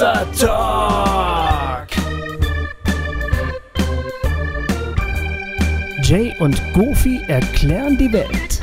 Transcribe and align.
Hossa 0.00 0.24
Talk. 0.32 1.88
Jay 6.02 6.34
und 6.40 6.58
Goofy 6.72 7.20
erklären 7.28 7.98
die 7.98 8.10
Welt. 8.10 8.60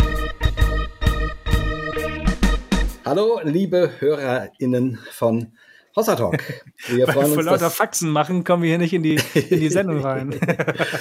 Hallo, 3.06 3.40
liebe 3.44 3.92
HörerInnen 4.00 4.98
von 5.12 5.54
Hossa 5.96 6.16
Talk. 6.16 6.44
Wir 6.88 7.06
freuen 7.12 7.28
uns, 7.28 7.36
vor 7.36 7.44
lauter 7.44 7.70
Faxen 7.70 8.10
machen, 8.10 8.44
kommen 8.44 8.64
wir 8.64 8.70
hier 8.70 8.80
nicht 8.80 8.94
in 8.94 9.04
die, 9.04 9.20
in 9.36 9.60
die 9.60 9.70
Sendung 9.70 10.04
rein. 10.04 10.34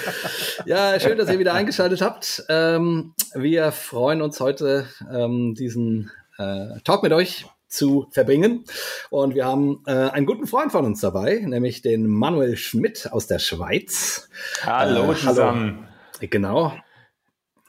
ja, 0.67 1.01
schön, 1.01 1.17
dass 1.17 1.31
ihr 1.31 1.39
wieder 1.39 1.55
eingeschaltet 1.55 2.03
habt. 2.03 2.45
Ähm, 2.51 3.15
wir 3.33 3.73
freuen 3.73 4.21
uns 4.21 4.39
heute, 4.41 4.87
ähm, 5.11 5.55
diesen 5.55 6.11
äh, 6.37 6.79
Talk 6.85 7.03
mit 7.03 7.15
euch 7.15 7.47
zu 7.69 8.07
verbringen. 8.11 8.65
Und 9.11 9.35
wir 9.35 9.45
haben 9.47 9.83
äh, 9.87 9.93
einen 9.93 10.27
guten 10.27 10.47
Freund 10.47 10.73
von 10.73 10.85
uns 10.85 11.01
dabei, 11.01 11.43
nämlich 11.45 11.83
den 11.83 12.07
Manuel 12.07 12.57
Schmidt 12.57 13.11
aus 13.13 13.27
der 13.27 13.39
Schweiz. 13.39 14.29
Hallo 14.63 15.13
äh, 15.13 15.17
zusammen. 15.17 15.89
Hallo. 16.21 16.29
Genau. 16.31 16.73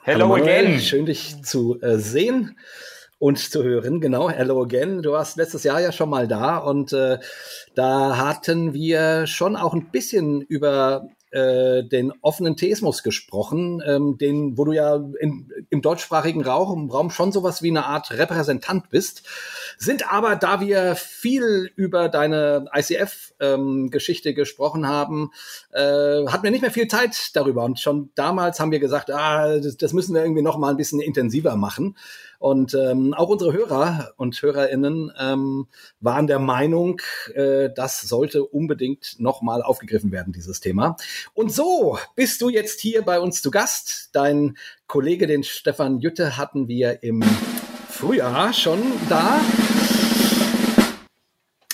Hello 0.04 0.26
hallo 0.26 0.28
Manuel, 0.28 0.66
again. 0.66 0.80
Schön, 0.80 1.06
dich 1.06 1.44
zu 1.44 1.82
äh, 1.82 1.98
sehen 1.98 2.58
und 3.20 3.40
zu 3.40 3.64
hören. 3.64 4.00
Genau, 4.00 4.30
hello 4.30 4.62
again. 4.62 5.02
Du 5.02 5.12
warst 5.12 5.38
letztes 5.38 5.64
Jahr 5.64 5.82
ja 5.82 5.92
schon 5.92 6.10
mal 6.10 6.28
da 6.28 6.58
und 6.58 6.94
äh, 6.94 7.18
da 7.76 8.18
hatten 8.18 8.74
wir 8.74 9.28
schon 9.28 9.56
auch 9.56 9.74
ein 9.74 9.92
bisschen 9.92 10.42
über 10.42 11.10
äh, 11.32 11.84
den 11.84 12.14
offenen 12.22 12.56
Theismus 12.56 13.04
gesprochen, 13.04 13.82
ähm, 13.86 14.18
den, 14.18 14.58
wo 14.58 14.66
du 14.66 14.72
ja 14.72 14.96
in, 15.20 15.52
im 15.70 15.82
deutschsprachigen 15.82 16.42
Raum, 16.42 16.90
Raum 16.90 17.10
schon 17.10 17.32
sowas 17.32 17.62
wie 17.62 17.70
eine 17.70 17.86
Art 17.86 18.12
Repräsentant 18.12 18.90
bist, 18.90 19.24
sind 19.78 20.12
aber, 20.12 20.36
da 20.36 20.62
wir 20.62 20.96
viel 20.96 21.72
über 21.76 22.10
deine 22.10 22.66
ICF-Geschichte 22.74 24.30
ähm, 24.30 24.36
gesprochen 24.36 24.88
haben, 24.88 25.32
äh, 25.74 26.26
hatten 26.28 26.44
wir 26.44 26.52
nicht 26.52 26.62
mehr 26.62 26.72
viel 26.72 26.88
Zeit 26.88 27.36
darüber 27.36 27.66
und 27.66 27.80
schon 27.80 28.10
damals 28.16 28.60
haben 28.60 28.72
wir 28.72 28.80
gesagt, 28.80 29.12
ah, 29.12 29.60
das, 29.60 29.78
das 29.78 29.94
müssen 29.94 30.16
wir 30.16 30.24
irgendwie 30.24 30.42
noch 30.42 30.58
mal 30.58 30.70
ein 30.70 30.78
bisschen 30.78 31.00
intensiver 31.00 31.56
machen. 31.56 31.96
Und 32.40 32.74
ähm, 32.76 33.14
auch 33.14 33.30
unsere 33.30 33.54
Hörer 33.54 34.14
und 34.18 34.42
Hörerinnen 34.42 35.12
ähm, 35.20 35.68
waren 36.00 36.28
der 36.28 36.40
Meinung, 36.40 37.02
äh, 37.34 37.70
das 37.74 38.02
sollte 38.02 38.44
unbedingt 38.46 39.16
nochmal 39.20 39.64
aufgegriffen 39.64 40.12
werden, 40.12 40.34
dieses 40.34 40.60
Thema. 40.60 40.98
Und 41.34 41.52
so 41.52 41.98
bist 42.16 42.42
du 42.42 42.50
jetzt 42.50 42.80
hier 42.80 43.02
bei 43.02 43.20
uns 43.20 43.42
zu 43.42 43.50
Gast. 43.50 44.10
Dein 44.14 44.58
Kollege, 44.88 45.28
den 45.28 45.44
Stefan 45.44 46.00
Jütte, 46.00 46.38
hatten 46.38 46.68
wir 46.68 47.02
im 47.04 47.24
Frühjahr 47.90 48.54
schon 48.54 48.80
da, 49.10 49.42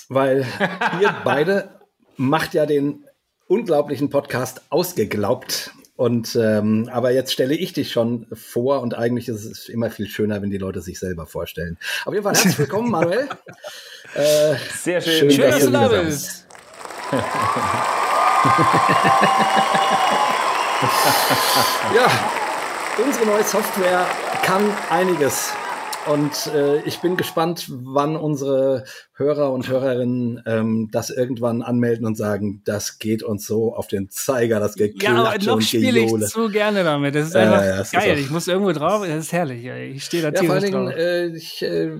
weil 0.08 0.46
ihr 1.02 1.14
beide 1.26 1.80
macht 2.16 2.54
ja 2.54 2.66
den 2.66 3.06
unglaublichen 3.48 4.10
Podcast 4.10 4.62
ausgeglaubt. 4.70 5.72
Und 5.96 6.36
ähm, 6.36 6.90
aber 6.92 7.12
jetzt 7.12 7.32
stelle 7.32 7.54
ich 7.56 7.74
dich 7.74 7.92
schon 7.92 8.26
vor 8.34 8.82
und 8.82 8.96
eigentlich 8.96 9.30
ist 9.30 9.46
es 9.46 9.70
immer 9.70 9.92
viel 9.92 10.08
schöner, 10.08 10.42
wenn 10.42 10.50
die 10.50 10.58
Leute 10.58 10.82
sich 10.82 10.98
selber 10.98 11.28
vorstellen. 11.28 11.78
Auf 12.06 12.14
jeden 12.14 12.24
Fall 12.24 12.34
herzlich 12.34 12.58
willkommen, 12.58 12.90
Manuel. 12.90 13.30
Äh, 14.16 14.56
Sehr 14.76 15.02
schön. 15.02 15.30
Schön, 15.30 15.42
dass, 15.42 15.60
dass 15.60 15.66
du 15.66 15.72
da 15.72 15.88
bist. 15.88 16.48
ja, 21.96 22.08
unsere 22.98 23.26
neue 23.26 23.44
Software 23.44 24.06
kann 24.44 24.70
einiges. 24.90 25.54
Und 26.08 26.48
äh, 26.54 26.82
ich 26.82 27.00
bin 27.00 27.18
gespannt, 27.18 27.68
wann 27.70 28.16
unsere 28.16 28.84
Hörer 29.16 29.52
und 29.52 29.68
Hörerinnen 29.68 30.42
ähm, 30.46 30.90
das 30.92 31.10
irgendwann 31.10 31.62
anmelden 31.62 32.06
und 32.06 32.18
sagen, 32.18 32.62
das 32.66 33.00
geht 33.00 33.24
uns 33.24 33.46
so 33.46 33.74
auf 33.76 33.88
den 33.88 34.10
Zeiger, 34.10 34.60
das 34.60 34.76
Geklatsche 34.76 35.16
Ja, 35.16 35.24
aber 35.24 35.44
noch 35.44 35.62
spiele 35.62 36.00
ich 36.00 36.12
so 36.28 36.50
gerne 36.50 36.84
damit. 36.84 37.16
Das 37.16 37.28
ist 37.28 37.36
einfach 37.36 37.62
äh, 37.62 37.70
ja, 37.70 37.84
geil. 37.92 38.18
Ist 38.18 38.26
ich 38.26 38.30
muss 38.32 38.48
irgendwo 38.48 38.72
drauf, 38.74 39.06
das 39.06 39.26
ist 39.26 39.32
herrlich. 39.32 39.66
Ich 39.66 40.04
stehe 40.04 40.24
da 40.24 40.30
ja, 40.30 40.44
vor 40.44 40.56
allen 40.56 40.64
Dingen, 40.64 40.88
äh, 40.90 41.28
ich, 41.28 41.62
äh, 41.62 41.92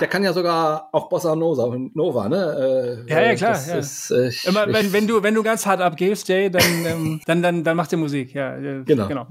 der 0.00 0.08
kann 0.08 0.22
ja 0.22 0.32
sogar 0.32 0.88
auch 0.92 1.08
Bossa 1.08 1.34
Nova, 1.34 1.76
Nova 1.94 2.28
ne? 2.28 3.04
Äh, 3.06 3.12
ja, 3.12 3.20
ja, 3.20 3.34
klar. 3.34 3.58
Ja. 3.66 3.76
Ist, 3.76 4.10
äh, 4.10 4.28
ich, 4.28 4.46
Immer, 4.46 4.72
wenn, 4.72 4.92
wenn, 4.92 5.06
du, 5.06 5.22
wenn 5.22 5.34
du 5.34 5.42
ganz 5.42 5.66
hart 5.66 5.80
abgehst, 5.80 6.28
Jay, 6.28 6.50
dann, 6.50 6.62
ähm, 6.86 7.20
dann, 7.26 7.42
dann, 7.42 7.64
dann 7.64 7.76
macht 7.76 7.92
er 7.92 7.98
Musik. 7.98 8.32
Ja, 8.32 8.56
äh, 8.56 8.82
genau. 8.84 9.08
genau. 9.08 9.26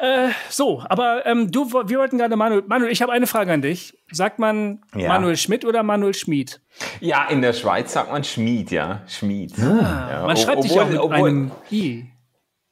Äh, 0.00 0.30
so, 0.48 0.82
aber 0.88 1.26
ähm, 1.26 1.50
du, 1.50 1.70
wir 1.70 1.98
wollten 1.98 2.16
gerade 2.16 2.34
Manuel. 2.34 2.62
Manuel, 2.66 2.90
ich 2.90 3.02
habe 3.02 3.12
eine 3.12 3.26
Frage 3.26 3.52
an 3.52 3.60
dich. 3.60 3.98
Sagt 4.10 4.38
man 4.38 4.82
ja. 4.94 5.08
Manuel 5.08 5.36
Schmidt 5.36 5.64
oder 5.64 5.82
Manuel 5.82 6.14
Schmid? 6.14 6.60
Ja, 7.00 7.26
in 7.28 7.42
der 7.42 7.52
Schweiz 7.52 7.92
sagt 7.92 8.10
man 8.10 8.24
Schmid, 8.24 8.70
ja. 8.70 9.02
Schmid. 9.06 9.52
Ah, 9.58 10.08
ja. 10.10 10.26
Man 10.26 10.36
schreibt 10.38 10.62
sich 10.62 10.74
ja 10.74 10.86
mit 10.86 10.98
obwohl, 10.98 11.28
einem 11.28 11.50
I. 11.70 12.06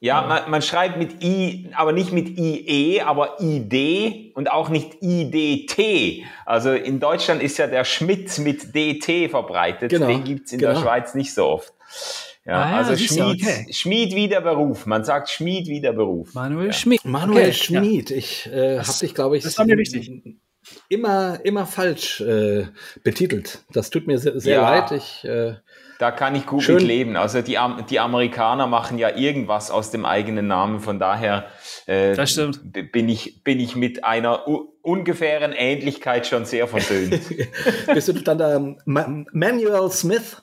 Ja, 0.01 0.23
man, 0.23 0.51
man, 0.51 0.63
schreibt 0.63 0.97
mit 0.97 1.23
I, 1.23 1.71
aber 1.75 1.93
nicht 1.93 2.13
mit 2.13 2.39
IE, 2.39 3.03
aber 3.03 3.37
ID 3.41 4.35
und 4.37 4.51
auch 4.51 4.69
nicht 4.69 5.03
IDT. 5.03 6.25
Also 6.47 6.73
in 6.73 7.01
Deutschland 7.01 7.43
ist 7.43 7.59
ja 7.59 7.67
der 7.67 7.85
Schmidt 7.85 8.39
mit 8.39 8.75
DT 8.75 9.29
verbreitet. 9.31 9.91
Genau. 9.91 10.07
Den 10.07 10.25
gibt's 10.25 10.53
in 10.53 10.61
genau. 10.61 10.75
der 10.75 10.81
Schweiz 10.81 11.15
nicht 11.15 11.35
so 11.35 11.47
oft. 11.47 11.75
Ja, 12.49 12.63
ah, 12.63 12.71
ja, 12.71 12.77
also 12.79 12.97
Schmied, 12.97 13.43
okay. 13.43 13.67
Schmied 13.71 14.15
wie 14.15 14.27
der 14.27 14.41
Beruf. 14.41 14.87
Man 14.87 15.05
sagt 15.05 15.29
Schmied 15.29 15.67
wie 15.69 15.83
der 15.83 15.93
Beruf. 15.93 16.33
Manuel 16.33 16.69
ja. 16.69 16.73
Schmied. 16.73 17.05
Manuel 17.05 17.49
okay, 17.49 17.53
Schmied. 17.53 18.11
Ich 18.11 18.47
äh, 18.47 18.79
habe 18.79 18.99
dich, 18.99 19.15
glaube 19.15 19.37
ich, 19.37 19.45
das 19.45 19.59
war 19.59 19.67
mir 19.67 19.77
wichtig. 19.77 20.11
immer, 20.89 21.41
immer 21.45 21.67
falsch 21.67 22.23
äh, 22.23 22.69
betitelt. 23.05 23.67
Das 23.75 23.91
tut 23.91 24.07
mir 24.07 24.19
sehr, 24.19 24.41
sehr 24.41 24.63
leid. 24.63 24.93
Ich, 24.93 25.27
äh, 25.27 25.57
da 25.99 26.11
kann 26.11 26.35
ich 26.37 26.47
gut 26.47 26.63
schön. 26.63 26.77
mit 26.77 26.85
leben. 26.85 27.17
Also 27.17 27.43
die, 27.43 27.59
die 27.91 28.01
Amerikaner 28.01 28.67
machen 28.67 28.97
ja 28.97 29.15
irgendwas 29.15 29.71
aus 29.71 29.91
dem 29.91 30.07
eigenen 30.07 30.47
Namen. 30.47 30.81
Von 30.81 30.99
daher 30.99 31.49
äh, 31.85 32.15
das 32.15 32.31
stimmt. 32.31 32.61
bin, 32.93 33.11
ich, 33.11 33.45
bin 33.45 33.61
ich 33.61 33.77
mit 33.77 34.05
einer 34.05 34.47
ungefähren 34.81 35.53
Ähnlichkeit 35.53 36.27
schon 36.27 36.47
sehr 36.47 36.67
versöhnt. 36.67 37.21
Bist 37.93 38.09
du 38.09 38.15
dann 38.15 38.39
der 38.39 38.77
Manuel 38.87 39.91
Smith? 39.91 40.41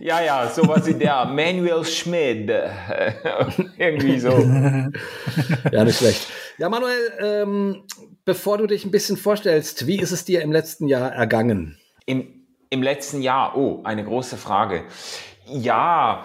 Ja, 0.00 0.20
ja, 0.20 0.48
sowas 0.48 0.86
in 0.86 0.98
der 0.98 1.24
Manuel 1.24 1.84
Schmid. 1.84 2.50
Irgendwie 3.78 4.20
so. 4.20 4.30
ja, 5.72 5.84
nicht 5.84 5.98
schlecht. 5.98 6.26
Ja, 6.58 6.68
Manuel, 6.68 7.12
ähm, 7.20 7.82
bevor 8.24 8.58
du 8.58 8.66
dich 8.66 8.84
ein 8.84 8.90
bisschen 8.90 9.16
vorstellst, 9.16 9.86
wie 9.86 9.98
ist 9.98 10.12
es 10.12 10.24
dir 10.24 10.42
im 10.42 10.52
letzten 10.52 10.88
Jahr 10.88 11.12
ergangen? 11.12 11.78
Im, 12.06 12.44
im 12.70 12.82
letzten 12.82 13.22
Jahr, 13.22 13.56
oh, 13.56 13.80
eine 13.84 14.04
große 14.04 14.36
Frage. 14.36 14.84
Ja, 15.46 16.24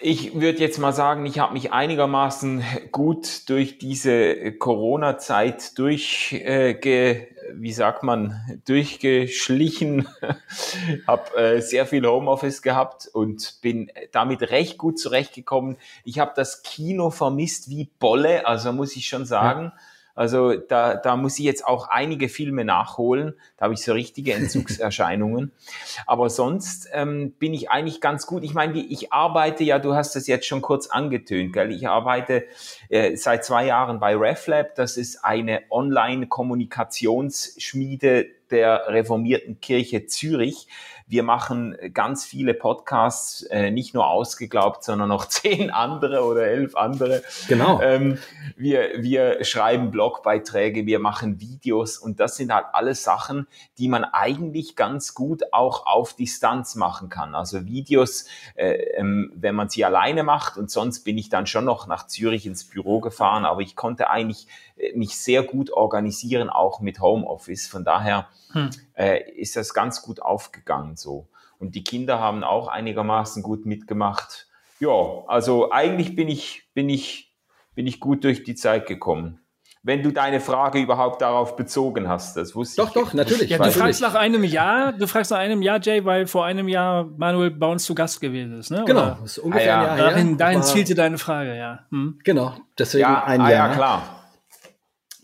ich 0.00 0.40
würde 0.40 0.60
jetzt 0.60 0.78
mal 0.78 0.92
sagen, 0.92 1.26
ich 1.26 1.40
habe 1.40 1.54
mich 1.54 1.72
einigermaßen 1.72 2.62
gut 2.92 3.48
durch 3.48 3.78
diese 3.78 4.52
Corona-Zeit 4.52 5.76
durchge, 5.76 6.38
äh, 6.44 7.28
wie 7.54 7.72
sagt 7.72 8.02
man, 8.02 8.60
durchgeschlichen, 8.66 10.08
habe 11.06 11.36
äh, 11.36 11.60
sehr 11.60 11.86
viel 11.86 12.06
Homeoffice 12.06 12.62
gehabt 12.62 13.08
und 13.12 13.58
bin 13.62 13.90
damit 14.12 14.50
recht 14.50 14.78
gut 14.78 14.98
zurechtgekommen. 14.98 15.76
Ich 16.04 16.18
habe 16.18 16.32
das 16.34 16.62
Kino 16.62 17.10
vermisst 17.10 17.70
wie 17.70 17.90
Bolle, 17.98 18.46
also 18.46 18.72
muss 18.72 18.96
ich 18.96 19.06
schon 19.06 19.24
sagen. 19.26 19.72
Ja 19.74 19.80
also 20.18 20.54
da, 20.54 20.96
da 20.96 21.16
muss 21.16 21.38
ich 21.38 21.44
jetzt 21.44 21.64
auch 21.64 21.86
einige 21.88 22.28
Filme 22.28 22.64
nachholen. 22.64 23.34
Da 23.56 23.66
habe 23.66 23.74
ich 23.74 23.84
so 23.84 23.92
richtige 23.92 24.34
Entzugserscheinungen. 24.34 25.52
Aber 26.06 26.28
sonst 26.28 26.88
ähm, 26.92 27.34
bin 27.38 27.54
ich 27.54 27.70
eigentlich 27.70 28.00
ganz 28.00 28.26
gut. 28.26 28.42
Ich 28.42 28.52
meine, 28.52 28.80
ich 28.80 29.12
arbeite 29.12 29.62
ja, 29.62 29.78
du 29.78 29.94
hast 29.94 30.16
das 30.16 30.26
jetzt 30.26 30.46
schon 30.46 30.60
kurz 30.60 30.88
angetönt, 30.88 31.52
gell? 31.52 31.70
Ich 31.70 31.86
arbeite 31.86 32.46
äh, 32.88 33.14
seit 33.14 33.44
zwei 33.44 33.66
Jahren 33.66 34.00
bei 34.00 34.16
RefLab. 34.16 34.74
Das 34.74 34.96
ist 34.96 35.24
eine 35.24 35.62
Online-Kommunikationsschmiede 35.70 38.26
der 38.50 38.88
reformierten 38.88 39.60
Kirche 39.60 40.06
Zürich. 40.06 40.66
Wir 41.08 41.22
machen 41.22 41.76
ganz 41.94 42.24
viele 42.24 42.54
Podcasts, 42.54 43.42
äh, 43.44 43.70
nicht 43.70 43.94
nur 43.94 44.06
ausgeglaubt, 44.06 44.84
sondern 44.84 45.08
noch 45.08 45.24
zehn 45.28 45.70
andere 45.70 46.22
oder 46.24 46.46
elf 46.46 46.76
andere. 46.76 47.22
Genau. 47.48 47.80
Ähm, 47.80 48.18
wir, 48.56 48.90
wir 48.98 49.44
schreiben 49.44 49.90
Blogbeiträge, 49.90 50.86
wir 50.86 50.98
machen 50.98 51.40
Videos 51.40 51.98
und 51.98 52.20
das 52.20 52.36
sind 52.36 52.52
halt 52.52 52.66
alles 52.72 53.02
Sachen, 53.02 53.46
die 53.78 53.88
man 53.88 54.04
eigentlich 54.04 54.76
ganz 54.76 55.14
gut 55.14 55.52
auch 55.52 55.86
auf 55.86 56.14
Distanz 56.14 56.74
machen 56.74 57.08
kann. 57.08 57.34
Also 57.34 57.66
Videos, 57.66 58.26
äh, 58.54 58.72
ähm, 58.96 59.32
wenn 59.34 59.54
man 59.54 59.68
sie 59.68 59.84
alleine 59.84 60.22
macht 60.22 60.58
und 60.58 60.70
sonst 60.70 61.04
bin 61.04 61.16
ich 61.16 61.28
dann 61.30 61.46
schon 61.46 61.64
noch 61.64 61.86
nach 61.86 62.06
Zürich 62.06 62.46
ins 62.46 62.64
Büro 62.64 63.00
gefahren, 63.00 63.44
aber 63.44 63.62
ich 63.62 63.76
konnte 63.76 64.10
eigentlich 64.10 64.46
äh, 64.46 64.67
mich 64.94 65.18
sehr 65.18 65.42
gut 65.42 65.70
organisieren, 65.70 66.50
auch 66.50 66.80
mit 66.80 67.00
Homeoffice. 67.00 67.66
Von 67.66 67.84
daher 67.84 68.28
hm. 68.52 68.70
äh, 68.94 69.30
ist 69.32 69.56
das 69.56 69.74
ganz 69.74 70.02
gut 70.02 70.22
aufgegangen 70.22 70.96
so. 70.96 71.28
Und 71.58 71.74
die 71.74 71.84
Kinder 71.84 72.20
haben 72.20 72.44
auch 72.44 72.68
einigermaßen 72.68 73.42
gut 73.42 73.66
mitgemacht. 73.66 74.46
Ja, 74.80 75.24
also 75.26 75.72
eigentlich 75.72 76.14
bin 76.14 76.28
ich, 76.28 76.68
bin 76.72 76.88
ich, 76.88 77.34
bin 77.74 77.86
ich 77.86 77.98
gut 77.98 78.22
durch 78.22 78.44
die 78.44 78.54
Zeit 78.54 78.86
gekommen. 78.86 79.40
wenn 79.82 80.02
du 80.02 80.10
deine 80.10 80.40
Frage 80.40 80.80
überhaupt 80.80 81.22
darauf 81.22 81.56
bezogen 81.56 82.08
hast. 82.08 82.36
Das 82.36 82.54
wusste 82.54 82.82
doch, 82.82 82.88
ich. 82.88 82.94
Doch, 82.94 83.04
doch, 83.06 83.14
natürlich. 83.14 83.50
Ja, 83.50 83.58
du 83.58 83.70
fragst 83.70 84.00
nach 84.00 84.14
einem 84.14 84.44
Jahr, 84.44 84.92
du 84.92 85.06
fragst 85.06 85.30
nach 85.30 85.38
einem 85.38 85.62
Jahr, 85.62 85.80
Jay, 85.80 86.04
weil 86.04 86.26
vor 86.26 86.44
einem 86.44 86.68
Jahr 86.68 87.04
Manuel 87.16 87.50
bei 87.50 87.66
uns 87.66 87.84
zu 87.84 87.94
Gast 87.94 88.20
gewesen 88.20 88.58
ist, 88.58 88.70
ne? 88.70 88.84
Genau, 88.86 89.00
Oder? 89.00 89.18
das 89.22 89.32
ist 89.32 89.38
ungefähr 89.38 89.78
ah, 89.78 89.82
ja. 89.82 89.92
ein 89.92 89.98
Jahr 89.98 90.10
Dahin, 90.10 90.28
her. 90.28 90.36
Dahin 90.36 90.62
zielte 90.62 90.94
deine 90.94 91.18
Frage, 91.18 91.56
ja. 91.56 91.80
Hm? 91.90 92.18
Genau, 92.24 92.54
deswegen 92.78 93.02
ja, 93.02 93.24
ein 93.24 93.40
ah, 93.40 93.50
Jahr. 93.50 93.68
Ja, 93.68 93.74
klar. 93.74 94.17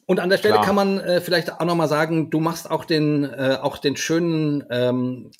Und 0.06 0.20
an 0.20 0.28
der 0.28 0.38
Stelle 0.38 0.54
Klar. 0.54 0.66
kann 0.66 0.74
man 0.74 1.00
äh, 1.00 1.20
vielleicht 1.20 1.52
auch 1.52 1.64
nochmal 1.64 1.88
sagen, 1.88 2.30
du 2.30 2.40
machst 2.40 2.70
auch 2.70 2.84
den, 2.84 3.24
äh, 3.24 3.58
auch 3.60 3.78
den 3.78 3.96
schönen 3.96 4.64
ähm, 4.70 5.30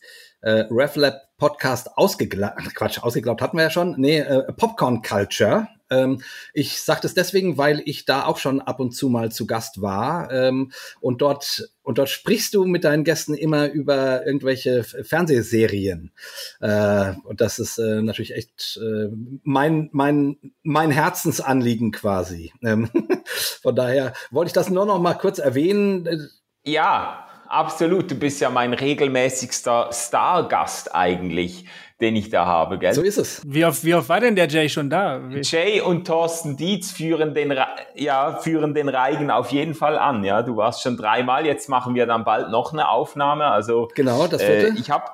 äh, 0.40 0.64
RevLab 0.70 1.20
Podcast 1.36 1.96
ausgeglaubt, 1.96 2.74
Quatsch, 2.74 3.02
ausgeglaubt 3.02 3.42
hatten 3.42 3.56
wir 3.56 3.64
ja 3.64 3.70
schon. 3.70 3.94
Nee, 3.98 4.18
äh, 4.20 4.52
Popcorn 4.52 5.02
Culture. 5.02 5.68
Ähm, 5.90 6.22
ich 6.52 6.80
sage 6.80 7.00
das 7.02 7.14
deswegen, 7.14 7.58
weil 7.58 7.82
ich 7.84 8.04
da 8.04 8.24
auch 8.24 8.38
schon 8.38 8.60
ab 8.60 8.80
und 8.80 8.92
zu 8.92 9.08
mal 9.08 9.30
zu 9.30 9.46
Gast 9.46 9.80
war. 9.80 10.30
Ähm, 10.32 10.72
und 11.00 11.22
dort 11.22 11.68
und 11.84 11.98
dort 11.98 12.08
sprichst 12.08 12.54
du 12.54 12.64
mit 12.64 12.84
deinen 12.84 13.04
Gästen 13.04 13.34
immer 13.34 13.68
über 13.68 14.26
irgendwelche 14.26 14.84
Fernsehserien. 14.84 16.12
Äh, 16.60 17.12
und 17.24 17.42
das 17.42 17.58
ist 17.58 17.78
äh, 17.78 18.00
natürlich 18.00 18.34
echt 18.34 18.80
äh, 18.82 19.10
mein, 19.42 19.90
mein, 19.92 20.38
mein 20.62 20.90
Herzensanliegen 20.90 21.92
quasi. 21.92 22.52
Ähm, 22.62 22.88
von 23.62 23.76
daher 23.76 24.14
wollte 24.30 24.48
ich 24.48 24.54
das 24.54 24.70
nur 24.70 24.86
noch 24.86 24.98
mal 24.98 25.14
kurz 25.14 25.38
erwähnen. 25.38 26.30
Ja, 26.64 27.28
absolut. 27.48 28.10
Du 28.10 28.14
bist 28.14 28.40
ja 28.40 28.48
mein 28.48 28.72
regelmäßigster 28.72 29.90
Stargast 29.92 30.94
eigentlich 30.94 31.66
den 32.00 32.16
ich 32.16 32.28
da 32.28 32.44
habe, 32.46 32.78
gell? 32.78 32.92
So 32.92 33.02
ist 33.02 33.18
es. 33.18 33.42
Wie 33.46 33.64
oft, 33.64 33.84
wie 33.84 33.94
oft 33.94 34.08
war 34.08 34.20
denn 34.20 34.34
der 34.34 34.48
Jay 34.48 34.68
schon 34.68 34.90
da? 34.90 35.20
Jay 35.42 35.80
und 35.80 36.06
Thorsten 36.06 36.56
Dietz 36.56 36.90
führen 36.90 37.34
den, 37.34 37.54
ja, 37.94 38.36
führen 38.36 38.74
den 38.74 38.88
Reigen 38.88 39.30
auf 39.30 39.52
jeden 39.52 39.74
Fall 39.74 39.98
an, 39.98 40.24
ja. 40.24 40.42
Du 40.42 40.56
warst 40.56 40.82
schon 40.82 40.96
dreimal, 40.96 41.46
jetzt 41.46 41.68
machen 41.68 41.94
wir 41.94 42.06
dann 42.06 42.24
bald 42.24 42.50
noch 42.50 42.72
eine 42.72 42.88
Aufnahme, 42.88 43.46
also. 43.46 43.88
Genau, 43.94 44.26
das 44.26 44.42
vierte. 44.42 44.68
Äh, 44.68 44.80
ich 44.80 44.90
habe 44.90 45.04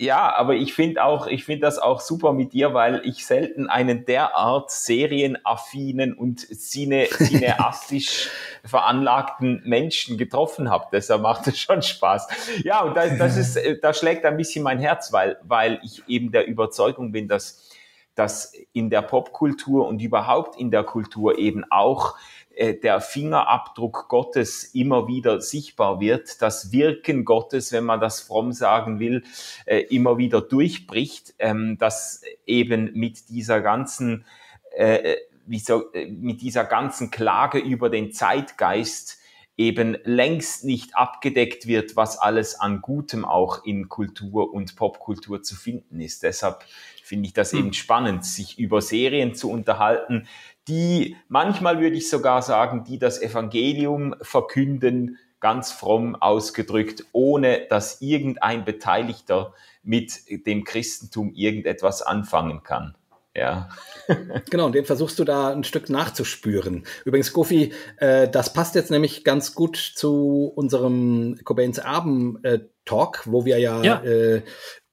ja, 0.00 0.34
aber 0.34 0.54
ich 0.54 0.72
finde 0.72 1.04
auch, 1.04 1.26
ich 1.26 1.44
finde 1.44 1.66
das 1.66 1.78
auch 1.78 2.00
super 2.00 2.32
mit 2.32 2.54
dir, 2.54 2.72
weil 2.72 3.02
ich 3.04 3.26
selten 3.26 3.68
einen 3.68 4.06
derart 4.06 4.70
serienaffinen 4.70 6.14
und 6.14 6.40
cine, 6.40 7.06
cineastisch 7.06 8.30
veranlagten 8.64 9.60
Menschen 9.66 10.16
getroffen 10.16 10.70
habe. 10.70 10.86
Deshalb 10.90 11.20
macht 11.20 11.46
es 11.48 11.58
schon 11.58 11.82
Spaß. 11.82 12.28
Ja, 12.64 12.80
und 12.80 12.96
das, 12.96 13.18
das 13.18 13.36
ist, 13.36 13.60
da 13.82 13.92
schlägt 13.92 14.24
ein 14.24 14.38
bisschen 14.38 14.64
mein 14.64 14.78
Herz, 14.78 15.12
weil, 15.12 15.36
weil 15.42 15.78
ich 15.82 16.02
eben 16.06 16.32
der 16.32 16.46
Überzeugung 16.46 17.12
bin, 17.12 17.28
dass, 17.28 17.68
dass 18.14 18.54
in 18.72 18.88
der 18.88 19.02
Popkultur 19.02 19.86
und 19.86 20.00
überhaupt 20.00 20.58
in 20.58 20.70
der 20.70 20.84
Kultur 20.84 21.36
eben 21.36 21.62
auch 21.70 22.14
äh, 22.16 22.39
der 22.60 23.00
Fingerabdruck 23.00 24.08
Gottes 24.08 24.64
immer 24.74 25.08
wieder 25.08 25.40
sichtbar 25.40 25.98
wird, 25.98 26.42
das 26.42 26.72
Wirken 26.72 27.24
Gottes, 27.24 27.72
wenn 27.72 27.84
man 27.84 28.00
das 28.00 28.20
fromm 28.20 28.52
sagen 28.52 29.00
will, 29.00 29.24
äh, 29.64 29.80
immer 29.84 30.18
wieder 30.18 30.42
durchbricht, 30.42 31.34
ähm, 31.38 31.78
dass 31.78 32.22
eben 32.46 32.92
mit 32.92 33.30
dieser 33.30 33.62
ganzen, 33.62 34.26
äh, 34.72 35.16
mit 35.46 36.42
dieser 36.42 36.64
ganzen 36.64 37.10
Klage 37.10 37.58
über 37.58 37.88
den 37.88 38.12
Zeitgeist 38.12 39.20
eben 39.56 39.98
längst 40.04 40.64
nicht 40.64 40.96
abgedeckt 40.96 41.66
wird, 41.66 41.94
was 41.94 42.18
alles 42.18 42.58
an 42.58 42.80
Gutem 42.80 43.26
auch 43.26 43.64
in 43.64 43.88
Kultur 43.88 44.54
und 44.54 44.74
Popkultur 44.74 45.42
zu 45.42 45.54
finden 45.54 46.00
ist. 46.00 46.22
Deshalb 46.22 46.64
finde 47.02 47.26
ich 47.26 47.34
das 47.34 47.52
hm. 47.52 47.58
eben 47.58 47.72
spannend, 47.74 48.24
sich 48.24 48.58
über 48.58 48.80
Serien 48.80 49.34
zu 49.34 49.50
unterhalten, 49.50 50.26
die 50.70 51.16
manchmal 51.28 51.80
würde 51.80 51.96
ich 51.96 52.08
sogar 52.08 52.42
sagen, 52.42 52.84
die 52.84 52.98
das 52.98 53.20
Evangelium 53.20 54.14
verkünden, 54.22 55.18
ganz 55.40 55.72
fromm 55.72 56.14
ausgedrückt, 56.14 57.04
ohne 57.12 57.66
dass 57.68 58.00
irgendein 58.00 58.64
Beteiligter 58.64 59.52
mit 59.82 60.12
dem 60.46 60.64
Christentum 60.64 61.32
irgendetwas 61.34 62.02
anfangen 62.02 62.62
kann. 62.62 62.94
Ja. 63.34 63.68
genau, 64.50 64.66
und 64.66 64.74
den 64.74 64.84
versuchst 64.84 65.18
du 65.18 65.24
da 65.24 65.52
ein 65.52 65.64
Stück 65.64 65.88
nachzuspüren. 65.88 66.84
Übrigens, 67.04 67.32
Goofy, 67.32 67.72
äh, 67.96 68.28
das 68.28 68.52
passt 68.52 68.74
jetzt 68.74 68.90
nämlich 68.90 69.24
ganz 69.24 69.54
gut 69.54 69.76
zu 69.76 70.52
unserem 70.54 71.38
Cobains 71.44 71.78
Erben-Talk, 71.78 73.22
äh, 73.26 73.32
wo 73.32 73.44
wir 73.44 73.58
ja, 73.58 73.82
ja. 73.82 74.02
Äh, 74.02 74.42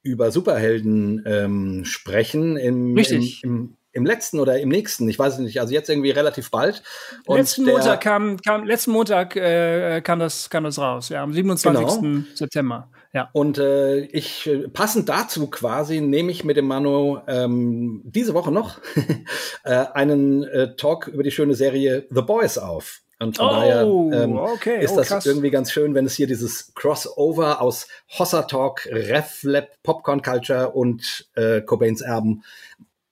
über 0.01 0.31
Superhelden 0.31 1.23
ähm, 1.25 1.85
sprechen 1.85 2.55
im, 2.55 2.95
Richtig. 2.95 3.43
Im, 3.43 3.51
im 3.51 3.76
im 3.97 4.05
letzten 4.05 4.39
oder 4.39 4.59
im 4.59 4.69
nächsten, 4.69 5.09
ich 5.09 5.17
weiß 5.17 5.33
es 5.33 5.39
nicht, 5.39 5.59
also 5.59 5.73
jetzt 5.73 5.89
irgendwie 5.89 6.11
relativ 6.11 6.51
bald. 6.51 6.83
Und 7.25 7.37
letzten 7.37 7.65
Montag 7.65 8.01
kam, 8.01 8.37
kam 8.37 8.65
letzten 8.65 8.91
Montag 8.91 9.35
äh, 9.35 10.01
kam 10.01 10.19
das 10.19 10.49
kam 10.49 10.63
das 10.63 10.77
raus, 10.79 11.09
ja, 11.09 11.23
am 11.23 11.33
27. 11.33 12.01
Genau. 12.01 12.23
September. 12.35 12.89
Ja. 13.13 13.29
Und 13.33 13.57
äh, 13.57 14.01
ich 14.01 14.47
äh, 14.47 14.67
passend 14.67 15.09
dazu 15.09 15.47
quasi 15.47 16.01
nehme 16.01 16.31
ich 16.31 16.43
mit 16.43 16.57
dem 16.57 16.67
Manu 16.67 17.17
ähm, 17.27 18.01
diese 18.05 18.33
Woche 18.35 18.51
noch 18.51 18.79
äh, 19.63 19.85
einen 19.93 20.43
äh, 20.43 20.75
Talk 20.75 21.07
über 21.07 21.23
die 21.23 21.31
schöne 21.31 21.55
Serie 21.55 22.05
The 22.11 22.21
Boys 22.21 22.57
auf. 22.57 23.01
Und 23.19 23.37
von 23.37 23.47
oh, 23.47 23.49
daher 23.49 23.81
ähm, 23.81 24.37
okay. 24.37 24.83
ist 24.83 24.91
oh, 24.91 24.97
das 24.97 25.25
irgendwie 25.25 25.49
ganz 25.49 25.71
schön, 25.71 25.95
wenn 25.95 26.05
es 26.05 26.15
hier 26.15 26.27
dieses 26.27 26.75
Crossover 26.75 27.61
aus 27.61 27.87
Hossa 28.19 28.43
Talk, 28.43 28.85
RefLab, 28.85 29.69
Popcorn 29.81 30.21
Culture 30.21 30.69
und 30.69 31.27
äh, 31.33 31.61
Cobains 31.61 32.01
Erben 32.01 32.43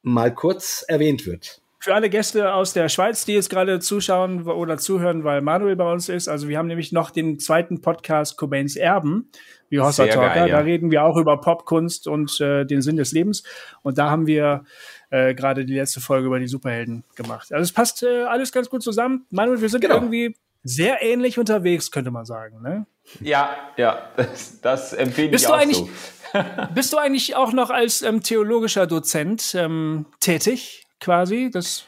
mal 0.06 0.34
kurz 0.34 0.86
erwähnt 0.88 1.26
wird. 1.26 1.62
Für 1.80 1.94
alle 1.94 2.10
Gäste 2.10 2.54
aus 2.54 2.74
der 2.74 2.90
Schweiz, 2.90 3.26
die 3.26 3.34
jetzt 3.34 3.50
gerade 3.50 3.80
zuschauen 3.80 4.48
oder 4.48 4.78
zuhören, 4.78 5.24
weil 5.24 5.42
Manuel 5.42 5.76
bei 5.76 5.92
uns 5.92 6.10
ist, 6.10 6.28
also 6.28 6.48
wir 6.48 6.58
haben 6.58 6.68
nämlich 6.68 6.92
noch 6.92 7.12
den 7.12 7.38
zweiten 7.38 7.82
Podcast 7.82 8.38
Cobains 8.38 8.76
Erben, 8.76 9.30
wie 9.70 9.80
Hossa 9.80 10.08
Talker. 10.08 10.34
Geil, 10.34 10.50
ja. 10.50 10.58
Da 10.58 10.64
reden 10.64 10.90
wir 10.90 11.04
auch 11.04 11.18
über 11.18 11.40
Popkunst 11.42 12.08
und 12.08 12.40
äh, 12.40 12.66
den 12.66 12.82
Sinn 12.82 12.98
des 12.98 13.12
Lebens. 13.12 13.44
Und 13.84 13.98
da 13.98 14.10
haben 14.10 14.26
wir 14.26 14.64
äh, 15.10 15.36
gerade 15.36 15.66
die 15.66 15.76
letzte 15.76 16.02
Folge 16.02 16.28
über 16.28 16.40
die 16.40 16.48
Superhelden 16.48 17.04
gemacht. 17.16 17.52
Also 17.52 17.64
es 17.64 17.72
passt 17.72 18.02
äh, 18.02 18.24
alles 18.24 18.52
ganz 18.52 18.70
gut 18.70 18.82
zusammen. 18.82 19.26
Manuel, 19.30 19.62
wir 19.62 19.70
sind 19.70 19.82
genau. 19.82 19.96
irgendwie 19.96 20.36
sehr 20.64 21.04
ähnlich 21.04 21.38
unterwegs, 21.38 21.92
könnte 21.92 22.10
man 22.10 22.26
sagen. 22.26 22.62
Ne? 22.64 22.88
Ja, 23.22 23.56
ja, 23.78 24.10
das, 24.16 24.62
das 24.62 24.94
empfehle 24.94 25.30
Bist 25.30 25.46
ich 25.46 25.52
auch 25.52 25.72
so. 25.72 25.90
Bist 26.74 26.92
du 26.92 26.98
eigentlich 26.98 27.36
auch 27.36 27.54
noch 27.54 27.70
als 27.70 28.02
ähm, 28.02 28.22
theologischer 28.22 28.88
Dozent 28.88 29.56
ähm, 29.56 30.06
tätig, 30.20 30.86
quasi? 31.00 31.50
Das 31.52 31.86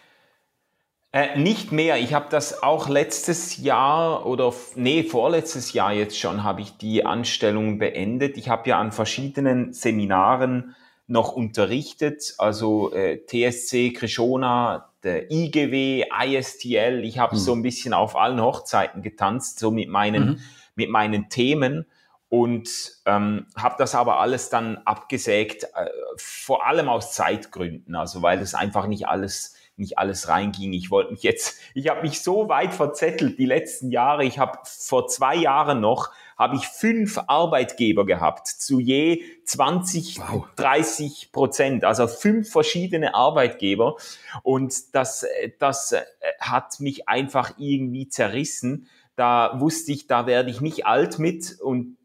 äh, 1.13 1.39
nicht 1.39 1.71
mehr. 1.71 1.97
Ich 1.97 2.13
habe 2.13 2.27
das 2.29 2.61
auch 2.61 2.89
letztes 2.89 3.57
Jahr 3.57 4.25
oder 4.25 4.53
nee, 4.75 5.03
vorletztes 5.03 5.73
Jahr 5.73 5.93
jetzt 5.93 6.19
schon 6.19 6.43
habe 6.43 6.61
ich 6.61 6.77
die 6.77 7.05
Anstellung 7.05 7.79
beendet. 7.79 8.37
Ich 8.37 8.49
habe 8.49 8.69
ja 8.69 8.79
an 8.79 8.91
verschiedenen 8.91 9.73
Seminaren 9.73 10.75
noch 11.07 11.31
unterrichtet, 11.31 12.35
also 12.37 12.91
äh, 12.91 13.25
TSC, 13.25 13.93
Krishona, 13.93 14.91
der 15.03 15.31
IGW, 15.31 16.03
ISTL. 16.25 17.05
Ich 17.05 17.17
habe 17.17 17.31
hm. 17.31 17.39
so 17.39 17.53
ein 17.53 17.61
bisschen 17.61 17.93
auf 17.93 18.17
allen 18.17 18.41
Hochzeiten 18.41 19.01
getanzt, 19.01 19.59
so 19.59 19.71
mit 19.71 19.87
meinen, 19.87 20.25
mhm. 20.25 20.39
Mit 20.77 20.89
meinen 20.89 21.29
Themen 21.29 21.85
und 22.29 22.69
ähm, 23.05 23.47
habe 23.55 23.75
das 23.77 23.95
aber 23.95 24.19
alles 24.19 24.49
dann 24.49 24.77
abgesägt, 24.85 25.63
äh, 25.63 25.89
vor 26.17 26.65
allem 26.65 26.89
aus 26.89 27.13
Zeitgründen, 27.13 27.95
also 27.95 28.21
weil 28.21 28.39
das 28.39 28.53
einfach 28.53 28.87
nicht 28.87 29.07
alles 29.07 29.55
nicht 29.77 29.99
alles 29.99 30.27
reinging. 30.27 30.73
Ich 30.73 30.89
wollte 30.89 31.11
mich 31.11 31.21
jetzt, 31.21 31.59
ich 31.75 31.87
habe 31.87 32.01
mich 32.01 32.21
so 32.21 32.49
weit 32.49 32.73
verzettelt 32.73 33.37
die 33.37 33.45
letzten 33.45 33.91
Jahre. 33.91 34.25
Ich 34.25 34.39
habe 34.39 34.57
vor 34.63 35.07
zwei 35.07 35.35
Jahren 35.35 35.79
noch 35.79 36.11
habe 36.37 36.55
ich 36.55 36.67
fünf 36.67 37.19
Arbeitgeber 37.27 38.05
gehabt, 38.05 38.47
zu 38.47 38.79
je 38.79 39.23
20, 39.45 40.19
wow. 40.19 40.45
30 40.55 41.31
Prozent, 41.31 41.83
also 41.83 42.07
fünf 42.07 42.51
verschiedene 42.51 43.15
Arbeitgeber. 43.15 43.95
Und 44.43 44.95
das, 44.95 45.25
das 45.59 45.93
äh, 45.93 46.03
hat 46.39 46.79
mich 46.79 47.09
einfach 47.09 47.53
irgendwie 47.57 48.07
zerrissen. 48.07 48.87
Da 49.17 49.59
wusste 49.59 49.91
ich, 49.91 50.07
da 50.07 50.25
werde 50.25 50.49
ich 50.49 50.61
nicht 50.61 50.85
alt 50.85 51.19
mit 51.19 51.59
und 51.59 51.97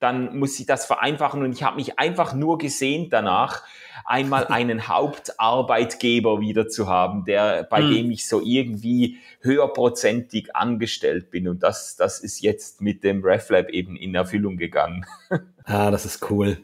dann 0.00 0.36
muss 0.36 0.58
ich 0.60 0.66
das 0.66 0.84
vereinfachen 0.84 1.42
und 1.42 1.52
ich 1.52 1.62
habe 1.62 1.76
mich 1.76 1.98
einfach 1.98 2.34
nur 2.34 2.58
gesehnt 2.58 3.12
danach, 3.12 3.62
einmal 4.04 4.46
einen 4.48 4.88
Hauptarbeitgeber 4.88 6.40
wieder 6.40 6.68
zu 6.68 6.88
haben, 6.88 7.24
der, 7.24 7.62
bei 7.64 7.80
hm. 7.80 7.90
dem 7.90 8.10
ich 8.10 8.26
so 8.26 8.42
irgendwie 8.44 9.18
höherprozentig 9.40 10.54
angestellt 10.54 11.30
bin. 11.30 11.48
Und 11.48 11.62
das, 11.62 11.96
das 11.96 12.20
ist 12.20 12.42
jetzt 12.42 12.82
mit 12.82 13.02
dem 13.04 13.24
RefLab 13.24 13.70
eben 13.70 13.96
in 13.96 14.14
Erfüllung 14.14 14.56
gegangen. 14.56 15.06
Ah, 15.66 15.90
das 15.90 16.04
ist 16.04 16.30
cool. 16.30 16.58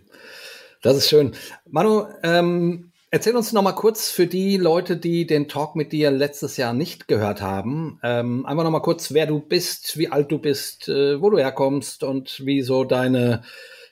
Das 0.82 0.94
ist 0.94 1.08
schön. 1.08 1.32
Manu, 1.66 2.04
ähm, 2.22 2.89
Erzähl 3.12 3.34
uns 3.34 3.52
noch 3.52 3.62
mal 3.62 3.72
kurz 3.72 4.08
für 4.08 4.28
die 4.28 4.56
Leute, 4.56 4.96
die 4.96 5.26
den 5.26 5.48
Talk 5.48 5.74
mit 5.74 5.90
dir 5.90 6.12
letztes 6.12 6.56
Jahr 6.56 6.72
nicht 6.72 7.08
gehört 7.08 7.40
haben, 7.40 7.98
ähm, 8.04 8.46
einfach 8.46 8.62
noch 8.62 8.70
mal 8.70 8.82
kurz, 8.82 9.12
wer 9.12 9.26
du 9.26 9.40
bist, 9.40 9.98
wie 9.98 10.08
alt 10.08 10.30
du 10.30 10.38
bist, 10.38 10.88
äh, 10.88 11.20
wo 11.20 11.28
du 11.28 11.38
herkommst 11.38 12.04
und 12.04 12.46
wie 12.46 12.62
so 12.62 12.84
deine 12.84 13.42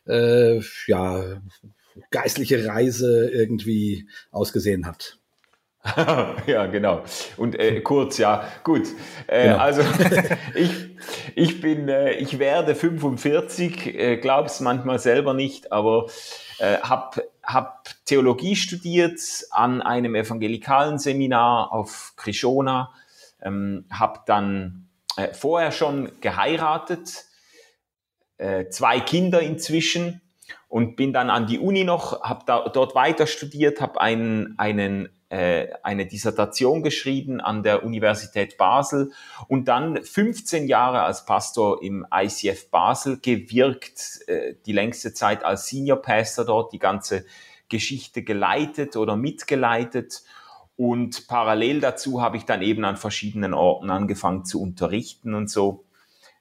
äh, 0.07 0.61
ja, 0.87 1.43
geistliche 2.13 2.65
Reise 2.65 3.29
irgendwie 3.29 4.09
ausgesehen 4.31 4.87
hat. 4.87 5.19
ja, 6.47 6.67
genau. 6.67 7.03
Und 7.37 7.59
äh, 7.59 7.81
kurz, 7.81 8.19
ja, 8.19 8.47
gut. 8.63 8.87
Äh, 9.27 9.49
genau. 9.49 9.59
Also 9.59 9.83
ich, 10.55 10.71
ich 11.35 11.61
bin, 11.61 11.89
äh, 11.89 12.13
ich 12.13 12.39
werde 12.39 12.77
45, 12.77 13.87
äh, 13.99 14.17
glaub's 14.19 14.61
manchmal 14.61 15.01
selber 15.01 15.35
nicht, 15.35 15.73
aber 15.73 16.07
äh, 16.59 16.79
habe 16.79 17.25
hab 17.49 17.89
Theologie 18.05 18.57
studiert 18.57 19.21
an 19.51 19.81
einem 19.81 20.15
evangelikalen 20.15 20.99
Seminar 20.99 21.73
auf 21.73 22.13
Krishona, 22.17 22.93
ähm, 23.41 23.87
habe 23.91 24.21
dann 24.27 24.89
äh, 25.17 25.33
vorher 25.33 25.73
schon 25.73 26.21
geheiratet, 26.21 27.25
äh, 28.37 28.69
zwei 28.69 29.01
Kinder 29.01 29.41
inzwischen 29.41 30.21
und 30.69 30.97
bin 30.97 31.15
dann 31.15 31.31
an 31.31 31.47
die 31.47 31.59
Uni 31.59 31.85
noch, 31.85 32.23
habe 32.23 32.45
dort 32.47 32.95
weiter 32.95 33.27
studiert, 33.27 33.81
habe 33.81 33.99
einen, 33.99 34.59
einen 34.59 35.09
äh, 35.31 35.69
eine 35.83 36.07
Dissertation 36.07 36.83
geschrieben 36.83 37.41
an 37.41 37.63
der 37.63 37.85
Universität 37.85 38.57
Basel 38.57 39.13
und 39.47 39.69
dann 39.69 40.03
15 40.03 40.67
Jahre 40.69 41.03
als 41.03 41.27
Pastor 41.27 41.83
im 41.83 42.07
ICF 42.11 42.71
Basel 42.71 43.19
gewirkt, 43.21 44.21
äh, 44.27 44.55
die 44.65 44.73
längste 44.73 45.13
Zeit 45.13 45.45
als 45.45 45.67
Senior 45.67 46.01
Pastor 46.01 46.47
dort, 46.47 46.73
die 46.73 46.79
ganze 46.79 47.27
Geschichte 47.69 48.23
geleitet 48.23 48.97
oder 48.97 49.17
mitgeleitet. 49.17 50.23
Und 50.77 51.29
parallel 51.29 51.81
dazu 51.81 52.23
habe 52.23 52.37
ich 52.37 52.45
dann 52.45 52.63
eben 52.63 52.85
an 52.85 52.97
verschiedenen 52.97 53.53
Orten 53.53 53.91
angefangen 53.91 54.45
zu 54.45 54.63
unterrichten 54.63 55.35
und 55.35 55.51
so 55.51 55.85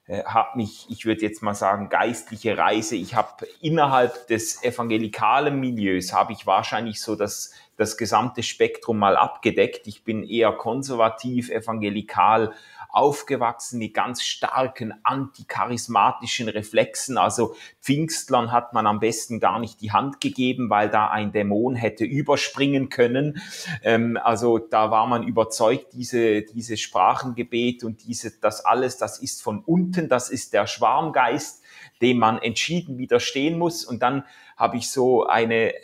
äh, 0.08 0.24
habe 0.24 0.56
mich, 0.56 0.86
ich 0.88 1.04
würde 1.04 1.20
jetzt 1.20 1.42
mal 1.42 1.54
sagen, 1.54 1.90
geistliche 1.90 2.56
Reise. 2.56 2.96
Ich 2.96 3.14
habe 3.14 3.46
innerhalb 3.60 4.26
des 4.28 4.62
evangelikalen 4.64 5.60
Milieus 5.60 6.14
habe 6.14 6.32
ich 6.32 6.46
wahrscheinlich 6.46 7.02
so 7.02 7.14
das 7.14 7.52
das 7.78 7.96
gesamte 7.96 8.42
Spektrum 8.42 8.98
mal 8.98 9.16
abgedeckt. 9.16 9.86
Ich 9.86 10.04
bin 10.04 10.24
eher 10.24 10.52
konservativ, 10.52 11.48
evangelikal 11.48 12.52
aufgewachsen 12.88 13.78
mit 13.78 13.94
ganz 13.94 14.22
starken 14.22 14.94
anticharismatischen 15.04 16.48
Reflexen. 16.48 17.18
Also 17.18 17.54
Pfingstlern 17.80 18.50
hat 18.50 18.72
man 18.72 18.86
am 18.86 18.98
besten 18.98 19.38
gar 19.38 19.60
nicht 19.60 19.80
die 19.80 19.92
Hand 19.92 20.20
gegeben, 20.20 20.70
weil 20.70 20.90
da 20.90 21.08
ein 21.08 21.30
Dämon 21.30 21.76
hätte 21.76 22.04
überspringen 22.04 22.88
können. 22.88 23.40
Ähm, 23.84 24.18
also 24.22 24.58
da 24.58 24.90
war 24.90 25.06
man 25.06 25.22
überzeugt, 25.22 25.92
diese, 25.92 26.42
diese 26.42 26.76
Sprachengebet 26.76 27.84
und 27.84 28.04
diese, 28.04 28.40
das 28.40 28.64
alles, 28.64 28.96
das 28.96 29.20
ist 29.20 29.40
von 29.40 29.62
unten, 29.62 30.08
das 30.08 30.30
ist 30.30 30.52
der 30.52 30.66
Schwarmgeist, 30.66 31.62
dem 32.02 32.18
man 32.18 32.38
entschieden 32.38 32.98
widerstehen 32.98 33.56
muss. 33.56 33.84
Und 33.84 34.02
dann 34.02 34.24
habe 34.56 34.76
ich 34.76 34.90
so 34.90 35.26
eine 35.26 35.74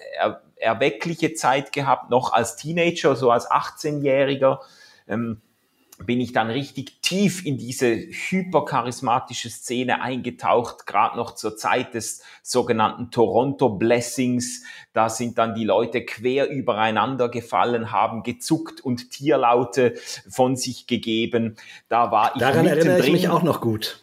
erweckliche 0.56 1.34
Zeit 1.34 1.72
gehabt, 1.72 2.10
noch 2.10 2.32
als 2.32 2.56
Teenager, 2.56 3.16
so 3.16 3.30
als 3.30 3.50
18-Jähriger. 3.50 4.60
Ähm, 5.08 5.40
bin 5.98 6.20
ich 6.20 6.32
dann 6.32 6.50
richtig 6.50 7.00
tief 7.02 7.46
in 7.46 7.56
diese 7.56 7.94
hypercharismatische 7.94 9.48
Szene 9.48 10.02
eingetaucht, 10.02 10.86
gerade 10.86 11.16
noch 11.16 11.36
zur 11.36 11.56
Zeit 11.56 11.94
des 11.94 12.22
sogenannten 12.42 13.12
Toronto 13.12 13.68
Blessings. 13.68 14.64
Da 14.92 15.08
sind 15.08 15.38
dann 15.38 15.54
die 15.54 15.64
Leute 15.64 16.04
quer 16.04 16.50
übereinander 16.50 17.28
gefallen, 17.28 17.92
haben 17.92 18.24
gezuckt 18.24 18.80
und 18.80 19.10
Tierlaute 19.10 19.94
von 20.28 20.56
sich 20.56 20.88
gegeben. 20.88 21.56
Da 21.88 22.10
war 22.10 22.32
ich 22.34 22.40
Daran 22.40 22.66
erinnere 22.66 22.98
ich 22.98 23.12
mich 23.12 23.28
auch 23.28 23.44
noch 23.44 23.60
gut. 23.60 24.00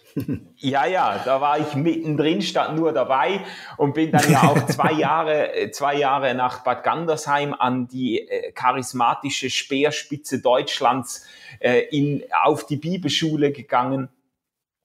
Ja, 0.58 0.86
ja, 0.86 1.22
da 1.24 1.41
war 1.41 1.60
ich 1.60 1.75
mittendrin, 1.75 2.41
stand 2.41 2.77
nur 2.77 2.91
dabei 2.91 3.41
und 3.77 3.94
bin 3.94 4.12
dann 4.12 4.30
ja 4.32 4.44
auch 4.44 4.65
zwei 4.68 4.91
Jahre, 4.91 5.56
äh, 5.56 5.72
zwei 5.72 5.96
Jahre 5.96 6.36
nach 6.36 6.63
Bad 6.63 6.84
Gandersheim 6.84 7.53
an 7.53 7.88
die 7.88 8.27
äh, 8.27 8.51
charismatische 8.51 9.50
Speerspitze 9.50 10.41
Deutschlands 10.41 11.25
äh, 11.60 11.82
in, 11.91 12.24
auf 12.44 12.65
die 12.65 12.77
Bibelschule 12.77 13.51
gegangen 13.51 14.10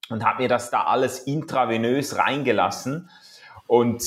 und 0.09 0.25
habe 0.25 0.42
mir 0.42 0.49
das 0.49 0.71
da 0.71 0.85
alles 0.85 1.21
intravenös 1.21 2.16
reingelassen 2.16 3.11
und 3.66 4.02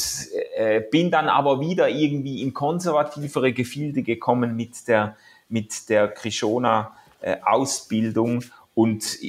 äh, 0.55 0.81
bin 0.89 1.11
dann 1.11 1.27
aber 1.27 1.59
wieder 1.59 1.89
irgendwie 1.89 2.41
in 2.41 2.53
konservativere 2.53 3.51
Gefilde 3.51 4.03
gekommen 4.03 4.55
mit 4.55 4.87
der, 4.87 5.17
mit 5.49 5.89
der 5.89 6.07
Krishona 6.07 6.95
äh, 7.21 7.37
Ausbildung 7.43 8.43
und 8.79 9.21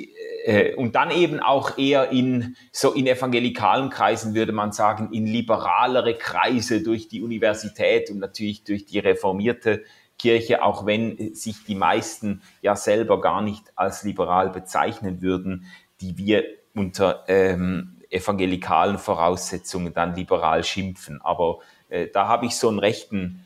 äh, 0.45 0.75
und 0.77 0.95
dann 0.95 1.11
eben 1.11 1.41
auch 1.41 1.77
eher 1.77 2.13
in 2.13 2.55
so 2.71 2.93
in 2.93 3.09
evangelikalen 3.09 3.91
Kreisen 3.91 4.33
würde 4.37 4.53
man 4.53 4.71
sagen 4.71 5.13
in 5.13 5.27
liberalere 5.27 6.15
Kreise 6.15 6.83
durch 6.85 7.09
die 7.09 7.21
Universität 7.21 8.11
und 8.11 8.21
natürlich 8.21 8.63
durch 8.63 8.87
die 8.87 9.01
reformierte 9.01 9.83
Kirche, 10.21 10.63
auch 10.63 10.87
wenn 10.87 11.35
sich 11.35 11.65
die 11.65 11.75
meisten 11.75 12.43
ja 12.63 12.77
selber 12.77 13.21
gar 13.21 13.43
nicht 13.43 13.65
als 13.75 14.05
liberal 14.05 14.51
bezeichnen 14.51 15.21
würden, 15.21 15.67
die 16.01 16.17
wir 16.17 16.45
unter 16.77 17.25
ähm, 17.27 17.97
evangelikalen 18.09 18.99
Voraussetzungen 18.99 19.93
dann 19.93 20.15
liberal 20.15 20.63
schimpfen. 20.63 21.21
Aber 21.23 21.59
äh, 21.89 22.07
da 22.07 22.29
habe 22.29 22.47
ich 22.47 22.55
so 22.55 22.69
einen 22.69 22.79
rechten, 22.79 23.45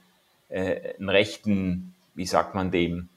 äh, 0.50 0.96
einen 0.98 1.08
rechten, 1.08 1.94
wie 2.14 2.26
sagt 2.26 2.54
man 2.54 2.70
dem, 2.70 3.08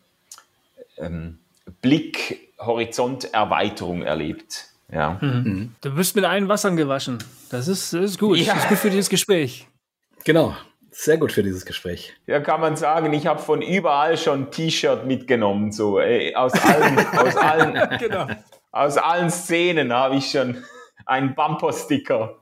ähm, 0.97 1.39
Blick 1.81 2.53
Horizonterweiterung 2.59 4.01
erlebt. 4.01 4.65
Ja. 4.91 5.17
Mhm. 5.21 5.29
mhm. 5.29 5.75
Du 5.81 5.95
bist 5.95 6.15
mit 6.15 6.25
allen 6.25 6.47
Wassern 6.47 6.77
gewaschen. 6.77 7.19
Das 7.49 7.67
ist, 7.67 7.93
das 7.93 8.11
ist 8.11 8.19
gut. 8.19 8.37
Ja. 8.37 8.53
Das 8.53 8.63
ist 8.63 8.69
gut 8.69 8.77
für 8.77 8.89
dieses 8.89 9.09
Gespräch. 9.09 9.67
Genau. 10.23 10.55
Sehr 10.91 11.17
gut 11.17 11.31
für 11.31 11.43
dieses 11.43 11.63
Gespräch. 11.63 12.13
Ja, 12.25 12.39
kann 12.39 12.59
man 12.59 12.75
sagen, 12.75 13.13
ich 13.13 13.27
habe 13.27 13.39
von 13.39 13.61
überall 13.61 14.17
schon 14.17 14.49
T-Shirt 14.49 15.05
mitgenommen, 15.05 15.71
so 15.71 15.99
ey, 15.99 16.33
aus 16.33 16.53
allen, 16.53 16.97
aus 17.15 17.35
allen, 17.35 17.97
genau. 17.99 18.27
aus 18.71 18.97
allen 18.97 19.29
Szenen 19.29 19.93
habe 19.93 20.15
ich 20.15 20.31
schon 20.31 20.63
einen 21.05 21.35
Bumper-Sticker 21.35 22.39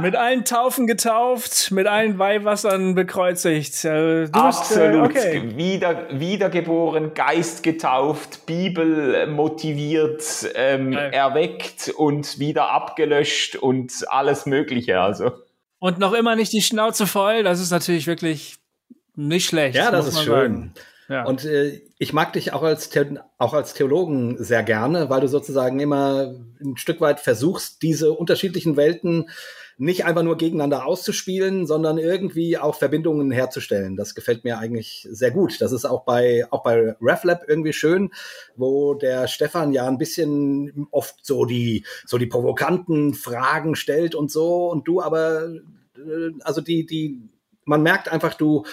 mit 0.00 0.16
allen 0.16 0.44
Taufen 0.44 0.86
getauft, 0.86 1.70
mit 1.70 1.86
allen 1.86 2.18
Weihwassern 2.18 2.94
bekreuzigt. 2.94 3.84
Äh, 3.84 4.26
du 4.26 4.30
Absolut. 4.32 5.12
Bist, 5.12 5.26
äh, 5.26 5.38
okay. 5.38 5.56
Wieder, 5.56 6.06
wiedergeboren, 6.10 7.14
Geist 7.14 7.62
getauft, 7.62 8.46
Bibel 8.46 9.26
motiviert, 9.26 10.22
ähm, 10.54 10.92
erweckt 10.92 11.92
und 11.96 12.38
wieder 12.38 12.70
abgelöscht 12.70 13.56
und 13.56 14.04
alles 14.08 14.46
Mögliche. 14.46 15.00
Also. 15.00 15.32
Und 15.78 15.98
noch 15.98 16.12
immer 16.12 16.36
nicht 16.36 16.52
die 16.52 16.62
Schnauze 16.62 17.06
voll. 17.06 17.42
Das 17.42 17.60
ist 17.60 17.70
natürlich 17.70 18.06
wirklich 18.06 18.58
nicht 19.14 19.46
schlecht. 19.46 19.76
Ja, 19.76 19.90
das 19.90 20.08
ist 20.08 20.22
schön. 20.22 20.72
Ja. 21.08 21.24
Und 21.24 21.44
äh, 21.44 21.80
ich 21.98 22.12
mag 22.12 22.34
dich 22.34 22.52
auch 22.52 22.62
als, 22.62 22.90
The 22.90 23.18
auch 23.38 23.54
als 23.54 23.72
Theologen 23.72 24.36
sehr 24.42 24.62
gerne, 24.62 25.08
weil 25.08 25.22
du 25.22 25.28
sozusagen 25.28 25.80
immer 25.80 26.34
ein 26.60 26.76
Stück 26.76 27.00
weit 27.00 27.20
versuchst, 27.20 27.82
diese 27.82 28.12
unterschiedlichen 28.12 28.76
Welten 28.76 29.30
nicht 29.78 30.04
einfach 30.04 30.24
nur 30.24 30.36
gegeneinander 30.36 30.84
auszuspielen, 30.84 31.66
sondern 31.66 31.98
irgendwie 31.98 32.58
auch 32.58 32.74
Verbindungen 32.74 33.30
herzustellen. 33.30 33.96
Das 33.96 34.16
gefällt 34.16 34.42
mir 34.42 34.58
eigentlich 34.58 35.06
sehr 35.10 35.30
gut. 35.30 35.60
Das 35.60 35.70
ist 35.70 35.84
auch 35.84 36.04
bei, 36.04 36.44
auch 36.50 36.64
bei 36.64 36.96
RefLab 37.00 37.44
irgendwie 37.48 37.72
schön, 37.72 38.10
wo 38.56 38.94
der 38.94 39.28
Stefan 39.28 39.72
ja 39.72 39.86
ein 39.86 39.96
bisschen 39.96 40.88
oft 40.90 41.24
so 41.24 41.44
die, 41.44 41.86
so 42.04 42.18
die 42.18 42.26
provokanten 42.26 43.14
Fragen 43.14 43.76
stellt 43.76 44.16
und 44.16 44.32
so 44.32 44.68
und 44.68 44.88
du 44.88 45.00
aber, 45.00 45.48
äh, 45.96 46.30
also 46.42 46.60
die, 46.60 46.84
die, 46.84 47.22
man 47.64 47.82
merkt 47.82 48.08
einfach, 48.08 48.34
du, 48.34 48.64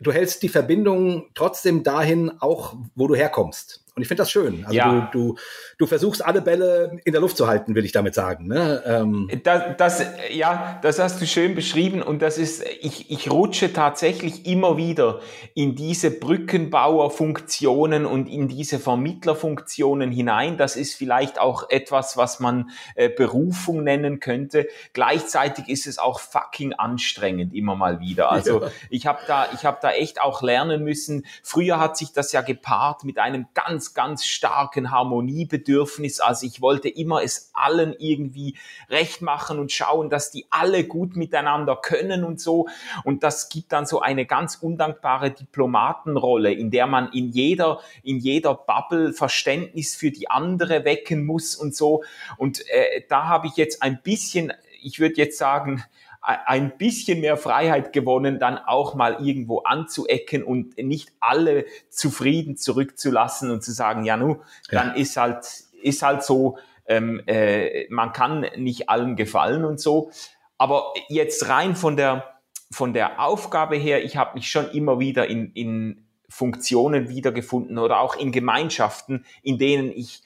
du 0.00 0.12
hältst 0.12 0.42
die 0.42 0.48
Verbindung 0.48 1.28
trotzdem 1.34 1.82
dahin, 1.82 2.32
auch 2.40 2.74
wo 2.94 3.06
du 3.06 3.14
herkommst. 3.14 3.84
Und 3.94 4.00
ich 4.00 4.08
finde 4.08 4.22
das 4.22 4.30
schön. 4.30 4.64
Also 4.64 4.74
ja. 4.74 5.10
du, 5.12 5.32
du, 5.32 5.38
du 5.76 5.86
versuchst 5.86 6.24
alle 6.24 6.40
Bälle 6.40 6.98
in 7.04 7.12
der 7.12 7.20
Luft 7.20 7.36
zu 7.36 7.46
halten, 7.46 7.74
will 7.74 7.84
ich 7.84 7.92
damit 7.92 8.14
sagen. 8.14 8.46
Ne? 8.46 8.82
Ähm. 8.86 9.30
Das, 9.44 9.76
das, 9.76 10.06
ja, 10.30 10.78
das 10.80 10.98
hast 10.98 11.20
du 11.20 11.26
schön 11.26 11.54
beschrieben 11.54 12.00
und 12.00 12.22
das 12.22 12.38
ist, 12.38 12.64
ich, 12.80 13.10
ich 13.10 13.30
rutsche 13.30 13.74
tatsächlich 13.74 14.46
immer 14.46 14.78
wieder 14.78 15.20
in 15.54 15.74
diese 15.74 16.10
Brückenbauerfunktionen 16.10 18.06
und 18.06 18.28
in 18.28 18.48
diese 18.48 18.78
Vermittlerfunktionen 18.78 20.10
hinein. 20.10 20.56
Das 20.56 20.76
ist 20.76 20.94
vielleicht 20.94 21.38
auch 21.38 21.68
etwas, 21.68 22.16
was 22.16 22.40
man 22.40 22.70
äh, 22.94 23.10
Berufung 23.10 23.84
nennen 23.84 24.20
könnte. 24.20 24.68
Gleichzeitig 24.94 25.68
ist 25.68 25.86
es 25.86 25.98
auch 25.98 26.18
fucking 26.18 26.72
anstrengend 26.72 27.54
immer 27.54 27.76
mal 27.76 28.00
wieder. 28.00 28.32
Also 28.32 28.62
ja. 28.62 28.70
ich 28.88 29.06
habe 29.06 29.20
da, 29.26 29.48
ich 29.52 29.66
habe 29.66 29.78
da 29.82 29.90
echt 29.90 30.22
auch 30.22 30.40
lernen 30.40 30.82
müssen. 30.82 31.26
Früher 31.42 31.78
hat 31.78 31.98
sich 31.98 32.12
das 32.12 32.32
ja 32.32 32.40
gepaart 32.40 33.04
mit 33.04 33.18
einem 33.18 33.48
ganz 33.52 33.81
ganz, 33.82 33.94
ganz 33.94 34.24
starken 34.24 34.90
Harmoniebedürfnis. 34.90 36.20
Also 36.20 36.46
ich 36.46 36.60
wollte 36.60 36.88
immer 36.88 37.22
es 37.22 37.50
allen 37.52 37.94
irgendwie 37.98 38.56
recht 38.88 39.22
machen 39.22 39.58
und 39.58 39.72
schauen, 39.72 40.08
dass 40.10 40.30
die 40.30 40.46
alle 40.50 40.84
gut 40.84 41.16
miteinander 41.16 41.76
können 41.76 42.24
und 42.24 42.40
so. 42.40 42.68
Und 43.04 43.22
das 43.22 43.48
gibt 43.48 43.72
dann 43.72 43.86
so 43.86 44.00
eine 44.00 44.26
ganz 44.26 44.56
undankbare 44.56 45.30
Diplomatenrolle, 45.30 46.52
in 46.52 46.70
der 46.70 46.86
man 46.86 47.10
in 47.12 47.30
jeder, 47.30 47.80
in 48.02 48.18
jeder 48.18 48.54
Bubble 48.54 49.12
Verständnis 49.12 49.96
für 49.96 50.10
die 50.10 50.30
andere 50.30 50.84
wecken 50.84 51.26
muss 51.26 51.56
und 51.56 51.74
so. 51.74 52.04
Und 52.36 52.60
äh, 52.68 53.02
da 53.08 53.24
habe 53.24 53.48
ich 53.48 53.56
jetzt 53.56 53.82
ein 53.82 54.00
bisschen, 54.02 54.52
ich 54.80 55.00
würde 55.00 55.16
jetzt 55.16 55.38
sagen, 55.38 55.82
ein 56.22 56.78
bisschen 56.78 57.20
mehr 57.20 57.36
Freiheit 57.36 57.92
gewonnen, 57.92 58.38
dann 58.38 58.56
auch 58.56 58.94
mal 58.94 59.24
irgendwo 59.24 59.60
anzuecken 59.60 60.44
und 60.44 60.78
nicht 60.78 61.10
alle 61.18 61.66
zufrieden 61.90 62.56
zurückzulassen 62.56 63.50
und 63.50 63.64
zu 63.64 63.72
sagen, 63.72 64.04
ja, 64.04 64.16
nu, 64.16 64.36
dann 64.70 64.88
ja. 64.88 64.94
ist 64.94 65.16
halt, 65.16 65.44
ist 65.82 66.02
halt 66.02 66.22
so, 66.22 66.58
ähm, 66.86 67.22
äh, 67.26 67.88
man 67.90 68.12
kann 68.12 68.46
nicht 68.56 68.88
allen 68.88 69.16
gefallen 69.16 69.64
und 69.64 69.80
so. 69.80 70.12
Aber 70.58 70.94
jetzt 71.08 71.48
rein 71.48 71.74
von 71.74 71.96
der, 71.96 72.40
von 72.70 72.92
der 72.94 73.20
Aufgabe 73.20 73.76
her, 73.76 74.04
ich 74.04 74.16
habe 74.16 74.34
mich 74.34 74.48
schon 74.48 74.70
immer 74.70 75.00
wieder 75.00 75.26
in, 75.26 75.50
in 75.52 76.06
Funktionen 76.28 77.08
wiedergefunden 77.08 77.78
oder 77.78 78.00
auch 78.00 78.14
in 78.14 78.30
Gemeinschaften, 78.30 79.26
in 79.42 79.58
denen 79.58 79.90
ich 79.90 80.22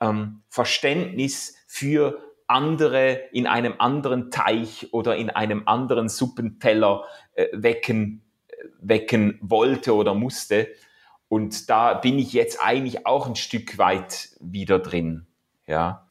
ähm, 0.00 0.42
Verständnis 0.50 1.56
für 1.66 2.27
andere 2.48 3.20
in 3.32 3.46
einem 3.46 3.74
anderen 3.78 4.30
Teich 4.30 4.88
oder 4.92 5.16
in 5.16 5.30
einem 5.30 5.62
anderen 5.66 6.08
Suppenteller 6.08 7.04
äh, 7.34 7.46
wecken, 7.52 8.22
äh, 8.48 8.54
wecken 8.80 9.38
wollte 9.40 9.94
oder 9.94 10.14
musste. 10.14 10.68
Und 11.28 11.68
da 11.68 11.94
bin 11.94 12.18
ich 12.18 12.32
jetzt 12.32 12.58
eigentlich 12.62 13.06
auch 13.06 13.28
ein 13.28 13.36
Stück 13.36 13.76
weit 13.78 14.30
wieder 14.40 14.78
drin. 14.78 15.26
Ja. 15.66 16.08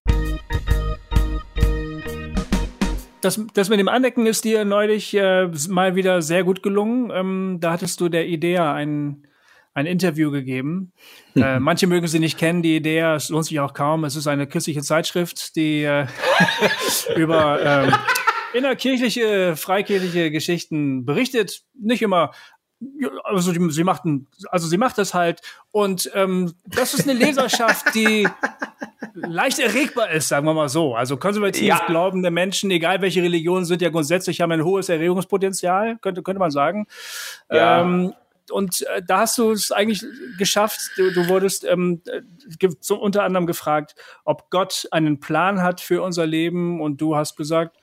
Das, 3.22 3.41
das 3.56 3.70
mit 3.70 3.79
dem 3.79 3.88
Anecken 3.88 4.27
ist 4.27 4.46
dir 4.46 4.63
neulich 4.63 5.15
äh, 5.15 5.50
mal 5.70 5.96
wieder 5.96 6.22
sehr 6.22 6.44
gut 6.44 6.62
gelungen. 6.62 7.12
Ähm, 7.12 7.58
da 7.60 7.72
hattest 7.72 8.00
du 8.00 8.10
der 8.10 8.27
Idee 8.27 8.60
ein, 8.60 9.27
ein 9.77 9.86
Interview 9.86 10.31
gegeben. 10.31 10.91
äh, 11.36 11.60
manche 11.60 11.86
mögen 11.86 12.07
sie 12.07 12.19
nicht 12.19 12.38
kennen, 12.38 12.63
die 12.63 12.75
Idee, 12.75 13.00
es 13.00 13.29
lohnt 13.29 13.46
sich 13.46 13.60
auch 13.60 13.74
kaum. 13.74 14.03
Es 14.03 14.15
ist 14.15 14.27
eine 14.27 14.48
christliche 14.48 14.81
Zeitschrift, 14.81 15.55
die 15.55 15.84
äh, 15.84 16.07
über 17.15 17.62
ähm, 17.63 17.93
innerkirchliche, 18.53 19.55
freikirchliche 19.55 20.31
Geschichten 20.31 21.05
berichtet. 21.05 21.62
Nicht 21.79 22.01
immer 22.01 22.31
also 23.24 23.51
sie, 23.72 23.84
machten, 23.84 24.27
also 24.51 24.67
sie 24.67 24.77
macht 24.77 25.00
das 25.00 25.15
halt 25.15 25.41
und 25.72 26.12
ähm, 26.13 26.53
das 26.67 26.93
ist 26.93 27.10
eine 27.10 27.17
Leserschaft, 27.17 27.96
die 27.96 28.27
leicht 29.15 29.57
erregbar 29.57 30.12
ist, 30.12 30.27
sagen 30.27 30.46
wir 30.46 30.53
mal 30.53 30.69
so. 30.69 30.93
Also 30.93 31.17
konservativ 31.17 31.63
ja. 31.63 31.81
glaubende 31.88 32.29
Menschen, 32.29 32.69
egal 32.69 33.01
welche 33.01 33.24
Religion, 33.24 33.65
sind 33.65 33.81
ja 33.81 33.89
grundsätzlich 33.89 34.41
haben 34.41 34.51
ein 34.51 34.63
hohes 34.63 34.89
Erregungspotenzial, 34.89 35.98
könnte 36.01 36.22
könnte 36.22 36.39
man 36.39 36.51
sagen. 36.51 36.86
Ja. 37.50 37.81
Ähm, 37.81 38.13
und 38.51 38.82
äh, 38.84 39.01
da 39.06 39.20
hast 39.20 39.38
du 39.38 39.51
es 39.51 39.72
eigentlich 39.72 40.06
geschafft. 40.38 40.80
Du, 40.96 41.12
du 41.12 41.27
wurdest 41.27 41.66
ähm, 41.66 42.01
so 42.80 43.00
unter 43.00 43.24
anderem 43.24 43.48
gefragt, 43.48 43.96
ob 44.25 44.50
Gott 44.50 44.88
einen 44.92 45.20
Plan 45.20 45.62
hat 45.62 45.82
für 45.82 46.01
unser 46.01 46.25
Leben 46.25 46.82
und 46.82 47.01
du 47.01 47.16
hast 47.16 47.36
gesagt, 47.36 47.77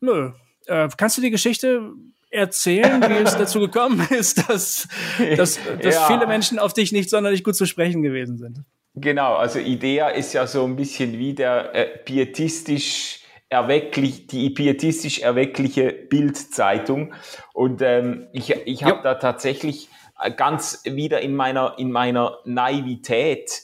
nö. 0.00 0.32
Äh, 0.66 0.88
kannst 0.96 1.16
du 1.16 1.22
die 1.22 1.30
Geschichte 1.30 1.92
erzählen, 2.30 3.02
wie 3.02 3.22
es 3.22 3.36
dazu 3.36 3.60
gekommen 3.60 4.06
ist, 4.10 4.48
dass, 4.48 4.88
dass, 5.36 5.58
dass 5.82 5.94
ja. 5.94 6.06
viele 6.06 6.26
Menschen 6.26 6.58
auf 6.58 6.74
dich 6.74 6.92
nicht 6.92 7.10
sonderlich 7.10 7.42
gut 7.42 7.56
zu 7.56 7.66
sprechen 7.66 8.02
gewesen 8.02 8.36
sind. 8.36 8.64
Genau, 8.94 9.36
also 9.36 9.58
Idea 9.58 10.08
ist 10.08 10.32
ja 10.32 10.46
so 10.46 10.64
ein 10.64 10.76
bisschen 10.76 11.18
wie 11.18 11.34
der 11.34 11.74
äh, 11.74 11.98
pietistisch 11.98 13.17
erwecklich, 13.48 14.26
die 14.26 14.50
pietistisch 14.50 15.20
erweckliche 15.20 15.92
Bildzeitung. 15.92 17.14
Und 17.52 17.82
ähm, 17.82 18.28
ich, 18.32 18.50
ich 18.50 18.84
habe 18.84 18.96
ja. 18.96 19.02
da 19.02 19.14
tatsächlich 19.14 19.88
ganz 20.36 20.82
wieder 20.84 21.20
in 21.20 21.34
meiner, 21.34 21.74
in 21.78 21.92
meiner 21.92 22.38
Naivität 22.44 23.62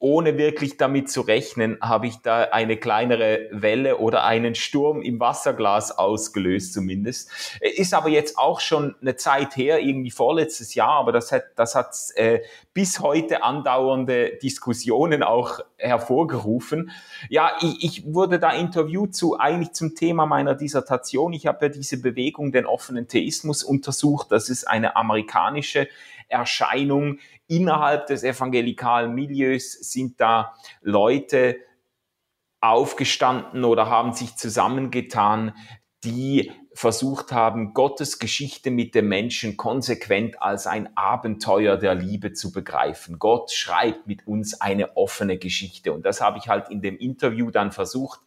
ohne 0.00 0.38
wirklich 0.38 0.78
damit 0.78 1.10
zu 1.10 1.20
rechnen, 1.20 1.76
habe 1.82 2.06
ich 2.06 2.16
da 2.22 2.44
eine 2.44 2.78
kleinere 2.78 3.48
Welle 3.52 3.98
oder 3.98 4.24
einen 4.24 4.54
Sturm 4.54 5.02
im 5.02 5.20
Wasserglas 5.20 5.96
ausgelöst 5.96 6.72
zumindest. 6.72 7.30
Ist 7.60 7.92
aber 7.92 8.08
jetzt 8.08 8.38
auch 8.38 8.60
schon 8.60 8.96
eine 9.02 9.16
Zeit 9.16 9.58
her, 9.58 9.78
irgendwie 9.80 10.10
vorletztes 10.10 10.74
Jahr, 10.74 10.94
aber 10.94 11.12
das 11.12 11.32
hat, 11.32 11.44
das 11.56 11.74
hat 11.74 11.94
äh, 12.14 12.40
bis 12.72 13.00
heute 13.00 13.44
andauernde 13.44 14.38
Diskussionen 14.42 15.22
auch 15.22 15.60
hervorgerufen. 15.76 16.92
Ja, 17.28 17.52
ich, 17.60 17.84
ich 17.84 18.14
wurde 18.14 18.38
da 18.38 18.52
interviewt 18.52 19.14
zu 19.14 19.38
eigentlich 19.38 19.72
zum 19.72 19.94
Thema 19.94 20.24
meiner 20.24 20.54
Dissertation. 20.54 21.34
Ich 21.34 21.46
habe 21.46 21.66
ja 21.66 21.68
diese 21.68 22.00
Bewegung, 22.00 22.52
den 22.52 22.64
offenen 22.64 23.06
Theismus 23.06 23.62
untersucht. 23.62 24.32
Das 24.32 24.48
ist 24.48 24.66
eine 24.66 24.96
amerikanische 24.96 25.88
Erscheinung 26.28 27.18
innerhalb 27.50 28.06
des 28.06 28.22
evangelikalen 28.22 29.12
Milieus 29.12 29.72
sind 29.72 30.20
da 30.20 30.54
Leute 30.80 31.56
aufgestanden 32.60 33.64
oder 33.64 33.90
haben 33.90 34.12
sich 34.12 34.36
zusammengetan, 34.36 35.54
die 36.04 36.52
versucht 36.72 37.32
haben, 37.32 37.74
Gottes 37.74 38.18
Geschichte 38.18 38.70
mit 38.70 38.94
dem 38.94 39.08
Menschen 39.08 39.56
konsequent 39.56 40.40
als 40.40 40.66
ein 40.66 40.96
Abenteuer 40.96 41.76
der 41.76 41.94
Liebe 41.94 42.32
zu 42.32 42.52
begreifen. 42.52 43.18
Gott 43.18 43.50
schreibt 43.50 44.06
mit 44.06 44.26
uns 44.26 44.60
eine 44.60 44.96
offene 44.96 45.36
Geschichte. 45.36 45.92
Und 45.92 46.06
das 46.06 46.20
habe 46.20 46.38
ich 46.38 46.48
halt 46.48 46.70
in 46.70 46.80
dem 46.80 46.96
Interview 46.96 47.50
dann 47.50 47.72
versucht 47.72 48.20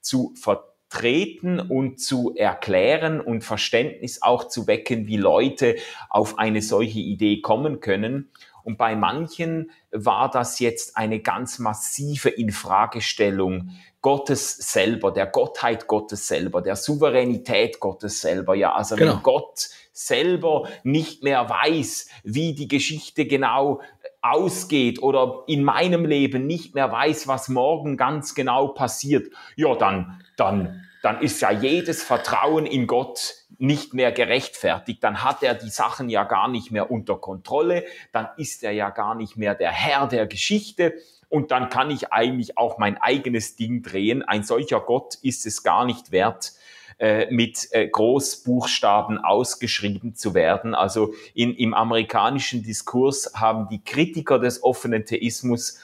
zu 0.00 0.32
vertreten 0.34 1.60
und 1.60 2.00
zu 2.00 2.34
erklären 2.34 3.20
und 3.20 3.44
Verständnis 3.44 4.22
auch 4.22 4.48
zu 4.48 4.66
wecken, 4.66 5.06
wie 5.06 5.18
Leute 5.18 5.76
auf 6.08 6.38
eine 6.38 6.62
solche 6.62 7.00
Idee 7.00 7.40
kommen 7.40 7.80
können. 7.80 8.30
Und 8.64 8.78
bei 8.78 8.96
manchen 8.96 9.70
war 9.90 10.30
das 10.30 10.58
jetzt 10.58 10.96
eine 10.96 11.20
ganz 11.20 11.58
massive 11.58 12.28
Infragestellung 12.28 13.70
Gottes 14.00 14.56
selber, 14.56 15.12
der 15.12 15.26
Gottheit 15.26 15.86
Gottes 15.86 16.26
selber, 16.26 16.60
der 16.60 16.76
Souveränität 16.76 17.78
Gottes 17.80 18.20
selber. 18.20 18.54
Ja, 18.54 18.74
also 18.74 18.96
genau. 18.96 19.14
wenn 19.14 19.22
Gott 19.22 19.68
selber 19.92 20.68
nicht 20.82 21.22
mehr 21.22 21.48
weiß, 21.48 22.08
wie 22.24 22.54
die 22.54 22.68
Geschichte 22.68 23.26
genau 23.26 23.80
ausgeht 24.20 25.02
oder 25.02 25.44
in 25.46 25.62
meinem 25.62 26.04
Leben 26.04 26.46
nicht 26.46 26.74
mehr 26.74 26.90
weiß, 26.90 27.28
was 27.28 27.48
morgen 27.48 27.96
ganz 27.96 28.34
genau 28.34 28.68
passiert, 28.68 29.32
ja, 29.56 29.74
dann, 29.74 30.20
dann 30.36 30.82
dann 31.02 31.20
ist 31.20 31.42
ja 31.42 31.50
jedes 31.50 32.02
Vertrauen 32.02 32.64
in 32.64 32.86
Gott 32.86 33.34
nicht 33.62 33.94
mehr 33.94 34.10
gerechtfertigt. 34.10 35.04
Dann 35.04 35.22
hat 35.22 35.44
er 35.44 35.54
die 35.54 35.70
Sachen 35.70 36.10
ja 36.10 36.24
gar 36.24 36.48
nicht 36.48 36.72
mehr 36.72 36.90
unter 36.90 37.16
Kontrolle. 37.16 37.84
Dann 38.10 38.28
ist 38.36 38.64
er 38.64 38.72
ja 38.72 38.90
gar 38.90 39.14
nicht 39.14 39.36
mehr 39.36 39.54
der 39.54 39.70
Herr 39.70 40.08
der 40.08 40.26
Geschichte. 40.26 40.94
Und 41.28 41.52
dann 41.52 41.68
kann 41.68 41.90
ich 41.90 42.12
eigentlich 42.12 42.58
auch 42.58 42.78
mein 42.78 43.00
eigenes 43.00 43.54
Ding 43.54 43.82
drehen. 43.82 44.22
Ein 44.22 44.42
solcher 44.42 44.80
Gott 44.80 45.14
ist 45.22 45.46
es 45.46 45.62
gar 45.62 45.84
nicht 45.84 46.10
wert, 46.10 46.52
äh, 46.98 47.30
mit 47.30 47.68
äh, 47.70 47.86
Großbuchstaben 47.88 49.18
ausgeschrieben 49.18 50.16
zu 50.16 50.34
werden. 50.34 50.74
Also 50.74 51.14
in, 51.32 51.54
im 51.54 51.72
amerikanischen 51.72 52.64
Diskurs 52.64 53.32
haben 53.34 53.68
die 53.68 53.82
Kritiker 53.82 54.40
des 54.40 54.64
offenen 54.64 55.06
Theismus 55.06 55.78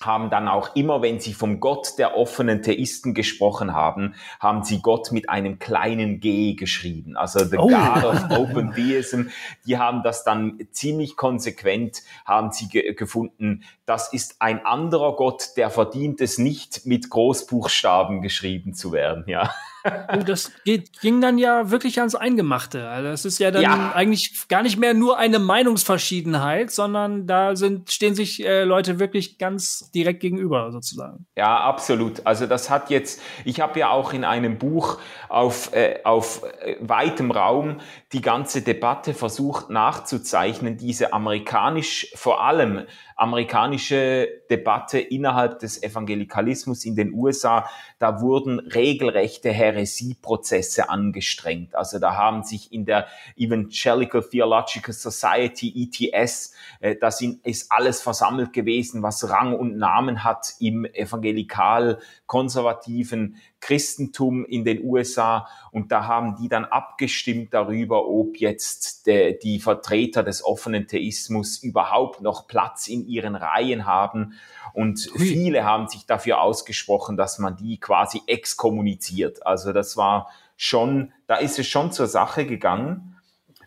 haben 0.00 0.30
dann 0.30 0.48
auch 0.48 0.74
immer, 0.76 1.02
wenn 1.02 1.20
sie 1.20 1.34
vom 1.34 1.60
Gott 1.60 1.98
der 1.98 2.16
offenen 2.16 2.62
Theisten 2.62 3.14
gesprochen 3.14 3.74
haben, 3.74 4.14
haben 4.40 4.64
sie 4.64 4.80
Gott 4.80 5.12
mit 5.12 5.28
einem 5.28 5.58
kleinen 5.58 6.20
G 6.20 6.54
geschrieben. 6.54 7.16
Also 7.16 7.44
the 7.44 7.58
oh. 7.58 7.68
God 7.68 8.04
of 8.04 8.30
Open 8.30 8.72
Theism. 8.72 9.28
Die 9.66 9.78
haben 9.78 10.02
das 10.02 10.24
dann 10.24 10.58
ziemlich 10.72 11.16
konsequent, 11.16 12.02
haben 12.24 12.52
sie 12.52 12.68
ge 12.68 12.94
gefunden, 12.94 13.64
das 13.86 14.12
ist 14.12 14.36
ein 14.40 14.66
anderer 14.66 15.16
Gott, 15.16 15.56
der 15.56 15.70
verdient 15.70 16.20
es 16.20 16.38
nicht, 16.38 16.84
mit 16.84 17.08
Großbuchstaben 17.08 18.20
geschrieben 18.20 18.74
zu 18.74 18.92
werden, 18.92 19.24
ja. 19.26 19.50
Oh, 19.84 20.22
das 20.24 20.52
geht, 20.64 21.00
ging 21.00 21.20
dann 21.20 21.38
ja 21.38 21.70
wirklich 21.70 21.98
ans 21.98 22.14
Eingemachte. 22.14 22.88
Also 22.88 23.08
das 23.08 23.24
ist 23.24 23.38
ja 23.38 23.50
dann 23.50 23.62
ja. 23.62 23.92
eigentlich 23.94 24.48
gar 24.48 24.62
nicht 24.62 24.78
mehr 24.78 24.94
nur 24.94 25.18
eine 25.18 25.38
Meinungsverschiedenheit, 25.38 26.70
sondern 26.70 27.26
da 27.26 27.56
sind, 27.56 27.90
stehen 27.90 28.14
sich 28.14 28.44
äh, 28.44 28.64
Leute 28.64 28.98
wirklich 28.98 29.38
ganz 29.38 29.90
direkt 29.92 30.20
gegenüber 30.20 30.72
sozusagen. 30.72 31.26
Ja, 31.36 31.60
absolut. 31.60 32.26
Also 32.26 32.46
das 32.46 32.70
hat 32.70 32.90
jetzt, 32.90 33.20
ich 33.44 33.60
habe 33.60 33.78
ja 33.78 33.90
auch 33.90 34.12
in 34.12 34.24
einem 34.24 34.58
Buch 34.58 34.98
auf, 35.28 35.72
äh, 35.74 36.00
auf 36.04 36.42
äh, 36.60 36.76
weitem 36.80 37.30
Raum 37.30 37.80
die 38.12 38.20
ganze 38.20 38.62
Debatte 38.62 39.14
versucht 39.14 39.70
nachzuzeichnen, 39.70 40.76
diese 40.76 41.12
amerikanisch 41.12 42.10
vor 42.14 42.42
allem 42.42 42.86
amerikanische 43.18 44.26
Debatte 44.48 44.98
innerhalb 45.00 45.58
des 45.58 45.82
Evangelikalismus 45.82 46.84
in 46.84 46.94
den 46.94 47.12
USA, 47.12 47.68
da 47.98 48.20
wurden 48.20 48.60
regelrechte 48.60 49.50
Häresieprozesse 49.50 50.88
angestrengt. 50.88 51.74
Also 51.74 51.98
da 51.98 52.16
haben 52.16 52.44
sich 52.44 52.72
in 52.72 52.84
der 52.86 53.08
Evangelical 53.36 54.22
Theological 54.22 54.94
Society, 54.94 55.90
ETS, 55.92 56.54
äh, 56.78 56.94
da 56.94 57.10
sind, 57.10 57.44
ist 57.44 57.72
alles 57.72 58.00
versammelt 58.00 58.52
gewesen, 58.52 59.02
was 59.02 59.28
Rang 59.28 59.52
und 59.52 59.76
Namen 59.76 60.22
hat 60.22 60.54
im 60.60 60.84
evangelikal-konservativen 60.84 63.34
Christentum 63.60 64.44
in 64.44 64.64
den 64.64 64.84
USA 64.84 65.48
und 65.72 65.90
da 65.92 66.06
haben 66.06 66.36
die 66.36 66.48
dann 66.48 66.64
abgestimmt 66.64 67.52
darüber, 67.52 68.06
ob 68.06 68.36
jetzt 68.36 69.06
de, 69.06 69.38
die 69.38 69.60
Vertreter 69.60 70.22
des 70.22 70.44
offenen 70.44 70.86
Theismus 70.86 71.58
überhaupt 71.58 72.20
noch 72.20 72.46
Platz 72.46 72.88
in 72.88 73.06
ihren 73.06 73.34
Reihen 73.34 73.86
haben 73.86 74.34
und 74.72 75.10
viele 75.16 75.64
haben 75.64 75.88
sich 75.88 76.06
dafür 76.06 76.40
ausgesprochen, 76.40 77.16
dass 77.16 77.38
man 77.38 77.56
die 77.56 77.78
quasi 77.78 78.22
exkommuniziert. 78.26 79.46
Also 79.46 79.72
das 79.72 79.96
war 79.96 80.30
schon, 80.56 81.12
da 81.26 81.36
ist 81.36 81.58
es 81.58 81.66
schon 81.66 81.92
zur 81.92 82.06
Sache 82.06 82.46
gegangen. 82.46 83.16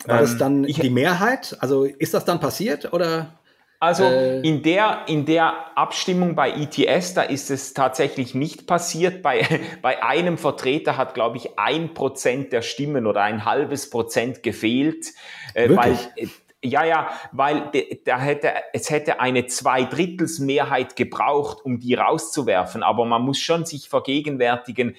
War 0.06 0.20
das 0.20 0.34
ähm, 0.34 0.38
dann 0.38 0.64
ich, 0.64 0.80
die 0.80 0.90
Mehrheit? 0.90 1.58
Also 1.60 1.86
ist 1.86 2.14
das 2.14 2.26
dann 2.26 2.40
passiert 2.40 2.94
oder? 2.94 3.34
Also 3.82 4.04
äh, 4.04 4.42
in, 4.42 4.62
der, 4.62 5.06
in 5.08 5.26
der 5.26 5.76
Abstimmung 5.76 6.36
bei 6.36 6.52
ETS, 6.52 7.16
da 7.16 7.24
ist 7.24 7.50
es 7.50 7.74
tatsächlich 7.74 8.36
nicht 8.36 8.68
passiert. 8.68 9.24
Bei, 9.24 9.44
bei 9.82 10.04
einem 10.04 10.38
Vertreter 10.38 10.98
hat, 10.98 11.16
glaube 11.16 11.38
ich, 11.38 11.58
ein 11.58 11.96
Prozent 11.96 12.54
der 12.54 12.62
Stimmen 12.62 13.08
oder 13.08 13.24
ein 13.24 13.44
halbes 13.44 13.90
Prozent 13.90 14.44
gefehlt, 14.44 15.08
äh, 15.56 15.76
weil 15.76 15.98
äh, 16.16 16.28
ja, 16.64 16.84
ja, 16.86 17.10
weil 17.32 17.72
da 18.06 18.20
hätte, 18.20 18.54
es 18.72 18.92
hätte 18.92 19.20
eine 19.20 19.48
Zweidrittelsmehrheit 19.48 20.96
gebraucht, 20.96 21.66
um 21.66 21.80
die 21.80 21.96
rauszuwerfen. 21.96 22.84
Aber 22.84 23.06
man 23.06 23.24
muss 23.24 23.40
schon 23.40 23.66
sich 23.66 23.90
vergegenwärtigen, 23.90 24.96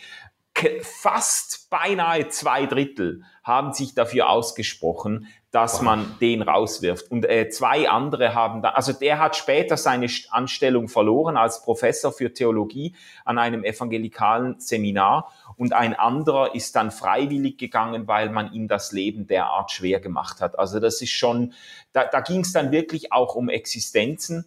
fast 0.83 1.71
beinahe 1.71 2.29
zwei 2.29 2.67
Drittel 2.67 3.23
haben 3.45 3.73
sich 3.73 3.95
dafür 3.95 4.29
ausgesprochen, 4.29 5.29
dass 5.53 5.77
wow. 5.77 5.83
man 5.83 6.17
den 6.21 6.43
rauswirft. 6.43 7.11
Und 7.11 7.25
äh, 7.27 7.49
zwei 7.51 7.89
andere 7.89 8.35
haben 8.35 8.63
da, 8.63 8.71
also 8.71 8.93
der 8.93 9.19
hat 9.19 9.37
später 9.37 9.77
seine 9.77 10.09
Anstellung 10.31 10.89
verloren 10.89 11.37
als 11.37 11.63
Professor 11.63 12.11
für 12.11 12.33
Theologie 12.33 12.95
an 13.25 13.39
einem 13.39 13.63
evangelikalen 13.63 14.59
Seminar 14.59 15.31
und 15.57 15.75
ein 15.75 15.95
anderer 15.95 16.55
ist 16.55 16.75
dann 16.75 16.91
freiwillig 16.91 17.59
gegangen, 17.59 18.09
weil 18.09 18.31
man 18.31 18.53
ihm 18.53 18.67
das 18.67 18.93
Leben 18.93 19.27
derart 19.27 19.71
schwer 19.71 20.01
gemacht 20.01 20.41
hat. 20.41 20.59
Also 20.59 20.81
das 20.81 21.03
ist 21.03 21.11
schon, 21.11 21.53
da, 21.93 22.05
da 22.05 22.21
ging 22.21 22.41
es 22.41 22.53
dann 22.53 22.73
wirklich 22.73 23.13
auch 23.13 23.35
um 23.35 23.51
Existenzen 23.51 24.47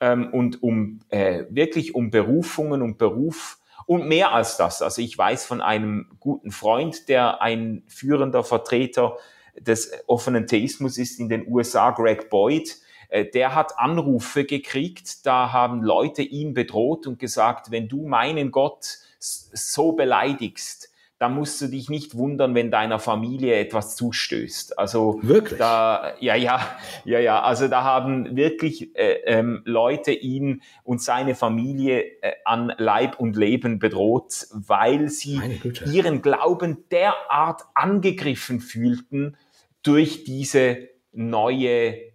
ähm, 0.00 0.28
und 0.32 0.62
um 0.62 1.00
äh, 1.08 1.44
wirklich 1.48 1.94
um 1.94 2.10
Berufungen 2.10 2.82
und 2.82 2.98
Beruf 2.98 3.58
und 3.86 4.06
mehr 4.06 4.32
als 4.32 4.58
das. 4.58 4.82
Also 4.82 5.00
ich 5.00 5.16
weiß 5.16 5.46
von 5.46 5.62
einem 5.62 6.10
guten 6.20 6.50
Freund, 6.50 7.08
der 7.08 7.40
ein 7.40 7.82
führender 7.88 8.44
Vertreter 8.44 9.16
des 9.58 9.92
offenen 10.06 10.46
Theismus 10.46 10.98
ist 10.98 11.20
in 11.20 11.28
den 11.28 11.46
USA, 11.46 11.90
Greg 11.90 12.30
Boyd. 12.30 12.76
Äh, 13.08 13.26
der 13.26 13.54
hat 13.54 13.78
Anrufe 13.78 14.44
gekriegt, 14.44 15.26
da 15.26 15.52
haben 15.52 15.82
Leute 15.82 16.22
ihn 16.22 16.54
bedroht 16.54 17.06
und 17.06 17.18
gesagt, 17.18 17.70
wenn 17.70 17.88
du 17.88 18.06
meinen 18.06 18.50
Gott 18.50 18.98
so 19.18 19.92
beleidigst, 19.92 20.92
dann 21.22 21.36
musst 21.36 21.60
du 21.60 21.68
dich 21.68 21.88
nicht 21.88 22.16
wundern, 22.16 22.56
wenn 22.56 22.72
deiner 22.72 22.98
Familie 22.98 23.54
etwas 23.54 23.94
zustößt. 23.94 24.76
Also 24.76 25.20
wirklich, 25.22 25.56
da, 25.56 26.14
ja, 26.18 26.34
ja, 26.34 26.60
ja, 27.04 27.20
ja. 27.20 27.42
Also 27.42 27.68
da 27.68 27.84
haben 27.84 28.34
wirklich 28.34 28.96
äh, 28.96 29.20
ähm, 29.26 29.62
Leute 29.64 30.10
ihn 30.10 30.62
und 30.82 31.00
seine 31.00 31.36
Familie 31.36 32.02
äh, 32.22 32.32
an 32.44 32.72
Leib 32.76 33.20
und 33.20 33.36
Leben 33.36 33.78
bedroht, 33.78 34.48
weil 34.50 35.10
sie 35.10 35.40
ihren 35.86 36.22
Glauben 36.22 36.88
derart 36.90 37.62
angegriffen 37.74 38.58
fühlten 38.58 39.36
durch 39.82 40.24
diese 40.24 40.88
neue 41.12 42.12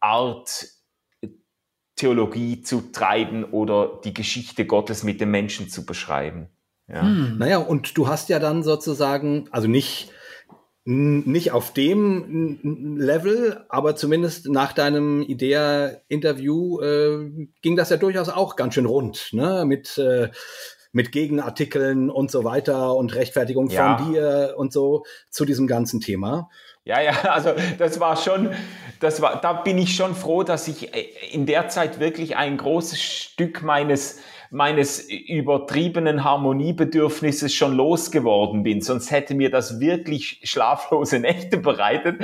Art 0.00 0.66
Theologie 1.96 2.62
zu 2.62 2.90
treiben 2.92 3.44
oder 3.44 4.00
die 4.02 4.14
Geschichte 4.14 4.66
Gottes 4.66 5.04
mit 5.04 5.20
den 5.20 5.30
Menschen 5.30 5.68
zu 5.68 5.86
beschreiben. 5.86 6.48
Ja. 6.88 7.02
Hm. 7.02 7.38
Naja, 7.38 7.58
und 7.58 7.96
du 7.96 8.08
hast 8.08 8.28
ja 8.28 8.38
dann 8.38 8.62
sozusagen, 8.62 9.48
also 9.52 9.68
nicht, 9.68 10.10
nicht 10.84 11.52
auf 11.52 11.72
dem 11.72 12.96
Level, 12.98 13.64
aber 13.68 13.94
zumindest 13.94 14.48
nach 14.48 14.72
deinem 14.72 15.22
Idea-Interview 15.22 16.80
äh, 16.80 17.48
ging 17.62 17.76
das 17.76 17.90
ja 17.90 17.98
durchaus 17.98 18.28
auch 18.28 18.56
ganz 18.56 18.74
schön 18.74 18.86
rund, 18.86 19.28
ne? 19.32 19.64
Mit, 19.64 19.96
äh, 19.98 20.30
mit 20.90 21.12
Gegenartikeln 21.12 22.10
und 22.10 22.30
so 22.30 22.42
weiter 22.42 22.96
und 22.96 23.14
Rechtfertigung 23.14 23.70
ja. 23.70 23.96
von 23.96 24.12
dir 24.12 24.54
und 24.56 24.72
so 24.72 25.04
zu 25.30 25.44
diesem 25.44 25.66
ganzen 25.66 26.00
Thema. 26.00 26.50
Ja, 26.84 27.00
ja, 27.00 27.12
also 27.30 27.52
das 27.78 28.00
war 28.00 28.16
schon, 28.16 28.52
das 29.00 29.20
war, 29.22 29.40
da 29.40 29.52
bin 29.52 29.78
ich 29.78 29.94
schon 29.94 30.14
froh, 30.14 30.42
dass 30.42 30.68
ich 30.68 30.94
äh, 30.94 31.06
in 31.30 31.46
der 31.46 31.68
Zeit 31.68 32.00
wirklich 32.00 32.36
ein 32.36 32.56
großes 32.56 33.00
Stück 33.00 33.62
meines 33.62 34.20
meines 34.54 35.08
übertriebenen 35.08 36.24
Harmoniebedürfnisses 36.24 37.54
schon 37.54 37.74
losgeworden 37.74 38.64
bin. 38.64 38.82
Sonst 38.82 39.10
hätte 39.10 39.34
mir 39.34 39.50
das 39.50 39.80
wirklich 39.80 40.40
schlaflose 40.44 41.20
Nächte 41.20 41.56
bereitet, 41.56 42.20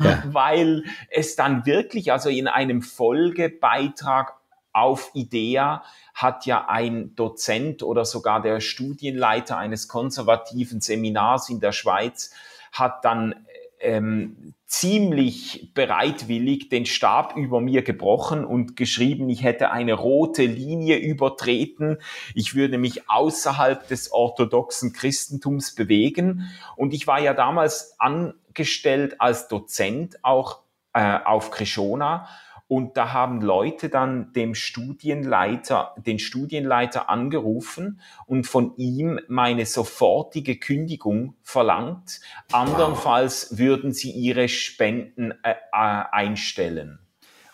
ja. 0.00 0.22
weil 0.24 0.84
es 1.10 1.34
dann 1.34 1.66
wirklich, 1.66 2.12
also 2.12 2.28
in 2.28 2.46
einem 2.46 2.80
Folgebeitrag 2.80 4.34
auf 4.72 5.10
IDEA 5.14 5.82
hat 6.14 6.46
ja 6.46 6.64
ein 6.68 7.16
Dozent 7.16 7.82
oder 7.82 8.04
sogar 8.04 8.40
der 8.40 8.60
Studienleiter 8.60 9.58
eines 9.58 9.88
konservativen 9.88 10.80
Seminars 10.80 11.48
in 11.50 11.58
der 11.58 11.72
Schweiz 11.72 12.32
hat 12.70 13.04
dann 13.04 13.46
ähm, 13.84 14.54
ziemlich 14.66 15.70
bereitwillig 15.74 16.68
den 16.68 16.84
Stab 16.86 17.36
über 17.36 17.60
mir 17.60 17.82
gebrochen 17.82 18.44
und 18.44 18.76
geschrieben, 18.76 19.28
ich 19.28 19.44
hätte 19.44 19.70
eine 19.70 19.92
rote 19.92 20.44
Linie 20.44 20.96
übertreten, 20.96 21.98
ich 22.34 22.54
würde 22.54 22.78
mich 22.78 23.08
außerhalb 23.08 23.86
des 23.86 24.10
orthodoxen 24.10 24.92
Christentums 24.92 25.74
bewegen. 25.74 26.50
Und 26.76 26.92
ich 26.92 27.06
war 27.06 27.20
ja 27.20 27.34
damals 27.34 27.94
angestellt 28.00 29.20
als 29.20 29.46
Dozent 29.46 30.16
auch 30.24 30.60
äh, 30.92 31.18
auf 31.24 31.50
Krishona 31.50 32.28
und 32.66 32.96
da 32.96 33.12
haben 33.12 33.40
Leute 33.40 33.88
dann 33.88 34.32
dem 34.32 34.54
Studienleiter, 34.54 35.94
den 35.98 36.18
Studienleiter 36.18 37.10
angerufen 37.10 38.00
und 38.26 38.46
von 38.46 38.74
ihm 38.76 39.20
meine 39.28 39.66
sofortige 39.66 40.56
Kündigung 40.56 41.36
verlangt. 41.42 42.20
Andernfalls 42.52 43.58
würden 43.58 43.92
sie 43.92 44.10
ihre 44.10 44.48
Spenden 44.48 45.32
äh, 45.42 45.54
äh, 45.72 46.04
einstellen. 46.10 46.98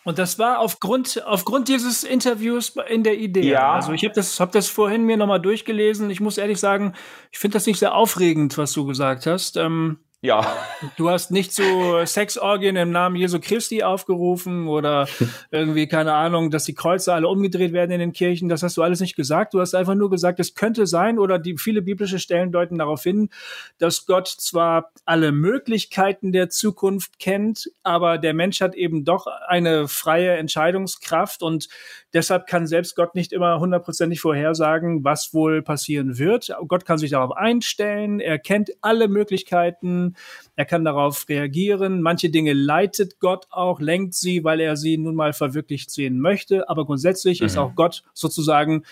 Und 0.04 0.18
das 0.18 0.38
war 0.38 0.60
aufgrund, 0.60 1.22
aufgrund 1.26 1.68
dieses 1.68 2.04
Interviews 2.04 2.74
in 2.88 3.02
der 3.02 3.18
Idee. 3.18 3.50
Ja. 3.50 3.74
Also 3.74 3.92
ich 3.92 4.02
habe 4.04 4.14
das, 4.14 4.40
hab 4.40 4.52
das 4.52 4.68
vorhin 4.68 5.04
mir 5.04 5.16
nochmal 5.16 5.40
durchgelesen. 5.40 6.08
Ich 6.08 6.20
muss 6.20 6.38
ehrlich 6.38 6.58
sagen, 6.58 6.94
ich 7.30 7.38
finde 7.38 7.56
das 7.56 7.66
nicht 7.66 7.78
sehr 7.78 7.94
aufregend, 7.94 8.56
was 8.56 8.72
du 8.72 8.86
gesagt 8.86 9.26
hast. 9.26 9.56
Ähm, 9.56 9.98
ja. 10.22 10.54
Du 10.98 11.08
hast 11.08 11.30
nicht 11.30 11.52
so 11.52 12.04
Sexorgien 12.04 12.76
im 12.76 12.90
Namen 12.90 13.16
Jesu 13.16 13.40
Christi 13.40 13.82
aufgerufen 13.82 14.68
oder 14.68 15.08
irgendwie, 15.50 15.86
keine 15.86 16.12
Ahnung, 16.12 16.50
dass 16.50 16.64
die 16.64 16.74
Kreuze 16.74 17.14
alle 17.14 17.26
umgedreht 17.26 17.72
werden 17.72 17.90
in 17.90 18.00
den 18.00 18.12
Kirchen. 18.12 18.50
Das 18.50 18.62
hast 18.62 18.76
du 18.76 18.82
alles 18.82 19.00
nicht 19.00 19.16
gesagt. 19.16 19.54
Du 19.54 19.60
hast 19.60 19.74
einfach 19.74 19.94
nur 19.94 20.10
gesagt, 20.10 20.38
es 20.38 20.54
könnte 20.54 20.86
sein 20.86 21.18
oder 21.18 21.38
die 21.38 21.56
viele 21.56 21.80
biblische 21.80 22.18
Stellen 22.18 22.52
deuten 22.52 22.76
darauf 22.76 23.02
hin, 23.02 23.30
dass 23.78 24.04
Gott 24.04 24.28
zwar 24.28 24.92
alle 25.06 25.32
Möglichkeiten 25.32 26.32
der 26.32 26.50
Zukunft 26.50 27.18
kennt, 27.18 27.70
aber 27.82 28.18
der 28.18 28.34
Mensch 28.34 28.60
hat 28.60 28.74
eben 28.74 29.06
doch 29.06 29.26
eine 29.26 29.88
freie 29.88 30.36
Entscheidungskraft 30.36 31.42
und 31.42 31.68
deshalb 32.12 32.46
kann 32.46 32.66
selbst 32.66 32.96
Gott 32.96 33.14
nicht 33.14 33.32
immer 33.32 33.60
hundertprozentig 33.60 34.20
vorhersagen, 34.20 35.04
was 35.04 35.34
wohl 35.34 35.62
passieren 35.62 36.18
wird. 36.18 36.52
Gott 36.68 36.84
kann 36.84 36.98
sich 36.98 37.10
darauf 37.10 37.36
einstellen. 37.36 38.20
Er 38.20 38.38
kennt 38.38 38.70
alle 38.80 39.08
Möglichkeiten 39.08 40.14
er 40.60 40.66
kann 40.66 40.84
darauf 40.84 41.26
reagieren. 41.30 42.02
Manche 42.02 42.28
Dinge 42.28 42.52
leitet 42.52 43.18
Gott 43.18 43.46
auch, 43.48 43.80
lenkt 43.80 44.12
sie, 44.12 44.44
weil 44.44 44.60
er 44.60 44.76
sie 44.76 44.98
nun 44.98 45.14
mal 45.14 45.32
verwirklicht 45.32 45.90
sehen 45.90 46.20
möchte. 46.20 46.68
Aber 46.68 46.84
grundsätzlich 46.84 47.40
mhm. 47.40 47.46
ist 47.46 47.56
auch 47.56 47.74
Gott 47.74 48.02
sozusagen 48.12 48.84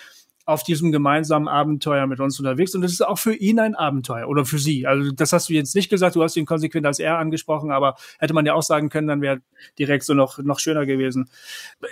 auf 0.48 0.62
diesem 0.62 0.92
gemeinsamen 0.92 1.46
Abenteuer 1.46 2.06
mit 2.06 2.20
uns 2.20 2.38
unterwegs. 2.38 2.74
Und 2.74 2.80
das 2.80 2.92
ist 2.92 3.06
auch 3.06 3.18
für 3.18 3.34
ihn 3.34 3.58
ein 3.58 3.74
Abenteuer 3.74 4.26
oder 4.28 4.46
für 4.46 4.58
sie. 4.58 4.86
Also 4.86 5.12
das 5.12 5.34
hast 5.34 5.50
du 5.50 5.52
jetzt 5.52 5.74
nicht 5.74 5.90
gesagt, 5.90 6.16
du 6.16 6.22
hast 6.22 6.36
ihn 6.36 6.46
konsequent 6.46 6.86
als 6.86 7.00
er 7.00 7.18
angesprochen, 7.18 7.70
aber 7.70 7.96
hätte 8.18 8.32
man 8.32 8.46
ja 8.46 8.54
auch 8.54 8.62
sagen 8.62 8.88
können, 8.88 9.08
dann 9.08 9.20
wäre 9.20 9.42
direkt 9.78 10.04
so 10.04 10.14
noch, 10.14 10.38
noch 10.38 10.58
schöner 10.58 10.86
gewesen. 10.86 11.28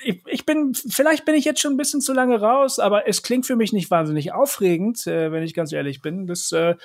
Ich, 0.03 0.23
ich 0.27 0.47
bin, 0.47 0.73
vielleicht 0.75 1.27
bin 1.27 1.35
ich 1.35 1.45
jetzt 1.45 1.61
schon 1.61 1.75
ein 1.75 1.77
bisschen 1.77 2.01
zu 2.01 2.15
lange 2.15 2.41
raus, 2.41 2.79
aber 2.79 3.07
es 3.07 3.23
klingt 3.23 3.45
für 3.45 3.57
mich 3.57 3.75
nicht 3.75 3.91
wahnsinnig 3.91 4.33
aufregend, 4.33 5.07
äh, 5.07 5.31
wenn 5.33 5.43
ich 5.43 5.53
ganz 5.53 5.71
ehrlich 5.73 6.01
bin. 6.01 6.27
Das 6.27 6.51
äh, 6.53 6.77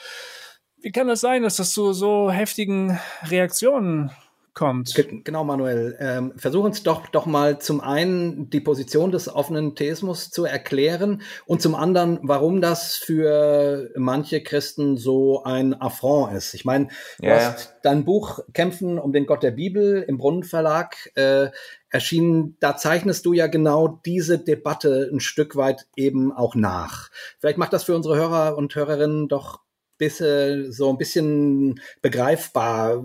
wie 0.82 0.92
kann 0.92 1.08
das 1.08 1.22
sein, 1.22 1.44
dass 1.44 1.56
das 1.56 1.72
zu 1.72 1.94
so 1.94 2.32
heftigen 2.32 3.00
Reaktionen 3.24 4.12
kommt? 4.54 4.94
Genau, 5.24 5.44
Manuel. 5.44 5.96
Ähm, 6.00 6.34
versuch 6.36 6.64
uns 6.64 6.84
doch, 6.84 7.08
doch 7.08 7.26
mal 7.26 7.60
zum 7.60 7.82
einen 7.82 8.50
die 8.50 8.60
Position 8.60 9.12
des 9.12 9.34
offenen 9.34 9.76
Theismus 9.76 10.30
zu 10.30 10.46
erklären 10.46 11.22
und 11.46 11.62
zum 11.62 11.76
anderen, 11.76 12.20
warum 12.24 12.62
das 12.62 12.96
für 12.96 13.90
manche 13.96 14.42
Christen 14.44 14.98
so 14.98 15.44
ein 15.44 15.74
Affront 15.74 16.34
ist. 16.34 16.54
Ich 16.54 16.66
meine, 16.66 16.90
du 17.20 17.28
ja. 17.28 17.36
hast 17.36 17.76
dein 17.84 18.06
Buch 18.06 18.40
Kämpfen 18.54 19.00
um 19.00 19.14
den 19.14 19.26
Gott 19.26 19.44
der 19.44 19.52
Bibel 19.52 20.04
im 20.08 20.18
Brunnenverlag 20.18 21.12
äh, 21.16 21.50
erschienen. 21.90 22.58
Da 22.60 22.78
zeichnest 22.78 23.26
du 23.26 23.34
ja 23.34 23.48
genau 23.48 24.00
diese 24.06 24.40
Debatte 24.40 25.10
ein 25.12 25.20
Stück 25.20 25.56
weit 25.56 25.88
eben 25.96 26.32
auch 26.32 26.56
nach. 26.56 27.10
Vielleicht 27.40 27.58
macht 27.58 27.74
das 27.74 27.84
für 27.84 27.96
unsere 27.96 28.16
Hörer 28.16 28.58
und 28.58 28.76
Hörerinnen 28.76 29.28
doch 29.28 29.60
bisschen, 30.02 30.72
so 30.72 30.90
ein 30.90 30.98
bisschen 30.98 31.80
begreifbar. 32.02 33.04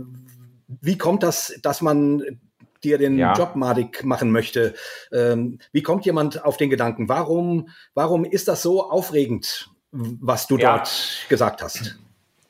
Wie 0.69 0.99
kommt 0.99 1.23
das, 1.23 1.55
dass 1.63 1.81
man 1.81 2.41
dir 2.83 2.99
den 2.99 3.19
ja. 3.19 3.35
Job 3.35 3.57
madig 3.57 4.05
machen 4.05 4.31
möchte? 4.31 4.75
Ähm, 5.13 5.59
wie 5.73 5.83
kommt 5.83 6.07
jemand 6.07 6.45
auf 6.45 6.57
den 6.57 6.71
Gedanken? 6.71 7.09
Warum, 7.09 7.69
warum 7.95 8.25
ist 8.25 8.49
das 8.49 8.63
so 8.63 8.89
aufregend, 8.89 9.71
was 9.93 10.47
du 10.47 10.59
ja. 10.59 10.77
dort 10.77 11.27
gesagt 11.29 11.63
hast? 11.63 11.99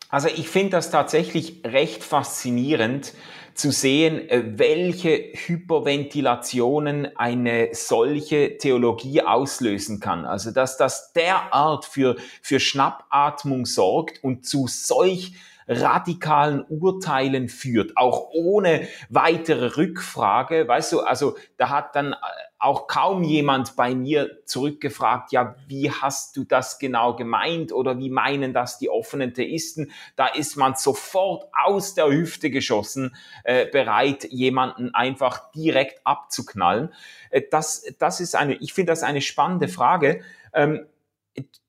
Also 0.09 0.29
ich 0.29 0.49
finde 0.49 0.71
das 0.71 0.91
tatsächlich 0.91 1.63
recht 1.65 2.05
faszinierend 2.05 3.13
zu 3.55 3.71
sehen, 3.71 4.29
äh, 4.29 4.59
welche 4.59 5.33
Hyperventilationen 5.33 7.17
eine 7.17 7.71
solche 7.73 8.59
Theologie 8.59 9.23
auslösen 9.23 9.99
kann. 9.99 10.25
Also 10.25 10.51
dass 10.51 10.77
das 10.77 11.13
derart 11.13 11.85
für, 11.85 12.17
für 12.43 12.61
Schnappatmung 12.61 13.67
sorgt 13.67 14.23
und 14.23 14.47
zu 14.47 14.67
solch 14.69 15.35
radikalen 15.69 16.63
Urteilen 16.63 17.49
führt, 17.49 17.97
auch 17.97 18.29
ohne 18.31 18.87
weitere 19.09 19.77
Rückfrage. 19.77 20.67
Weißt 20.69 20.93
du, 20.93 21.01
also 21.01 21.37
da 21.57 21.71
hat 21.71 21.97
dann 21.97 22.13
äh, 22.13 22.17
auch 22.59 22.87
kaum 22.87 23.23
jemand 23.23 23.77
bei 23.77 23.95
mir 23.95 24.45
zurückgefragt, 24.47 25.33
ja, 25.33 25.57
wie 25.67 25.91
hast 25.91 26.37
du 26.37 26.45
das 26.45 26.79
genau 26.79 27.15
gemeint 27.15 27.73
oder 27.73 27.99
wie 27.99 28.11
meinen 28.11 28.55
das 28.55 28.79
die 28.79 28.89
offenen 28.89 29.35
Theisten? 29.35 29.91
Da 30.15 30.27
ist 30.27 30.57
man 30.57 30.75
sofort 30.75 31.49
aus 31.53 31.95
der 31.95 32.09
Hüfte 32.09 32.51
geschossen, 32.51 33.15
äh, 33.45 33.67
bereit, 33.67 34.25
jemanden 34.31 34.95
einfach 34.95 35.51
direkt 35.53 36.01
abzuknallen. 36.07 36.93
Äh, 37.31 37.43
das, 37.51 37.85
das 37.99 38.21
ist 38.21 38.37
eine, 38.37 38.55
ich 38.55 38.73
finde 38.73 38.93
das 38.93 39.03
eine 39.03 39.21
spannende 39.21 39.69
Frage. 39.69 40.23
Ähm, 40.55 40.87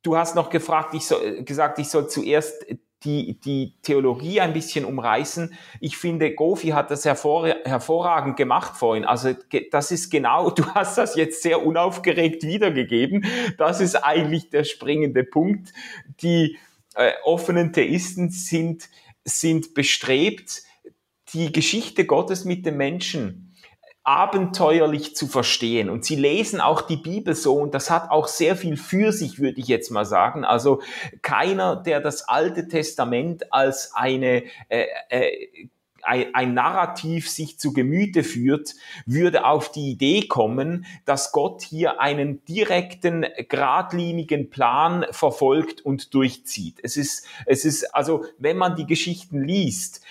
du 0.04 0.16
hast 0.16 0.36
noch 0.36 0.50
gefragt, 0.50 0.94
ich 0.94 1.06
soll, 1.06 1.44
gesagt, 1.44 1.80
ich 1.80 1.90
soll 1.90 2.08
zuerst 2.08 2.66
die, 3.04 3.40
die 3.40 3.76
Theologie 3.84 4.42
ein 4.42 4.54
bisschen 4.54 4.84
umreißen. 4.84 5.54
Ich 5.80 5.98
finde, 5.98 6.34
Gofi 6.34 6.70
hat 6.70 6.90
das 6.90 7.06
hervor, 7.06 7.48
hervorragend 7.48 8.38
gemacht 8.38 8.76
vorhin. 8.76 9.06
Also 9.06 9.34
das 9.72 9.92
ist 9.92 10.10
genau, 10.10 10.50
du 10.52 10.66
hast 10.74 10.98
das 10.98 11.16
jetzt 11.16 11.44
sehr 11.44 11.66
unaufgeregt 11.66 12.44
wiedergegeben. 12.44 13.26
Das 13.58 13.82
ist 13.82 13.96
eigentlich 13.96 14.50
der 14.50 14.64
springende 14.64 15.24
Punkt. 15.24 15.74
Die 16.22 16.58
äh, 16.96 17.12
offenen 17.24 17.72
Theisten 17.72 18.30
sind, 18.32 18.90
sind 19.24 19.74
bestrebt, 19.74 20.64
die 21.34 21.52
Geschichte 21.52 22.06
Gottes 22.06 22.46
mit 22.46 22.66
den 22.66 22.78
Menschen 22.78 23.47
abenteuerlich 24.08 25.18
zu 25.18 25.28
verstehen. 25.28 25.90
Und 25.90 26.06
sie 26.06 26.16
lesen 26.16 26.62
auch 26.62 26.80
die 26.80 26.96
Bibel 26.96 27.36
so 27.36 27.56
und 27.56 27.74
das 27.74 27.90
hat 27.90 28.10
auch 28.10 28.30
sehr 28.30 28.56
viel 28.56 28.78
für 28.78 29.12
sich, 29.12 29.40
würde 29.40 29.60
ich 29.60 29.68
jetzt 29.68 29.92
mal 29.92 30.06
sagen. 30.06 30.46
Also 30.46 30.82
keiner, 31.22 31.76
der 31.76 32.00
das 32.00 32.30
Alte 32.30 32.70
Testament 32.70 33.52
als 33.52 33.92
eine 33.96 34.44
äh, 34.70 34.86
äh, 35.10 35.68
ein, 36.08 36.34
ein 36.34 36.54
Narrativ 36.54 37.30
sich 37.30 37.60
zu 37.60 37.74
Gemüte 37.74 38.24
führt, 38.24 38.76
würde 39.06 39.46
auf 39.46 39.72
die 39.72 39.92
Idee 39.92 40.28
kommen, 40.28 40.86
dass 41.06 41.32
Gott 41.32 41.62
hier 41.62 42.00
einen 42.02 42.44
direkten, 42.46 43.26
geradlinigen 43.50 44.50
Plan 44.50 45.06
verfolgt 45.12 45.82
und 45.82 46.14
durchzieht. 46.14 46.80
Es 46.82 46.98
ist, 46.98 47.26
es 47.46 47.66
ist, 47.66 47.96
also, 47.96 48.26
wenn 48.40 48.58
man 48.58 48.76
die 48.76 48.86
Geschichten 48.86 49.44
liest, 49.44 50.02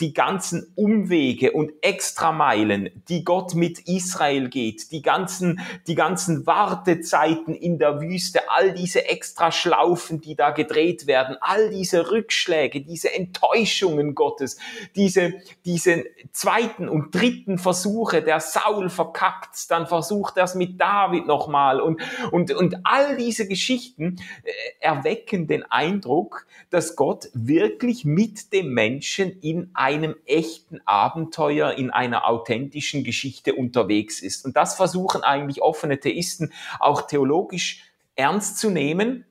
die 0.00 0.12
ganzen 0.12 0.72
Umwege 0.74 1.52
und 1.52 1.72
Extrameilen, 1.82 2.90
die 3.08 3.24
Gott 3.24 3.54
mit 3.54 3.80
Israel 3.88 4.48
geht, 4.48 4.92
die 4.92 5.02
ganzen, 5.02 5.60
die 5.86 5.94
ganzen 5.94 6.46
Wartezeiten 6.46 7.54
in 7.54 7.78
der 7.78 8.00
Wüste, 8.00 8.50
all 8.50 8.74
diese 8.74 9.06
Extraschlaufen, 9.06 10.20
die 10.20 10.34
da 10.34 10.50
gedreht 10.50 11.06
werden, 11.06 11.36
all 11.40 11.70
diese 11.70 12.10
Rückschläge, 12.10 12.80
diese 12.80 13.14
Enttäuschungen 13.14 14.14
Gottes, 14.14 14.58
diese, 14.94 15.34
diese 15.64 16.04
zweiten 16.32 16.88
und 16.88 17.14
dritten 17.14 17.58
Versuche, 17.58 18.22
der 18.22 18.40
Saul 18.40 18.90
verkackt, 18.90 19.70
dann 19.70 19.86
versucht 19.86 20.36
er 20.36 20.44
es 20.44 20.54
mit 20.54 20.80
David 20.80 21.26
nochmal 21.26 21.80
und, 21.80 22.00
und, 22.30 22.52
und 22.52 22.76
all 22.84 23.16
diese 23.16 23.48
Geschichten 23.48 24.16
äh, 24.42 24.50
erwecken 24.80 25.46
den 25.46 25.64
Eindruck, 25.64 26.46
dass 26.70 26.96
Gott 26.96 27.28
wirklich 27.32 28.04
mit 28.04 28.52
dem 28.52 28.72
Menschen 28.72 29.40
in 29.40 29.70
einem 29.74 30.16
echten 30.26 30.80
Abenteuer, 30.84 31.72
in 31.72 31.90
einer 31.90 32.26
authentischen 32.28 33.04
Geschichte 33.04 33.54
unterwegs 33.54 34.20
ist. 34.20 34.44
Und 34.44 34.56
das 34.56 34.74
versuchen 34.74 35.22
eigentlich 35.22 35.62
offene 35.62 36.00
Theisten 36.00 36.52
auch 36.80 37.02
theologisch 37.02 37.84
ernst 38.16 38.58
zu 38.58 38.70
nehmen 38.70 39.24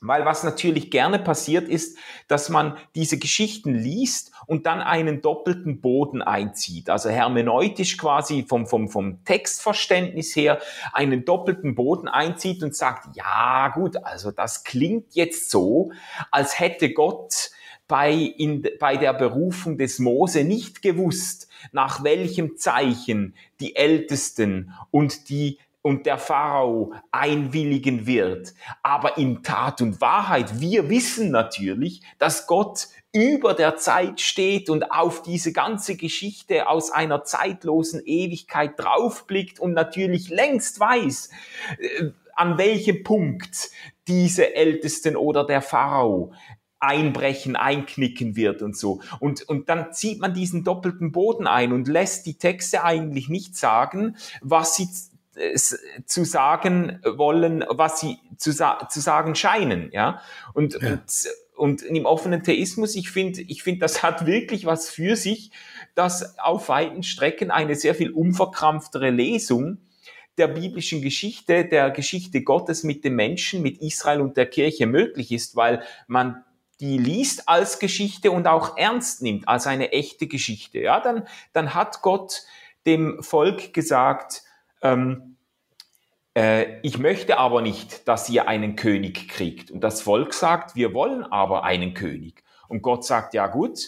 weil 0.00 0.24
was 0.24 0.44
natürlich 0.44 0.90
gerne 0.90 1.18
passiert 1.18 1.68
ist, 1.68 1.98
dass 2.26 2.48
man 2.48 2.78
diese 2.94 3.18
Geschichten 3.18 3.74
liest 3.74 4.32
und 4.46 4.66
dann 4.66 4.80
einen 4.80 5.20
doppelten 5.20 5.80
Boden 5.80 6.22
einzieht. 6.22 6.88
Also 6.88 7.10
hermeneutisch 7.10 7.98
quasi 7.98 8.44
vom, 8.48 8.66
vom, 8.66 8.88
vom 8.88 9.24
Textverständnis 9.24 10.34
her 10.34 10.58
einen 10.92 11.24
doppelten 11.24 11.74
Boden 11.74 12.08
einzieht 12.08 12.62
und 12.62 12.74
sagt, 12.74 13.14
ja 13.14 13.68
gut, 13.68 13.96
also 13.98 14.30
das 14.30 14.64
klingt 14.64 15.14
jetzt 15.14 15.50
so, 15.50 15.92
als 16.30 16.58
hätte 16.58 16.92
Gott 16.92 17.50
bei, 17.86 18.12
in, 18.12 18.66
bei 18.78 18.96
der 18.96 19.12
Berufung 19.12 19.76
des 19.76 19.98
Mose 19.98 20.44
nicht 20.44 20.80
gewusst, 20.80 21.48
nach 21.72 22.04
welchem 22.04 22.56
Zeichen 22.56 23.34
die 23.58 23.76
Ältesten 23.76 24.72
und 24.90 25.28
die 25.28 25.58
und 25.82 26.06
der 26.06 26.18
Pharao 26.18 26.92
einwilligen 27.10 28.06
wird. 28.06 28.54
Aber 28.82 29.16
in 29.16 29.42
Tat 29.42 29.80
und 29.80 30.00
Wahrheit, 30.00 30.60
wir 30.60 30.90
wissen 30.90 31.30
natürlich, 31.30 32.02
dass 32.18 32.46
Gott 32.46 32.88
über 33.12 33.54
der 33.54 33.76
Zeit 33.76 34.20
steht 34.20 34.70
und 34.70 34.92
auf 34.92 35.22
diese 35.22 35.52
ganze 35.52 35.96
Geschichte 35.96 36.68
aus 36.68 36.90
einer 36.90 37.24
zeitlosen 37.24 38.02
Ewigkeit 38.04 38.78
draufblickt 38.78 39.58
und 39.58 39.72
natürlich 39.72 40.28
längst 40.28 40.78
weiß, 40.78 41.30
äh, 41.78 42.10
an 42.34 42.56
welchem 42.56 43.02
Punkt 43.02 43.70
diese 44.06 44.54
Ältesten 44.54 45.16
oder 45.16 45.44
der 45.44 45.60
Pharao 45.60 46.32
einbrechen, 46.78 47.56
einknicken 47.56 48.36
wird 48.36 48.62
und 48.62 48.76
so. 48.76 49.00
Und, 49.20 49.42
und 49.42 49.68
dann 49.68 49.92
zieht 49.92 50.20
man 50.20 50.32
diesen 50.32 50.64
doppelten 50.64 51.12
Boden 51.12 51.46
ein 51.46 51.72
und 51.72 51.88
lässt 51.88 52.24
die 52.26 52.38
Texte 52.38 52.82
eigentlich 52.82 53.28
nicht 53.28 53.54
sagen, 53.54 54.16
was 54.40 54.76
sie 54.76 54.88
zu 56.04 56.24
sagen 56.24 57.00
wollen, 57.04 57.64
was 57.68 58.00
sie 58.00 58.18
zu, 58.36 58.52
zu 58.52 59.00
sagen 59.00 59.34
scheinen, 59.34 59.90
ja. 59.92 60.20
Und, 60.54 60.74
ja. 60.80 60.92
und, 60.92 61.02
und 61.56 61.82
im 61.82 62.06
offenen 62.06 62.42
Theismus, 62.42 62.94
ich 62.94 63.10
finde, 63.10 63.42
ich 63.42 63.62
finde, 63.62 63.80
das 63.80 64.02
hat 64.02 64.26
wirklich 64.26 64.66
was 64.66 64.88
für 64.90 65.16
sich, 65.16 65.50
dass 65.94 66.38
auf 66.38 66.68
weiten 66.68 67.02
Strecken 67.02 67.50
eine 67.50 67.74
sehr 67.74 67.94
viel 67.94 68.10
unverkrampftere 68.10 69.10
Lesung 69.10 69.78
der 70.38 70.48
biblischen 70.48 71.02
Geschichte, 71.02 71.66
der 71.66 71.90
Geschichte 71.90 72.42
Gottes 72.42 72.82
mit 72.82 73.04
den 73.04 73.14
Menschen, 73.14 73.62
mit 73.62 73.82
Israel 73.82 74.20
und 74.22 74.36
der 74.36 74.46
Kirche 74.46 74.86
möglich 74.86 75.32
ist, 75.32 75.54
weil 75.54 75.82
man 76.06 76.44
die 76.80 76.96
liest 76.96 77.46
als 77.46 77.78
Geschichte 77.78 78.30
und 78.30 78.46
auch 78.46 78.78
ernst 78.78 79.20
nimmt, 79.20 79.46
als 79.46 79.66
eine 79.66 79.92
echte 79.92 80.26
Geschichte. 80.26 80.78
Ja, 80.78 81.00
dann, 81.00 81.26
dann 81.52 81.74
hat 81.74 82.00
Gott 82.00 82.42
dem 82.86 83.22
Volk 83.22 83.74
gesagt, 83.74 84.42
ähm, 84.82 85.22
äh, 85.22 85.29
ich 86.34 86.98
möchte 86.98 87.38
aber 87.38 87.60
nicht, 87.60 88.06
dass 88.06 88.28
ihr 88.30 88.46
einen 88.46 88.76
König 88.76 89.28
kriegt. 89.28 89.70
Und 89.72 89.82
das 89.82 90.00
Volk 90.00 90.32
sagt, 90.32 90.76
wir 90.76 90.94
wollen 90.94 91.24
aber 91.24 91.64
einen 91.64 91.92
König. 91.92 92.44
Und 92.68 92.82
Gott 92.82 93.04
sagt, 93.04 93.34
ja 93.34 93.48
gut, 93.48 93.80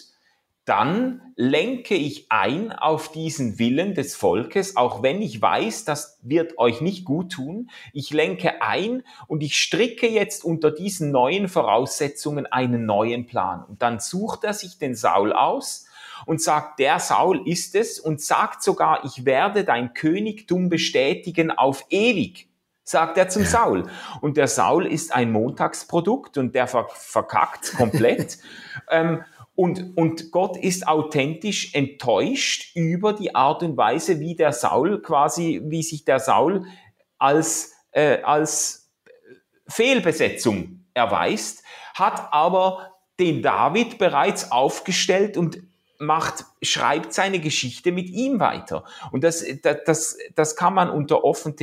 dann 0.65 1.21
lenke 1.35 1.95
ich 1.95 2.27
ein 2.29 2.71
auf 2.71 3.11
diesen 3.11 3.59
Willen 3.59 3.95
des 3.95 4.15
Volkes, 4.15 4.77
auch 4.77 5.03
wenn 5.03 5.21
ich 5.21 5.41
weiß, 5.41 5.83
das 5.83 6.19
wird 6.21 6.57
euch 6.57 6.79
nicht 6.79 7.03
gut 7.03 7.33
tun. 7.33 7.69
Ich 7.91 8.11
lenke 8.11 8.61
ein 8.61 9.03
und 9.27 9.43
ich 9.43 9.57
stricke 9.57 10.07
jetzt 10.07 10.45
unter 10.45 10.71
diesen 10.71 11.11
neuen 11.11 11.49
Voraussetzungen 11.49 12.45
einen 12.45 12.85
neuen 12.85 13.25
Plan. 13.25 13.65
Und 13.65 13.81
dann 13.81 13.99
sucht 13.99 14.45
er 14.45 14.53
sich 14.53 14.77
den 14.77 14.95
Saul 14.95 15.33
aus 15.33 15.85
und 16.25 16.41
sagt, 16.41 16.79
der 16.79 16.99
Saul 16.99 17.47
ist 17.47 17.75
es 17.75 17.99
und 17.99 18.21
sagt 18.21 18.63
sogar, 18.63 19.03
ich 19.05 19.25
werde 19.25 19.63
dein 19.63 19.93
Königtum 19.93 20.69
bestätigen 20.69 21.51
auf 21.51 21.85
ewig 21.89 22.47
sagt 22.85 23.17
er 23.17 23.29
zum. 23.29 23.45
Saul. 23.45 23.89
Und 24.21 24.37
der 24.37 24.47
Saul 24.47 24.85
ist 24.85 25.13
ein 25.13 25.31
Montagsprodukt 25.31 26.37
und 26.37 26.53
der 26.53 26.67
ver 26.67 26.87
verkackt 26.89 27.73
komplett. 27.77 28.37
ähm, 28.89 29.23
und, 29.55 29.95
und 29.97 30.31
Gott 30.31 30.57
ist 30.57 30.87
authentisch 30.87 31.75
enttäuscht 31.75 32.75
über 32.75 33.13
die 33.13 33.35
Art 33.35 33.61
und 33.61 33.77
Weise, 33.77 34.19
wie 34.19 34.35
der 34.35 34.51
Saul 34.51 35.01
quasi, 35.01 35.61
wie 35.65 35.83
sich 35.83 36.05
der 36.05 36.19
Saul 36.19 36.65
als, 37.19 37.73
äh, 37.91 38.21
als 38.23 38.91
Fehlbesetzung 39.67 40.85
erweist, 40.93 41.63
hat 41.93 42.33
aber 42.33 42.93
den 43.19 43.43
David 43.43 43.99
bereits 43.99 44.51
aufgestellt 44.51 45.37
und 45.37 45.61
macht, 46.05 46.45
schreibt 46.61 47.13
seine 47.13 47.39
Geschichte 47.39 47.91
mit 47.91 48.09
ihm 48.09 48.39
weiter. 48.39 48.83
Und 49.11 49.23
das, 49.23 49.43
das, 49.85 50.17
das 50.35 50.55
kann 50.55 50.73
man 50.73 50.89
unter 50.89 51.23
offen 51.23 51.55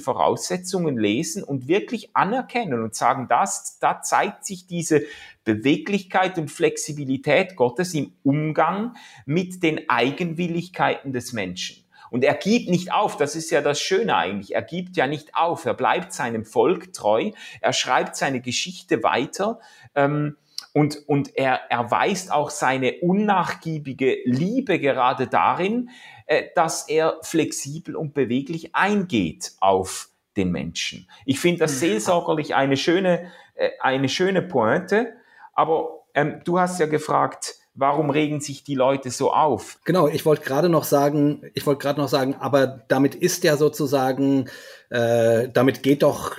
Voraussetzungen 0.00 0.98
lesen 0.98 1.42
und 1.42 1.68
wirklich 1.68 2.14
anerkennen 2.14 2.82
und 2.82 2.94
sagen, 2.94 3.26
das, 3.28 3.78
da 3.78 4.02
zeigt 4.02 4.44
sich 4.44 4.66
diese 4.66 5.02
Beweglichkeit 5.44 6.38
und 6.38 6.50
Flexibilität 6.50 7.56
Gottes 7.56 7.94
im 7.94 8.12
Umgang 8.22 8.94
mit 9.24 9.62
den 9.62 9.88
Eigenwilligkeiten 9.88 11.12
des 11.12 11.32
Menschen. 11.32 11.84
Und 12.10 12.24
er 12.24 12.34
gibt 12.34 12.68
nicht 12.68 12.92
auf, 12.92 13.16
das 13.16 13.36
ist 13.36 13.50
ja 13.50 13.60
das 13.60 13.80
Schöne 13.80 14.16
eigentlich. 14.16 14.54
Er 14.54 14.62
gibt 14.62 14.96
ja 14.96 15.06
nicht 15.06 15.34
auf, 15.34 15.64
er 15.64 15.74
bleibt 15.74 16.12
seinem 16.12 16.44
Volk 16.44 16.92
treu, 16.92 17.30
er 17.60 17.72
schreibt 17.72 18.16
seine 18.16 18.40
Geschichte 18.40 19.02
weiter. 19.02 19.60
Ähm, 19.94 20.36
Und, 20.72 21.08
und 21.08 21.36
er 21.36 21.70
erweist 21.70 22.32
auch 22.32 22.50
seine 22.50 23.00
unnachgiebige 23.00 24.18
Liebe 24.24 24.78
gerade 24.78 25.26
darin, 25.26 25.90
äh, 26.26 26.44
dass 26.54 26.88
er 26.88 27.18
flexibel 27.22 27.96
und 27.96 28.14
beweglich 28.14 28.74
eingeht 28.74 29.52
auf 29.60 30.08
den 30.36 30.52
Menschen. 30.52 31.08
Ich 31.24 31.40
finde 31.40 31.60
das 31.60 31.72
mhm. 31.74 31.78
seelsorgerlich 31.78 32.54
eine 32.54 32.76
schöne, 32.76 33.30
äh, 33.54 33.70
eine 33.80 34.08
schöne 34.08 34.42
Pointe. 34.42 35.14
Aber 35.54 36.04
ähm, 36.14 36.40
du 36.44 36.58
hast 36.60 36.80
ja 36.80 36.86
gefragt, 36.86 37.56
warum 37.74 38.10
regen 38.10 38.40
sich 38.40 38.64
die 38.64 38.74
Leute 38.74 39.10
so 39.10 39.32
auf? 39.32 39.78
Genau, 39.84 40.08
ich 40.08 40.26
wollte 40.26 40.42
gerade 40.44 40.68
noch 40.68 40.84
sagen, 40.84 41.42
ich 41.54 41.66
wollte 41.66 41.82
gerade 41.82 42.00
noch 42.00 42.08
sagen, 42.08 42.34
aber 42.38 42.66
damit 42.88 43.14
ist 43.14 43.44
ja 43.44 43.56
sozusagen, 43.56 44.48
äh, 44.90 45.48
damit 45.48 45.82
geht 45.82 46.02
doch 46.02 46.38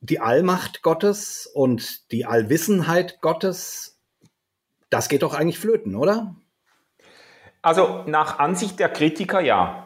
die 0.00 0.20
Allmacht 0.20 0.82
Gottes 0.82 1.46
und 1.46 2.10
die 2.12 2.26
Allwissenheit 2.26 3.20
Gottes, 3.20 4.00
das 4.90 5.08
geht 5.08 5.22
doch 5.22 5.34
eigentlich 5.34 5.58
flöten, 5.58 5.94
oder? 5.94 6.36
Also 7.62 8.04
nach 8.06 8.38
Ansicht 8.38 8.78
der 8.78 8.88
Kritiker 8.88 9.40
ja. 9.40 9.84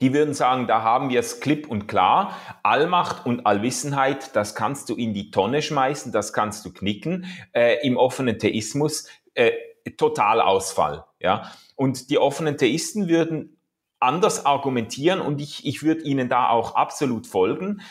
Die 0.00 0.12
würden 0.12 0.34
sagen, 0.34 0.66
da 0.66 0.82
haben 0.82 1.10
wir 1.10 1.20
es 1.20 1.40
klipp 1.40 1.68
und 1.68 1.86
klar. 1.86 2.36
Allmacht 2.64 3.24
und 3.24 3.46
Allwissenheit, 3.46 4.34
das 4.34 4.56
kannst 4.56 4.88
du 4.88 4.96
in 4.96 5.14
die 5.14 5.30
Tonne 5.30 5.62
schmeißen, 5.62 6.10
das 6.10 6.32
kannst 6.32 6.64
du 6.64 6.72
knicken. 6.72 7.26
Äh, 7.52 7.86
Im 7.86 7.96
offenen 7.96 8.38
Theismus 8.38 9.06
äh, 9.34 9.52
Totalausfall. 9.96 11.04
Ja? 11.20 11.52
Und 11.76 12.10
die 12.10 12.18
offenen 12.18 12.56
Theisten 12.58 13.08
würden 13.08 13.58
anders 14.00 14.44
argumentieren 14.44 15.20
und 15.20 15.40
ich, 15.40 15.64
ich 15.64 15.82
würde 15.82 16.02
ihnen 16.02 16.28
da 16.28 16.48
auch 16.48 16.74
absolut 16.74 17.26
folgen. 17.26 17.82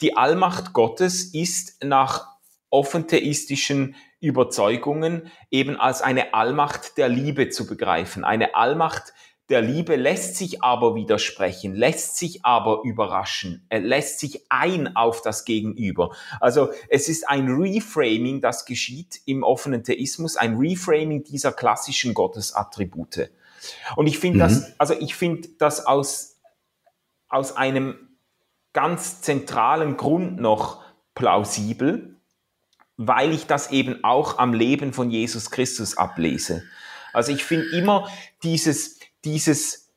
Die 0.00 0.16
Allmacht 0.16 0.72
Gottes 0.72 1.34
ist 1.34 1.82
nach 1.82 2.36
offentheistischen 2.70 3.96
Überzeugungen 4.20 5.30
eben 5.50 5.76
als 5.76 6.02
eine 6.02 6.34
Allmacht 6.34 6.98
der 6.98 7.08
Liebe 7.08 7.48
zu 7.48 7.66
begreifen. 7.66 8.24
Eine 8.24 8.54
Allmacht 8.54 9.12
der 9.48 9.62
Liebe 9.62 9.96
lässt 9.96 10.36
sich 10.36 10.62
aber 10.62 10.94
widersprechen, 10.94 11.74
lässt 11.74 12.18
sich 12.18 12.44
aber 12.44 12.82
überraschen, 12.84 13.64
er 13.70 13.80
lässt 13.80 14.20
sich 14.20 14.44
ein 14.50 14.94
auf 14.94 15.22
das 15.22 15.46
Gegenüber. 15.46 16.14
Also 16.38 16.68
es 16.90 17.08
ist 17.08 17.26
ein 17.28 17.48
Reframing, 17.48 18.42
das 18.42 18.66
geschieht 18.66 19.20
im 19.24 19.42
offenen 19.42 19.84
Theismus, 19.84 20.36
ein 20.36 20.56
Reframing 20.58 21.24
dieser 21.24 21.52
klassischen 21.52 22.12
Gottesattribute. 22.12 23.30
Und 23.96 24.06
ich 24.06 24.18
finde 24.18 24.36
mhm. 24.36 24.40
das, 24.40 24.78
also 24.78 24.94
ich 24.94 25.14
finde 25.14 25.48
das 25.58 25.86
aus, 25.86 26.36
aus 27.30 27.56
einem 27.56 28.07
ganz 28.72 29.20
zentralen 29.20 29.96
Grund 29.96 30.40
noch 30.40 30.82
plausibel, 31.14 32.16
weil 32.96 33.32
ich 33.32 33.46
das 33.46 33.70
eben 33.70 34.04
auch 34.04 34.38
am 34.38 34.52
Leben 34.52 34.92
von 34.92 35.10
Jesus 35.10 35.50
Christus 35.50 35.96
ablese. 35.96 36.64
Also 37.12 37.32
ich 37.32 37.44
finde 37.44 37.76
immer 37.76 38.10
dieses, 38.42 38.98
dieses 39.24 39.88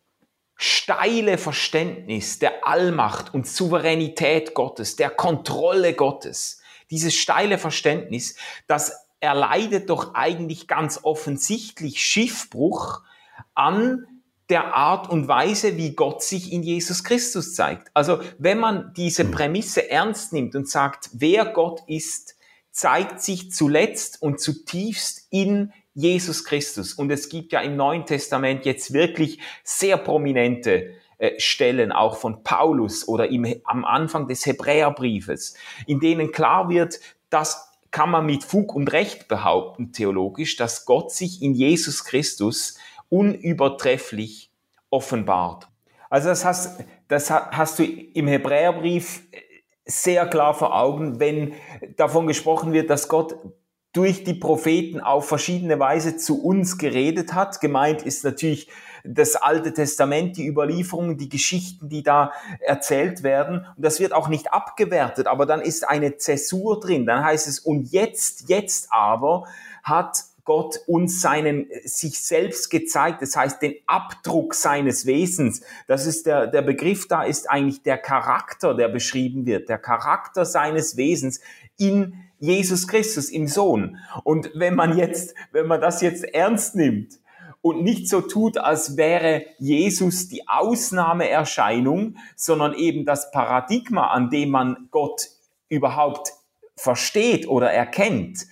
steile 0.56 1.38
Verständnis 1.38 2.40
der 2.40 2.68
Allmacht 2.68 3.34
und 3.34 3.48
Souveränität 3.48 4.54
Gottes, 4.54 4.96
der 4.96 5.10
Kontrolle 5.10 5.94
Gottes, 5.94 6.62
dieses 6.92 7.16
steile 7.16 7.58
Verständnis, 7.58 8.36
das 8.68 9.08
erleidet 9.20 9.90
doch 9.90 10.14
eigentlich 10.14 10.68
ganz 10.68 11.00
offensichtlich 11.04 12.02
Schiffbruch 12.02 13.02
an 13.56 14.06
der 14.52 14.76
Art 14.76 15.10
und 15.10 15.28
Weise, 15.28 15.78
wie 15.78 15.96
Gott 15.96 16.22
sich 16.22 16.54
in 16.54 16.62
Jesus 16.62 17.04
Christus 17.04 17.56
zeigt. 17.56 17.90
Also 17.96 18.20
wenn 18.38 18.60
man 18.60 18.94
diese. 18.96 19.32
Prämisse 19.32 19.90
ernst 19.90 20.34
nimmt 20.34 20.56
und 20.56 20.70
sagt, 20.70 21.10
wer 21.14 21.46
Gott 21.46 21.82
ist, 21.88 22.36
zeigt 22.72 23.22
sich 23.22 23.52
zuletzt 23.52 24.22
und 24.22 24.40
zutiefst 24.40 25.28
in 25.32 25.74
Jesus 25.94 26.46
Christus. 26.46 26.94
Und 26.94 27.12
es 27.12 27.30
gibt 27.30 27.52
ja 27.52 27.62
im 27.62 27.76
Neuen 27.76 28.06
Testament 28.06 28.66
jetzt 28.66 28.94
wirklich 28.94 29.40
sehr 29.64 29.98
prominente 29.98 30.92
äh, 31.18 31.40
Stellen, 31.40 31.92
auch 31.92 32.18
von 32.18 32.44
Paulus 32.44 33.08
oder 33.08 33.30
im, 33.30 33.46
am 33.66 33.84
Anfang 33.86 34.28
des 34.28 34.46
Hebräerbriefes, 34.46 35.56
in 35.88 36.00
denen 36.00 36.32
klar 36.32 36.70
wird, 36.70 37.00
dass 37.30 37.68
kann 37.92 38.10
man 38.10 38.26
mit 38.26 38.46
Fug 38.46 38.74
und 38.74 38.94
Recht 38.94 39.28
behaupten, 39.28 39.92
theologisch, 39.92 40.56
dass 40.56 40.86
Gott 40.86 41.12
sich 41.12 41.42
in 41.42 41.54
Jesus 41.54 42.06
Christus 42.06 42.78
unübertrefflich 43.12 44.52
offenbart. 44.90 45.68
Also 46.10 46.30
das 46.30 46.44
hast, 46.46 46.84
das 47.08 47.30
hast 47.30 47.80
du 47.80 47.84
im 47.84 48.28
Hebräerbrief 48.28 49.24
sehr 49.86 50.26
klar 50.28 50.54
vor 50.54 50.76
Augen, 50.76 51.20
wenn 51.20 51.54
davon 51.98 52.28
gesprochen 52.28 52.74
wird, 52.74 52.90
dass 52.90 53.08
Gott 53.08 53.36
durch 53.94 54.24
die 54.24 54.34
Propheten 54.34 55.02
auf 55.02 55.28
verschiedene 55.28 55.78
Weise 55.80 56.16
zu 56.16 56.42
uns 56.42 56.78
geredet 56.78 57.34
hat. 57.34 57.60
Gemeint 57.60 58.04
ist 58.04 58.24
natürlich 58.24 58.70
das 59.04 59.36
Alte 59.36 59.74
Testament, 59.74 60.38
die 60.38 60.48
Überlieferungen, 60.48 61.18
die 61.18 61.28
Geschichten, 61.28 61.90
die 61.90 62.04
da 62.04 62.32
erzählt 62.60 63.24
werden. 63.24 63.66
Und 63.76 63.86
das 63.86 64.00
wird 64.00 64.14
auch 64.14 64.30
nicht 64.30 64.54
abgewertet, 64.54 65.28
aber 65.28 65.46
dann 65.46 65.60
ist 65.60 65.88
eine 65.88 66.18
Zäsur 66.18 66.80
drin. 66.80 67.06
Dann 67.06 67.24
heißt 67.24 67.48
es, 67.48 67.60
und 67.60 67.92
jetzt, 67.92 68.48
jetzt 68.48 68.88
aber 68.92 69.46
hat 69.84 70.24
Gott 70.44 70.80
uns 70.88 71.22
seinen, 71.22 71.68
sich 71.84 72.20
selbst 72.20 72.70
gezeigt, 72.70 73.22
das 73.22 73.36
heißt 73.36 73.62
den 73.62 73.76
Abdruck 73.86 74.54
seines 74.54 75.06
Wesens. 75.06 75.62
Das 75.88 76.06
ist 76.06 76.26
der, 76.26 76.48
der 76.48 76.62
Begriff 76.62 77.08
da 77.08 77.24
ist 77.24 77.50
eigentlich 77.50 77.84
der 77.84 77.98
Charakter, 77.98 78.74
der 78.74 78.90
beschrieben 78.90 79.46
wird, 79.46 79.70
der 79.70 79.78
Charakter 79.78 80.46
seines 80.46 80.98
Wesens 80.98 81.42
in 81.78 82.16
Jesus 82.40 82.88
Christus, 82.88 83.30
im 83.30 83.48
Sohn. 83.48 83.98
Und 84.24 84.52
wenn 84.56 84.76
man 84.76 84.98
jetzt, 84.98 85.36
wenn 85.52 85.68
man 85.68 85.82
das 85.82 86.02
jetzt 86.02 86.24
ernst 86.24 86.76
nimmt, 86.76 87.22
und 87.62 87.84
nicht 87.84 88.10
so 88.10 88.22
tut, 88.22 88.58
als 88.58 88.98
wäre 88.98 89.46
Jesus 89.60 90.28
die 90.28 90.48
Ausnahmeerscheinung, 90.48 92.18
sondern 92.36 92.74
eben 92.74 93.06
das 93.06 93.32
Paradigma, 93.32 94.08
an 94.08 94.30
dem 94.30 94.50
man 94.50 94.88
Gott 94.90 95.28
überhaupt 95.70 96.34
versteht 96.76 97.48
oder 97.48 97.72
erkennt, 97.72 98.48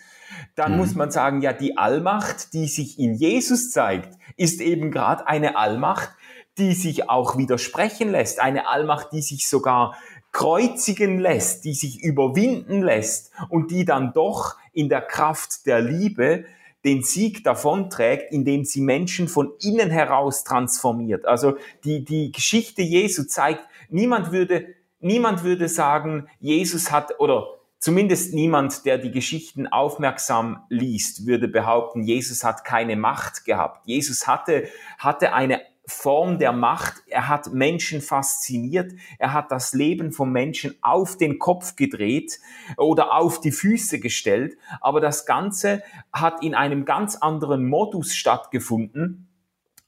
dann 0.60 0.74
mhm. 0.74 0.78
muss 0.80 0.94
man 0.94 1.10
sagen, 1.10 1.42
ja, 1.42 1.54
die 1.54 1.78
Allmacht, 1.78 2.54
die 2.54 2.68
sich 2.68 3.00
in 3.00 3.16
Jesus 3.16 3.72
zeigt, 3.72 4.14
ist 4.36 4.60
eben 4.60 4.92
gerade 4.92 5.26
eine 5.26 5.56
Allmacht, 5.56 6.10
die 6.58 6.74
sich 6.74 7.10
auch 7.10 7.38
widersprechen 7.38 8.12
lässt, 8.12 8.42
eine 8.42 8.68
Allmacht, 8.68 9.14
die 9.14 9.22
sich 9.22 9.48
sogar 9.48 9.96
kreuzigen 10.34 11.18
lässt, 11.18 11.64
die 11.64 11.74
sich 11.74 12.04
überwinden 12.04 12.82
lässt 12.82 13.32
und 13.48 13.72
die 13.72 13.86
dann 13.86 14.12
doch 14.12 14.58
in 14.74 14.90
der 14.90 15.02
Kraft 15.02 15.66
der 15.66 15.80
Liebe 15.80 16.44
den 16.84 17.04
Sieg 17.04 17.46
davonträgt, 17.46 18.34
indem 18.34 18.66
sie 18.66 18.82
Menschen 18.82 19.30
von 19.30 19.54
innen 19.62 19.90
heraus 19.90 20.44
transformiert. 20.44 21.26
Also 21.26 21.56
die, 21.86 22.04
die 22.04 22.34
Geschichte 22.34 22.82
Jesu 22.82 23.24
zeigt, 23.24 23.62
niemand 23.90 24.34
würde, 24.34 24.68
niemand 25.00 25.46
würde 25.46 25.70
sagen, 25.70 26.28
Jesus 26.42 26.92
hat, 26.92 27.18
oder 27.20 27.59
Zumindest 27.80 28.34
niemand, 28.34 28.86
der 28.86 28.98
die 28.98 29.12
Geschichten 29.12 29.66
aufmerksam 29.66 30.64
liest, 30.68 31.26
würde 31.26 31.48
behaupten, 31.48 32.04
Jesus 32.04 32.44
hat 32.44 32.66
keine 32.66 32.98
Macht 32.98 33.46
gehabt. 33.46 33.88
Jesus 33.88 34.28
hatte, 34.28 34.68
hatte 34.98 35.32
eine 35.32 35.62
Form 35.90 36.40
der 36.40 36.52
Macht. 36.52 37.02
Er 37.08 37.30
hat 37.30 37.54
Menschen 37.54 38.02
fasziniert. 38.02 38.92
Er 39.18 39.32
hat 39.32 39.50
das 39.52 39.74
Leben 39.74 40.12
von 40.12 40.30
Menschen 40.32 40.76
auf 40.82 41.18
den 41.18 41.40
Kopf 41.40 41.78
gedreht 41.78 42.40
oder 42.78 43.14
auf 43.14 43.40
die 43.40 43.52
Füße 43.52 44.00
gestellt. 44.00 44.58
Aber 44.82 45.00
das 45.00 45.26
Ganze 45.26 45.82
hat 46.14 46.44
in 46.44 46.56
einem 46.56 46.84
ganz 46.84 47.16
anderen 47.16 47.68
Modus 47.68 48.14
stattgefunden, 48.14 49.30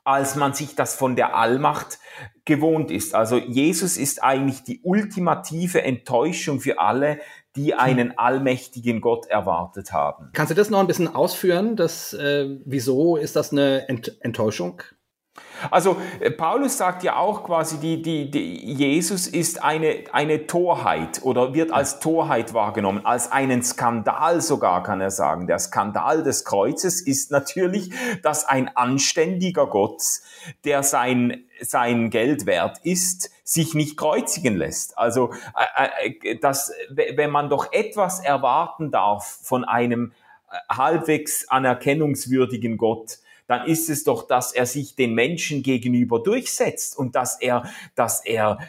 als 0.03 0.35
man 0.35 0.53
sich 0.53 0.75
das 0.75 0.95
von 0.95 1.15
der 1.15 1.35
Allmacht 1.35 1.99
gewohnt 2.45 2.89
ist. 2.89 3.13
Also 3.13 3.37
Jesus 3.37 3.97
ist 3.97 4.23
eigentlich 4.23 4.63
die 4.63 4.81
ultimative 4.83 5.83
Enttäuschung 5.83 6.59
für 6.59 6.79
alle, 6.79 7.19
die 7.55 7.73
einen 7.73 8.17
allmächtigen 8.17 9.01
Gott 9.01 9.25
erwartet 9.27 9.91
haben. 9.91 10.29
Kannst 10.33 10.51
du 10.51 10.55
das 10.55 10.69
noch 10.69 10.79
ein 10.79 10.87
bisschen 10.87 11.13
ausführen? 11.13 11.75
Das, 11.75 12.13
äh, 12.13 12.57
wieso 12.65 13.17
ist 13.17 13.35
das 13.35 13.51
eine 13.51 13.87
Ent 13.89 14.17
Enttäuschung? 14.21 14.81
Also 15.69 16.01
äh, 16.19 16.31
Paulus 16.31 16.77
sagt 16.77 17.03
ja 17.03 17.15
auch 17.15 17.43
quasi, 17.43 17.77
die, 17.77 18.01
die, 18.01 18.29
die, 18.29 18.73
Jesus 18.73 19.27
ist 19.27 19.63
eine, 19.63 20.03
eine 20.11 20.47
Torheit 20.47 21.21
oder 21.23 21.53
wird 21.53 21.71
als 21.71 21.99
Torheit 21.99 22.53
wahrgenommen, 22.53 23.05
als 23.05 23.31
einen 23.31 23.63
Skandal 23.63 24.41
sogar, 24.41 24.83
kann 24.83 24.99
er 25.01 25.11
sagen. 25.11 25.47
Der 25.47 25.59
Skandal 25.59 26.23
des 26.23 26.43
Kreuzes 26.43 27.01
ist 27.01 27.31
natürlich, 27.31 27.91
dass 28.23 28.45
ein 28.45 28.75
anständiger 28.75 29.67
Gott, 29.67 30.01
der 30.65 30.83
sein, 30.83 31.45
sein 31.61 32.09
Geld 32.09 32.45
wert 32.45 32.79
ist, 32.83 33.29
sich 33.43 33.73
nicht 33.73 33.97
kreuzigen 33.97 34.57
lässt. 34.57 34.97
Also, 34.97 35.31
äh, 35.77 36.09
äh 36.23 36.39
dass, 36.39 36.73
wenn 36.89 37.29
man 37.29 37.49
doch 37.49 37.71
etwas 37.71 38.19
erwarten 38.19 38.91
darf 38.91 39.39
von 39.43 39.63
einem 39.63 40.13
halbwegs 40.69 41.47
anerkennungswürdigen 41.47 42.77
Gott, 42.77 43.19
dann 43.51 43.67
ist 43.67 43.89
es 43.89 44.05
doch, 44.05 44.27
dass 44.27 44.53
er 44.53 44.65
sich 44.65 44.95
den 44.95 45.13
Menschen 45.13 45.61
gegenüber 45.61 46.19
durchsetzt 46.19 46.97
und 46.97 47.15
dass 47.15 47.39
er, 47.41 47.69
dass 47.95 48.23
er, 48.23 48.59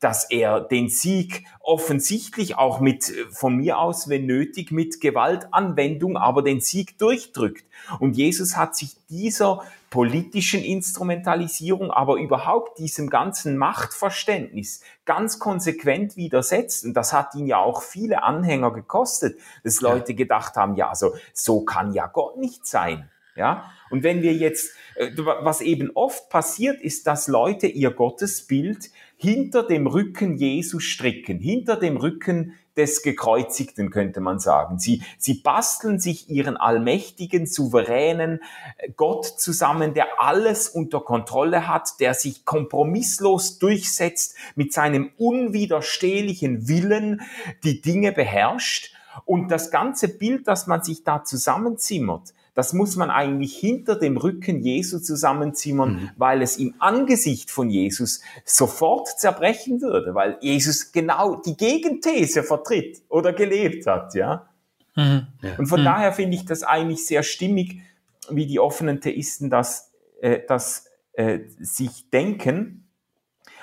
dass 0.00 0.28
er 0.30 0.60
den 0.60 0.88
Sieg 0.88 1.44
offensichtlich 1.60 2.58
auch 2.58 2.80
mit, 2.80 3.04
von 3.30 3.56
mir 3.56 3.78
aus, 3.78 4.08
wenn 4.08 4.26
nötig, 4.26 4.72
mit 4.72 5.00
Gewaltanwendung, 5.00 6.16
aber 6.16 6.42
den 6.42 6.60
Sieg 6.60 6.98
durchdrückt. 6.98 7.64
Und 8.00 8.16
Jesus 8.16 8.56
hat 8.56 8.74
sich 8.74 8.96
dieser 9.08 9.62
politischen 9.90 10.64
Instrumentalisierung, 10.64 11.90
aber 11.90 12.16
überhaupt 12.16 12.78
diesem 12.78 13.10
ganzen 13.10 13.58
Machtverständnis 13.58 14.80
ganz 15.04 15.38
konsequent 15.38 16.16
widersetzt. 16.16 16.84
Und 16.84 16.94
das 16.94 17.12
hat 17.12 17.34
ihn 17.36 17.46
ja 17.46 17.58
auch 17.58 17.82
viele 17.82 18.22
Anhänger 18.22 18.72
gekostet, 18.72 19.38
dass 19.62 19.80
Leute 19.80 20.14
gedacht 20.14 20.56
haben, 20.56 20.74
ja, 20.74 20.88
also 20.88 21.14
so 21.32 21.60
kann 21.60 21.92
ja 21.92 22.06
Gott 22.06 22.38
nicht 22.38 22.66
sein. 22.66 23.08
Ja, 23.34 23.70
und 23.92 24.02
wenn 24.02 24.22
wir 24.22 24.32
jetzt, 24.32 24.72
äh, 24.96 25.10
was 25.16 25.60
eben 25.60 25.90
oft 25.94 26.30
passiert, 26.30 26.80
ist, 26.80 27.06
dass 27.06 27.28
Leute 27.28 27.66
ihr 27.66 27.90
Gottesbild 27.90 28.90
hinter 29.16 29.62
dem 29.62 29.86
Rücken 29.86 30.36
Jesu 30.36 30.80
stricken, 30.80 31.38
hinter 31.38 31.76
dem 31.76 31.98
Rücken 31.98 32.54
des 32.74 33.02
Gekreuzigten, 33.02 33.90
könnte 33.90 34.22
man 34.22 34.38
sagen. 34.38 34.78
Sie, 34.78 35.02
sie 35.18 35.34
basteln 35.34 36.00
sich 36.00 36.30
ihren 36.30 36.56
allmächtigen, 36.56 37.46
souveränen 37.46 38.40
äh, 38.78 38.90
Gott 38.96 39.26
zusammen, 39.26 39.92
der 39.92 40.22
alles 40.22 40.70
unter 40.70 41.00
Kontrolle 41.00 41.68
hat, 41.68 42.00
der 42.00 42.14
sich 42.14 42.46
kompromisslos 42.46 43.58
durchsetzt, 43.58 44.36
mit 44.54 44.72
seinem 44.72 45.10
unwiderstehlichen 45.18 46.66
Willen 46.66 47.20
die 47.62 47.82
Dinge 47.82 48.12
beherrscht. 48.12 48.94
Und 49.26 49.50
das 49.50 49.70
ganze 49.70 50.08
Bild, 50.08 50.48
das 50.48 50.66
man 50.66 50.82
sich 50.82 51.04
da 51.04 51.22
zusammenzimmert, 51.22 52.32
das 52.54 52.72
muss 52.72 52.96
man 52.96 53.10
eigentlich 53.10 53.56
hinter 53.56 53.96
dem 53.96 54.16
Rücken 54.16 54.60
Jesu 54.60 54.98
zusammenzimmern, 54.98 55.94
mhm. 55.94 56.10
weil 56.16 56.42
es 56.42 56.58
im 56.58 56.74
Angesicht 56.78 57.50
von 57.50 57.70
Jesus 57.70 58.20
sofort 58.44 59.08
zerbrechen 59.18 59.80
würde, 59.80 60.14
weil 60.14 60.36
Jesus 60.40 60.92
genau 60.92 61.36
die 61.36 61.56
Gegenthese 61.56 62.42
vertritt 62.42 63.02
oder 63.08 63.32
gelebt 63.32 63.86
hat, 63.86 64.14
ja. 64.14 64.48
Mhm. 64.94 65.26
Und 65.56 65.66
von 65.66 65.80
mhm. 65.80 65.84
daher 65.84 66.12
finde 66.12 66.36
ich 66.36 66.44
das 66.44 66.62
eigentlich 66.62 67.06
sehr 67.06 67.22
stimmig, 67.22 67.80
wie 68.28 68.46
die 68.46 68.60
offenen 68.60 69.00
Theisten 69.00 69.48
das, 69.48 69.90
äh, 70.20 70.40
das 70.46 70.86
äh, 71.12 71.40
sich 71.58 72.10
denken. 72.10 72.90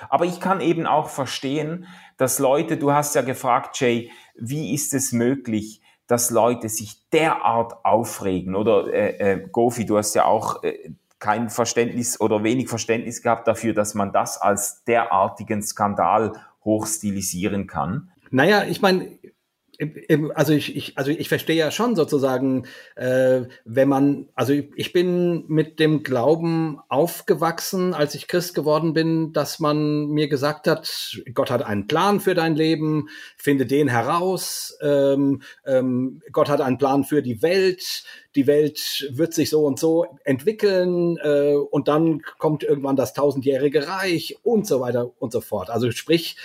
Aber 0.08 0.24
ich 0.24 0.40
kann 0.40 0.60
eben 0.60 0.86
auch 0.86 1.08
verstehen, 1.08 1.86
dass 2.16 2.38
Leute, 2.38 2.76
du 2.76 2.92
hast 2.92 3.14
ja 3.14 3.22
gefragt, 3.22 3.78
Jay, 3.80 4.10
wie 4.34 4.74
ist 4.74 4.94
es 4.94 5.12
möglich, 5.12 5.82
dass 6.10 6.30
Leute 6.30 6.68
sich 6.68 7.08
derart 7.10 7.84
aufregen. 7.84 8.56
Oder 8.56 8.92
äh, 8.92 9.34
äh, 9.34 9.48
Gofi, 9.52 9.86
du 9.86 9.96
hast 9.96 10.14
ja 10.14 10.24
auch 10.24 10.64
äh, 10.64 10.90
kein 11.20 11.50
Verständnis 11.50 12.20
oder 12.20 12.42
wenig 12.42 12.68
Verständnis 12.68 13.22
gehabt 13.22 13.46
dafür, 13.46 13.74
dass 13.74 13.94
man 13.94 14.12
das 14.12 14.36
als 14.36 14.82
derartigen 14.84 15.62
Skandal 15.62 16.32
hochstilisieren 16.64 17.68
kann. 17.68 18.10
Naja, 18.30 18.64
ich 18.64 18.82
meine, 18.82 19.18
also 20.34 20.52
ich, 20.52 20.76
ich, 20.76 20.98
also 20.98 21.10
ich 21.10 21.28
verstehe 21.28 21.56
ja 21.56 21.70
schon 21.70 21.96
sozusagen, 21.96 22.66
äh, 22.96 23.42
wenn 23.64 23.88
man, 23.88 24.28
also 24.34 24.52
ich 24.52 24.92
bin 24.92 25.44
mit 25.48 25.80
dem 25.80 26.02
Glauben 26.02 26.78
aufgewachsen, 26.88 27.94
als 27.94 28.14
ich 28.14 28.28
Christ 28.28 28.54
geworden 28.54 28.92
bin, 28.92 29.32
dass 29.32 29.58
man 29.58 30.08
mir 30.08 30.28
gesagt 30.28 30.66
hat, 30.66 31.20
Gott 31.32 31.50
hat 31.50 31.62
einen 31.62 31.86
Plan 31.86 32.20
für 32.20 32.34
dein 32.34 32.56
Leben, 32.56 33.08
finde 33.36 33.66
den 33.66 33.88
heraus, 33.88 34.76
ähm, 34.82 35.42
ähm, 35.64 36.22
Gott 36.32 36.48
hat 36.48 36.60
einen 36.60 36.78
Plan 36.78 37.04
für 37.04 37.22
die 37.22 37.42
Welt, 37.42 38.04
die 38.34 38.46
Welt 38.46 39.08
wird 39.12 39.34
sich 39.34 39.50
so 39.50 39.64
und 39.64 39.78
so 39.78 40.06
entwickeln 40.24 41.16
äh, 41.22 41.54
und 41.54 41.88
dann 41.88 42.22
kommt 42.38 42.62
irgendwann 42.62 42.96
das 42.96 43.12
tausendjährige 43.12 43.88
Reich 43.88 44.36
und 44.42 44.66
so 44.66 44.80
weiter 44.80 45.10
und 45.18 45.32
so 45.32 45.40
fort. 45.40 45.70
Also 45.70 45.90
sprich, 45.90 46.36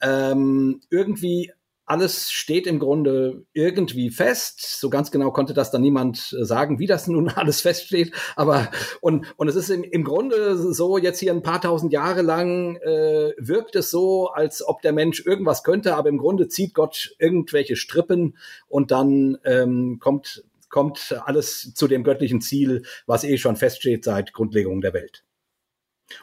ähm, 0.00 0.80
irgendwie 0.90 1.52
alles 1.86 2.32
steht 2.32 2.66
im 2.66 2.78
Grunde 2.78 3.44
irgendwie 3.52 4.10
fest. 4.10 4.80
So 4.80 4.88
ganz 4.88 5.10
genau 5.10 5.30
konnte 5.30 5.52
das 5.52 5.70
dann 5.70 5.82
niemand 5.82 6.34
äh, 6.38 6.44
sagen, 6.44 6.78
wie 6.78 6.86
das 6.86 7.06
nun 7.08 7.28
alles 7.28 7.60
feststeht. 7.60 8.12
Aber 8.36 8.70
und 9.00 9.26
und 9.36 9.48
es 9.48 9.56
ist 9.56 9.70
im, 9.70 9.84
im 9.84 10.04
Grunde 10.04 10.56
so 10.56 10.98
jetzt 10.98 11.20
hier 11.20 11.32
ein 11.32 11.42
paar 11.42 11.60
tausend 11.60 11.92
Jahre 11.92 12.22
lang 12.22 12.76
äh, 12.76 13.32
wirkt 13.36 13.76
es 13.76 13.90
so, 13.90 14.28
als 14.28 14.66
ob 14.66 14.82
der 14.82 14.92
Mensch 14.92 15.24
irgendwas 15.24 15.62
könnte, 15.62 15.96
aber 15.96 16.08
im 16.08 16.18
Grunde 16.18 16.48
zieht 16.48 16.74
Gott 16.74 17.14
irgendwelche 17.18 17.76
Strippen 17.76 18.36
und 18.68 18.90
dann 18.90 19.38
ähm, 19.44 19.98
kommt 20.00 20.44
kommt 20.70 21.16
alles 21.24 21.72
zu 21.74 21.86
dem 21.86 22.02
göttlichen 22.02 22.40
Ziel, 22.40 22.82
was 23.06 23.22
eh 23.22 23.38
schon 23.38 23.54
feststeht 23.54 24.02
seit 24.02 24.32
Grundlegung 24.32 24.80
der 24.80 24.92
Welt. 24.92 25.24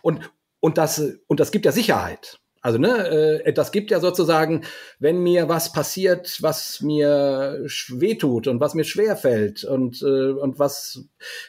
Und 0.01 0.29
und 0.59 0.77
das 0.77 1.01
und 1.27 1.39
das 1.39 1.51
gibt 1.51 1.65
ja 1.65 1.71
Sicherheit. 1.71 2.40
Also 2.61 2.77
ne, 2.77 3.43
äh, 3.43 3.53
das 3.53 3.71
gibt 3.71 3.89
ja 3.89 3.99
sozusagen, 3.99 4.63
wenn 4.99 5.23
mir 5.23 5.49
was 5.49 5.71
passiert, 5.71 6.37
was 6.41 6.81
mir 6.81 7.59
wehtut 7.89 8.47
und 8.47 8.59
was 8.59 8.75
mir 8.75 8.83
schwer 8.83 9.17
fällt 9.17 9.63
und 9.63 10.01
äh, 10.03 10.31
und 10.31 10.59
was 10.59 11.03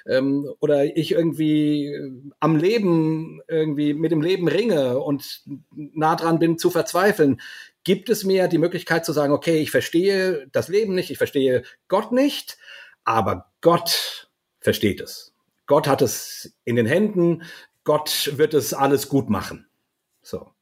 ähm, 0.06 0.50
oder 0.60 0.96
ich 0.96 1.12
irgendwie 1.12 1.94
am 2.40 2.56
Leben 2.56 3.42
irgendwie 3.46 3.92
mit 3.92 4.10
dem 4.10 4.22
Leben 4.22 4.48
ringe 4.48 4.98
und 5.00 5.42
nah 5.74 6.16
dran 6.16 6.38
bin 6.38 6.56
zu 6.56 6.70
verzweifeln, 6.70 7.40
gibt 7.84 8.08
es 8.08 8.24
mir 8.24 8.48
die 8.48 8.58
Möglichkeit 8.58 9.04
zu 9.04 9.12
sagen, 9.12 9.34
okay, 9.34 9.58
ich 9.58 9.70
verstehe 9.70 10.48
das 10.52 10.68
Leben 10.68 10.94
nicht, 10.94 11.10
ich 11.10 11.18
verstehe 11.18 11.62
Gott 11.88 12.12
nicht, 12.12 12.56
aber 13.04 13.52
Gott 13.60 14.30
versteht 14.60 15.02
es. 15.02 15.34
Gott 15.66 15.86
hat 15.86 16.00
es 16.00 16.54
in 16.64 16.76
den 16.76 16.86
Händen, 16.86 17.42
Gott 17.84 18.32
wird 18.36 18.54
es 18.54 18.72
alles 18.72 19.08
gut 19.08 19.28
machen. 19.28 19.66
So. 20.22 20.52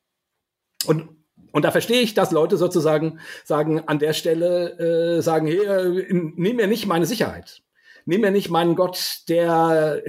Und 0.87 1.09
und 1.53 1.65
da 1.65 1.71
verstehe 1.71 2.01
ich, 2.01 2.15
dass 2.15 2.31
Leute 2.31 2.57
sozusagen 2.57 3.19
sagen, 3.45 3.81
an 3.81 3.99
der 3.99 4.13
Stelle 4.13 5.19
äh, 5.19 5.21
sagen, 5.21 5.47
hey, 5.47 6.07
nimm 6.11 6.57
mir 6.57 6.67
nicht 6.67 6.87
meine 6.87 7.07
Sicherheit. 7.07 7.63
Nimm 8.07 8.21
mir 8.23 8.31
nicht 8.31 8.51
meinen 8.51 8.77
Gott, 8.77 9.23
der, 9.29 10.01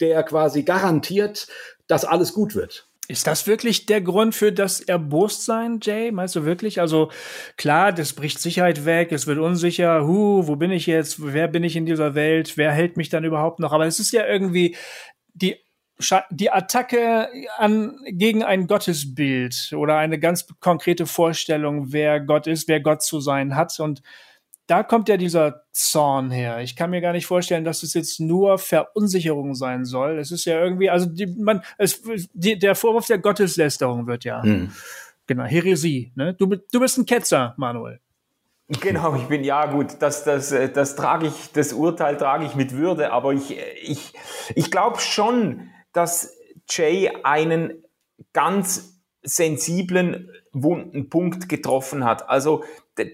der 0.00 0.22
quasi 0.24 0.62
garantiert, 0.62 1.46
dass 1.86 2.04
alles 2.04 2.32
gut 2.32 2.54
wird. 2.54 2.86
Ist 3.10 3.26
das 3.26 3.46
wirklich 3.46 3.86
der 3.86 4.02
Grund 4.02 4.34
für 4.34 4.52
das 4.52 4.80
Erbostsein, 4.80 5.80
Jay? 5.82 6.12
Meinst 6.12 6.36
du 6.36 6.44
wirklich? 6.44 6.78
Also 6.78 7.10
klar, 7.56 7.90
das 7.90 8.12
bricht 8.12 8.38
Sicherheit 8.38 8.84
weg, 8.84 9.12
es 9.12 9.26
wird 9.26 9.38
unsicher, 9.38 10.06
hu, 10.06 10.46
wo 10.46 10.56
bin 10.56 10.70
ich 10.70 10.86
jetzt, 10.86 11.16
wer 11.18 11.48
bin 11.48 11.64
ich 11.64 11.74
in 11.74 11.86
dieser 11.86 12.14
Welt, 12.14 12.58
wer 12.58 12.70
hält 12.70 12.98
mich 12.98 13.08
dann 13.08 13.24
überhaupt 13.24 13.60
noch? 13.60 13.72
Aber 13.72 13.86
es 13.86 13.98
ist 13.98 14.12
ja 14.12 14.26
irgendwie 14.26 14.76
die 15.32 15.56
die 16.30 16.50
Attacke 16.50 17.28
an, 17.56 17.98
gegen 18.06 18.44
ein 18.44 18.66
Gottesbild 18.66 19.72
oder 19.76 19.96
eine 19.96 20.18
ganz 20.18 20.46
konkrete 20.60 21.06
Vorstellung, 21.06 21.92
wer 21.92 22.20
Gott 22.20 22.46
ist, 22.46 22.68
wer 22.68 22.80
Gott 22.80 23.02
zu 23.02 23.20
sein 23.20 23.56
hat. 23.56 23.78
Und 23.80 24.02
da 24.68 24.82
kommt 24.82 25.08
ja 25.08 25.16
dieser 25.16 25.62
Zorn 25.72 26.30
her. 26.30 26.60
Ich 26.60 26.76
kann 26.76 26.90
mir 26.90 27.00
gar 27.00 27.12
nicht 27.12 27.26
vorstellen, 27.26 27.64
dass 27.64 27.82
es 27.82 27.94
jetzt 27.94 28.20
nur 28.20 28.58
Verunsicherung 28.58 29.54
sein 29.54 29.84
soll. 29.84 30.18
Es 30.18 30.30
ist 30.30 30.44
ja 30.44 30.62
irgendwie, 30.62 30.90
also 30.90 31.06
die, 31.06 31.26
man, 31.26 31.62
es, 31.78 32.02
die, 32.32 32.58
der 32.58 32.74
Vorwurf 32.74 33.06
der 33.06 33.18
Gotteslästerung 33.18 34.06
wird 34.06 34.24
ja, 34.24 34.42
hm. 34.42 34.70
genau, 35.26 35.44
Heresie. 35.44 36.12
Ne? 36.14 36.34
Du, 36.34 36.46
du 36.46 36.80
bist 36.80 36.98
ein 36.98 37.06
Ketzer, 37.06 37.54
Manuel. 37.56 37.98
Genau, 38.68 39.14
ich 39.16 39.24
bin 39.24 39.42
ja 39.44 39.64
gut, 39.64 39.96
das, 40.00 40.24
das, 40.24 40.54
das 40.74 40.94
trage 40.94 41.28
ich, 41.28 41.52
das 41.52 41.72
Urteil 41.72 42.18
trage 42.18 42.44
ich 42.44 42.54
mit 42.54 42.76
Würde, 42.76 43.10
aber 43.12 43.32
ich, 43.32 43.56
ich, 43.82 44.12
ich 44.54 44.70
glaube 44.70 45.00
schon, 45.00 45.70
dass 45.98 46.38
Jay 46.68 47.10
einen 47.24 47.82
ganz 48.32 49.00
sensiblen, 49.22 50.30
wunden 50.52 51.10
Punkt 51.10 51.48
getroffen 51.48 52.04
hat. 52.04 52.28
Also 52.28 52.62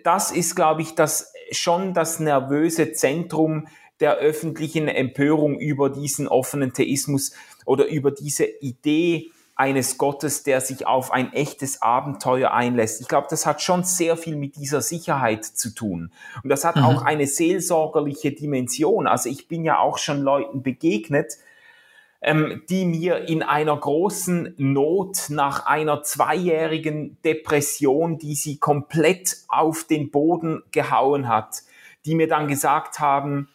das 0.04 0.30
ist, 0.30 0.54
glaube 0.54 0.82
ich, 0.82 0.94
das 0.94 1.32
schon 1.50 1.94
das 1.94 2.20
nervöse 2.20 2.92
Zentrum 2.92 3.68
der 4.00 4.16
öffentlichen 4.16 4.88
Empörung 4.88 5.58
über 5.58 5.88
diesen 5.88 6.28
offenen 6.28 6.74
Theismus 6.74 7.32
oder 7.64 7.86
über 7.86 8.10
diese 8.10 8.44
Idee 8.44 9.30
eines 9.56 9.96
Gottes, 9.96 10.42
der 10.42 10.60
sich 10.60 10.86
auf 10.86 11.10
ein 11.10 11.32
echtes 11.32 11.80
Abenteuer 11.80 12.50
einlässt. 12.50 13.00
Ich 13.00 13.08
glaube, 13.08 13.28
das 13.30 13.46
hat 13.46 13.62
schon 13.62 13.82
sehr 13.84 14.18
viel 14.18 14.36
mit 14.36 14.56
dieser 14.56 14.82
Sicherheit 14.82 15.46
zu 15.46 15.74
tun. 15.74 16.12
Und 16.42 16.50
das 16.50 16.66
hat 16.66 16.76
mhm. 16.76 16.82
auch 16.82 17.02
eine 17.02 17.26
seelsorgerliche 17.26 18.32
Dimension. 18.32 19.06
Also 19.06 19.30
ich 19.30 19.48
bin 19.48 19.64
ja 19.64 19.78
auch 19.78 19.96
schon 19.96 20.20
Leuten 20.20 20.62
begegnet, 20.62 21.38
ähm, 22.24 22.62
die 22.70 22.86
mir 22.86 23.28
in 23.28 23.42
einer 23.42 23.76
großen 23.76 24.54
Not 24.56 25.26
nach 25.28 25.66
einer 25.66 26.02
zweijährigen 26.02 27.18
Depression, 27.22 28.18
die 28.18 28.34
sie 28.34 28.58
komplett 28.58 29.36
auf 29.48 29.84
den 29.84 30.10
Boden 30.10 30.62
gehauen 30.72 31.28
hat, 31.28 31.62
die 32.06 32.14
mir 32.14 32.26
dann 32.26 32.48
gesagt 32.48 32.98
haben, 32.98 33.48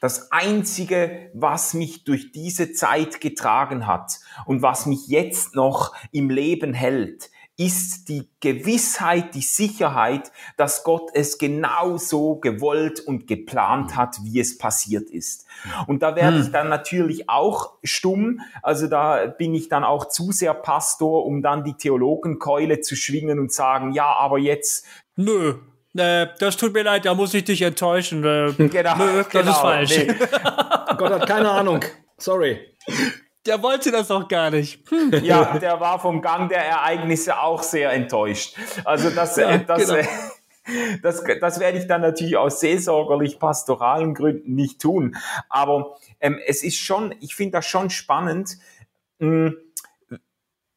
das 0.00 0.30
Einzige, 0.32 1.30
was 1.32 1.72
mich 1.72 2.04
durch 2.04 2.30
diese 2.30 2.72
Zeit 2.72 3.22
getragen 3.22 3.86
hat 3.86 4.20
und 4.44 4.60
was 4.60 4.84
mich 4.84 5.08
jetzt 5.08 5.54
noch 5.54 5.94
im 6.12 6.28
Leben 6.28 6.74
hält, 6.74 7.30
ist 7.56 8.08
die 8.08 8.28
Gewissheit, 8.40 9.34
die 9.34 9.42
Sicherheit, 9.42 10.32
dass 10.56 10.82
Gott 10.82 11.10
es 11.14 11.38
genau 11.38 11.96
so 11.98 12.36
gewollt 12.36 13.00
und 13.00 13.28
geplant 13.28 13.96
hat, 13.96 14.16
wie 14.24 14.40
es 14.40 14.58
passiert 14.58 15.08
ist. 15.08 15.46
Und 15.86 16.02
da 16.02 16.16
werde 16.16 16.38
ich 16.38 16.46
hm. 16.46 16.52
dann 16.52 16.68
natürlich 16.68 17.28
auch 17.28 17.74
stumm, 17.84 18.40
also 18.62 18.88
da 18.88 19.26
bin 19.26 19.54
ich 19.54 19.68
dann 19.68 19.84
auch 19.84 20.08
zu 20.08 20.32
sehr 20.32 20.54
Pastor, 20.54 21.24
um 21.24 21.42
dann 21.42 21.62
die 21.62 21.74
Theologenkeule 21.74 22.80
zu 22.80 22.96
schwingen 22.96 23.38
und 23.38 23.52
sagen, 23.52 23.92
ja, 23.92 24.16
aber 24.18 24.38
jetzt. 24.38 24.86
Nö, 25.14 25.54
äh, 25.96 26.26
das 26.40 26.56
tut 26.56 26.74
mir 26.74 26.82
leid, 26.82 27.04
da 27.04 27.14
muss 27.14 27.34
ich 27.34 27.44
dich 27.44 27.62
enttäuschen. 27.62 28.24
Äh, 28.24 28.52
genau, 28.68 28.96
nö, 28.96 29.18
das 29.18 29.28
genau, 29.28 29.50
ist 29.52 29.58
falsch. 29.58 29.96
Nee. 29.96 30.06
Gott 30.96 31.12
hat 31.12 31.26
keine 31.28 31.50
Ahnung. 31.50 31.80
Sorry. 32.18 32.58
Der 33.46 33.62
wollte 33.62 33.90
das 33.90 34.10
auch 34.10 34.26
gar 34.28 34.50
nicht. 34.50 34.88
Hm. 34.90 35.12
Ja, 35.24 35.58
der 35.58 35.80
war 35.80 35.98
vom 35.98 36.22
Gang 36.22 36.48
der 36.48 36.64
Ereignisse 36.64 37.38
auch 37.38 37.62
sehr 37.62 37.92
enttäuscht. 37.92 38.56
Also 38.84 39.10
das, 39.10 39.36
ja, 39.36 39.50
äh, 39.50 39.64
das, 39.64 39.86
genau. 39.86 39.94
Äh, 39.94 40.06
das, 41.02 41.22
das 41.40 41.60
werde 41.60 41.78
ich 41.78 41.86
dann 41.86 42.00
natürlich 42.00 42.36
aus 42.36 42.60
seelsorgerlich 42.60 43.38
pastoralen 43.38 44.14
Gründen 44.14 44.54
nicht 44.54 44.80
tun. 44.80 45.16
Aber 45.48 45.96
ähm, 46.20 46.40
es 46.46 46.62
ist 46.62 46.78
schon, 46.78 47.14
ich 47.20 47.34
finde 47.34 47.58
das 47.58 47.66
schon 47.66 47.90
spannend, 47.90 48.58
mh, 49.18 49.28
hm, 49.28 49.56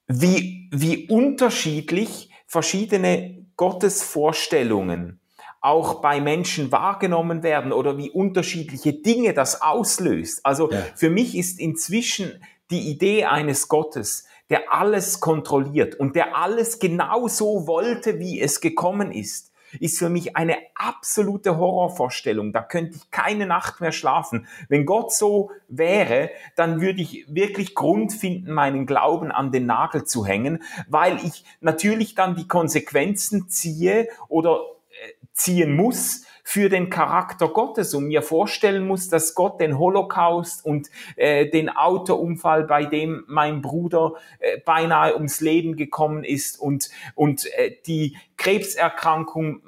wie, 0.09 0.69
wie 0.71 1.07
unterschiedlich 1.09 2.31
verschiedene 2.47 3.45
Gottesvorstellungen 3.57 5.19
auch 5.59 6.01
bei 6.01 6.21
Menschen 6.21 6.71
wahrgenommen 6.71 7.43
werden 7.43 7.73
oder 7.73 7.97
wie 7.97 8.09
unterschiedliche 8.09 8.93
Dinge 8.93 9.33
das 9.33 9.61
auslöst. 9.61 10.45
Also 10.45 10.71
ja. 10.71 10.81
für 10.95 11.09
mich 11.09 11.35
ist 11.35 11.59
inzwischen 11.59 12.41
die 12.71 12.89
Idee 12.89 13.25
eines 13.25 13.67
Gottes, 13.67 14.25
der 14.49 14.73
alles 14.73 15.19
kontrolliert 15.19 15.95
und 15.95 16.15
der 16.15 16.37
alles 16.37 16.79
genau 16.79 17.27
so 17.27 17.67
wollte, 17.67 18.19
wie 18.19 18.39
es 18.39 18.61
gekommen 18.61 19.11
ist, 19.11 19.51
ist 19.79 19.99
für 19.99 20.09
mich 20.09 20.37
eine 20.37 20.57
absolute 20.75 21.57
Horrorvorstellung. 21.57 22.53
Da 22.53 22.61
könnte 22.61 22.95
ich 22.95 23.11
keine 23.11 23.45
Nacht 23.45 23.81
mehr 23.81 23.91
schlafen. 23.91 24.47
Wenn 24.69 24.85
Gott 24.85 25.13
so 25.13 25.51
wäre, 25.67 26.29
dann 26.55 26.81
würde 26.81 27.01
ich 27.01 27.25
wirklich 27.27 27.75
Grund 27.75 28.13
finden, 28.13 28.51
meinen 28.53 28.85
Glauben 28.85 29.31
an 29.31 29.51
den 29.51 29.65
Nagel 29.65 30.05
zu 30.05 30.25
hängen, 30.25 30.63
weil 30.87 31.17
ich 31.25 31.43
natürlich 31.59 32.15
dann 32.15 32.35
die 32.35 32.47
Konsequenzen 32.47 33.49
ziehe 33.49 34.07
oder 34.29 34.61
äh, 34.89 35.13
ziehen 35.33 35.75
muss, 35.75 36.23
für 36.49 36.69
den 36.69 36.89
Charakter 36.89 37.49
Gottes 37.49 37.93
und 37.93 38.05
mir 38.05 38.21
vorstellen 38.21 38.87
muss, 38.87 39.09
dass 39.09 39.35
Gott 39.35 39.59
den 39.59 39.77
Holocaust 39.77 40.63
und 40.63 40.87
äh, 41.17 41.49
den 41.49 41.67
Autounfall, 41.67 42.63
bei 42.63 42.85
dem 42.85 43.25
mein 43.27 43.61
Bruder 43.61 44.13
äh, 44.39 44.57
beinahe 44.61 45.13
ums 45.15 45.41
Leben 45.41 45.75
gekommen 45.75 46.23
ist 46.23 46.57
und, 46.57 46.89
und 47.15 47.47
äh, 47.57 47.75
die 47.85 48.15
Krebserkrankung 48.37 49.61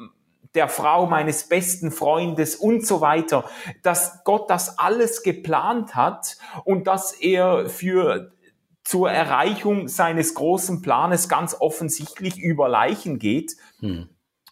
der 0.55 0.69
Frau 0.69 1.05
meines 1.05 1.49
besten 1.49 1.91
Freundes 1.91 2.55
und 2.55 2.87
so 2.87 3.01
weiter, 3.01 3.43
dass 3.83 4.23
Gott 4.23 4.49
das 4.49 4.79
alles 4.79 5.21
geplant 5.21 5.95
hat 5.95 6.37
und 6.63 6.87
dass 6.87 7.11
er 7.11 7.67
für 7.67 8.31
zur 8.85 9.11
Erreichung 9.11 9.89
seines 9.89 10.33
großen 10.33 10.81
Planes 10.81 11.27
ganz 11.27 11.57
offensichtlich 11.59 12.39
über 12.39 12.69
Leichen 12.69 13.19
geht. 13.19 13.57
Hm. 13.81 14.07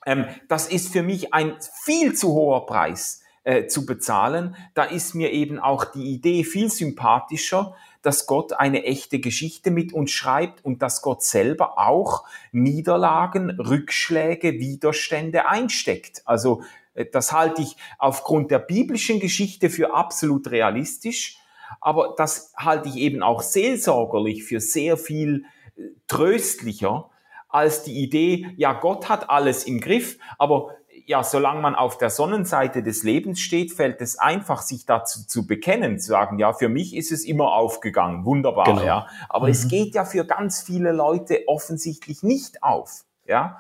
Ähm, 0.07 0.25
das 0.47 0.67
ist 0.67 0.91
für 0.91 1.03
mich 1.03 1.33
ein 1.33 1.57
viel 1.83 2.15
zu 2.15 2.29
hoher 2.29 2.65
Preis 2.65 3.21
äh, 3.43 3.67
zu 3.67 3.85
bezahlen. 3.85 4.55
Da 4.73 4.85
ist 4.85 5.13
mir 5.13 5.31
eben 5.31 5.59
auch 5.59 5.83
die 5.85 6.13
Idee 6.13 6.43
viel 6.43 6.71
sympathischer, 6.71 7.75
dass 8.01 8.25
Gott 8.25 8.53
eine 8.53 8.85
echte 8.85 9.19
Geschichte 9.19 9.69
mit 9.69 9.91
uns 9.91 10.11
schreibt 10.11 10.63
und 10.63 10.81
dass 10.81 11.01
Gott 11.01 11.23
selber 11.23 11.77
auch 11.77 12.23
Niederlagen, 12.53 13.51
Rückschläge, 13.51 14.53
Widerstände 14.53 15.49
einsteckt. 15.49 16.21
Also 16.23 16.63
äh, 16.93 17.05
das 17.05 17.33
halte 17.33 17.61
ich 17.61 17.75
aufgrund 17.99 18.49
der 18.49 18.59
biblischen 18.59 19.19
Geschichte 19.19 19.69
für 19.69 19.93
absolut 19.93 20.49
realistisch, 20.49 21.37
aber 21.81 22.15
das 22.17 22.53
halte 22.55 22.87
ich 22.87 22.95
eben 22.95 23.21
auch 23.21 23.41
seelsorgerlich 23.41 24.45
für 24.45 24.61
sehr 24.61 24.95
viel 24.95 25.43
äh, 25.75 25.81
tröstlicher, 26.07 27.09
als 27.49 27.83
die 27.83 28.01
Idee, 28.03 28.53
ja, 28.57 28.73
Gott 28.73 29.09
hat 29.09 29.29
alles 29.29 29.63
im 29.63 29.79
Griff, 29.79 30.17
aber 30.37 30.75
ja, 31.05 31.23
solange 31.23 31.61
man 31.61 31.75
auf 31.75 31.97
der 31.97 32.09
Sonnenseite 32.09 32.83
des 32.83 33.03
Lebens 33.03 33.39
steht, 33.39 33.71
fällt 33.71 34.01
es 34.01 34.19
einfach, 34.19 34.61
sich 34.61 34.85
dazu 34.85 35.25
zu 35.25 35.47
bekennen, 35.47 35.99
zu 35.99 36.07
sagen, 36.07 36.37
ja, 36.37 36.51
für 36.51 36.67
mich 36.67 36.95
ist 36.95 37.13
es 37.13 37.23
immer 37.23 37.53
aufgegangen, 37.53 38.25
wunderbar, 38.25 38.65
genau. 38.65 38.83
ja. 38.83 39.07
Aber 39.29 39.45
mhm. 39.45 39.53
es 39.53 39.69
geht 39.69 39.95
ja 39.95 40.03
für 40.03 40.25
ganz 40.25 40.61
viele 40.61 40.91
Leute 40.91 41.43
offensichtlich 41.47 42.23
nicht 42.23 42.61
auf, 42.61 43.05
ja. 43.25 43.57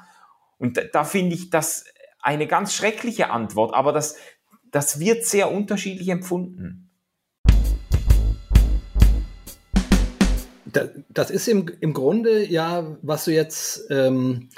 Und 0.57 0.75
da, 0.75 0.81
da 0.91 1.03
finde 1.05 1.35
ich 1.35 1.49
das 1.49 1.85
eine 2.19 2.47
ganz 2.47 2.73
schreckliche 2.73 3.29
Antwort, 3.29 3.73
aber 3.73 3.93
das, 3.93 4.17
das 4.69 4.99
wird 4.99 5.23
sehr 5.23 5.49
unterschiedlich 5.49 6.09
empfunden. 6.09 6.86
Das 11.09 11.31
ist 11.31 11.47
im, 11.47 11.69
im 11.79 11.93
Grunde 11.93 12.45
ja, 12.45 12.97
was 13.01 13.25
du 13.25 13.31
jetzt, 13.31 13.87
ähm, 13.89 14.49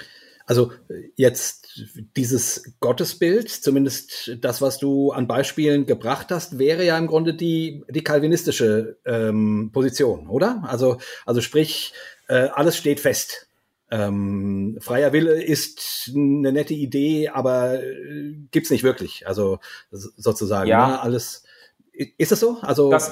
also 0.45 0.71
jetzt 1.15 1.87
dieses 2.17 2.73
Gottesbild, 2.79 3.49
zumindest 3.49 4.37
das, 4.41 4.61
was 4.61 4.79
du 4.79 5.11
an 5.11 5.27
Beispielen 5.27 5.85
gebracht 5.85 6.27
hast, 6.31 6.57
wäre 6.57 6.83
ja 6.83 6.97
im 6.97 7.07
Grunde 7.07 7.33
die, 7.33 7.83
die 7.89 8.03
kalvinistische 8.03 8.97
ähm, 9.05 9.69
Position, 9.71 10.27
oder? 10.27 10.63
Also, 10.65 10.97
also 11.25 11.41
sprich, 11.41 11.93
äh, 12.27 12.49
alles 12.53 12.77
steht 12.77 12.99
fest. 12.99 13.47
Ähm, 13.91 14.77
freier 14.81 15.13
Wille 15.13 15.41
ist 15.41 16.11
eine 16.15 16.51
nette 16.51 16.73
Idee, 16.73 17.29
aber 17.29 17.83
äh, 17.83 18.35
gibt's 18.51 18.69
nicht 18.69 18.83
wirklich. 18.83 19.27
Also 19.27 19.59
sozusagen, 19.91 20.69
ja. 20.69 20.87
Ne? 20.87 21.01
alles. 21.01 21.43
Ist 21.91 22.31
das 22.31 22.39
so? 22.39 22.59
Also 22.61 22.91
das, 22.91 23.11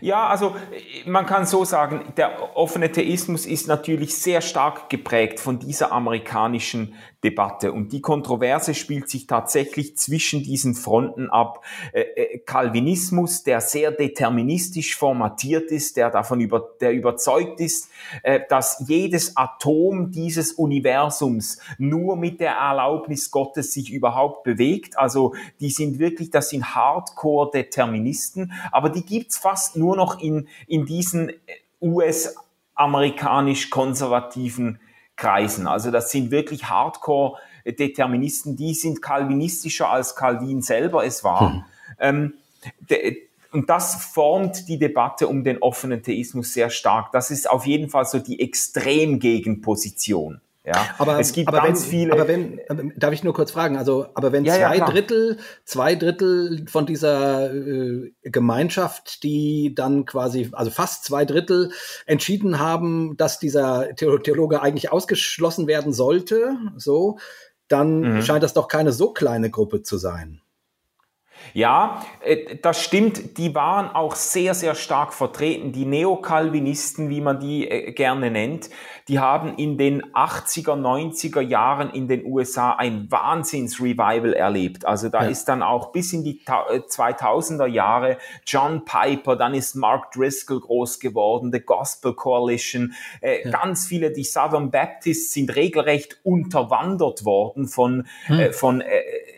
ja, 0.00 0.26
also 0.26 0.56
man 1.04 1.26
kann 1.26 1.46
so 1.46 1.64
sagen, 1.64 2.12
der 2.16 2.56
offene 2.56 2.90
Theismus 2.90 3.46
ist 3.46 3.68
natürlich 3.68 4.16
sehr 4.16 4.40
stark 4.40 4.88
geprägt 4.90 5.40
von 5.40 5.58
dieser 5.58 5.92
amerikanischen 5.92 6.94
Debatte 7.26 7.72
und 7.72 7.92
die 7.92 8.00
Kontroverse 8.00 8.72
spielt 8.72 9.10
sich 9.10 9.26
tatsächlich 9.26 9.96
zwischen 9.96 10.44
diesen 10.44 10.76
Fronten 10.76 11.28
ab. 11.28 11.64
Äh, 11.92 12.02
äh, 12.02 12.38
Calvinismus, 12.38 13.42
der 13.42 13.60
sehr 13.60 13.90
deterministisch 13.90 14.94
formatiert 14.94 15.72
ist, 15.72 15.96
der 15.96 16.10
davon 16.10 16.40
über, 16.40 16.64
der 16.80 16.92
überzeugt 16.92 17.58
ist, 17.58 17.90
äh, 18.22 18.42
dass 18.48 18.84
jedes 18.86 19.36
Atom 19.36 20.12
dieses 20.12 20.52
Universums 20.52 21.58
nur 21.78 22.14
mit 22.16 22.38
der 22.38 22.52
Erlaubnis 22.52 23.32
Gottes 23.32 23.72
sich 23.72 23.90
überhaupt 23.90 24.44
bewegt. 24.44 24.96
Also 24.96 25.34
die 25.58 25.70
sind 25.70 25.98
wirklich, 25.98 26.30
das 26.30 26.50
sind 26.50 26.76
Hardcore-Deterministen, 26.76 28.52
aber 28.70 28.88
die 28.88 29.04
gibt's 29.04 29.36
fast 29.36 29.76
nur 29.76 29.96
noch 29.96 30.20
in, 30.20 30.46
in 30.68 30.86
diesen 30.86 31.32
US-amerikanisch-konservativen 31.82 34.78
Kreisen. 35.16 35.66
Also 35.66 35.90
das 35.90 36.10
sind 36.10 36.30
wirklich 36.30 36.68
Hardcore-Deterministen, 36.68 38.56
die 38.56 38.74
sind 38.74 39.02
kalvinistischer 39.02 39.90
als 39.90 40.14
Calvin 40.14 40.62
selber 40.62 41.04
es 41.04 41.24
war. 41.24 41.52
Hm. 41.52 41.64
Ähm, 41.98 42.34
de, 42.90 43.22
und 43.52 43.70
das 43.70 44.04
formt 44.04 44.68
die 44.68 44.78
Debatte 44.78 45.28
um 45.28 45.42
den 45.42 45.62
offenen 45.62 46.02
Theismus 46.02 46.52
sehr 46.52 46.68
stark. 46.68 47.12
Das 47.12 47.30
ist 47.30 47.48
auf 47.48 47.66
jeden 47.66 47.88
Fall 47.88 48.04
so 48.04 48.18
die 48.18 48.40
Extremgegenposition. 48.40 50.42
Ja, 50.66 50.96
aber 50.98 51.20
es 51.20 51.32
gibt 51.32 51.48
aber 51.48 51.62
ganz 51.62 51.84
wenn, 51.84 51.90
viele. 51.90 52.12
Aber 52.12 52.26
wenn, 52.26 52.60
darf 52.96 53.12
ich 53.12 53.22
nur 53.22 53.32
kurz 53.32 53.52
fragen? 53.52 53.76
Also, 53.76 54.08
aber 54.14 54.32
wenn 54.32 54.44
ja, 54.44 54.54
zwei 54.54 54.78
ja, 54.78 54.84
Drittel, 54.84 55.38
zwei 55.64 55.94
Drittel 55.94 56.66
von 56.66 56.86
dieser 56.86 57.54
äh, 57.54 58.12
Gemeinschaft, 58.22 59.22
die 59.22 59.74
dann 59.76 60.06
quasi, 60.06 60.50
also 60.50 60.72
fast 60.72 61.04
zwei 61.04 61.24
Drittel 61.24 61.70
entschieden 62.04 62.58
haben, 62.58 63.16
dass 63.16 63.38
dieser 63.38 63.94
Theologe 63.94 64.60
eigentlich 64.60 64.90
ausgeschlossen 64.90 65.68
werden 65.68 65.92
sollte, 65.92 66.56
so, 66.76 67.18
dann 67.68 68.00
mhm. 68.00 68.22
scheint 68.22 68.42
das 68.42 68.52
doch 68.52 68.66
keine 68.66 68.90
so 68.92 69.12
kleine 69.12 69.50
Gruppe 69.50 69.82
zu 69.82 69.98
sein. 69.98 70.40
Ja, 71.54 72.04
äh, 72.20 72.56
das 72.56 72.82
stimmt. 72.82 73.38
Die 73.38 73.54
waren 73.54 73.88
auch 73.88 74.14
sehr, 74.14 74.54
sehr 74.54 74.74
stark 74.74 75.12
vertreten. 75.12 75.72
Die 75.72 75.84
Neokalvinisten, 75.84 77.08
wie 77.10 77.20
man 77.20 77.40
die 77.40 77.68
äh, 77.68 77.92
gerne 77.92 78.30
nennt, 78.30 78.70
die 79.08 79.18
haben 79.18 79.56
in 79.56 79.78
den 79.78 80.02
80er, 80.02 80.74
90er 80.74 81.40
Jahren 81.40 81.90
in 81.90 82.08
den 82.08 82.24
USA 82.26 82.72
ein 82.72 83.10
Wahnsinns-Revival 83.10 84.32
erlebt. 84.32 84.84
Also 84.84 85.08
da 85.08 85.22
ja. 85.22 85.30
ist 85.30 85.44
dann 85.46 85.62
auch 85.62 85.92
bis 85.92 86.12
in 86.12 86.24
die 86.24 86.40
2000er 86.44 87.66
äh, 87.66 87.70
Jahre 87.70 88.18
John 88.46 88.84
Piper, 88.84 89.36
dann 89.36 89.54
ist 89.54 89.76
Mark 89.76 90.12
Driscoll 90.12 90.60
groß 90.60 90.98
geworden, 90.98 91.52
The 91.52 91.60
Gospel 91.60 92.14
Coalition. 92.14 92.94
Ja. 93.22 93.50
Ganz 93.50 93.86
viele, 93.86 94.10
die 94.10 94.24
Southern 94.24 94.70
Baptists 94.70 95.32
sind 95.32 95.54
regelrecht 95.54 96.18
unterwandert 96.24 97.24
worden 97.24 97.68
von, 97.68 98.06
hm. 98.26 98.52
von 98.52 98.82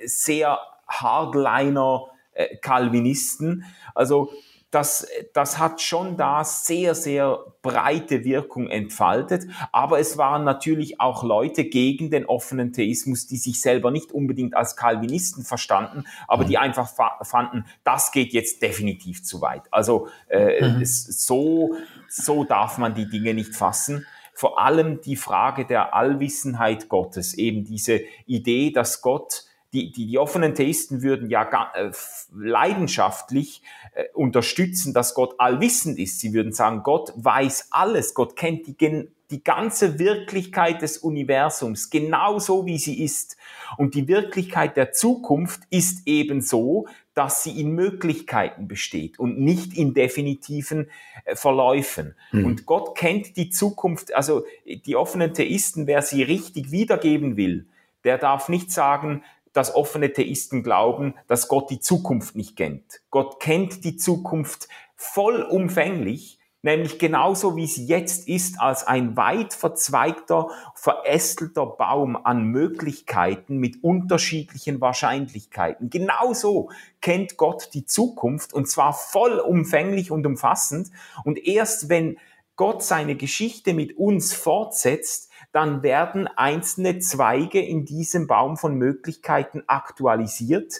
sehr 0.04 0.58
Hardliner 0.88 2.06
äh, 2.32 2.56
Calvinisten. 2.56 3.64
Also 3.94 4.30
das, 4.70 5.06
das 5.32 5.58
hat 5.58 5.80
schon 5.80 6.18
da 6.18 6.44
sehr, 6.44 6.94
sehr 6.94 7.38
breite 7.62 8.24
Wirkung 8.24 8.68
entfaltet. 8.68 9.46
Aber 9.72 9.98
es 9.98 10.18
waren 10.18 10.44
natürlich 10.44 11.00
auch 11.00 11.24
Leute 11.24 11.64
gegen 11.64 12.10
den 12.10 12.26
offenen 12.26 12.72
Theismus, 12.72 13.26
die 13.26 13.38
sich 13.38 13.62
selber 13.62 13.90
nicht 13.90 14.12
unbedingt 14.12 14.54
als 14.54 14.76
Calvinisten 14.76 15.44
verstanden, 15.44 16.04
aber 16.26 16.44
die 16.44 16.56
mhm. 16.56 16.62
einfach 16.62 16.90
fanden, 17.22 17.64
das 17.82 18.12
geht 18.12 18.32
jetzt 18.32 18.60
definitiv 18.60 19.24
zu 19.24 19.40
weit. 19.40 19.62
Also 19.70 20.08
äh, 20.28 20.68
mhm. 20.68 20.82
es, 20.82 21.04
so, 21.26 21.74
so 22.08 22.44
darf 22.44 22.76
man 22.76 22.94
die 22.94 23.08
Dinge 23.08 23.34
nicht 23.34 23.54
fassen 23.54 24.06
vor 24.34 24.60
allem 24.60 25.00
die 25.00 25.16
Frage 25.16 25.66
der 25.66 25.94
Allwissenheit 25.96 26.88
Gottes, 26.88 27.34
eben 27.34 27.64
diese 27.64 28.02
Idee, 28.24 28.70
dass 28.70 29.02
Gott 29.02 29.47
die, 29.72 29.92
die, 29.92 30.06
die 30.06 30.18
offenen 30.18 30.54
Theisten 30.54 31.02
würden 31.02 31.28
ja 31.28 31.42
äh, 31.74 31.90
leidenschaftlich 32.34 33.62
äh, 33.92 34.04
unterstützen, 34.14 34.94
dass 34.94 35.14
Gott 35.14 35.34
allwissend 35.38 35.98
ist. 35.98 36.20
Sie 36.20 36.32
würden 36.32 36.52
sagen, 36.52 36.82
Gott 36.82 37.12
weiß 37.16 37.68
alles, 37.70 38.14
Gott 38.14 38.34
kennt 38.36 38.66
die, 38.66 39.08
die 39.30 39.44
ganze 39.44 39.98
Wirklichkeit 39.98 40.80
des 40.80 40.96
Universums 40.98 41.90
genauso 41.90 42.64
wie 42.64 42.78
sie 42.78 43.02
ist. 43.02 43.36
Und 43.76 43.94
die 43.94 44.08
Wirklichkeit 44.08 44.76
der 44.78 44.92
Zukunft 44.92 45.62
ist 45.68 46.06
eben 46.06 46.40
so, 46.40 46.86
dass 47.12 47.42
sie 47.42 47.60
in 47.60 47.72
Möglichkeiten 47.72 48.68
besteht 48.68 49.18
und 49.18 49.38
nicht 49.38 49.76
in 49.76 49.92
definitiven 49.92 50.88
äh, 51.24 51.36
Verläufen. 51.36 52.14
Mhm. 52.32 52.44
Und 52.46 52.66
Gott 52.66 52.96
kennt 52.96 53.36
die 53.36 53.50
Zukunft, 53.50 54.14
also 54.14 54.46
die 54.64 54.96
offenen 54.96 55.34
Theisten, 55.34 55.86
wer 55.86 56.00
sie 56.00 56.22
richtig 56.22 56.70
wiedergeben 56.70 57.36
will, 57.36 57.66
der 58.04 58.18
darf 58.18 58.48
nicht 58.48 58.70
sagen, 58.70 59.24
dass 59.52 59.74
offene 59.74 60.12
Theisten 60.12 60.62
glauben, 60.62 61.14
dass 61.26 61.48
Gott 61.48 61.70
die 61.70 61.80
Zukunft 61.80 62.36
nicht 62.36 62.56
kennt. 62.56 63.00
Gott 63.10 63.40
kennt 63.40 63.84
die 63.84 63.96
Zukunft 63.96 64.68
vollumfänglich, 64.96 66.38
nämlich 66.62 66.98
genauso 66.98 67.56
wie 67.56 67.66
sie 67.66 67.86
jetzt 67.86 68.28
ist, 68.28 68.60
als 68.60 68.86
ein 68.86 69.16
weit 69.16 69.54
verzweigter, 69.54 70.48
verästelter 70.74 71.66
Baum 71.66 72.16
an 72.16 72.44
Möglichkeiten 72.44 73.58
mit 73.58 73.82
unterschiedlichen 73.82 74.80
Wahrscheinlichkeiten. 74.80 75.88
Genauso 75.88 76.70
kennt 77.00 77.36
Gott 77.36 77.70
die 77.74 77.86
Zukunft 77.86 78.52
und 78.52 78.68
zwar 78.68 78.92
vollumfänglich 78.92 80.10
und 80.10 80.26
umfassend. 80.26 80.90
Und 81.24 81.38
erst 81.38 81.88
wenn 81.88 82.18
Gott 82.56 82.82
seine 82.82 83.14
Geschichte 83.14 83.72
mit 83.72 83.96
uns 83.96 84.34
fortsetzt, 84.34 85.27
dann 85.58 85.82
werden 85.82 86.28
einzelne 86.36 87.00
Zweige 87.00 87.60
in 87.60 87.84
diesem 87.84 88.28
Baum 88.28 88.56
von 88.56 88.76
Möglichkeiten 88.76 89.64
aktualisiert 89.66 90.74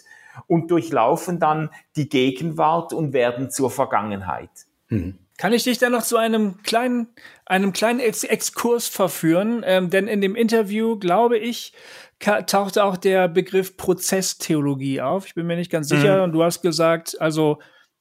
und 0.47 0.71
durchlaufen 0.71 1.37
dann 1.37 1.69
die 1.97 2.07
Gegenwart 2.07 2.93
und 2.93 3.11
werden 3.11 3.51
zur 3.51 3.71
Vergangenheit. 3.71 4.49
Mhm. 4.87 5.19
Kann 5.37 5.51
ich 5.51 5.65
dich 5.65 5.79
da 5.79 5.89
noch 5.89 6.03
zu 6.03 6.15
einem 6.15 6.63
kleinen, 6.63 7.07
einem 7.45 7.73
kleinen 7.73 7.99
Ex 7.99 8.23
Exkurs 8.23 8.87
verführen? 8.87 9.63
Ähm, 9.65 9.89
denn 9.89 10.07
in 10.07 10.21
dem 10.21 10.35
Interview, 10.35 10.97
glaube 10.97 11.37
ich, 11.37 11.73
tauchte 12.19 12.85
auch 12.85 12.95
der 12.95 13.27
Begriff 13.27 13.75
Prozesstheologie 13.75 15.01
auf. 15.01 15.25
Ich 15.25 15.35
bin 15.35 15.45
mir 15.45 15.57
nicht 15.57 15.71
ganz 15.71 15.89
sicher. 15.89 16.19
Mhm. 16.19 16.23
Und 16.23 16.31
du 16.31 16.43
hast 16.43 16.61
gesagt, 16.61 17.19
also 17.19 17.59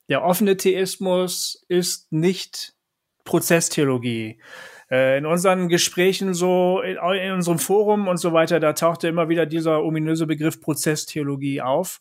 der 0.08 0.22
offene 0.22 0.56
Theismus 0.56 1.64
ist 1.66 2.12
nicht 2.12 2.74
Prozesstheologie. 3.24 4.38
Äh, 4.90 5.18
in 5.18 5.26
unseren 5.26 5.68
Gesprächen 5.68 6.32
so, 6.34 6.80
in, 6.80 7.32
unserem 7.32 7.58
Forum 7.58 8.08
und 8.08 8.16
so 8.16 8.32
weiter, 8.32 8.58
da 8.58 8.72
tauchte 8.72 9.08
immer 9.08 9.28
wieder 9.28 9.44
dieser 9.44 9.82
ominöse 9.84 10.26
Begriff 10.26 10.60
Prozesstheologie 10.60 11.60
auf. 11.60 12.00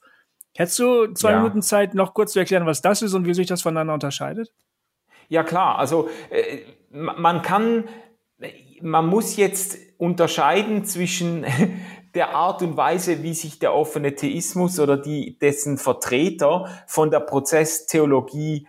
Hättest 0.56 0.80
du 0.80 1.14
zwei 1.14 1.32
ja. 1.32 1.38
Minuten 1.38 1.62
Zeit, 1.62 1.94
noch 1.94 2.14
kurz 2.14 2.34
zu 2.34 2.40
erklären, 2.40 2.66
was 2.66 2.82
das 2.82 3.02
ist 3.02 3.14
und 3.14 3.26
wie 3.26 3.34
sich 3.34 3.48
das 3.48 3.62
voneinander 3.62 3.94
unterscheidet? 3.94 4.54
Ja 5.28 5.44
klar, 5.44 5.78
also 5.78 6.10
äh, 6.30 6.60
man 6.90 7.42
kann, 7.42 7.84
man 8.82 9.06
muss 9.06 9.36
jetzt 9.36 9.78
unterscheiden 9.98 10.86
zwischen 10.86 11.46
der 12.16 12.34
Art 12.34 12.62
und 12.62 12.78
Weise, 12.78 13.22
wie 13.22 13.34
sich 13.34 13.60
der 13.60 13.74
offene 13.74 14.16
Theismus 14.16 14.80
oder 14.80 14.98
die, 14.98 15.38
dessen 15.38 15.78
Vertreter 15.78 16.68
von 16.88 17.12
der 17.12 17.20
Prozesstheologie 17.20 18.68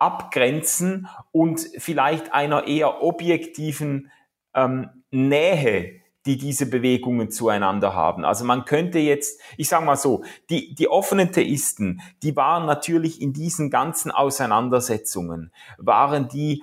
abgrenzen 0.00 1.08
und 1.30 1.60
vielleicht 1.78 2.32
einer 2.32 2.66
eher 2.66 3.02
objektiven 3.02 4.10
ähm, 4.54 4.88
Nähe, 5.10 6.00
die 6.26 6.36
diese 6.36 6.66
Bewegungen 6.66 7.30
zueinander 7.30 7.94
haben. 7.94 8.24
Also 8.24 8.44
man 8.44 8.64
könnte 8.64 8.98
jetzt, 8.98 9.40
ich 9.56 9.68
sage 9.68 9.84
mal 9.84 9.96
so, 9.96 10.22
die, 10.50 10.74
die 10.74 10.88
offenen 10.88 11.32
Theisten, 11.32 12.02
die 12.22 12.36
waren 12.36 12.66
natürlich 12.66 13.22
in 13.22 13.32
diesen 13.32 13.70
ganzen 13.70 14.10
Auseinandersetzungen, 14.10 15.52
waren 15.78 16.28
die 16.28 16.62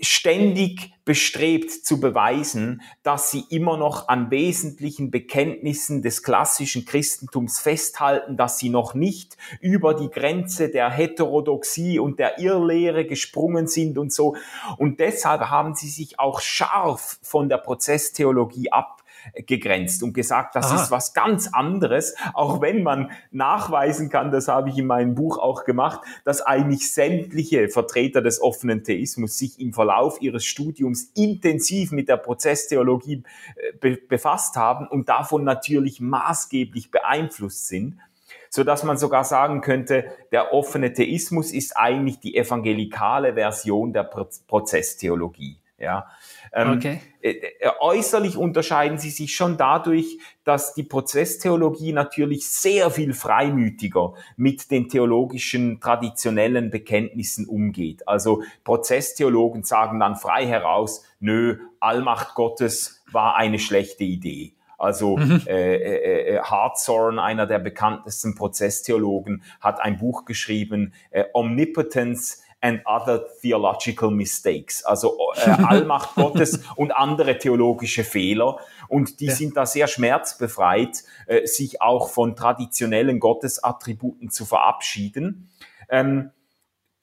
ständig 0.00 0.92
bestrebt 1.04 1.70
zu 1.70 2.00
beweisen, 2.00 2.82
dass 3.02 3.30
sie 3.30 3.44
immer 3.48 3.76
noch 3.76 4.08
an 4.08 4.30
wesentlichen 4.30 5.10
Bekenntnissen 5.10 6.02
des 6.02 6.22
klassischen 6.22 6.84
Christentums 6.84 7.60
festhalten, 7.60 8.36
dass 8.36 8.58
sie 8.58 8.68
noch 8.68 8.94
nicht 8.94 9.36
über 9.60 9.94
die 9.94 10.10
Grenze 10.10 10.68
der 10.68 10.90
Heterodoxie 10.90 11.98
und 11.98 12.18
der 12.18 12.38
Irrlehre 12.38 13.06
gesprungen 13.06 13.68
sind 13.68 13.96
und 13.98 14.12
so. 14.12 14.36
Und 14.76 15.00
deshalb 15.00 15.42
haben 15.42 15.74
sie 15.74 15.88
sich 15.88 16.18
auch 16.18 16.40
scharf 16.40 17.18
von 17.22 17.48
der 17.48 17.58
Prozesstheologie 17.58 18.72
ab 18.72 19.02
gegrenzt 19.34 20.02
und 20.02 20.12
gesagt, 20.12 20.54
das 20.54 20.66
Aha. 20.66 20.82
ist 20.82 20.90
was 20.90 21.14
ganz 21.14 21.48
anderes, 21.52 22.14
auch 22.34 22.60
wenn 22.60 22.82
man 22.82 23.10
nachweisen 23.30 24.08
kann, 24.08 24.30
das 24.30 24.48
habe 24.48 24.70
ich 24.70 24.78
in 24.78 24.86
meinem 24.86 25.14
Buch 25.14 25.38
auch 25.38 25.64
gemacht, 25.64 26.00
dass 26.24 26.42
eigentlich 26.42 26.92
sämtliche 26.92 27.68
Vertreter 27.68 28.22
des 28.22 28.40
offenen 28.40 28.84
Theismus 28.84 29.38
sich 29.38 29.60
im 29.60 29.72
Verlauf 29.72 30.20
ihres 30.20 30.44
Studiums 30.44 31.10
intensiv 31.14 31.92
mit 31.92 32.08
der 32.08 32.16
Prozesstheologie 32.16 33.22
äh, 33.56 33.76
be 33.78 33.96
befasst 34.08 34.56
haben 34.56 34.86
und 34.86 35.08
davon 35.08 35.44
natürlich 35.44 36.00
maßgeblich 36.00 36.90
beeinflusst 36.90 37.66
sind 37.66 37.98
so 38.50 38.64
dass 38.64 38.84
man 38.84 38.96
sogar 38.96 39.24
sagen 39.24 39.60
könnte, 39.60 40.06
der 40.32 40.52
offene 40.52 40.92
Theismus 40.92 41.52
ist 41.52 41.76
eigentlich 41.76 42.20
die 42.20 42.36
evangelikale 42.36 43.34
Version 43.34 43.92
der 43.92 44.04
Prozesstheologie. 44.04 45.58
Ja, 45.78 46.06
ähm, 46.54 46.72
okay. 46.72 47.00
Äh, 47.20 47.32
äh, 47.32 47.70
äußerlich 47.80 48.38
unterscheiden 48.38 48.96
sie 48.96 49.10
sich 49.10 49.36
schon 49.36 49.58
dadurch, 49.58 50.18
dass 50.42 50.72
die 50.72 50.84
Prozesstheologie 50.84 51.92
natürlich 51.92 52.48
sehr 52.48 52.90
viel 52.90 53.12
freimütiger 53.12 54.14
mit 54.36 54.70
den 54.70 54.88
theologischen 54.88 55.78
traditionellen 55.78 56.70
Bekenntnissen 56.70 57.46
umgeht. 57.46 58.08
Also 58.08 58.42
Prozesstheologen 58.64 59.64
sagen 59.64 60.00
dann 60.00 60.16
frei 60.16 60.46
heraus, 60.46 61.04
nö, 61.20 61.58
Allmacht 61.78 62.34
Gottes 62.34 63.04
war 63.12 63.36
eine 63.36 63.58
schlechte 63.58 64.04
Idee. 64.04 64.54
Also 64.78 65.16
mhm. 65.16 65.42
äh, 65.46 65.76
äh, 65.76 66.36
äh 66.36 66.40
Hartshorn, 66.40 67.18
einer 67.18 67.46
der 67.46 67.58
bekanntesten 67.58 68.34
Prozesstheologen, 68.34 69.42
hat 69.60 69.80
ein 69.80 69.98
Buch 69.98 70.24
geschrieben, 70.24 70.94
äh, 71.10 71.24
Omnipotence 71.34 72.42
and 72.60 72.80
other 72.86 73.26
theological 73.40 74.10
mistakes, 74.10 74.84
also 74.84 75.16
äh, 75.36 75.50
Allmacht 75.50 76.14
Gottes 76.14 76.60
und 76.76 76.92
andere 76.92 77.38
theologische 77.38 78.02
Fehler. 78.02 78.58
Und 78.88 79.20
die 79.20 79.26
ja. 79.26 79.34
sind 79.34 79.56
da 79.56 79.66
sehr 79.66 79.86
schmerzbefreit, 79.86 81.04
äh, 81.26 81.46
sich 81.46 81.82
auch 81.82 82.08
von 82.08 82.34
traditionellen 82.34 83.20
Gottesattributen 83.20 84.30
zu 84.30 84.46
verabschieden. 84.46 85.50
Ähm, 85.88 86.30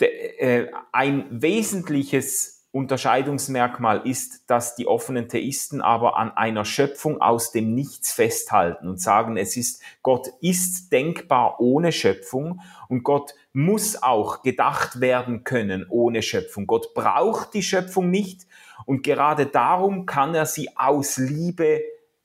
de, 0.01 0.10
äh, 0.10 0.72
ein 0.91 1.28
wesentliches 1.30 2.54
Unterscheidungsmerkmal 2.72 4.08
ist, 4.08 4.49
dass 4.49 4.76
die 4.76 4.88
offenen 4.88 5.30
Theisten 5.30 5.80
aber 5.80 6.18
an 6.18 6.32
einer 6.32 6.66
Schöpfung 6.66 7.22
aus 7.22 7.51
dem 7.51 7.76
Nichts 7.76 8.12
festhalten 8.12 8.89
und 8.89 8.99
sagen, 8.99 9.38
es 9.38 9.56
ist, 9.56 9.84
Gott 10.01 10.30
ist 10.41 10.91
denkbar 10.91 11.60
ohne 11.60 11.91
Schöpfung 11.91 12.62
und 12.89 13.04
Gott 13.04 13.36
muss 13.54 14.01
auch 14.01 14.41
gedacht 14.41 14.99
werden 14.99 15.43
können 15.43 15.86
ohne 15.88 16.24
Schöpfung. 16.24 16.68
Gott 16.68 16.93
braucht 16.95 17.54
die 17.54 17.64
Schöpfung 17.64 18.10
nicht 18.10 18.47
und 18.86 19.04
gerade 19.04 19.45
darum 19.45 20.06
kann 20.06 20.34
er 20.36 20.47
sie 20.47 20.76
aus 20.76 21.18
Liebe 21.18 21.82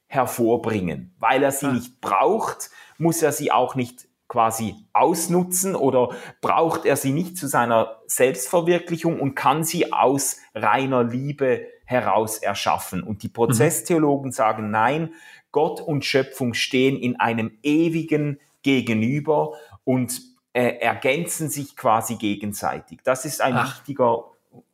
hervorbringen. 0.07 1.15
Weil 1.19 1.43
er 1.43 1.53
sie 1.53 1.67
ah. 1.67 1.73
nicht 1.73 2.01
braucht, 2.01 2.71
muss 2.97 3.23
er 3.23 3.33
sie 3.33 3.53
auch 3.53 3.75
nicht 3.75 4.09
quasi 4.27 4.75
ausnutzen 4.93 5.75
oder 5.75 6.11
braucht 6.41 6.85
er 6.85 6.97
sie 6.97 7.13
nicht 7.13 7.37
zu 7.39 7.47
seiner 7.47 7.99
Selbstverwirklichung 8.07 9.21
und 9.21 9.35
kann 9.35 9.65
sie 9.65 9.93
aus 9.93 10.39
reiner 10.55 11.03
Liebe 11.03 11.67
heraus 11.85 12.39
erschaffen. 12.39 13.03
Und 13.03 13.23
die 13.23 13.29
Prozesstheologen 13.29 14.33
sagen, 14.33 14.71
nein, 14.71 15.15
Gott 15.51 15.81
und 15.81 16.05
Schöpfung 16.05 16.53
stehen 16.53 16.99
in 16.99 17.19
einem 17.19 17.53
ewigen 17.63 18.39
Gegenüber 18.63 19.55
und 19.85 20.21
äh, 20.59 20.79
ergänzen 20.81 21.49
sich 21.49 21.77
quasi 21.77 22.17
gegenseitig. 22.17 22.99
Das 23.05 23.25
ist 23.25 23.41
ein 23.41 23.55
wichtiger, 23.55 24.25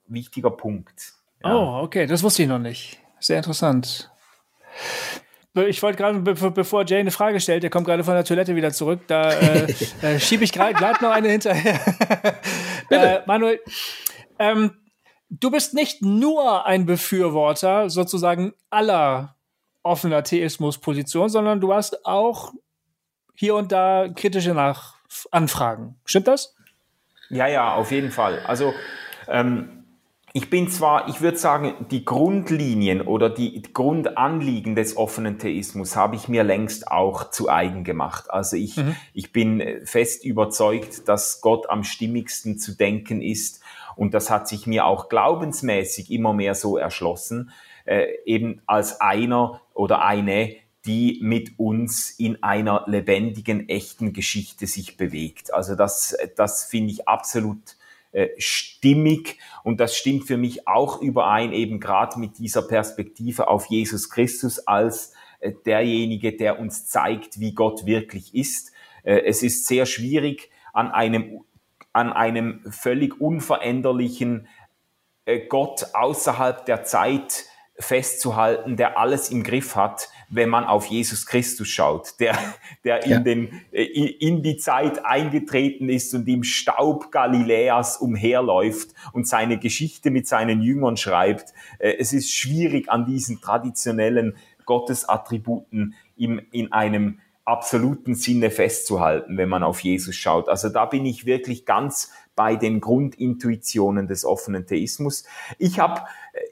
wichtiger 0.06 0.50
Punkt. 0.50 1.12
Ja. 1.42 1.54
Oh, 1.54 1.82
okay, 1.82 2.06
das 2.06 2.22
wusste 2.22 2.44
ich 2.44 2.48
noch 2.48 2.58
nicht. 2.58 3.02
Sehr 3.20 3.36
interessant. 3.36 4.10
Ich 5.52 5.82
wollte 5.82 5.98
gerade, 5.98 6.20
bevor 6.20 6.86
Jay 6.86 7.00
eine 7.00 7.10
Frage 7.10 7.38
stellt, 7.38 7.62
der 7.62 7.70
kommt 7.70 7.86
gerade 7.86 8.02
von 8.02 8.14
der 8.14 8.24
Toilette 8.24 8.56
wieder 8.56 8.72
zurück, 8.72 9.02
da 9.08 9.30
äh, 9.30 9.74
äh, 10.02 10.18
schiebe 10.18 10.42
ich 10.42 10.52
gerade 10.52 11.04
noch 11.04 11.10
eine 11.10 11.28
hinterher. 11.28 11.78
Bitte. 12.88 13.18
Äh, 13.18 13.22
Manuel, 13.26 13.60
ähm, 14.38 14.78
du 15.28 15.50
bist 15.50 15.74
nicht 15.74 16.00
nur 16.00 16.64
ein 16.64 16.86
Befürworter 16.86 17.90
sozusagen 17.90 18.54
aller 18.70 19.36
offener 19.82 20.24
Theismuspositionen, 20.24 21.28
sondern 21.28 21.60
du 21.60 21.74
hast 21.74 22.06
auch 22.06 22.54
hier 23.34 23.54
und 23.54 23.70
da 23.70 24.08
kritische 24.08 24.54
Nach 24.54 24.93
Anfragen. 25.30 25.96
Stimmt 26.04 26.28
das? 26.28 26.54
Ja, 27.30 27.46
ja, 27.46 27.74
auf 27.74 27.90
jeden 27.90 28.10
Fall. 28.10 28.40
Also 28.46 28.74
ähm, 29.28 29.84
ich 30.36 30.50
bin 30.50 30.68
zwar, 30.68 31.08
ich 31.08 31.20
würde 31.20 31.38
sagen, 31.38 31.86
die 31.92 32.04
Grundlinien 32.04 33.02
oder 33.02 33.30
die 33.30 33.62
Grundanliegen 33.62 34.74
des 34.74 34.96
offenen 34.96 35.38
Theismus 35.38 35.94
habe 35.94 36.16
ich 36.16 36.28
mir 36.28 36.42
längst 36.42 36.90
auch 36.90 37.30
zu 37.30 37.48
eigen 37.48 37.84
gemacht. 37.84 38.30
Also 38.30 38.56
ich, 38.56 38.76
mhm. 38.76 38.96
ich 39.12 39.32
bin 39.32 39.62
fest 39.84 40.24
überzeugt, 40.24 41.08
dass 41.08 41.40
Gott 41.40 41.70
am 41.70 41.84
stimmigsten 41.84 42.58
zu 42.58 42.76
denken 42.76 43.22
ist. 43.22 43.62
Und 43.94 44.12
das 44.12 44.28
hat 44.28 44.48
sich 44.48 44.66
mir 44.66 44.86
auch 44.86 45.08
glaubensmäßig 45.08 46.10
immer 46.10 46.32
mehr 46.32 46.56
so 46.56 46.76
erschlossen, 46.76 47.52
äh, 47.84 48.06
eben 48.24 48.60
als 48.66 49.00
einer 49.00 49.60
oder 49.72 50.04
eine, 50.04 50.56
die 50.86 51.18
mit 51.22 51.58
uns 51.58 52.10
in 52.10 52.42
einer 52.42 52.84
lebendigen, 52.86 53.68
echten 53.68 54.12
Geschichte 54.12 54.66
sich 54.66 54.96
bewegt. 54.96 55.52
Also 55.54 55.74
das, 55.74 56.16
das 56.36 56.64
finde 56.64 56.92
ich 56.92 57.08
absolut 57.08 57.76
äh, 58.14 58.28
stimmig 58.38 59.38
und 59.64 59.80
das 59.80 59.96
stimmt 59.96 60.24
für 60.24 60.36
mich 60.36 60.68
auch 60.68 61.02
überein, 61.02 61.52
eben 61.52 61.80
gerade 61.80 62.20
mit 62.20 62.38
dieser 62.38 62.62
Perspektive 62.62 63.48
auf 63.48 63.66
Jesus 63.66 64.08
Christus 64.08 64.60
als 64.68 65.14
äh, 65.40 65.52
derjenige, 65.66 66.36
der 66.36 66.60
uns 66.60 66.86
zeigt, 66.86 67.40
wie 67.40 67.54
Gott 67.54 67.86
wirklich 67.86 68.32
ist. 68.34 68.70
Äh, 69.02 69.22
es 69.24 69.42
ist 69.42 69.66
sehr 69.66 69.84
schwierig, 69.84 70.50
an 70.72 70.92
einem, 70.92 71.40
an 71.92 72.12
einem 72.12 72.60
völlig 72.70 73.20
unveränderlichen 73.20 74.46
Gott 75.48 75.86
außerhalb 75.94 76.66
der 76.66 76.84
Zeit 76.84 77.46
festzuhalten, 77.78 78.76
der 78.76 78.98
alles 78.98 79.30
im 79.30 79.42
Griff 79.42 79.74
hat, 79.74 80.08
wenn 80.28 80.48
man 80.48 80.64
auf 80.64 80.86
Jesus 80.86 81.26
Christus 81.26 81.68
schaut, 81.68 82.20
der, 82.20 82.38
der 82.84 83.06
ja. 83.06 83.16
in, 83.16 83.24
den, 83.24 83.60
äh, 83.72 83.82
in 83.82 84.42
die 84.42 84.56
Zeit 84.56 85.04
eingetreten 85.04 85.88
ist 85.88 86.14
und 86.14 86.28
im 86.28 86.44
Staub 86.44 87.10
Galiläas 87.10 87.96
umherläuft 87.96 88.90
und 89.12 89.26
seine 89.26 89.58
Geschichte 89.58 90.10
mit 90.10 90.28
seinen 90.28 90.62
Jüngern 90.62 90.96
schreibt. 90.96 91.52
Äh, 91.78 91.94
es 91.98 92.12
ist 92.12 92.32
schwierig 92.32 92.90
an 92.90 93.06
diesen 93.06 93.40
traditionellen 93.40 94.36
Gottesattributen 94.66 95.94
im, 96.16 96.40
in 96.52 96.72
einem 96.72 97.18
absoluten 97.44 98.14
Sinne 98.14 98.50
festzuhalten, 98.50 99.36
wenn 99.36 99.48
man 99.48 99.62
auf 99.62 99.80
Jesus 99.80 100.14
schaut. 100.14 100.48
Also 100.48 100.70
da 100.70 100.86
bin 100.86 101.04
ich 101.04 101.26
wirklich 101.26 101.66
ganz 101.66 102.10
bei 102.36 102.56
den 102.56 102.80
Grundintuitionen 102.80 104.08
des 104.08 104.24
offenen 104.24 104.66
Theismus. 104.66 105.24
Ich 105.58 105.78
habe, 105.78 106.02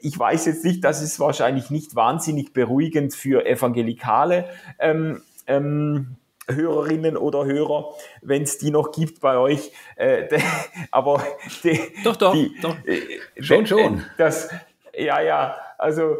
ich 0.01 0.17
weiß 0.17 0.45
jetzt 0.45 0.63
nicht, 0.63 0.83
das 0.83 1.01
ist 1.01 1.19
wahrscheinlich 1.19 1.69
nicht 1.69 1.95
wahnsinnig 1.95 2.53
beruhigend 2.53 3.13
für 3.13 3.45
Evangelikale. 3.45 4.49
Ähm, 4.79 5.21
ähm, 5.47 6.17
Hörerinnen 6.47 7.15
oder 7.15 7.45
Hörer, 7.45 7.93
wenn 8.21 8.43
es 8.43 8.57
die 8.57 8.69
noch 8.69 8.91
gibt 8.91 9.21
bei 9.21 9.37
euch. 9.37 9.71
Äh, 9.95 10.27
de, 10.27 10.41
aber 10.91 11.23
de, 11.63 11.79
doch, 12.03 12.15
doch, 12.15 12.33
die, 12.33 12.53
doch. 12.61 12.75
Äh, 12.85 13.19
schon, 13.41 13.65
schon. 13.65 14.03
Das, 14.17 14.49
ja, 14.93 15.21
ja. 15.21 15.55
Also 15.77 16.17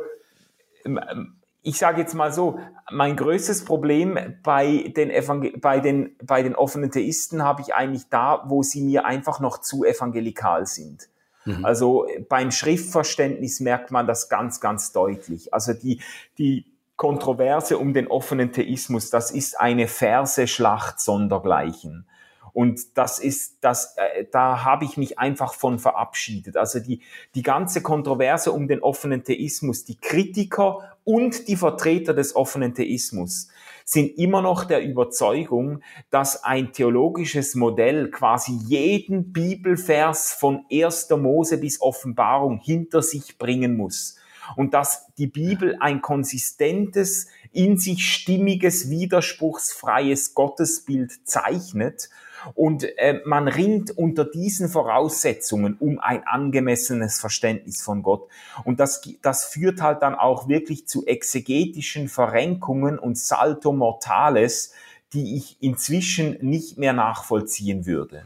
ich 1.63 1.77
sage 1.77 2.01
jetzt 2.01 2.13
mal 2.13 2.31
so, 2.31 2.59
mein 2.91 3.15
größtes 3.15 3.63
Problem 3.63 4.19
bei 4.43 4.91
den, 4.95 5.09
Evangel 5.09 5.57
bei 5.57 5.79
den, 5.79 6.15
bei 6.21 6.43
den 6.43 6.55
offenen 6.55 6.91
Theisten 6.91 7.41
habe 7.41 7.61
ich 7.61 7.73
eigentlich 7.73 8.09
da, 8.09 8.43
wo 8.47 8.63
sie 8.63 8.81
mir 8.81 9.05
einfach 9.05 9.39
noch 9.39 9.59
zu 9.59 9.85
evangelikal 9.85 10.65
sind. 10.65 11.07
Mhm. 11.45 11.63
Also 11.63 12.05
beim 12.27 12.51
Schriftverständnis 12.51 13.61
merkt 13.61 13.91
man 13.91 14.07
das 14.07 14.27
ganz, 14.27 14.59
ganz 14.59 14.91
deutlich. 14.91 15.53
Also 15.53 15.73
die, 15.73 16.01
die 16.37 16.65
Kontroverse 16.97 17.77
um 17.77 17.93
den 17.93 18.07
offenen 18.07 18.51
Theismus, 18.51 19.09
das 19.09 19.31
ist 19.31 19.59
eine 19.59 19.87
Verse-Schlacht 19.87 20.99
sondergleichen. 20.99 22.05
Und 22.53 22.97
das 22.97 23.17
ist, 23.17 23.57
das, 23.61 23.95
äh, 23.97 24.25
da 24.31 24.63
habe 24.63 24.85
ich 24.85 24.95
mich 24.95 25.17
einfach 25.17 25.53
von 25.55 25.79
verabschiedet. 25.79 26.55
Also 26.55 26.79
die, 26.79 27.01
die 27.33 27.41
ganze 27.41 27.81
Kontroverse 27.81 28.51
um 28.51 28.67
den 28.67 28.81
offenen 28.81 29.23
Theismus, 29.23 29.85
die 29.85 29.97
Kritiker 29.99 30.92
und 31.03 31.47
die 31.47 31.55
Vertreter 31.55 32.13
des 32.13 32.35
offenen 32.35 32.73
Theismus 32.73 33.49
sind 33.85 34.17
immer 34.17 34.41
noch 34.41 34.65
der 34.65 34.83
Überzeugung, 34.83 35.81
dass 36.09 36.43
ein 36.43 36.71
theologisches 36.71 37.55
Modell 37.55 38.09
quasi 38.09 38.53
jeden 38.65 39.33
Bibelvers 39.33 40.33
von 40.33 40.65
1. 40.71 41.09
Mose 41.11 41.57
bis 41.57 41.81
Offenbarung 41.81 42.59
hinter 42.59 43.01
sich 43.01 43.37
bringen 43.37 43.75
muss. 43.75 44.17
Und 44.55 44.73
dass 44.73 45.07
die 45.17 45.27
Bibel 45.27 45.77
ein 45.79 46.01
konsistentes, 46.01 47.27
in 47.51 47.77
sich 47.77 48.09
stimmiges, 48.09 48.89
widerspruchsfreies 48.89 50.33
Gottesbild 50.33 51.27
zeichnet 51.27 52.09
und 52.53 52.83
äh, 52.97 53.21
man 53.25 53.47
ringt 53.47 53.97
unter 53.97 54.25
diesen 54.25 54.69
Voraussetzungen 54.69 55.77
um 55.79 55.99
ein 55.99 56.25
angemessenes 56.25 57.19
Verständnis 57.19 57.81
von 57.81 58.03
Gott. 58.03 58.27
Und 58.63 58.79
das, 58.79 59.01
das 59.21 59.45
führt 59.45 59.81
halt 59.81 60.01
dann 60.01 60.15
auch 60.15 60.47
wirklich 60.47 60.87
zu 60.87 61.05
exegetischen 61.05 62.09
Verrenkungen 62.09 62.99
und 62.99 63.17
Salto 63.17 63.71
Mortales, 63.71 64.73
die 65.13 65.37
ich 65.37 65.57
inzwischen 65.61 66.37
nicht 66.41 66.77
mehr 66.77 66.93
nachvollziehen 66.93 67.85
würde. 67.85 68.25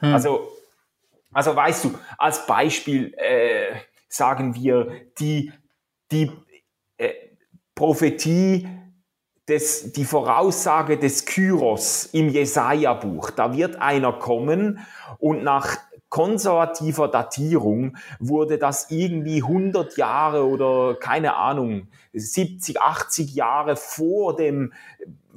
Hm. 0.00 0.12
Also, 0.12 0.48
also 1.32 1.56
weißt 1.56 1.84
du, 1.84 1.94
als 2.18 2.46
Beispiel 2.46 3.14
äh, 3.16 3.74
sagen 4.08 4.54
wir 4.54 4.90
die, 5.18 5.52
die 6.10 6.30
äh, 6.98 7.12
Prophetie 7.74 8.68
des, 9.48 9.92
die 9.92 10.04
Voraussage 10.04 10.98
des 10.98 11.24
Kyros 11.24 12.06
im 12.12 12.28
Jesaja-Buch. 12.28 13.30
Da 13.30 13.56
wird 13.56 13.80
einer 13.80 14.12
kommen 14.12 14.80
und 15.18 15.44
nach 15.44 15.78
konservativer 16.08 17.08
Datierung 17.08 17.96
wurde 18.18 18.58
das 18.58 18.90
irgendwie 18.90 19.42
100 19.42 19.96
Jahre 19.96 20.46
oder 20.46 20.96
keine 20.98 21.36
Ahnung, 21.36 21.88
70, 22.12 22.80
80 22.80 23.34
Jahre 23.34 23.76
vor 23.76 24.36
dem 24.36 24.72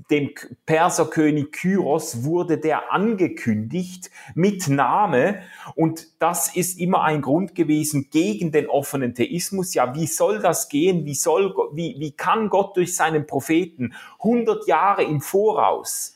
dem 0.10 0.32
Perserkönig 0.66 1.51
Kyros 1.51 2.24
wurde 2.24 2.57
der 2.57 2.91
angekündigt 2.91 4.10
mit 4.34 4.68
Name 4.68 5.41
und 5.76 6.07
das 6.20 6.55
ist 6.55 6.80
immer 6.80 7.03
ein 7.03 7.22
Grund 7.22 7.53
gewesen 7.53 8.10
gegen 8.10 8.51
den 8.51 8.68
offenen 8.68 9.14
Theismus. 9.14 9.74
Ja, 9.74 9.93
wie 9.95 10.07
soll 10.07 10.39
das 10.39 10.70
gehen? 10.70 11.05
Wie 11.05 11.16
soll, 11.16 11.53
wie, 11.74 11.95
wie 11.99 12.12
kann 12.12 12.49
Gott 12.49 12.76
durch 12.76 12.95
seinen 12.95 13.28
Propheten 13.28 13.93
100 14.20 14.68
Jahre 14.68 15.03
im 15.03 15.22
Voraus 15.22 16.16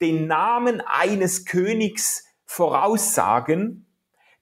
den 0.00 0.26
Namen 0.26 0.80
eines 0.80 1.44
Königs 1.44 2.26
voraussagen, 2.46 3.86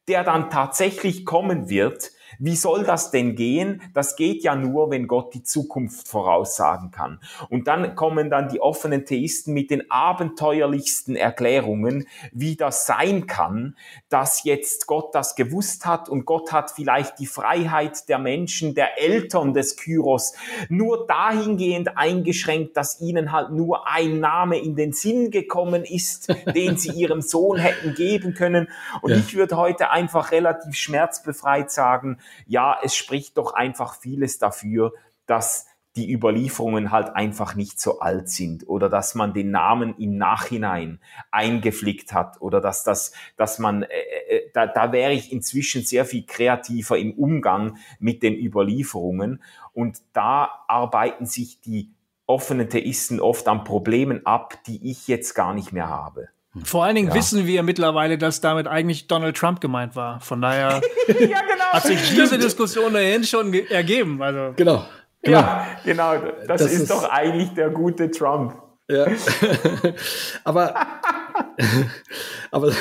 der 0.09 0.24
dann 0.24 0.50
tatsächlich 0.50 1.24
kommen 1.24 1.68
wird, 1.68 2.12
wie 2.45 2.57
soll 2.57 2.82
das 2.82 3.12
denn 3.12 3.36
gehen? 3.36 3.80
Das 3.95 4.16
geht 4.16 4.43
ja 4.43 4.57
nur, 4.57 4.90
wenn 4.90 5.07
Gott 5.07 5.32
die 5.32 5.45
Zukunft 5.45 6.09
voraussagen 6.09 6.90
kann. 6.90 7.20
Und 7.49 7.68
dann 7.68 7.95
kommen 7.95 8.30
dann 8.30 8.49
die 8.49 8.61
offenen 8.61 9.07
Theisten 9.07 9.53
mit 9.53 9.70
den 9.70 9.88
abenteuerlichsten 9.93 11.14
Erklärungen, 11.14 12.09
wie 12.32 12.57
das 12.57 12.84
sein 12.84 13.28
kann, 13.28 13.76
dass 14.09 14.43
jetzt 14.43 14.88
Gott 14.88 15.14
das 15.14 15.36
gewusst 15.36 15.86
hat 15.86 16.09
und 16.09 16.24
Gott 16.24 16.53
hat 16.53 16.72
vielleicht 16.72 17.20
die 17.20 17.26
Freiheit 17.26 18.09
der 18.09 18.18
Menschen, 18.18 18.74
der 18.74 19.01
Eltern 19.01 19.55
des 19.55 19.76
Kyros 19.76 20.34
nur 20.68 21.07
dahingehend 21.07 21.97
eingeschränkt, 21.97 22.76
dass 22.76 23.01
ihnen 23.01 23.30
halt 23.30 23.51
nur 23.51 23.88
ein 23.88 24.18
Name 24.18 24.59
in 24.59 24.74
den 24.74 24.93
Sinn 24.93 25.30
gekommen 25.30 25.84
ist, 25.84 26.34
den 26.57 26.76
sie 26.76 26.90
ihrem 26.90 27.22
Sohn 27.22 27.59
hätten 27.59 27.95
geben 27.95 28.34
können. 28.34 28.68
Und 29.01 29.12
ja. 29.12 29.18
ich 29.18 29.36
würde 29.36 29.57
heute 29.57 29.90
einfach 29.90 30.32
relativ 30.32 30.74
schmerzbefreit 30.74 31.70
sagen, 31.70 32.18
ja, 32.47 32.78
es 32.83 32.95
spricht 32.95 33.39
doch 33.39 33.55
einfach 33.55 33.97
vieles 33.97 34.39
dafür, 34.39 34.93
dass 35.26 35.66
die 35.97 36.11
Überlieferungen 36.11 36.91
halt 36.91 37.14
einfach 37.14 37.55
nicht 37.55 37.78
so 37.78 38.01
alt 38.01 38.28
sind 38.30 38.66
oder 38.66 38.89
dass 38.89 39.14
man 39.14 39.35
den 39.35 39.51
Namen 39.51 39.95
im 39.99 40.16
Nachhinein 40.16 41.01
eingeflickt 41.30 42.14
hat 42.14 42.41
oder 42.41 42.61
dass 42.61 42.83
das, 42.83 43.12
dass 43.37 43.59
man, 43.59 43.83
äh, 43.83 43.89
äh, 44.28 44.51
da, 44.55 44.66
da 44.66 44.93
wäre 44.93 45.12
ich 45.12 45.33
inzwischen 45.33 45.83
sehr 45.83 46.07
viel 46.07 46.24
kreativer 46.24 46.97
im 46.97 47.12
Umgang 47.12 47.76
mit 47.99 48.22
den 48.22 48.35
Überlieferungen 48.35 49.43
und 49.74 49.99
da 50.14 50.64
arbeiten 50.66 51.26
sich 51.26 51.61
die 51.61 51.91
offenen 52.26 52.70
Theisten 52.70 53.20
oft 53.20 53.47
an 53.49 53.64
Problemen 53.64 54.24
ab, 54.24 54.64
die 54.64 54.91
ich 54.91 55.09
jetzt 55.09 55.35
gar 55.35 55.53
nicht 55.53 55.72
mehr 55.72 55.91
habe. 55.91 56.28
Vor 56.64 56.84
allen 56.84 56.94
Dingen 56.96 57.09
ja. 57.09 57.14
wissen 57.14 57.46
wir 57.46 57.62
mittlerweile, 57.62 58.18
dass 58.18 58.42
damit 58.42 58.66
eigentlich 58.66 59.07
Donald 59.07 59.36
Trump 59.36 59.61
gemeint 59.61 59.96
war. 59.96 60.20
Von 60.20 60.42
daher 60.42 60.82
ja, 61.09 61.14
genau. 61.16 61.64
hat 61.72 61.84
sich 61.84 62.11
diese 62.11 62.38
Diskussion 62.38 62.92
dahin 62.92 63.24
schon 63.24 63.55
ergeben. 63.55 64.22
Also. 64.22 64.53
Genau. 64.57 64.84
genau. 65.22 65.38
Ja, 65.38 65.66
genau. 65.84 66.18
Das, 66.46 66.61
das 66.62 66.72
ist, 66.72 66.82
ist, 66.82 66.90
doch 66.90 67.09
eigentlich 67.09 67.55
der 67.55 67.70
gute 67.70 68.11
Trump. 68.11 68.55
Ja. 68.88 69.07
aber, 70.44 70.74
aber, 72.50 72.72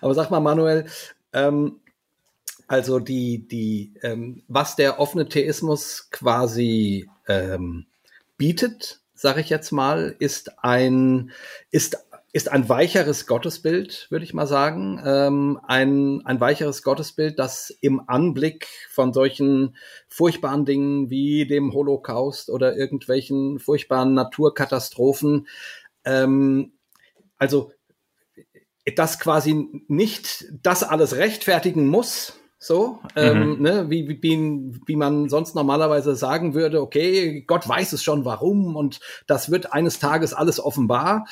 aber 0.00 0.14
sag 0.14 0.30
mal, 0.30 0.40
Manuel, 0.40 0.86
Ähm, 1.32 1.80
also 2.68 2.98
die, 2.98 3.46
die, 3.46 3.94
ähm, 4.02 4.42
was 4.48 4.76
der 4.76 4.98
offene 4.98 5.28
Theismus 5.28 6.08
quasi 6.10 7.08
ähm, 7.28 7.86
bietet, 8.36 9.00
sage 9.14 9.40
ich 9.40 9.48
jetzt 9.48 9.70
mal, 9.70 10.16
ist 10.18 10.62
ein, 10.64 11.30
ist 11.70 12.05
ist 12.36 12.52
ein 12.52 12.68
weicheres 12.68 13.26
Gottesbild, 13.26 14.08
würde 14.10 14.26
ich 14.26 14.34
mal 14.34 14.46
sagen. 14.46 15.00
Ähm, 15.02 15.58
ein, 15.66 16.20
ein 16.26 16.38
weicheres 16.38 16.82
Gottesbild, 16.82 17.38
das 17.38 17.70
im 17.80 18.10
Anblick 18.10 18.68
von 18.90 19.14
solchen 19.14 19.74
furchtbaren 20.06 20.66
Dingen 20.66 21.08
wie 21.08 21.46
dem 21.46 21.72
Holocaust 21.72 22.50
oder 22.50 22.76
irgendwelchen 22.76 23.58
furchtbaren 23.58 24.12
Naturkatastrophen, 24.12 25.48
ähm, 26.04 26.74
also 27.38 27.72
das 28.96 29.18
quasi 29.18 29.84
nicht 29.88 30.44
das 30.62 30.82
alles 30.82 31.16
rechtfertigen 31.16 31.86
muss, 31.86 32.38
so, 32.66 33.00
ähm, 33.14 33.56
mhm. 33.56 33.62
ne, 33.62 33.90
wie, 33.90 34.08
wie, 34.08 34.72
wie 34.86 34.96
man 34.96 35.28
sonst 35.28 35.54
normalerweise 35.54 36.16
sagen 36.16 36.54
würde, 36.54 36.82
okay, 36.82 37.42
Gott 37.46 37.68
weiß 37.68 37.92
es 37.92 38.02
schon 38.02 38.24
warum 38.24 38.76
und 38.76 39.00
das 39.26 39.50
wird 39.50 39.72
eines 39.72 39.98
Tages 39.98 40.34
alles 40.34 40.58
offenbar, 40.60 41.26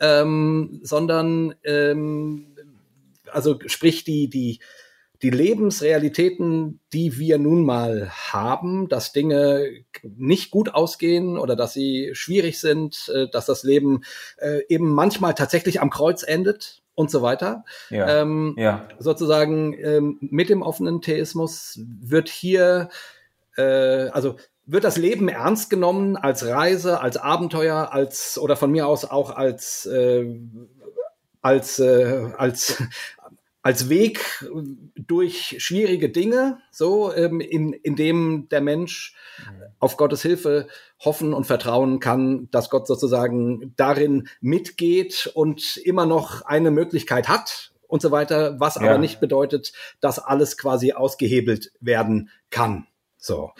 ähm, 0.00 0.80
sondern 0.82 1.54
ähm, 1.64 2.56
also 3.30 3.58
sprich 3.66 4.04
die, 4.04 4.30
die, 4.30 4.60
die 5.22 5.30
Lebensrealitäten, 5.30 6.80
die 6.92 7.18
wir 7.18 7.38
nun 7.38 7.64
mal 7.64 8.10
haben, 8.10 8.88
dass 8.88 9.12
Dinge 9.12 9.68
nicht 10.02 10.50
gut 10.50 10.74
ausgehen 10.74 11.38
oder 11.38 11.56
dass 11.56 11.72
sie 11.72 12.10
schwierig 12.12 12.60
sind, 12.60 13.10
äh, 13.14 13.28
dass 13.28 13.46
das 13.46 13.62
Leben 13.62 14.02
äh, 14.38 14.60
eben 14.68 14.92
manchmal 14.92 15.34
tatsächlich 15.34 15.80
am 15.80 15.90
Kreuz 15.90 16.22
endet, 16.22 16.82
und 16.96 17.10
so 17.10 17.22
weiter. 17.22 17.64
Ja. 17.90 18.22
Ähm, 18.22 18.56
ja. 18.58 18.88
Sozusagen 18.98 19.74
ähm, 19.74 20.18
mit 20.20 20.48
dem 20.48 20.62
offenen 20.62 21.00
Theismus 21.00 21.78
wird 22.00 22.28
hier, 22.28 22.88
äh, 23.56 24.08
also 24.08 24.36
wird 24.64 24.82
das 24.82 24.96
Leben 24.96 25.28
ernst 25.28 25.70
genommen 25.70 26.16
als 26.16 26.44
Reise, 26.44 27.00
als 27.00 27.16
Abenteuer, 27.16 27.92
als 27.92 28.36
oder 28.38 28.56
von 28.56 28.72
mir 28.72 28.88
aus 28.88 29.04
auch 29.04 29.30
als 29.30 29.86
äh, 29.86 30.40
als 31.40 31.78
äh, 31.78 32.32
als 32.36 32.82
als 33.66 33.88
Weg 33.88 34.46
durch 34.94 35.56
schwierige 35.58 36.08
Dinge, 36.08 36.58
so 36.70 37.12
ähm, 37.12 37.40
in, 37.40 37.72
in 37.72 37.96
dem 37.96 38.48
der 38.48 38.60
Mensch 38.60 39.16
auf 39.80 39.96
Gottes 39.96 40.22
Hilfe 40.22 40.68
hoffen 41.00 41.34
und 41.34 41.48
vertrauen 41.48 41.98
kann, 41.98 42.48
dass 42.52 42.70
Gott 42.70 42.86
sozusagen 42.86 43.74
darin 43.74 44.28
mitgeht 44.40 45.32
und 45.34 45.78
immer 45.78 46.06
noch 46.06 46.42
eine 46.42 46.70
Möglichkeit 46.70 47.28
hat 47.28 47.72
und 47.88 48.00
so 48.02 48.12
weiter, 48.12 48.60
was 48.60 48.76
ja. 48.76 48.82
aber 48.82 48.98
nicht 48.98 49.18
bedeutet, 49.18 49.72
dass 50.00 50.20
alles 50.20 50.56
quasi 50.56 50.92
ausgehebelt 50.92 51.72
werden 51.80 52.30
kann. 52.50 52.86
So, 53.26 53.50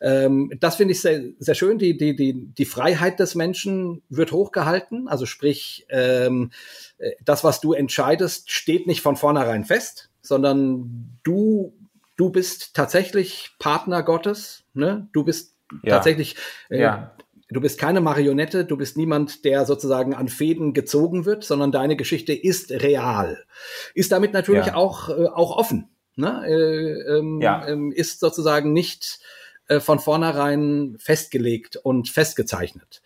ähm, 0.00 0.52
das 0.60 0.76
finde 0.76 0.92
ich 0.92 1.00
sehr, 1.00 1.20
sehr 1.40 1.56
schön. 1.56 1.78
Die, 1.78 1.96
die, 1.96 2.14
die, 2.14 2.32
die 2.32 2.64
Freiheit 2.64 3.18
des 3.18 3.34
Menschen 3.34 4.02
wird 4.08 4.30
hochgehalten. 4.30 5.08
Also 5.08 5.26
sprich, 5.26 5.84
ähm, 5.90 6.52
äh, 6.98 7.10
das, 7.24 7.42
was 7.42 7.60
du 7.60 7.72
entscheidest, 7.72 8.52
steht 8.52 8.86
nicht 8.86 9.02
von 9.02 9.16
vornherein 9.16 9.64
fest, 9.64 10.10
sondern 10.22 11.18
du, 11.24 11.74
du 12.16 12.30
bist 12.30 12.74
tatsächlich 12.74 13.50
Partner 13.58 14.04
Gottes. 14.04 14.62
Ne? 14.74 15.08
Du 15.12 15.24
bist 15.24 15.56
ja. 15.82 15.94
tatsächlich, 15.96 16.36
äh, 16.70 16.82
ja. 16.82 17.16
du 17.48 17.60
bist 17.60 17.80
keine 17.80 18.00
Marionette, 18.00 18.64
du 18.64 18.76
bist 18.76 18.96
niemand, 18.96 19.44
der 19.44 19.66
sozusagen 19.66 20.14
an 20.14 20.28
Fäden 20.28 20.72
gezogen 20.72 21.24
wird, 21.24 21.42
sondern 21.42 21.72
deine 21.72 21.96
Geschichte 21.96 22.32
ist 22.32 22.70
real. 22.70 23.44
Ist 23.92 24.12
damit 24.12 24.32
natürlich 24.34 24.66
ja. 24.66 24.76
auch, 24.76 25.08
äh, 25.08 25.26
auch 25.26 25.56
offen 25.56 25.88
ne, 26.16 26.44
äh, 26.46 27.18
ähm, 27.18 27.40
ja. 27.40 27.66
ähm, 27.66 27.92
ist 27.92 28.20
sozusagen 28.20 28.72
nicht 28.72 29.20
äh, 29.68 29.80
von 29.80 29.98
vornherein 29.98 30.96
festgelegt 30.98 31.76
und 31.76 32.08
festgezeichnet. 32.08 33.02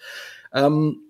Ähm, 0.53 1.03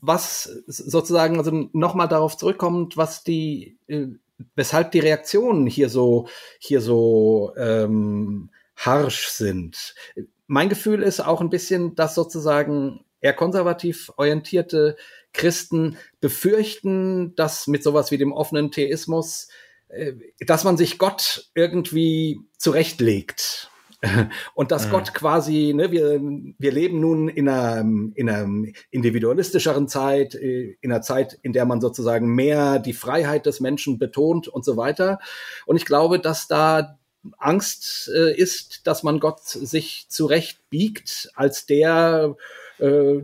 was 0.00 0.44
sozusagen, 0.66 1.38
also 1.38 1.68
nochmal 1.72 2.08
darauf 2.08 2.36
zurückkommt, 2.36 2.96
was 2.96 3.22
die, 3.22 3.78
äh, 3.86 4.06
weshalb 4.54 4.92
die 4.92 5.00
Reaktionen 5.00 5.66
hier 5.66 5.88
so, 5.88 6.28
hier 6.58 6.80
so 6.80 7.52
ähm, 7.56 8.50
harsch 8.76 9.28
sind. 9.28 9.94
Mein 10.46 10.68
Gefühl 10.68 11.02
ist 11.02 11.20
auch 11.20 11.40
ein 11.40 11.50
bisschen, 11.50 11.94
dass 11.94 12.14
sozusagen 12.14 13.04
eher 13.20 13.34
konservativ 13.34 14.10
orientierte 14.16 14.96
Christen 15.32 15.96
befürchten, 16.20 17.34
dass 17.36 17.66
mit 17.66 17.82
sowas 17.82 18.10
wie 18.10 18.18
dem 18.18 18.32
offenen 18.32 18.70
Theismus 18.72 19.48
dass 20.40 20.64
man 20.64 20.76
sich 20.76 20.98
Gott 20.98 21.50
irgendwie 21.54 22.40
zurechtlegt. 22.58 23.70
Und 24.54 24.70
dass 24.70 24.86
mhm. 24.86 24.90
Gott 24.92 25.14
quasi, 25.14 25.72
ne, 25.74 25.90
wir, 25.90 26.20
wir 26.58 26.72
leben 26.72 27.00
nun 27.00 27.28
in 27.28 27.48
einer, 27.48 27.80
in 28.14 28.30
einer 28.30 28.72
individualistischeren 28.90 29.88
Zeit, 29.88 30.34
äh, 30.34 30.76
in 30.80 30.90
einer 30.90 31.02
Zeit, 31.02 31.38
in 31.42 31.52
der 31.52 31.66
man 31.66 31.80
sozusagen 31.80 32.34
mehr 32.34 32.78
die 32.78 32.94
Freiheit 32.94 33.46
des 33.46 33.60
Menschen 33.60 33.98
betont 33.98 34.48
und 34.48 34.64
so 34.64 34.76
weiter. 34.76 35.18
Und 35.66 35.76
ich 35.76 35.84
glaube, 35.84 36.18
dass 36.18 36.48
da 36.48 36.98
Angst 37.36 38.10
äh, 38.14 38.34
ist, 38.34 38.86
dass 38.86 39.02
man 39.02 39.20
Gott 39.20 39.40
sich 39.42 40.06
zurechtbiegt, 40.08 41.30
als 41.34 41.66
der 41.66 42.36
äh, 42.78 43.20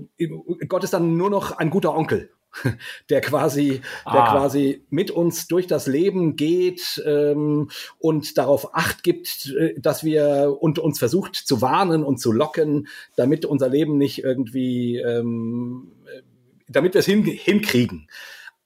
Gott 0.69 0.85
ist 0.85 0.93
dann 0.93 1.17
nur 1.17 1.31
noch 1.31 1.53
ein 1.53 1.71
guter 1.71 1.95
Onkel 1.95 2.31
der 3.11 3.21
quasi, 3.21 3.81
ah. 4.05 4.13
der 4.13 4.23
quasi 4.33 4.85
mit 4.91 5.11
uns 5.11 5.47
durch 5.49 5.67
das 5.67 5.87
Leben 5.87 6.37
geht 6.37 7.03
ähm, 7.07 7.71
und 7.99 8.39
darauf 8.39 8.75
Acht 8.75 9.03
gibt, 9.03 9.53
äh, 9.59 9.75
dass 9.79 10.05
wir 10.05 10.57
und 10.61 10.79
uns 10.79 10.99
versucht 10.99 11.37
zu 11.37 11.63
warnen 11.63 12.05
und 12.05 12.19
zu 12.19 12.33
locken, 12.33 12.89
damit 13.17 13.45
unser 13.45 13.69
Leben 13.69 13.99
nicht 13.99 14.23
irgendwie, 14.23 14.99
ähm, 14.99 15.93
äh, 16.07 16.23
damit 16.69 16.95
wir 16.95 17.01
es 17.01 17.07
hin, 17.07 17.25
hinkriegen. 17.25 18.09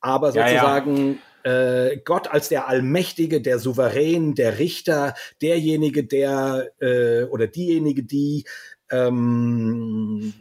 Aber 0.01 0.33
sozusagen 0.33 0.97
ja, 0.97 1.13
ja. 1.13 1.19
Äh, 1.43 2.01
Gott 2.05 2.29
als 2.29 2.49
der 2.49 2.69
Allmächtige, 2.69 3.41
der 3.41 3.59
Souverän, 3.59 4.35
der 4.35 4.59
Richter, 4.59 5.15
derjenige, 5.41 6.05
der 6.05 6.71
äh, 6.81 7.25
oder 7.25 7.47
diejenige, 7.47 8.03
die 8.03 8.45
ähm, 8.91 10.35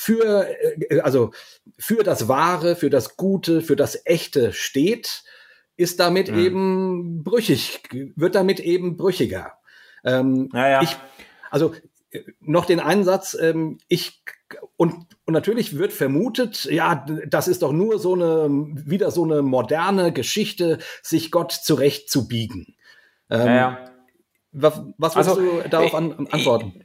für, 0.00 0.46
äh, 0.88 1.00
also 1.00 1.32
für 1.78 2.02
das 2.02 2.26
Wahre, 2.26 2.74
für 2.74 2.88
das 2.88 3.18
Gute, 3.18 3.60
für 3.60 3.76
das 3.76 4.00
Echte 4.06 4.54
steht, 4.54 5.24
ist 5.76 6.00
damit 6.00 6.30
mhm. 6.30 6.38
eben 6.38 7.22
brüchig, 7.22 7.82
wird 8.16 8.34
damit 8.34 8.60
eben 8.60 8.96
brüchiger. 8.96 9.52
Ähm, 10.02 10.48
ja, 10.54 10.70
Ich, 10.82 10.96
also 11.50 11.74
äh, 12.12 12.20
noch 12.40 12.64
den 12.64 12.80
Einsatz, 12.80 13.36
ähm, 13.38 13.76
ich 13.88 14.22
und, 14.76 14.94
und 15.26 15.34
natürlich 15.34 15.76
wird 15.76 15.92
vermutet, 15.92 16.64
ja, 16.64 17.06
das 17.26 17.46
ist 17.46 17.62
doch 17.62 17.72
nur 17.72 17.98
so 17.98 18.14
eine, 18.14 18.48
wieder 18.50 19.10
so 19.10 19.24
eine 19.24 19.42
moderne 19.42 20.12
Geschichte, 20.12 20.78
sich 21.02 21.30
Gott 21.30 21.52
zurechtzubiegen. 21.52 22.74
Ähm, 23.28 23.46
ja, 23.46 23.89
was, 24.52 24.82
was 24.98 25.16
also, 25.16 25.36
du 25.36 25.68
darauf 25.68 25.94
an, 25.94 26.26
antworten? 26.30 26.82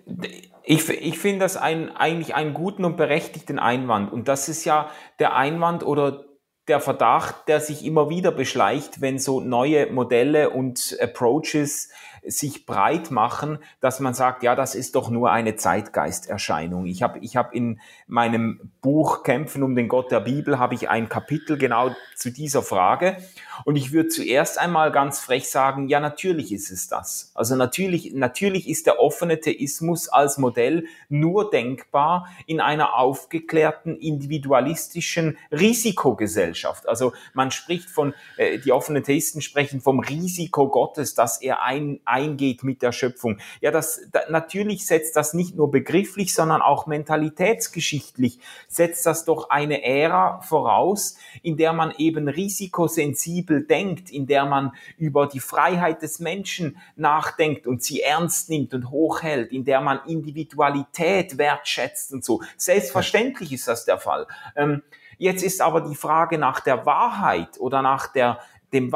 Ich, 0.63 0.87
ich, 0.87 1.01
ich 1.01 1.19
finde 1.19 1.39
das 1.39 1.57
ein, 1.57 1.95
eigentlich 1.95 2.35
einen 2.35 2.53
guten 2.53 2.85
und 2.85 2.97
berechtigten 2.97 3.59
Einwand. 3.59 4.11
Und 4.11 4.27
das 4.27 4.49
ist 4.49 4.65
ja 4.65 4.89
der 5.19 5.35
Einwand 5.35 5.85
oder 5.85 6.25
der 6.67 6.79
Verdacht, 6.79 7.47
der 7.47 7.59
sich 7.59 7.85
immer 7.85 8.09
wieder 8.09 8.31
beschleicht, 8.31 9.01
wenn 9.01 9.19
so 9.19 9.39
neue 9.39 9.91
Modelle 9.91 10.49
und 10.49 10.97
Approaches 10.99 11.89
sich 12.27 12.65
breit 12.65 13.11
machen, 13.11 13.59
dass 13.79 13.99
man 13.99 14.13
sagt, 14.13 14.43
ja, 14.43 14.55
das 14.55 14.75
ist 14.75 14.95
doch 14.95 15.09
nur 15.09 15.31
eine 15.31 15.55
Zeitgeisterscheinung. 15.55 16.85
Ich 16.85 17.03
habe 17.03 17.19
ich 17.19 17.37
hab 17.37 17.53
in 17.53 17.79
meinem 18.07 18.71
Buch 18.81 19.23
Kämpfen 19.23 19.63
um 19.63 19.75
den 19.75 19.87
Gott 19.87 20.11
der 20.11 20.19
Bibel 20.19 20.59
habe 20.59 20.75
ich 20.75 20.89
ein 20.89 21.09
Kapitel 21.09 21.57
genau 21.57 21.91
zu 22.15 22.31
dieser 22.31 22.61
Frage 22.61 23.17
und 23.63 23.75
ich 23.75 23.91
würde 23.91 24.09
zuerst 24.09 24.59
einmal 24.59 24.91
ganz 24.91 25.19
frech 25.19 25.49
sagen, 25.49 25.87
ja, 25.87 25.99
natürlich 25.99 26.51
ist 26.51 26.71
es 26.71 26.87
das. 26.87 27.31
Also 27.35 27.55
natürlich, 27.55 28.13
natürlich 28.13 28.67
ist 28.67 28.85
der 28.85 28.99
offene 28.99 29.39
Theismus 29.39 30.09
als 30.09 30.37
Modell 30.37 30.85
nur 31.09 31.49
denkbar 31.49 32.27
in 32.45 32.59
einer 32.59 32.95
aufgeklärten, 32.95 33.97
individualistischen 33.97 35.37
Risikogesellschaft. 35.51 36.87
Also 36.87 37.13
man 37.33 37.51
spricht 37.51 37.89
von, 37.89 38.13
äh, 38.37 38.59
die 38.59 38.71
offenen 38.71 39.03
Theisten 39.03 39.41
sprechen 39.41 39.81
vom 39.81 39.99
Risiko 39.99 40.69
Gottes, 40.69 41.13
dass 41.15 41.41
er 41.41 41.63
ein, 41.63 41.99
eingeht 42.15 42.63
mit 42.63 42.81
der 42.81 42.91
Schöpfung. 42.91 43.39
Ja, 43.59 43.71
das, 43.71 44.01
da, 44.11 44.21
natürlich 44.29 44.85
setzt 44.85 45.15
das 45.15 45.33
nicht 45.33 45.55
nur 45.55 45.69
begrifflich, 45.69 46.33
sondern 46.33 46.61
auch 46.61 46.87
mentalitätsgeschichtlich 46.87 48.39
setzt 48.67 49.05
das 49.05 49.25
doch 49.25 49.49
eine 49.49 49.83
Ära 49.83 50.41
voraus, 50.41 51.17
in 51.43 51.57
der 51.57 51.73
man 51.73 51.93
eben 51.97 52.29
risikosensibel 52.29 53.65
denkt, 53.65 54.09
in 54.09 54.27
der 54.27 54.45
man 54.45 54.71
über 54.97 55.27
die 55.27 55.41
Freiheit 55.41 56.01
des 56.01 56.19
Menschen 56.19 56.77
nachdenkt 56.95 57.67
und 57.67 57.83
sie 57.83 58.01
ernst 58.01 58.49
nimmt 58.49 58.73
und 58.73 58.89
hochhält, 58.89 59.51
in 59.51 59.65
der 59.65 59.81
man 59.81 59.99
Individualität 60.07 61.37
wertschätzt 61.37 62.13
und 62.13 62.23
so. 62.23 62.41
Selbstverständlich 62.57 63.51
ist 63.51 63.67
das 63.67 63.85
der 63.85 63.97
Fall. 63.97 64.27
Ähm, 64.55 64.81
jetzt 65.17 65.43
ist 65.43 65.61
aber 65.61 65.81
die 65.81 65.95
Frage 65.95 66.37
nach 66.37 66.61
der 66.61 66.85
Wahrheit 66.85 67.59
oder 67.59 67.81
nach 67.81 68.07
der 68.07 68.39
dem 68.73 68.91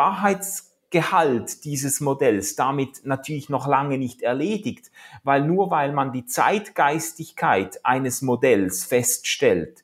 Wahrheitsgehalt 0.91 1.63
dieses 1.65 2.01
Modells 2.01 2.55
damit 2.55 3.05
natürlich 3.05 3.49
noch 3.49 3.67
lange 3.67 3.97
nicht 3.97 4.21
erledigt, 4.21 4.91
weil 5.23 5.45
nur 5.45 5.69
weil 5.71 5.91
man 5.91 6.11
die 6.11 6.25
Zeitgeistigkeit 6.25 7.85
eines 7.85 8.21
Modells 8.21 8.85
feststellt, 8.85 9.83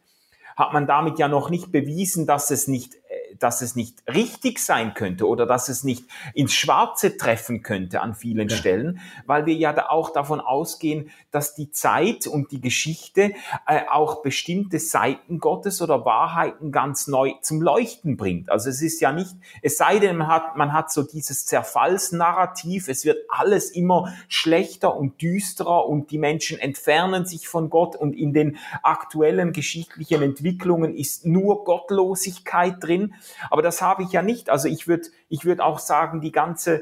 hat 0.56 0.74
man 0.74 0.88
damit 0.88 1.20
ja 1.20 1.28
noch 1.28 1.50
nicht 1.50 1.72
bewiesen, 1.72 2.26
dass 2.26 2.50
es 2.50 2.68
nicht 2.68 2.96
dass 3.40 3.62
es 3.62 3.76
nicht 3.76 4.04
richtig 4.08 4.60
sein 4.60 4.94
könnte 4.94 5.28
oder 5.28 5.46
dass 5.46 5.70
es 5.70 5.84
nicht 5.84 6.06
ins 6.34 6.54
Schwarze 6.54 7.18
treffen 7.18 7.62
könnte 7.62 8.02
an 8.02 8.16
vielen 8.16 8.50
ja. 8.50 8.56
Stellen, 8.56 9.00
weil 9.26 9.46
wir 9.46 9.56
ja 9.56 9.74
da 9.74 9.88
auch 9.90 10.12
davon 10.12 10.40
ausgehen, 10.40 11.12
dass 11.32 11.56
die 11.56 11.72
Zeit 11.72 12.28
und 12.28 12.52
die 12.52 12.62
Geschichte 12.62 13.34
äh, 13.68 13.82
auch 13.90 14.22
bestimmte 14.22 14.80
Seiten 14.80 15.40
Gottes 15.40 15.82
oder 15.82 16.06
Wahrheiten 16.06 16.72
ganz 16.72 17.08
neu 17.08 17.34
zum 17.42 17.62
Leuchten 17.62 18.18
bringt. 18.18 18.50
Also 18.50 18.70
es 18.70 18.82
ist 18.82 19.02
ja 19.02 19.12
nicht, 19.12 19.36
es 19.62 19.78
sei 19.78 20.00
denn, 20.00 20.18
man 20.18 20.28
hat, 20.28 20.56
man 20.56 20.74
hat 20.74 20.92
so 20.92 21.04
dieses 21.04 21.46
Zerfallsnarrativ, 21.46 22.88
es 22.88 23.06
wird 23.06 23.18
alles 23.30 23.70
immer 23.70 24.14
schlechter 24.28 24.96
und 24.96 25.22
düsterer 25.22 25.88
und 25.88 26.12
die 26.12 26.18
Menschen 26.18 26.60
entfernen 26.60 27.26
sich 27.26 27.48
von 27.48 27.70
Gott 27.70 27.96
und 27.96 28.14
in 28.14 28.34
den 28.34 28.58
aktuellen 28.84 29.52
geschichtlichen 29.52 30.22
Entwicklungen 30.22 30.96
ist 30.96 31.26
nur 31.26 31.64
Gottlosigkeit 31.64 32.84
drin. 32.84 33.14
Aber 33.50 33.62
das 33.62 33.82
habe 33.82 34.04
ich 34.04 34.12
ja 34.12 34.22
nicht. 34.22 34.50
Also 34.50 34.68
ich 34.68 34.88
würde 34.88 35.08
ich 35.30 35.46
würde 35.46 35.64
auch 35.64 35.80
sagen, 35.80 36.22
die 36.22 36.32
ganze, 36.32 36.82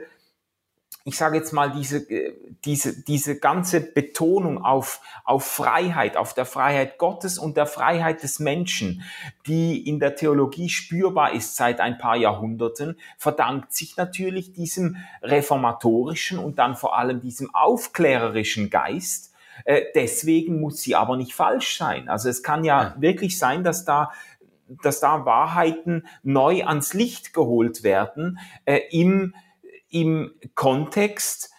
ich 1.06 1.18
sage 1.18 1.38
jetzt 1.38 1.52
mal, 1.52 1.72
diese, 1.72 1.98
äh, 2.10 2.34
diese, 2.64 3.04
diese 3.04 3.40
ganze 3.40 3.82
Betonung 3.82 4.64
auf, 4.64 5.02
auf 5.26 5.46
Freiheit, 5.46 6.16
auf 6.16 6.34
der 6.34 6.46
Freiheit 6.46 6.98
Gottes 6.98 7.38
und 7.38 7.58
der 7.58 7.66
Freiheit 7.66 8.24
des 8.24 8.40
Menschen, 8.40 9.04
die 9.46 9.88
in 9.88 10.00
der 10.00 10.16
Theologie 10.16 10.70
spürbar 10.70 11.34
ist 11.34 11.56
seit 11.56 11.82
ein 11.82 11.98
paar 11.98 12.16
Jahrhunderten, 12.16 12.98
verdankt 13.18 13.74
sich 13.74 13.98
natürlich 13.98 14.54
diesem 14.54 14.98
reformatorischen 15.22 16.40
und 16.40 16.58
dann 16.58 16.76
vor 16.76 16.98
allem 16.98 17.20
diesem 17.20 17.54
aufklärerischen 17.54 18.70
Geist. 18.70 19.34
Äh, 19.66 19.84
deswegen 19.96 20.60
muss 20.60 20.82
sie 20.82 20.96
aber 20.96 21.18
nicht 21.18 21.34
falsch 21.34 21.78
sein. 21.78 22.10
Also 22.10 22.30
es 22.30 22.44
kann 22.44 22.64
ja 22.64 22.96
wirklich 22.98 23.38
sein, 23.38 23.64
dass 23.64 23.86
da 23.86 24.12
dass 24.68 25.00
da 25.00 25.26
Wahrheiten 25.26 26.08
neu 26.24 26.64
ans 26.66 26.94
Licht 26.94 27.34
geholt 27.34 27.84
werden 27.84 28.40
äh, 28.66 28.80
im, 28.92 29.36
im 29.90 30.32
Kontext 30.56 31.52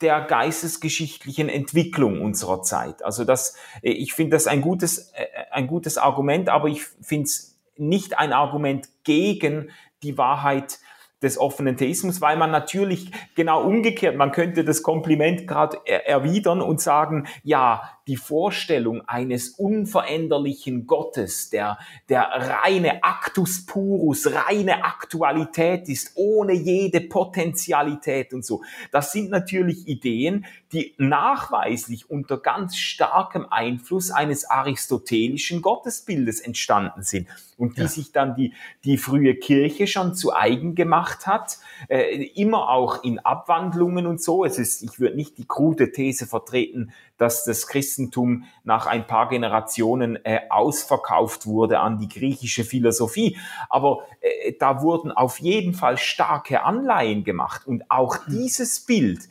der 0.00 0.22
geistesgeschichtlichen 0.22 1.48
Entwicklung 1.48 2.20
unserer 2.20 2.62
Zeit. 2.62 3.04
Also 3.04 3.24
das, 3.24 3.56
äh, 3.82 3.90
ich 3.90 4.12
finde 4.12 4.36
das 4.36 4.46
ein 4.46 4.60
gutes, 4.60 5.12
äh, 5.12 5.26
ein 5.50 5.66
gutes 5.66 5.98
Argument, 5.98 6.48
aber 6.48 6.68
ich 6.68 6.82
finde 6.82 7.24
es 7.24 7.58
nicht 7.76 8.18
ein 8.18 8.32
Argument 8.32 8.88
gegen 9.04 9.70
die 10.02 10.18
Wahrheit 10.18 10.78
des 11.22 11.38
offenen 11.38 11.76
Theismus, 11.76 12.20
weil 12.20 12.36
man 12.36 12.50
natürlich 12.50 13.10
genau 13.34 13.62
umgekehrt, 13.62 14.16
man 14.16 14.30
könnte 14.30 14.64
das 14.64 14.84
Kompliment 14.84 15.48
gerade 15.48 15.78
erwidern 15.84 16.60
und 16.60 16.80
sagen, 16.80 17.26
ja, 17.42 17.97
die 18.08 18.16
Vorstellung 18.16 19.06
eines 19.06 19.50
unveränderlichen 19.50 20.86
Gottes, 20.86 21.50
der, 21.50 21.78
der 22.08 22.22
reine 22.22 23.04
Actus 23.04 23.66
purus, 23.66 24.26
reine 24.32 24.84
Aktualität 24.84 25.88
ist, 25.90 26.12
ohne 26.14 26.54
jede 26.54 27.02
Potentialität 27.02 28.32
und 28.32 28.44
so. 28.44 28.62
Das 28.90 29.12
sind 29.12 29.30
natürlich 29.30 29.86
Ideen, 29.86 30.46
die 30.72 30.94
nachweislich 30.96 32.10
unter 32.10 32.38
ganz 32.38 32.76
starkem 32.76 33.46
Einfluss 33.50 34.10
eines 34.10 34.48
aristotelischen 34.48 35.60
Gottesbildes 35.60 36.40
entstanden 36.40 37.02
sind 37.02 37.28
und 37.58 37.76
die 37.76 37.82
ja. 37.82 37.88
sich 37.88 38.12
dann 38.12 38.34
die, 38.34 38.54
die 38.84 38.96
frühe 38.96 39.34
Kirche 39.34 39.86
schon 39.86 40.14
zu 40.14 40.34
eigen 40.34 40.74
gemacht 40.74 41.26
hat, 41.26 41.58
äh, 41.88 42.24
immer 42.34 42.70
auch 42.70 43.02
in 43.04 43.18
Abwandlungen 43.18 44.06
und 44.06 44.22
so. 44.22 44.44
Es 44.44 44.58
ist, 44.58 44.82
ich 44.82 44.98
würde 44.98 45.16
nicht 45.16 45.36
die 45.36 45.46
krude 45.46 45.92
These 45.92 46.26
vertreten, 46.26 46.92
dass 47.18 47.44
das 47.44 47.66
Christentum 47.66 48.44
nach 48.64 48.86
ein 48.86 49.06
paar 49.06 49.28
Generationen 49.28 50.16
äh, 50.24 50.40
ausverkauft 50.48 51.46
wurde 51.46 51.80
an 51.80 51.98
die 51.98 52.08
griechische 52.08 52.64
Philosophie. 52.64 53.36
Aber 53.68 54.04
äh, 54.20 54.54
da 54.58 54.82
wurden 54.82 55.12
auf 55.12 55.40
jeden 55.40 55.74
Fall 55.74 55.98
starke 55.98 56.62
Anleihen 56.62 57.24
gemacht. 57.24 57.66
Und 57.66 57.90
auch 57.90 58.24
hm. 58.24 58.32
dieses 58.32 58.80
Bild 58.80 59.28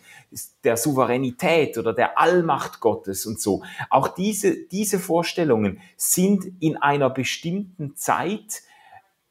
der 0.63 0.75
Souveränität 0.75 1.77
oder 1.77 1.93
der 1.93 2.19
Allmacht 2.19 2.81
Gottes 2.81 3.25
und 3.25 3.39
so, 3.39 3.63
auch 3.89 4.09
diese, 4.09 4.67
diese 4.67 4.99
Vorstellungen 4.99 5.79
sind 5.95 6.45
in 6.59 6.75
einer 6.77 7.09
bestimmten 7.09 7.95
Zeit 7.95 8.61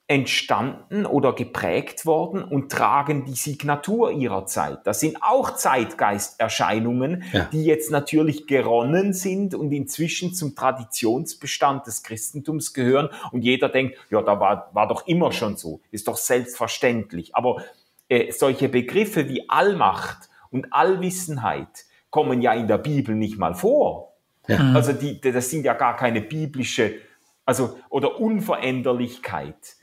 entstanden 0.09 1.04
oder 1.04 1.32
geprägt 1.32 2.07
worden 2.07 2.44
und 2.44 2.70
tragen 2.70 3.24
die 3.24 3.34
Signatur 3.34 4.12
ihrer 4.12 4.46
Zeit. 4.46 4.86
Das 4.86 5.00
sind 5.00 5.20
auch 5.20 5.57
Zeitgeisterscheinungen, 5.57 7.24
ja. 7.32 7.48
die 7.50 7.64
jetzt 7.64 7.90
natürlich 7.90 8.46
geronnen 8.46 9.12
sind 9.12 9.57
und 9.57 9.72
inzwischen 9.72 10.32
zum 10.32 10.54
Traditionsbestand 10.54 11.88
des 11.88 12.04
Christentums 12.04 12.72
gehören. 12.72 13.09
Und 13.32 13.42
jeder 13.42 13.68
denkt, 13.68 13.96
ja, 14.11 14.22
da 14.22 14.38
war, 14.38 14.70
war 14.72 14.86
doch 14.86 15.09
immer 15.09 15.32
schon 15.32 15.57
so, 15.57 15.80
ist 15.90 16.07
doch 16.07 16.16
selbstverständlich. 16.16 17.34
Aber 17.34 17.64
äh, 18.09 18.30
solche 18.30 18.68
Begriffe 18.68 19.28
wie 19.28 19.48
Allmacht 19.48 20.28
und 20.50 20.72
Allwissenheit 20.72 21.84
kommen 22.11 22.42
ja 22.42 22.54
in 22.54 22.68
der 22.68 22.78
Bibel 22.78 23.16
nicht 23.16 23.38
mal 23.38 23.57
vor. 23.57 24.12
Ja. 24.46 24.72
Also 24.72 24.92
die, 24.92 25.20
das 25.20 25.50
sind 25.50 25.64
ja 25.64 25.74
gar 25.74 25.96
keine 25.96 26.20
biblische, 26.20 26.94
also 27.44 27.76
oder 27.90 28.20
Unveränderlichkeit 28.20 29.75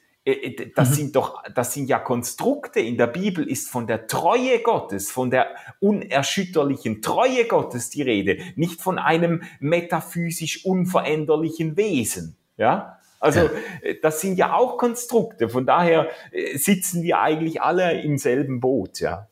das 0.76 0.92
mhm. 0.92 0.94
sind 0.94 1.16
doch, 1.16 1.44
das 1.54 1.74
sind 1.74 1.90
ja 1.90 2.00
Konstrukte. 2.00 2.80
In 2.80 2.98
der 2.98 3.08
Bibel 3.08 3.48
ist 3.48 3.70
von 3.70 3.88
der 3.88 4.08
Treue 4.08 4.60
Gottes, 4.60 5.12
von 5.12 5.30
der 5.30 5.48
unerschütterlichen 5.82 7.02
Treue 7.02 7.46
Gottes 7.46 7.90
die 7.90 8.04
Rede, 8.04 8.38
nicht 8.56 8.82
von 8.82 9.00
einem 9.00 9.44
metaphysisch 9.60 10.66
unveränderlichen 10.66 11.76
Wesen. 11.76 12.38
Ja? 12.56 13.00
Also, 13.20 13.42
ja. 13.42 13.50
Äh, 13.82 13.96
das 14.02 14.22
sind 14.22 14.38
ja 14.38 14.54
auch 14.54 14.78
Konstrukte. 14.78 15.50
Von 15.50 15.66
daher 15.66 16.08
sitzen 16.56 17.04
wir 17.04 17.20
eigentlich 17.20 17.62
alle 17.62 18.02
im 18.02 18.18
selben 18.18 18.62
Boot, 18.62 19.02
ja. 19.02 19.28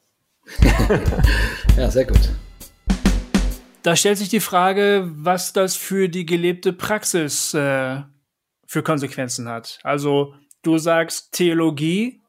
ja, 1.78 1.90
sehr 1.90 2.06
gut. 2.06 2.32
Da 3.84 3.96
stellt 3.96 4.18
sich 4.18 4.30
die 4.30 4.42
Frage, 4.42 5.10
was 5.16 5.54
das 5.54 5.76
für 5.76 6.10
die 6.10 6.26
gelebte 6.26 6.74
Praxis 6.74 7.54
äh, 7.54 8.02
für 8.68 8.84
Konsequenzen 8.84 9.50
hat. 9.50 9.80
Also 9.84 10.34
Du 10.62 10.78
sagst 10.78 11.34
Theologie. 11.34 12.22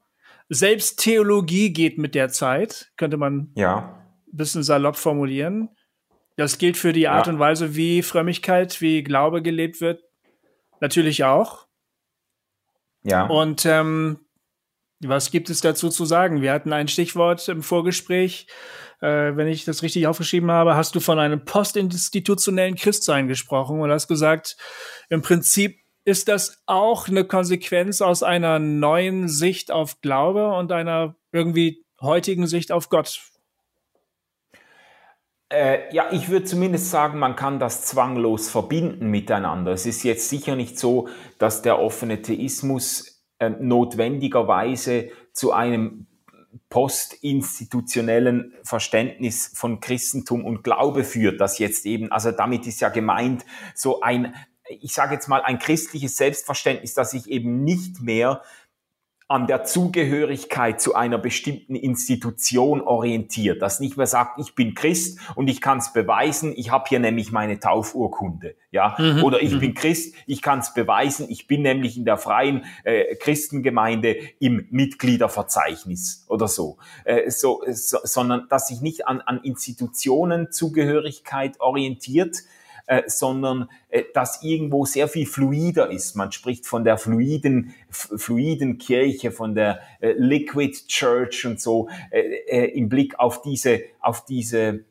Selbst 0.49 0.99
Theologie 0.99 1.71
geht 1.71 1.97
mit 1.97 2.15
der 2.15 2.29
Zeit, 2.29 2.91
könnte 2.97 3.17
man 3.17 3.51
ja. 3.55 3.99
ein 4.27 4.37
bisschen 4.37 4.63
salopp 4.63 4.97
formulieren. 4.97 5.69
Das 6.35 6.57
gilt 6.57 6.77
für 6.77 6.93
die 6.93 7.07
Art 7.07 7.27
ja. 7.27 7.33
und 7.33 7.39
Weise, 7.39 7.75
wie 7.75 8.01
Frömmigkeit, 8.01 8.81
wie 8.81 9.03
Glaube 9.03 9.41
gelebt 9.41 9.81
wird, 9.81 10.03
natürlich 10.79 11.23
auch. 11.23 11.67
Ja. 13.03 13.25
Und 13.27 13.65
ähm, 13.65 14.19
was 14.99 15.31
gibt 15.31 15.49
es 15.49 15.61
dazu 15.61 15.89
zu 15.89 16.05
sagen? 16.05 16.41
Wir 16.41 16.53
hatten 16.53 16.73
ein 16.73 16.87
Stichwort 16.87 17.47
im 17.49 17.61
Vorgespräch. 17.61 18.47
Äh, 19.01 19.35
wenn 19.35 19.47
ich 19.47 19.65
das 19.65 19.83
richtig 19.83 20.07
aufgeschrieben 20.07 20.49
habe, 20.49 20.75
hast 20.75 20.95
du 20.95 20.99
von 20.99 21.19
einem 21.19 21.45
postinstitutionellen 21.45 22.75
Christsein 22.75 23.27
gesprochen 23.27 23.81
und 23.81 23.91
hast 23.91 24.07
gesagt, 24.07 24.55
im 25.09 25.21
Prinzip 25.21 25.82
ist 26.05 26.27
das 26.27 26.61
auch 26.65 27.07
eine 27.07 27.25
Konsequenz 27.25 28.01
aus 28.01 28.23
einer 28.23 28.59
neuen 28.59 29.27
Sicht 29.27 29.71
auf 29.71 30.01
Glaube 30.01 30.53
und 30.53 30.71
einer 30.71 31.15
irgendwie 31.31 31.85
heutigen 32.01 32.47
Sicht 32.47 32.71
auf 32.71 32.89
Gott? 32.89 33.21
Äh, 35.49 35.93
ja, 35.93 36.11
ich 36.11 36.29
würde 36.29 36.45
zumindest 36.45 36.89
sagen, 36.89 37.19
man 37.19 37.35
kann 37.35 37.59
das 37.59 37.83
zwanglos 37.83 38.49
verbinden 38.49 39.09
miteinander. 39.11 39.71
Es 39.71 39.85
ist 39.85 40.03
jetzt 40.03 40.29
sicher 40.29 40.55
nicht 40.55 40.79
so, 40.79 41.09
dass 41.37 41.61
der 41.61 41.79
offene 41.79 42.21
Theismus 42.21 43.23
äh, 43.39 43.49
notwendigerweise 43.49 45.09
zu 45.31 45.51
einem 45.51 46.07
postinstitutionellen 46.69 48.55
Verständnis 48.63 49.51
von 49.53 49.79
Christentum 49.79 50.43
und 50.43 50.63
Glaube 50.63 51.03
führt, 51.03 51.39
das 51.39 51.59
jetzt 51.59 51.85
eben, 51.85 52.11
also 52.11 52.31
damit 52.31 52.65
ist 52.65 52.81
ja 52.81 52.89
gemeint, 52.89 53.45
so 53.75 54.01
ein 54.01 54.33
ich 54.69 54.93
sage 54.93 55.13
jetzt 55.15 55.27
mal, 55.27 55.41
ein 55.41 55.59
christliches 55.59 56.15
Selbstverständnis, 56.15 56.93
das 56.93 57.11
sich 57.11 57.29
eben 57.29 57.63
nicht 57.63 58.01
mehr 58.01 58.41
an 59.29 59.47
der 59.47 59.63
Zugehörigkeit 59.63 60.81
zu 60.81 60.95
einer 60.95 61.17
bestimmten 61.17 61.75
Institution 61.75 62.81
orientiert, 62.81 63.61
das 63.61 63.79
nicht 63.79 63.97
mehr 63.97 64.05
sagt, 64.05 64.39
ich 64.39 64.53
bin 64.53 64.75
Christ 64.75 65.19
und 65.35 65.47
ich 65.47 65.61
kann 65.61 65.77
es 65.79 65.93
beweisen, 65.93 66.53
ich 66.55 66.71
habe 66.71 66.85
hier 66.87 66.99
nämlich 66.99 67.31
meine 67.31 67.59
Taufurkunde, 67.59 68.55
ja, 68.69 68.95
mhm. 68.99 69.23
oder 69.23 69.41
ich 69.41 69.53
mhm. 69.53 69.59
bin 69.59 69.73
Christ, 69.73 70.13
ich 70.27 70.41
kann 70.41 70.59
es 70.59 70.73
beweisen, 70.73 71.27
ich 71.29 71.47
bin 71.47 71.61
nämlich 71.61 71.97
in 71.97 72.05
der 72.05 72.17
freien 72.17 72.65
äh, 72.83 73.15
Christengemeinde 73.15 74.17
im 74.39 74.67
Mitgliederverzeichnis 74.69 76.25
oder 76.27 76.47
so, 76.47 76.77
äh, 77.05 77.31
so, 77.31 77.63
so 77.71 77.99
sondern 78.03 78.47
dass 78.49 78.67
sich 78.67 78.81
nicht 78.81 79.07
an, 79.07 79.21
an 79.21 79.39
Institutionen 79.41 80.51
Zugehörigkeit 80.51 81.59
orientiert, 81.59 82.43
äh, 82.85 83.03
sondern 83.07 83.69
äh, 83.89 84.03
das 84.13 84.43
irgendwo 84.43 84.85
sehr 84.85 85.07
viel 85.07 85.25
fluider 85.25 85.89
ist. 85.89 86.15
Man 86.15 86.31
spricht 86.31 86.65
von 86.65 86.83
der 86.83 86.97
fluiden, 86.97 87.73
fluiden 87.89 88.77
Kirche, 88.77 89.31
von 89.31 89.55
der 89.55 89.79
äh, 90.01 90.13
Liquid 90.17 90.87
Church 90.87 91.45
und 91.45 91.61
so 91.61 91.87
äh, 92.11 92.19
äh, 92.19 92.77
im 92.77 92.89
Blick 92.89 93.19
auf 93.19 93.41
diese, 93.41 93.81
auf 93.99 94.25
diese 94.25 94.83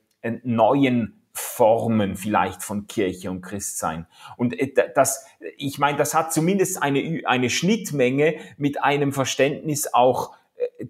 neuen 0.44 1.20
Formen 1.32 2.16
vielleicht 2.16 2.62
von 2.62 2.86
Kirche 2.86 3.30
und 3.30 3.40
Christsein. 3.42 4.06
Und 4.36 4.54
das, 4.94 5.26
ich 5.56 5.78
meine, 5.78 5.98
das 5.98 6.14
hat 6.14 6.32
zumindest 6.32 6.82
eine, 6.82 7.22
eine 7.24 7.50
Schnittmenge 7.50 8.36
mit 8.56 8.82
einem 8.84 9.12
Verständnis 9.12 9.92
auch 9.92 10.30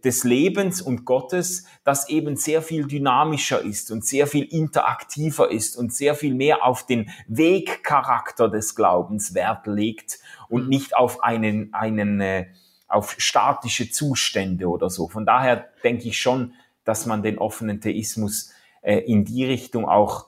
des 0.05 0.25
Lebens 0.25 0.81
und 0.81 1.05
Gottes, 1.05 1.65
das 1.85 2.09
eben 2.09 2.37
sehr 2.37 2.63
viel 2.63 2.87
dynamischer 2.87 3.61
ist 3.61 3.91
und 3.91 4.05
sehr 4.05 4.27
viel 4.27 4.45
interaktiver 4.45 5.51
ist 5.51 5.77
und 5.77 5.93
sehr 5.93 6.15
viel 6.15 6.35
mehr 6.35 6.65
auf 6.65 6.87
den 6.87 7.11
Wegcharakter 7.29 8.49
des 8.49 8.75
Glaubens 8.75 9.35
Wert 9.35 9.67
legt 9.67 10.19
und 10.49 10.65
mhm. 10.65 10.69
nicht 10.69 10.97
auf 10.97 11.23
einen, 11.23 11.73
einen, 11.75 12.21
äh, 12.21 12.47
auf 12.89 13.15
statische 13.19 13.91
Zustände 13.91 14.69
oder 14.69 14.91
so. 14.91 15.09
Von 15.09 15.25
daher 15.25 15.69
denke 15.83 16.09
ich 16.09 16.19
schon, 16.19 16.55
dass 16.85 17.07
man 17.07 17.23
den 17.23 17.39
offenen 17.39 17.81
Theismus 17.81 18.53
in 18.83 19.25
die 19.25 19.45
Richtung 19.45 19.89
auch 19.89 20.27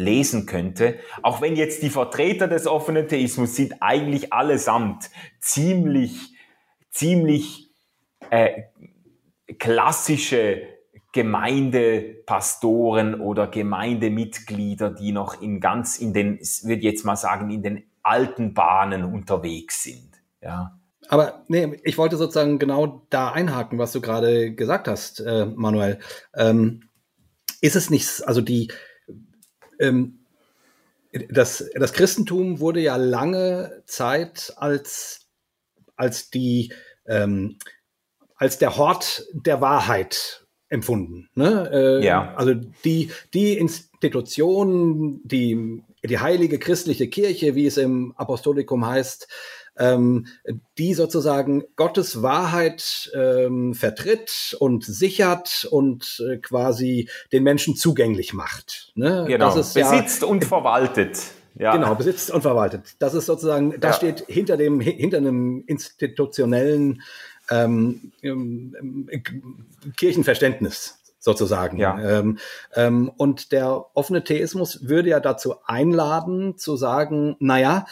lesen 0.00 0.46
könnte, 0.46 0.98
auch 1.22 1.40
wenn 1.40 1.54
jetzt 1.54 1.82
die 1.82 1.90
Vertreter 1.90 2.48
des 2.48 2.66
offenen 2.66 3.06
Theismus 3.06 3.54
sind 3.54 3.76
eigentlich 3.80 4.32
allesamt 4.32 5.10
ziemlich, 5.40 6.32
ziemlich 6.90 7.69
äh, 8.30 8.62
klassische 9.58 10.62
Gemeindepastoren 11.12 13.20
oder 13.20 13.48
Gemeindemitglieder, 13.48 14.90
die 14.90 15.12
noch 15.12 15.42
in 15.42 15.60
ganz 15.60 15.98
in 15.98 16.12
den, 16.12 16.38
würde 16.38 16.82
jetzt 16.82 17.04
mal 17.04 17.16
sagen, 17.16 17.50
in 17.50 17.62
den 17.62 17.82
alten 18.02 18.54
Bahnen 18.54 19.04
unterwegs 19.04 19.82
sind. 19.82 20.22
Ja. 20.40 20.78
Aber 21.08 21.44
nee, 21.48 21.80
ich 21.82 21.98
wollte 21.98 22.16
sozusagen 22.16 22.60
genau 22.60 23.04
da 23.10 23.32
einhaken, 23.32 23.78
was 23.78 23.90
du 23.90 24.00
gerade 24.00 24.54
gesagt 24.54 24.86
hast, 24.86 25.18
äh, 25.20 25.46
Manuel. 25.46 25.98
Ähm, 26.34 26.84
ist 27.60 27.74
es 27.74 27.90
nicht, 27.90 28.24
also 28.26 28.40
die, 28.40 28.70
ähm, 29.80 30.20
das, 31.28 31.68
das 31.74 31.92
Christentum 31.92 32.60
wurde 32.60 32.80
ja 32.80 32.94
lange 32.94 33.82
Zeit 33.86 34.52
als, 34.56 35.26
als 35.96 36.30
die, 36.30 36.72
ähm, 37.06 37.58
als 38.40 38.58
der 38.58 38.78
Hort 38.78 39.26
der 39.32 39.60
Wahrheit 39.60 40.46
empfunden. 40.70 41.28
Ne? 41.34 41.70
Äh, 41.72 42.04
ja. 42.04 42.34
Also 42.36 42.54
die, 42.54 43.10
die 43.34 43.58
Institution, 43.58 45.20
die, 45.24 45.82
die 46.02 46.18
heilige 46.18 46.58
christliche 46.58 47.08
Kirche, 47.08 47.54
wie 47.54 47.66
es 47.66 47.76
im 47.76 48.14
Apostolikum 48.16 48.86
heißt, 48.86 49.28
ähm, 49.78 50.26
die 50.78 50.94
sozusagen 50.94 51.64
Gottes 51.76 52.22
Wahrheit 52.22 53.10
ähm, 53.14 53.74
vertritt 53.74 54.56
und 54.58 54.84
sichert 54.84 55.68
und 55.70 56.22
äh, 56.26 56.38
quasi 56.38 57.10
den 57.32 57.42
Menschen 57.42 57.76
zugänglich 57.76 58.32
macht. 58.32 58.92
Ne? 58.94 59.26
Genau, 59.28 59.54
besitzt 59.54 60.22
ja, 60.22 60.26
und 60.28 60.46
verwaltet. 60.46 61.18
Ja. 61.56 61.72
Genau, 61.72 61.94
besitzt 61.94 62.30
und 62.30 62.40
verwaltet. 62.40 62.94
Das 63.00 63.12
ist 63.12 63.26
sozusagen, 63.26 63.78
das 63.80 64.00
ja. 64.00 64.12
steht 64.12 64.24
hinter 64.28 64.56
dem, 64.56 64.80
hinter 64.80 65.18
einem 65.18 65.62
institutionellen 65.66 67.02
ähm, 67.50 68.12
Kirchenverständnis 69.96 70.98
sozusagen. 71.18 71.76
Ja. 71.76 72.00
Ähm, 72.00 72.38
ähm, 72.74 73.10
und 73.16 73.52
der 73.52 73.84
offene 73.94 74.24
Theismus 74.24 74.88
würde 74.88 75.10
ja 75.10 75.20
dazu 75.20 75.56
einladen, 75.66 76.56
zu 76.56 76.76
sagen, 76.76 77.36
naja, 77.38 77.86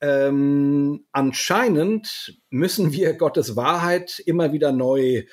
ähm, 0.00 1.04
anscheinend 1.12 2.40
müssen 2.50 2.92
wir 2.92 3.14
Gottes 3.14 3.54
Wahrheit 3.54 4.18
immer 4.24 4.52
wieder 4.52 4.72
neu 4.72 5.24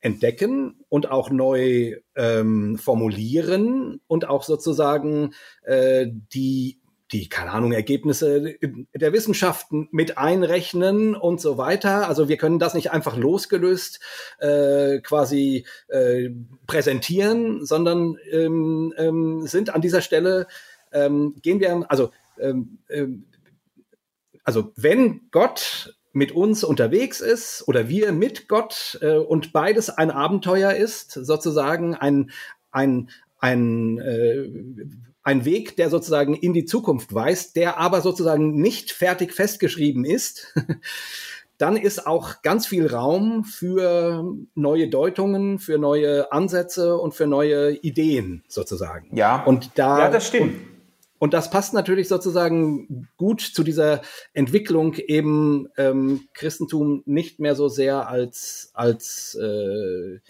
entdecken 0.00 0.84
und 0.88 1.10
auch 1.10 1.30
neu 1.30 1.96
ähm, 2.14 2.78
formulieren 2.78 4.00
und 4.06 4.28
auch 4.28 4.42
sozusagen 4.42 5.34
äh, 5.62 6.06
die 6.32 6.80
die, 7.12 7.28
keine 7.28 7.52
Ahnung, 7.52 7.72
Ergebnisse 7.72 8.56
der 8.94 9.12
Wissenschaften 9.12 9.88
mit 9.90 10.18
einrechnen 10.18 11.14
und 11.14 11.40
so 11.40 11.56
weiter. 11.56 12.08
Also 12.08 12.28
wir 12.28 12.36
können 12.36 12.58
das 12.58 12.74
nicht 12.74 12.90
einfach 12.90 13.16
losgelöst 13.16 14.00
äh, 14.40 15.00
quasi 15.00 15.64
äh, 15.88 16.30
präsentieren, 16.66 17.64
sondern 17.64 18.16
ähm, 18.30 18.92
ähm, 18.98 19.46
sind 19.46 19.74
an 19.74 19.80
dieser 19.80 20.02
Stelle, 20.02 20.46
ähm, 20.92 21.36
gehen 21.42 21.60
wir, 21.60 21.86
also 21.88 22.10
ähm, 22.38 22.78
ähm, 22.88 23.24
also 24.44 24.72
wenn 24.76 25.28
Gott 25.30 25.94
mit 26.12 26.32
uns 26.32 26.64
unterwegs 26.64 27.20
ist 27.20 27.66
oder 27.68 27.88
wir 27.88 28.12
mit 28.12 28.48
Gott 28.48 28.98
äh, 29.02 29.16
und 29.16 29.52
beides 29.52 29.90
ein 29.90 30.10
Abenteuer 30.10 30.72
ist, 30.72 31.12
sozusagen 31.12 31.94
ein, 31.94 32.30
ein, 32.70 33.10
ein, 33.38 33.98
äh, 33.98 34.48
ein 35.28 35.44
Weg, 35.44 35.76
der 35.76 35.90
sozusagen 35.90 36.34
in 36.34 36.54
die 36.54 36.64
Zukunft 36.64 37.14
weist, 37.14 37.54
der 37.56 37.76
aber 37.76 38.00
sozusagen 38.00 38.54
nicht 38.54 38.92
fertig 38.92 39.34
festgeschrieben 39.34 40.06
ist, 40.06 40.54
dann 41.58 41.76
ist 41.76 42.06
auch 42.06 42.40
ganz 42.40 42.66
viel 42.66 42.86
Raum 42.86 43.44
für 43.44 44.24
neue 44.54 44.88
Deutungen, 44.88 45.58
für 45.58 45.76
neue 45.76 46.32
Ansätze 46.32 46.96
und 46.96 47.12
für 47.12 47.26
neue 47.26 47.72
Ideen 47.72 48.42
sozusagen. 48.48 49.14
Ja, 49.14 49.44
und 49.44 49.72
da, 49.74 49.98
ja 49.98 50.10
das 50.10 50.28
stimmt. 50.28 50.54
Und, 50.54 50.78
und 51.18 51.34
das 51.34 51.50
passt 51.50 51.74
natürlich 51.74 52.08
sozusagen 52.08 53.08
gut 53.18 53.42
zu 53.42 53.62
dieser 53.62 54.00
Entwicklung 54.32 54.94
eben 54.94 55.68
ähm, 55.76 56.28
Christentum 56.32 57.02
nicht 57.04 57.38
mehr 57.38 57.54
so 57.54 57.68
sehr 57.68 58.08
als 58.08 58.70
als 58.72 59.34
äh, 59.34 60.20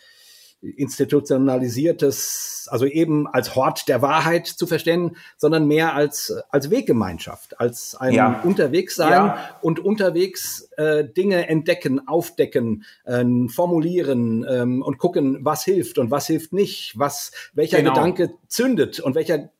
institutionalisiertes, 0.61 2.67
also 2.71 2.85
eben 2.85 3.29
als 3.29 3.55
Hort 3.55 3.89
der 3.89 4.03
Wahrheit 4.03 4.47
zu 4.47 4.67
verstehen, 4.67 5.17
sondern 5.37 5.69
mehr 5.69 5.95
als 5.95 6.35
als 6.51 6.71
Weggemeinschaft, 6.71 7.61
als 7.61 7.95
ein 7.95 8.15
ja. 8.15 8.41
Unterwegssein 8.43 9.13
ja. 9.13 9.57
und 9.63 9.79
unterwegs 9.79 10.69
äh, 10.77 11.05
Dinge 11.05 11.49
entdecken, 11.49 12.09
aufdecken, 12.09 12.85
äh, 13.05 13.25
formulieren 13.49 14.45
ähm, 14.49 14.83
und 14.83 14.99
gucken, 14.99 15.45
was 15.45 15.65
hilft 15.65 15.99
und 15.99 16.11
was 16.11 16.27
hilft 16.27 16.53
nicht, 16.53 16.99
was 16.99 17.31
welcher 17.55 17.79
genau. 17.79 17.95
Gedanke 17.95 18.35
zündet 18.49 18.99
und 18.99 19.15
welcher 19.15 19.51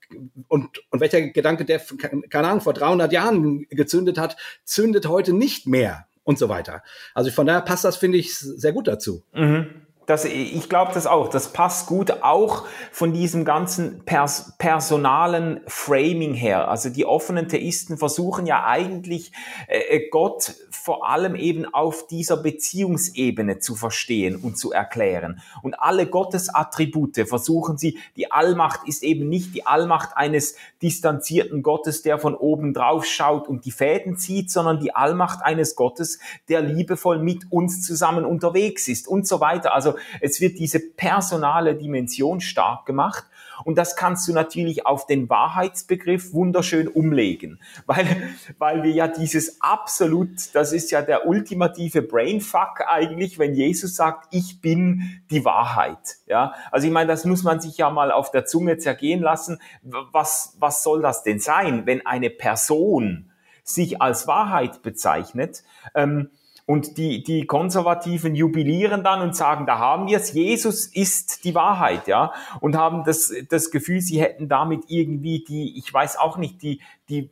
und, 0.49 0.83
und 0.91 1.01
welcher 1.01 1.21
Gedanke, 1.21 1.65
der, 1.65 1.81
keine 2.31 2.49
Ahnung, 2.49 2.63
vor 2.63 2.73
300 2.73 3.13
Jahren 3.13 3.67
gezündet 3.69 4.19
hat, 4.19 4.37
zündet 4.65 5.07
heute 5.07 5.35
nicht 5.35 5.67
mehr 5.67 6.07
und 6.25 6.39
so 6.39 6.49
weiter. 6.49 6.83
Also 7.15 7.31
von 7.31 7.47
daher 7.47 7.61
passt 7.61 7.85
das, 7.85 7.97
finde 7.97 8.19
ich, 8.19 8.37
sehr 8.37 8.73
gut 8.73 8.89
dazu. 8.89 9.23
Mhm. 9.35 9.67
Das, 10.09 10.25
ich 10.25 10.71
glaube 10.71 10.93
das 10.95 11.07
auch. 11.07 11.29
Das 11.29 11.53
passt 11.53 11.87
gut 11.87 12.23
auch 12.23 12.65
von 12.93 13.13
diesem 13.13 13.45
ganzen 13.45 14.07
pers 14.07 14.55
personalen 14.57 15.61
Framing 15.67 16.33
her. 16.33 16.69
Also 16.69 16.89
die 16.89 17.05
offenen 17.05 17.47
Theisten 17.51 17.99
versuchen 17.99 18.47
ja 18.47 18.65
eigentlich 18.65 19.33
äh, 19.67 19.81
äh, 19.81 20.09
Gott 20.09 20.55
vor 20.71 21.07
allem 21.11 21.35
eben 21.35 21.67
auf 21.67 22.07
dieser 22.07 22.39
Beziehungsebene 22.39 23.59
zu 23.59 23.75
verstehen 23.75 24.37
und 24.37 24.57
zu 24.57 24.73
erklären. 24.73 25.43
Und 25.63 25.79
alle 25.79 26.07
Gottes 26.07 26.49
Attribute 26.49 27.29
versuchen 27.29 27.77
sie, 27.77 27.99
die 28.17 28.33
Allmacht 28.33 28.89
ist 28.89 29.03
eben 29.03 29.29
nicht 29.29 29.55
die 29.55 29.67
Allmacht 29.67 30.17
eines 30.17 30.57
distanzierten 30.81 31.63
Gottes, 31.63 32.01
der 32.01 32.19
von 32.19 32.35
oben 32.35 32.73
drauf 32.73 33.05
schaut 33.05 33.47
und 33.47 33.67
die 33.67 33.73
Fäden 33.73 34.17
zieht, 34.17 34.51
sondern 34.51 34.81
die 34.81 34.95
Allmacht 34.95 35.45
eines 35.45 35.77
Gottes, 35.77 36.19
der 36.49 36.63
liebevoll 36.63 37.19
mit 37.19 37.53
uns 37.53 37.83
zusammen 37.83 38.25
unterwegs 38.25 38.89
ist 38.89 39.07
und 39.07 39.29
so 39.29 39.41
weiter. 39.41 39.75
Also 39.75 39.98
es 40.21 40.41
wird 40.41 40.59
diese 40.59 40.81
personale 40.81 41.75
Dimension 41.75 42.41
stark 42.41 42.87
gemacht. 42.87 43.25
Und 43.65 43.77
das 43.77 43.97
kannst 43.97 44.29
du 44.29 44.33
natürlich 44.33 44.87
auf 44.87 45.07
den 45.07 45.29
Wahrheitsbegriff 45.29 46.33
wunderschön 46.33 46.89
umlegen, 46.89 47.61
weil, 47.87 48.07
weil 48.59 48.83
wir 48.83 48.93
ja 48.93 49.09
dieses 49.09 49.61
absolut, 49.61 50.55
das 50.55 50.73
ist 50.73 50.91
ja 50.91 51.03
der 51.03 51.27
ultimative 51.27 52.03
Brainfuck 52.03 52.83
eigentlich, 52.87 53.39
wenn 53.39 53.55
Jesus 53.55 53.97
sagt, 53.97 54.29
ich 54.31 54.61
bin 54.61 55.21
die 55.31 55.45
Wahrheit. 55.45 56.19
Ja, 56.27 56.55
also 56.71 56.87
ich 56.87 56.93
meine, 56.93 57.09
das 57.09 57.25
muss 57.25 57.43
man 57.43 57.61
sich 57.61 57.77
ja 57.79 57.91
mal 57.91 58.13
auf 58.13 58.31
der 58.31 58.47
Zunge 58.47 58.79
zergehen 58.79 59.21
lassen. 59.21 59.61
Was, 59.83 60.57
was 60.59 60.83
soll 60.83 61.03
das 61.03 61.23
denn 61.23 61.41
sein, 61.41 61.87
wenn 61.87 62.07
eine 62.07 62.31
Person 62.31 63.31
sich 63.65 64.01
als 64.01 64.27
Wahrheit 64.27 64.83
bezeichnet? 64.83 65.63
Ähm, 65.95 66.31
und 66.69 66.99
die, 66.99 67.23
die 67.23 67.47
Konservativen 67.47 68.35
jubilieren 68.35 69.03
dann 69.03 69.23
und 69.23 69.35
sagen, 69.35 69.65
da 69.65 69.79
haben 69.79 70.07
wir 70.07 70.19
es, 70.19 70.35
Jesus 70.35 70.85
ist 70.85 71.45
die 71.45 71.55
Wahrheit, 71.55 72.07
ja. 72.09 72.35
Und 72.61 72.77
haben 72.77 73.05
das, 73.05 73.33
das 73.49 73.71
Gefühl, 73.71 74.03
sie 74.03 74.21
hätten 74.21 74.51
damit 74.51 74.83
irgendwie 74.89 75.43
die, 75.43 75.79
ich 75.79 75.93
weiß 75.93 76.19
auch 76.19 76.37
nicht, 76.37 76.61
die, 76.61 76.83
die, 77.09 77.31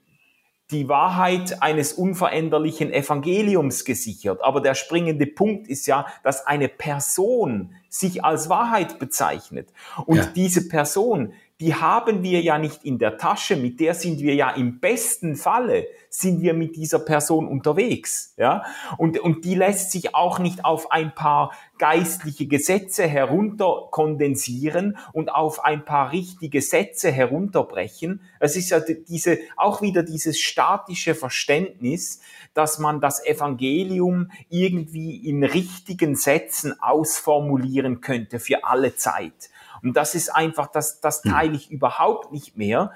die 0.70 0.88
Wahrheit 0.88 1.62
eines 1.62 1.92
unveränderlichen 1.92 2.90
Evangeliums 2.90 3.84
gesichert. 3.84 4.42
Aber 4.42 4.62
der 4.62 4.74
springende 4.74 5.26
Punkt 5.26 5.68
ist 5.68 5.86
ja, 5.86 6.06
dass 6.24 6.46
eine 6.46 6.68
Person 6.68 7.74
sich 7.90 8.24
als 8.24 8.48
Wahrheit 8.48 8.98
bezeichnet. 8.98 9.68
Und 10.06 10.16
ja. 10.16 10.26
diese 10.34 10.66
Person, 10.66 11.34
die 11.60 11.74
haben 11.74 12.22
wir 12.22 12.42
ja 12.42 12.58
nicht 12.58 12.84
in 12.84 12.98
der 12.98 13.16
Tasche, 13.16 13.56
mit 13.56 13.80
der 13.80 13.94
sind 13.94 14.20
wir 14.20 14.34
ja 14.34 14.50
im 14.50 14.78
besten 14.78 15.36
Falle, 15.36 15.86
sind 16.10 16.42
wir 16.42 16.52
mit 16.52 16.76
dieser 16.76 16.98
Person 16.98 17.48
unterwegs, 17.48 18.34
ja. 18.36 18.62
Und, 18.98 19.18
und 19.18 19.46
die 19.46 19.54
lässt 19.54 19.90
sich 19.90 20.14
auch 20.14 20.38
nicht 20.38 20.66
auf 20.66 20.90
ein 20.90 21.14
paar 21.14 21.52
geistliche 21.78 22.46
Gesetze 22.46 23.06
herunterkondensieren 23.06 24.98
und 25.14 25.34
auf 25.34 25.64
ein 25.64 25.86
paar 25.86 26.12
richtige 26.12 26.60
Sätze 26.60 27.10
herunterbrechen. 27.10 28.20
Es 28.38 28.56
ist 28.56 28.68
ja 28.68 28.80
diese, 28.80 29.38
auch 29.56 29.80
wieder 29.80 30.02
dieses 30.02 30.38
statische 30.38 31.14
Verständnis, 31.14 32.20
dass 32.52 32.78
man 32.78 33.00
das 33.00 33.24
Evangelium 33.24 34.30
irgendwie 34.50 35.16
in 35.26 35.42
richtigen 35.42 36.16
Sätzen 36.16 36.74
ausformulieren 36.82 38.02
könnte 38.02 38.40
für 38.40 38.64
alle 38.64 38.96
Zeit. 38.96 39.50
Und 39.82 39.96
das 39.96 40.14
ist 40.14 40.28
einfach, 40.30 40.68
das, 40.68 41.00
das 41.00 41.22
hm. 41.24 41.32
teile 41.32 41.56
ich 41.56 41.70
überhaupt 41.70 42.32
nicht 42.32 42.56
mehr, 42.56 42.92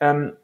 ähm, 0.00 0.36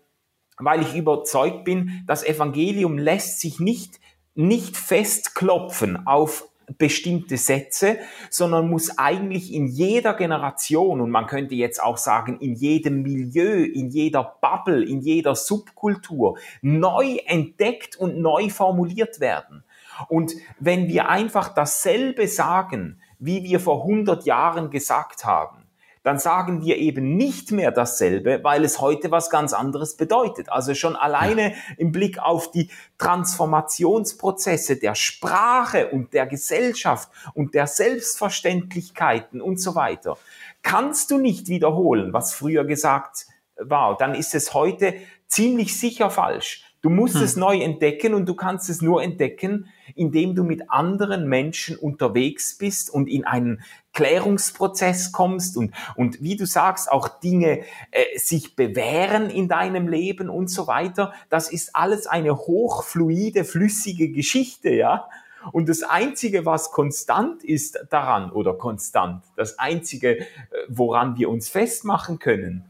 weil 0.59 0.83
ich 0.83 0.95
überzeugt 0.95 1.65
bin, 1.65 2.05
das 2.07 2.25
Evangelium 2.25 2.99
lässt 2.99 3.41
sich 3.41 3.59
nicht, 3.59 4.01
nicht 4.35 4.77
festklopfen 4.77 6.07
auf 6.07 6.49
bestimmte 6.79 7.37
Sätze, 7.37 7.99
sondern 8.31 8.71
muss 8.71 8.99
eigentlich 8.99 9.53
in 9.53 9.67
jeder 9.67 10.15
Generation 10.15 11.01
und 11.01 11.11
man 11.11 11.27
könnte 11.27 11.55
jetzt 11.55 11.83
auch 11.83 11.99
sagen 11.99 12.39
in 12.41 12.55
jedem 12.55 13.03
Milieu, 13.03 13.65
in 13.65 13.91
jeder 13.91 14.37
Bubble, 14.41 14.85
in 14.85 15.01
jeder 15.01 15.35
Subkultur 15.35 16.39
neu 16.63 17.19
entdeckt 17.27 17.97
und 17.97 18.19
neu 18.19 18.49
formuliert 18.49 19.21
werden. 19.21 19.65
Und 20.09 20.33
wenn 20.59 20.89
wir 20.89 21.09
einfach 21.09 21.55
dasselbe 21.55 22.27
sagen, 22.27 23.01
wie 23.19 23.45
wir 23.45 23.61
vor 23.61 23.83
100 23.83 24.25
Jahren 24.25 24.71
gesagt 24.71 25.25
haben, 25.25 25.64
dann 26.05 26.19
sagen 26.19 26.63
wir 26.63 26.77
eben 26.77 27.17
nicht 27.17 27.51
mehr 27.51 27.73
dasselbe, 27.73 28.41
weil 28.45 28.63
es 28.63 28.81
heute 28.81 29.11
was 29.11 29.31
ganz 29.31 29.55
anderes 29.55 29.97
bedeutet. 29.97 30.51
Also 30.51 30.75
schon 30.75 30.97
alleine 30.97 31.55
im 31.79 31.93
Blick 31.93 32.19
auf 32.19 32.51
die 32.51 32.71
Transformationsprozesse 32.99 34.77
der 34.77 34.95
Sprache 34.95 35.89
und 35.89 36.13
der 36.13 36.27
Gesellschaft 36.27 37.09
und 37.33 37.55
der 37.55 37.67
Selbstverständlichkeiten 37.67 39.41
und 39.41 39.59
so 39.59 39.75
weiter, 39.75 40.19
kannst 40.63 41.11
du 41.11 41.19
nicht 41.19 41.49
wiederholen, 41.49 42.13
was 42.13 42.35
früher 42.35 42.65
gesagt 42.65 43.27
war. 43.57 43.97
Dann 43.97 44.15
ist 44.15 44.35
es 44.35 44.53
heute 44.53 44.95
ziemlich 45.27 45.79
sicher 45.79 46.11
falsch. 46.11 46.65
Du 46.83 46.91
musst 46.91 47.15
hm. 47.15 47.23
es 47.23 47.37
neu 47.37 47.61
entdecken 47.61 48.13
und 48.13 48.29
du 48.29 48.35
kannst 48.35 48.69
es 48.69 48.83
nur 48.83 49.03
entdecken, 49.03 49.69
indem 49.95 50.35
du 50.35 50.45
mit 50.45 50.71
anderen 50.71 51.27
Menschen 51.31 51.79
unterwegs 51.79 52.59
bist 52.59 52.91
und 52.91 53.07
in 53.07 53.25
einen 53.25 53.63
Klärungsprozess 53.95 55.13
kommst 55.13 55.57
und, 55.57 55.75
und 55.97 56.23
wie 56.23 56.37
du 56.37 56.47
sagst, 56.47 56.93
auch 56.93 57.09
Dinge 57.09 57.63
äh, 57.91 58.19
sich 58.19 58.57
bewähren 58.57 59.31
in 59.31 59.49
deinem 59.49 59.89
Leben 59.89 60.29
und 60.29 60.49
so 60.49 60.67
weiter. 60.67 61.15
Das 61.31 61.51
ist 61.51 61.75
alles 61.75 62.07
eine 62.07 62.37
hochfluide, 62.37 63.45
flüssige 63.45 64.11
Geschichte, 64.11 64.71
ja. 64.71 65.09
Und 65.53 65.69
das 65.69 65.83
Einzige, 65.83 66.45
was 66.47 66.71
konstant 66.71 67.45
ist 67.45 67.79
daran 67.91 68.31
oder 68.31 68.55
konstant, 68.55 69.25
das 69.37 69.59
Einzige, 69.59 70.19
äh, 70.19 70.27
woran 70.69 71.17
wir 71.17 71.31
uns 71.31 71.49
festmachen 71.49 72.19
können, 72.19 72.65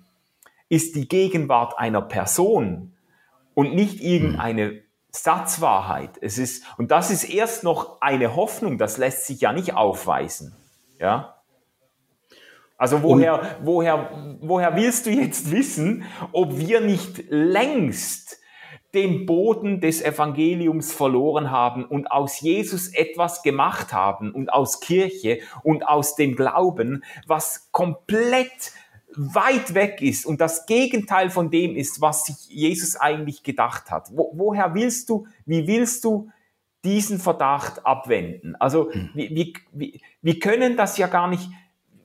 ist 0.68 0.94
die 0.94 1.08
Gegenwart 1.08 1.78
einer 1.78 2.02
Person, 2.02 2.94
und 3.54 3.74
nicht 3.74 4.00
irgendeine 4.00 4.82
Satzwahrheit. 5.10 6.18
Es 6.20 6.38
ist, 6.38 6.64
und 6.76 6.90
das 6.90 7.10
ist 7.10 7.24
erst 7.24 7.62
noch 7.62 8.00
eine 8.00 8.36
Hoffnung, 8.36 8.78
das 8.78 8.98
lässt 8.98 9.26
sich 9.26 9.40
ja 9.40 9.52
nicht 9.52 9.74
aufweisen. 9.74 10.54
Ja? 11.04 11.34
Also 12.78 13.02
woher, 13.02 13.58
woher, 13.62 14.38
woher 14.40 14.74
willst 14.74 15.04
du 15.04 15.10
jetzt 15.10 15.52
wissen, 15.52 16.04
ob 16.32 16.58
wir 16.58 16.80
nicht 16.80 17.24
längst 17.28 18.40
den 18.94 19.26
Boden 19.26 19.82
des 19.82 20.00
Evangeliums 20.00 20.94
verloren 20.94 21.50
haben 21.50 21.84
und 21.84 22.10
aus 22.10 22.40
Jesus 22.40 22.88
etwas 22.88 23.42
gemacht 23.42 23.92
haben 23.92 24.32
und 24.32 24.50
aus 24.50 24.80
Kirche 24.80 25.40
und 25.62 25.86
aus 25.86 26.16
dem 26.16 26.36
Glauben, 26.36 27.04
was 27.26 27.68
komplett 27.70 28.72
weit 29.14 29.74
weg 29.74 30.00
ist 30.00 30.24
und 30.24 30.40
das 30.40 30.64
Gegenteil 30.64 31.28
von 31.28 31.50
dem 31.50 31.76
ist, 31.76 32.00
was 32.00 32.24
sich 32.24 32.48
Jesus 32.48 32.96
eigentlich 32.96 33.42
gedacht 33.42 33.90
hat. 33.90 34.08
Wo, 34.14 34.32
woher 34.34 34.74
willst 34.74 35.10
du, 35.10 35.26
wie 35.44 35.66
willst 35.66 36.02
du 36.04 36.30
diesen 36.84 37.18
Verdacht 37.18 37.86
abwenden? 37.86 38.56
Also 38.56 38.92
hm. 38.92 39.10
wir, 39.14 39.52
wir, 39.72 39.92
wir 40.22 40.38
können 40.38 40.76
das 40.76 40.98
ja 40.98 41.06
gar 41.06 41.28
nicht, 41.28 41.48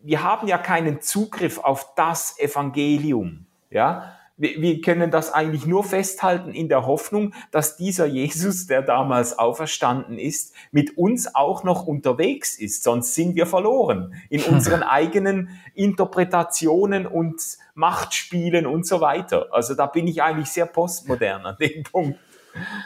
wir 0.04 0.24
haben 0.24 0.48
ja 0.48 0.58
keinen 0.58 1.02
Zugriff 1.02 1.60
auf 1.60 1.94
das 1.96 2.40
Evangelium. 2.40 3.46
Ja, 3.70 4.16
wir, 4.40 4.62
wir 4.62 4.82
können 4.82 5.12
das 5.12 5.34
eigentlich 5.34 5.66
nur 5.68 5.84
festhalten 5.84 6.54
in 6.54 6.70
der 6.70 6.88
Hoffnung, 6.88 7.34
dass 7.52 7.76
dieser 7.76 8.06
Jesus, 8.06 8.68
der 8.68 8.82
damals 8.82 9.38
auferstanden 9.38 10.18
ist, 10.18 10.56
mit 10.72 10.98
uns 10.98 11.36
auch 11.36 11.64
noch 11.64 11.86
unterwegs 11.86 12.58
ist. 12.58 12.84
Sonst 12.84 13.14
sind 13.14 13.36
wir 13.36 13.46
verloren 13.46 14.16
in 14.30 14.42
unseren 14.46 14.82
eigenen 14.82 15.50
Interpretationen 15.76 17.06
und 17.06 17.42
Machtspielen 17.76 18.66
und 18.66 18.88
so 18.88 19.02
weiter. 19.02 19.48
Also 19.52 19.76
da 19.76 19.86
bin 19.86 20.08
ich 20.08 20.24
eigentlich 20.24 20.50
sehr 20.50 20.66
postmodern 20.66 21.46
an 21.46 21.58
dem 21.60 21.84
Punkt. 21.92 22.18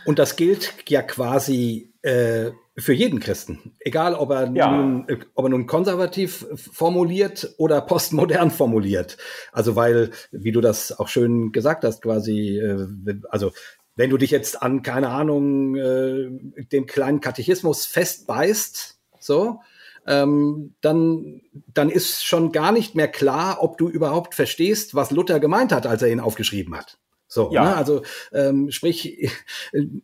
Und 0.06 0.20
das 0.20 0.36
gilt 0.36 0.74
ja 0.90 1.02
quasi 1.02 1.94
äh, 2.02 2.52
für 2.76 2.94
jeden 2.94 3.20
Christen, 3.20 3.76
egal 3.80 4.16
ob 4.16 4.32
er, 4.32 4.52
ja. 4.56 4.76
nun, 4.76 5.08
ob 5.36 5.46
er 5.46 5.50
nun 5.50 5.68
konservativ 5.68 6.46
formuliert 6.56 7.54
oder 7.58 7.82
postmodern 7.82 8.52
formuliert. 8.52 9.18
Also 9.52 9.76
weil, 9.76 10.12
wie 10.32 10.52
du 10.52 10.60
das 10.60 10.98
auch 10.98 11.08
schön 11.08 11.52
gesagt 11.52 11.84
hast, 11.84 12.02
quasi, 12.02 12.58
äh, 12.58 12.88
also 13.30 13.52
wenn 13.96 14.10
du 14.10 14.18
dich 14.18 14.32
jetzt 14.32 14.62
an, 14.62 14.82
keine 14.82 15.10
Ahnung, 15.10 15.76
äh, 15.76 16.30
dem 16.72 16.88
kleinen 16.88 17.22
Katechismus 17.22 17.86
festbeißt, 17.86 18.98
so, 19.20 19.60
ähm, 20.08 20.76
dann, 20.82 21.42
dann 21.74 21.90
ist 21.90 22.26
schon 22.26 22.52
gar 22.52 22.72
nicht 22.72 22.96
mehr 22.96 23.08
klar, 23.08 23.62
ob 23.62 23.78
du 23.78 23.88
überhaupt 23.88 24.36
verstehst, 24.36 24.96
was 24.96 25.12
Luther 25.12 25.40
gemeint 25.40 25.72
hat, 25.72 25.88
als 25.88 26.02
er 26.02 26.10
ihn 26.10 26.20
aufgeschrieben 26.20 26.76
hat. 26.76 26.98
So, 27.34 27.52
ja. 27.52 27.64
ne? 27.64 27.76
also 27.76 28.04
ähm, 28.32 28.70
sprich, 28.70 29.28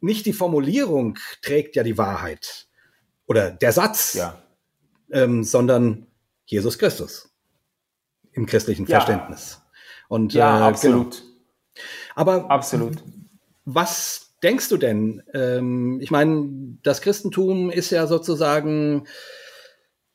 nicht 0.02 0.26
die 0.26 0.34
Formulierung 0.34 1.20
trägt 1.44 1.76
ja 1.76 1.84
die 1.84 1.98
Wahrheit 1.98 2.68
oder 3.28 3.52
der 3.52 3.72
Satz, 3.72 4.16
ja. 4.16 4.42
ähm, 5.12 5.44
sondern 5.44 6.08
Jesus 6.48 6.80
Christus 6.80 7.30
im 8.32 8.48
christlichen 8.48 8.88
ja. 8.88 8.98
Verständnis. 9.00 9.62
Und 10.08 10.34
ja, 10.34 10.60
äh, 10.60 10.70
absolut. 10.70 11.22
Genau. 11.22 11.86
Aber 12.16 12.50
absolut. 12.50 13.04
Was 13.66 14.34
denkst 14.42 14.70
du 14.70 14.78
denn? 14.78 15.22
Ähm, 15.36 16.00
ich 16.02 16.10
meine, 16.10 16.50
das 16.82 17.02
Christentum 17.02 17.70
ist 17.70 17.92
ja 17.92 18.08
sozusagen 18.08 19.06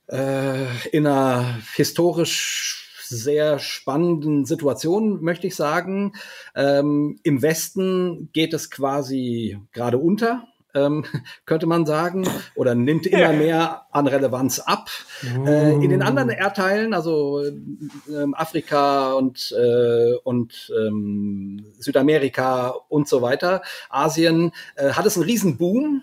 äh, 0.08 0.64
in 0.88 1.06
einer 1.06 1.60
historisch 1.76 2.83
sehr 3.14 3.58
spannenden 3.58 4.44
Situation, 4.44 5.22
möchte 5.22 5.46
ich 5.46 5.56
sagen. 5.56 6.12
Ähm, 6.54 7.18
Im 7.22 7.42
Westen 7.42 8.28
geht 8.32 8.52
es 8.52 8.70
quasi 8.70 9.58
gerade 9.72 9.98
unter. 9.98 10.44
Ähm, 10.74 11.04
könnte 11.46 11.66
man 11.66 11.86
sagen, 11.86 12.26
oder 12.56 12.74
nimmt 12.74 13.06
immer 13.06 13.32
mehr 13.32 13.82
an 13.92 14.06
Relevanz 14.06 14.58
ab. 14.58 14.90
Äh, 15.46 15.72
in 15.74 15.88
den 15.88 16.02
anderen 16.02 16.30
Erdteilen, 16.30 16.94
also 16.94 17.42
äh, 17.44 17.52
Afrika 18.32 19.12
und, 19.12 19.54
äh, 19.56 20.14
und 20.24 20.72
ähm, 20.76 21.64
Südamerika 21.78 22.74
und 22.88 23.08
so 23.08 23.22
weiter, 23.22 23.62
Asien, 23.88 24.52
äh, 24.74 24.90
hat 24.90 25.06
es 25.06 25.16
einen 25.16 25.26
riesen 25.26 25.56
Boom 25.56 26.02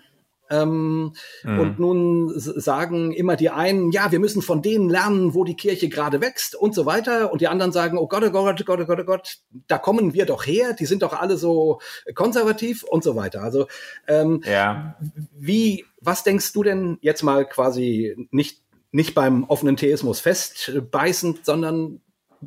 ähm, 0.52 1.14
mhm. 1.44 1.58
Und 1.58 1.78
nun 1.78 2.32
sagen 2.36 3.12
immer 3.12 3.36
die 3.36 3.50
einen, 3.50 3.90
ja, 3.90 4.12
wir 4.12 4.18
müssen 4.18 4.42
von 4.42 4.60
denen 4.60 4.90
lernen, 4.90 5.34
wo 5.34 5.44
die 5.44 5.56
Kirche 5.56 5.88
gerade 5.88 6.20
wächst 6.20 6.54
und 6.54 6.74
so 6.74 6.84
weiter. 6.84 7.32
Und 7.32 7.40
die 7.40 7.48
anderen 7.48 7.72
sagen, 7.72 7.96
oh 7.96 8.06
Gott, 8.06 8.22
oh 8.22 8.30
Gott, 8.30 8.60
oh 8.60 8.64
Gott, 8.64 8.80
oh 8.80 8.84
Gott, 8.84 9.00
oh 9.00 9.04
Gott, 9.04 9.38
da 9.66 9.78
kommen 9.78 10.12
wir 10.12 10.26
doch 10.26 10.46
her, 10.46 10.74
die 10.74 10.86
sind 10.86 11.02
doch 11.02 11.14
alle 11.14 11.38
so 11.38 11.80
konservativ 12.14 12.82
und 12.82 13.02
so 13.02 13.16
weiter. 13.16 13.42
Also 13.42 13.66
ähm, 14.06 14.42
ja. 14.44 14.96
wie, 15.38 15.86
was 16.00 16.22
denkst 16.22 16.52
du 16.52 16.62
denn 16.62 16.98
jetzt 17.00 17.22
mal 17.22 17.48
quasi 17.48 18.28
nicht, 18.30 18.62
nicht 18.90 19.14
beim 19.14 19.44
offenen 19.44 19.78
Theismus 19.78 20.20
festbeißend, 20.20 21.46
sondern 21.46 22.00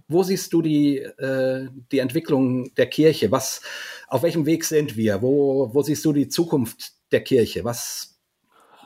wo 0.08 0.24
siehst 0.24 0.54
du 0.54 0.62
die, 0.62 0.98
äh, 0.98 1.70
die 1.92 2.00
Entwicklung 2.00 2.74
der 2.76 2.88
Kirche? 2.88 3.32
Was, 3.32 3.62
auf 4.08 4.24
welchem 4.24 4.46
Weg 4.46 4.66
sind 4.66 4.98
wir? 4.98 5.22
Wo, 5.22 5.74
wo 5.74 5.82
siehst 5.82 6.04
du 6.06 6.14
die 6.14 6.28
Zukunft 6.28 6.95
der 7.12 7.24
Kirche? 7.24 7.64
Was? 7.64 8.20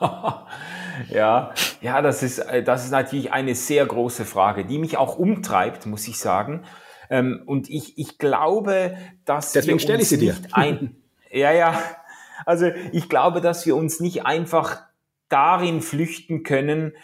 ja, 1.10 1.52
ja, 1.80 2.02
das 2.02 2.22
ist, 2.22 2.38
äh, 2.38 2.62
das 2.62 2.84
ist 2.84 2.90
natürlich 2.90 3.32
eine 3.32 3.54
sehr 3.54 3.84
große 3.86 4.24
Frage, 4.24 4.64
die 4.64 4.78
mich 4.78 4.96
auch 4.96 5.18
umtreibt, 5.18 5.86
muss 5.86 6.08
ich 6.08 6.18
sagen. 6.18 6.64
Ähm, 7.10 7.42
und 7.46 7.68
ich, 7.68 7.98
ich 7.98 8.18
glaube, 8.18 8.96
dass 9.24 9.52
Deswegen 9.52 9.78
wir 9.78 9.82
stelle 9.82 10.02
ich 10.02 10.08
sie 10.08 10.18
dir. 10.18 10.36
ein, 10.52 10.96
ja, 11.30 11.52
ja. 11.52 11.80
Also 12.46 12.70
ich 12.92 13.08
glaube, 13.08 13.40
dass 13.40 13.66
wir 13.66 13.76
uns 13.76 14.00
nicht 14.00 14.24
einfach 14.24 14.82
darin 15.28 15.82
flüchten 15.82 16.42
können, 16.42 16.94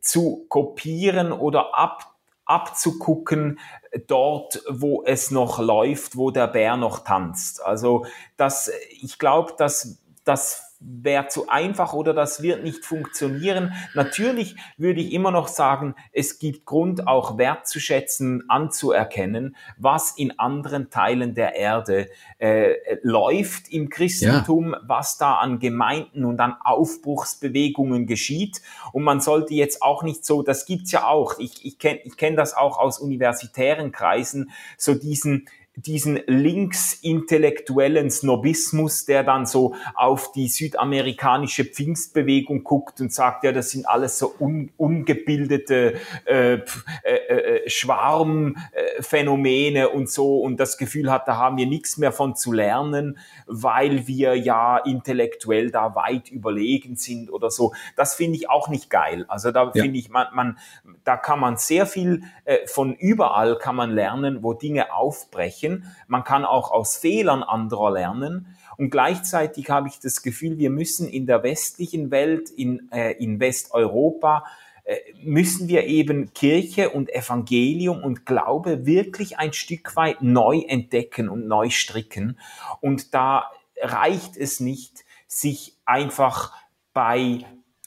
zu 0.00 0.46
kopieren 0.48 1.32
oder 1.32 1.76
ab 1.76 2.14
abzugucken, 2.46 3.58
dort, 4.06 4.62
wo 4.68 5.02
es 5.04 5.30
noch 5.30 5.58
läuft, 5.58 6.16
wo 6.16 6.30
der 6.30 6.46
Bär 6.46 6.76
noch 6.76 7.00
tanzt. 7.00 7.64
Also 7.64 8.04
das, 8.36 8.70
ich 9.00 9.18
glaube, 9.18 9.54
dass 9.56 10.03
das 10.24 10.74
wäre 10.86 11.28
zu 11.28 11.48
einfach 11.48 11.94
oder 11.94 12.12
das 12.12 12.42
wird 12.42 12.62
nicht 12.62 12.84
funktionieren. 12.84 13.72
Natürlich 13.94 14.56
würde 14.76 15.00
ich 15.00 15.12
immer 15.12 15.30
noch 15.30 15.48
sagen, 15.48 15.94
es 16.12 16.38
gibt 16.38 16.66
Grund 16.66 17.06
auch 17.06 17.38
wertzuschätzen, 17.38 18.44
anzuerkennen, 18.48 19.56
was 19.78 20.12
in 20.16 20.38
anderen 20.38 20.90
Teilen 20.90 21.34
der 21.34 21.54
Erde 21.54 22.08
äh, 22.38 22.74
läuft 23.02 23.70
im 23.70 23.88
Christentum, 23.88 24.72
ja. 24.72 24.80
was 24.86 25.16
da 25.16 25.36
an 25.36 25.58
Gemeinden 25.58 26.24
und 26.24 26.40
an 26.40 26.56
Aufbruchsbewegungen 26.62 28.06
geschieht. 28.06 28.60
Und 28.92 29.04
man 29.04 29.20
sollte 29.20 29.54
jetzt 29.54 29.82
auch 29.82 30.02
nicht 30.02 30.24
so, 30.26 30.42
das 30.42 30.66
gibt's 30.66 30.92
ja 30.92 31.06
auch, 31.06 31.38
ich, 31.38 31.64
ich 31.64 31.78
kenne 31.78 32.00
ich 32.04 32.16
kenn 32.16 32.36
das 32.36 32.54
auch 32.54 32.78
aus 32.78 32.98
universitären 32.98 33.92
Kreisen, 33.92 34.50
so 34.76 34.94
diesen 34.94 35.46
diesen 35.76 36.20
linksintellektuellen 36.26 38.08
Snobismus, 38.08 39.06
der 39.06 39.24
dann 39.24 39.44
so 39.44 39.74
auf 39.96 40.30
die 40.30 40.46
südamerikanische 40.46 41.64
Pfingstbewegung 41.64 42.62
guckt 42.62 43.00
und 43.00 43.12
sagt, 43.12 43.42
ja, 43.42 43.50
das 43.50 43.70
sind 43.70 43.88
alles 43.88 44.16
so 44.18 44.32
un, 44.38 44.70
ungebildete 44.76 45.94
äh, 46.26 46.54
äh, 46.54 46.60
äh, 47.04 47.68
Schwarmphänomene 47.68 49.88
und 49.88 50.08
so 50.08 50.38
und 50.40 50.60
das 50.60 50.78
Gefühl 50.78 51.10
hat, 51.10 51.26
da 51.26 51.38
haben 51.38 51.56
wir 51.56 51.66
nichts 51.66 51.98
mehr 51.98 52.12
von 52.12 52.36
zu 52.36 52.52
lernen, 52.52 53.18
weil 53.46 54.06
wir 54.06 54.36
ja 54.36 54.78
intellektuell 54.78 55.72
da 55.72 55.96
weit 55.96 56.30
überlegen 56.30 56.94
sind 56.94 57.32
oder 57.32 57.50
so. 57.50 57.74
Das 57.96 58.14
finde 58.14 58.38
ich 58.38 58.48
auch 58.48 58.68
nicht 58.68 58.90
geil. 58.90 59.24
Also 59.26 59.50
da 59.50 59.72
ja. 59.74 59.82
finde 59.82 59.98
ich, 59.98 60.08
man, 60.08 60.28
man, 60.32 60.56
da 61.02 61.16
kann 61.16 61.40
man 61.40 61.56
sehr 61.56 61.86
viel 61.86 62.22
äh, 62.44 62.64
von 62.68 62.94
überall 62.94 63.58
kann 63.58 63.74
man 63.74 63.90
lernen, 63.90 64.44
wo 64.44 64.52
Dinge 64.52 64.94
aufbrechen 64.94 65.63
sprechen. 65.64 65.94
Man 66.06 66.24
kann 66.24 66.44
auch 66.44 66.70
aus 66.70 66.96
Fehlern 66.96 67.42
anderer 67.42 67.90
lernen. 67.90 68.56
Und 68.76 68.90
gleichzeitig 68.90 69.70
habe 69.70 69.88
ich 69.88 70.00
das 70.00 70.22
Gefühl, 70.22 70.58
wir 70.58 70.70
müssen 70.70 71.08
in 71.08 71.26
der 71.26 71.42
westlichen 71.42 72.10
Welt, 72.10 72.50
in, 72.50 72.90
äh, 72.92 73.12
in 73.12 73.40
Westeuropa, 73.40 74.44
äh, 74.84 74.96
müssen 75.22 75.68
wir 75.68 75.84
eben 75.84 76.34
Kirche 76.34 76.90
und 76.90 77.12
Evangelium 77.14 78.02
und 78.02 78.26
Glaube 78.26 78.84
wirklich 78.84 79.38
ein 79.38 79.52
Stück 79.52 79.96
weit 79.96 80.22
neu 80.22 80.60
entdecken 80.66 81.28
und 81.28 81.46
neu 81.46 81.70
stricken. 81.70 82.38
Und 82.80 83.14
da 83.14 83.50
reicht 83.80 84.36
es 84.36 84.60
nicht, 84.60 85.04
sich 85.26 85.76
einfach 85.84 86.52
bei 86.92 87.44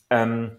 ähm, 0.09 0.57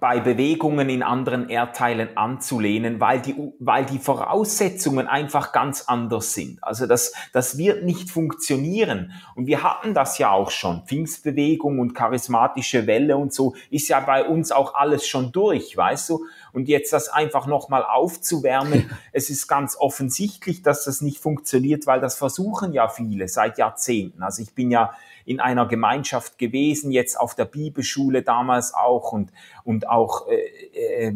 bei 0.00 0.20
Bewegungen 0.20 0.90
in 0.90 1.02
anderen 1.02 1.48
Erdteilen 1.48 2.14
anzulehnen, 2.14 3.00
weil 3.00 3.22
die, 3.22 3.34
weil 3.58 3.86
die 3.86 3.98
Voraussetzungen 3.98 5.08
einfach 5.08 5.50
ganz 5.50 5.84
anders 5.86 6.34
sind. 6.34 6.62
Also 6.62 6.86
das, 6.86 7.14
das 7.32 7.56
wird 7.56 7.84
nicht 7.84 8.10
funktionieren. 8.10 9.12
Und 9.34 9.46
wir 9.46 9.62
hatten 9.62 9.94
das 9.94 10.18
ja 10.18 10.30
auch 10.30 10.50
schon. 10.50 10.82
Pfingstbewegung 10.86 11.78
und 11.78 11.94
charismatische 11.94 12.86
Welle 12.86 13.16
und 13.16 13.32
so 13.32 13.54
ist 13.70 13.88
ja 13.88 14.00
bei 14.00 14.26
uns 14.26 14.52
auch 14.52 14.74
alles 14.74 15.06
schon 15.06 15.32
durch, 15.32 15.74
weißt 15.74 16.10
du? 16.10 16.26
Und 16.52 16.68
jetzt 16.68 16.92
das 16.92 17.08
einfach 17.08 17.46
nochmal 17.46 17.82
aufzuwärmen, 17.82 18.90
es 19.12 19.30
ist 19.30 19.48
ganz 19.48 19.74
offensichtlich, 19.78 20.62
dass 20.62 20.84
das 20.84 21.00
nicht 21.00 21.18
funktioniert, 21.18 21.86
weil 21.86 22.00
das 22.00 22.14
versuchen 22.14 22.74
ja 22.74 22.88
viele 22.88 23.26
seit 23.26 23.56
Jahrzehnten. 23.56 24.22
Also 24.22 24.42
ich 24.42 24.54
bin 24.54 24.70
ja 24.70 24.92
in 25.28 25.40
einer 25.40 25.66
Gemeinschaft 25.66 26.38
gewesen, 26.38 26.90
jetzt 26.90 27.20
auf 27.20 27.34
der 27.34 27.44
Bibelschule 27.44 28.22
damals 28.22 28.72
auch 28.72 29.12
und, 29.12 29.30
und 29.62 29.86
auch 29.86 30.26
äh, 30.28 31.08
äh, 31.08 31.14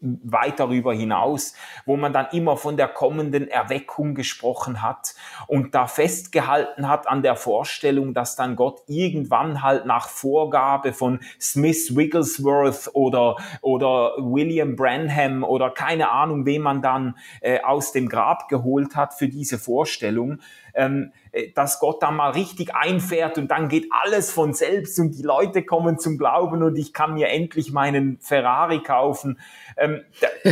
weit 0.00 0.58
darüber 0.58 0.94
hinaus, 0.94 1.54
wo 1.84 1.96
man 1.96 2.12
dann 2.12 2.26
immer 2.32 2.56
von 2.56 2.76
der 2.76 2.88
kommenden 2.88 3.48
Erweckung 3.48 4.14
gesprochen 4.14 4.82
hat 4.82 5.14
und 5.46 5.74
da 5.74 5.86
festgehalten 5.86 6.88
hat 6.88 7.06
an 7.06 7.22
der 7.22 7.36
Vorstellung, 7.36 8.14
dass 8.14 8.34
dann 8.34 8.56
Gott 8.56 8.80
irgendwann 8.86 9.62
halt 9.62 9.86
nach 9.86 10.08
Vorgabe 10.08 10.92
von 10.92 11.20
Smith 11.38 11.96
Wigglesworth 11.96 12.90
oder, 12.94 13.36
oder 13.60 14.14
William 14.18 14.74
Branham 14.74 15.44
oder 15.44 15.70
keine 15.70 16.10
Ahnung, 16.10 16.46
wem 16.46 16.62
man 16.62 16.82
dann 16.82 17.16
äh, 17.40 17.60
aus 17.60 17.92
dem 17.92 18.08
Grab 18.08 18.48
geholt 18.48 18.96
hat 18.96 19.14
für 19.14 19.28
diese 19.28 19.58
Vorstellung, 19.58 20.40
ähm, 20.74 21.12
äh, 21.32 21.50
dass 21.52 21.78
Gott 21.78 22.02
da 22.02 22.10
mal 22.10 22.30
richtig 22.30 22.74
einfährt 22.74 23.38
und 23.38 23.50
dann 23.50 23.68
geht 23.68 23.88
alles 23.90 24.30
von 24.30 24.52
selbst 24.52 24.98
und 24.98 25.12
die 25.12 25.22
Leute 25.22 25.64
kommen 25.64 25.98
zum 25.98 26.18
Glauben 26.18 26.62
und 26.62 26.76
ich 26.76 26.92
kann 26.92 27.14
mir 27.14 27.28
endlich 27.28 27.72
meinen 27.72 28.18
Ferrari 28.20 28.82
kaufen. 28.82 29.38
Ähm, 29.76 30.02
da, 30.20 30.48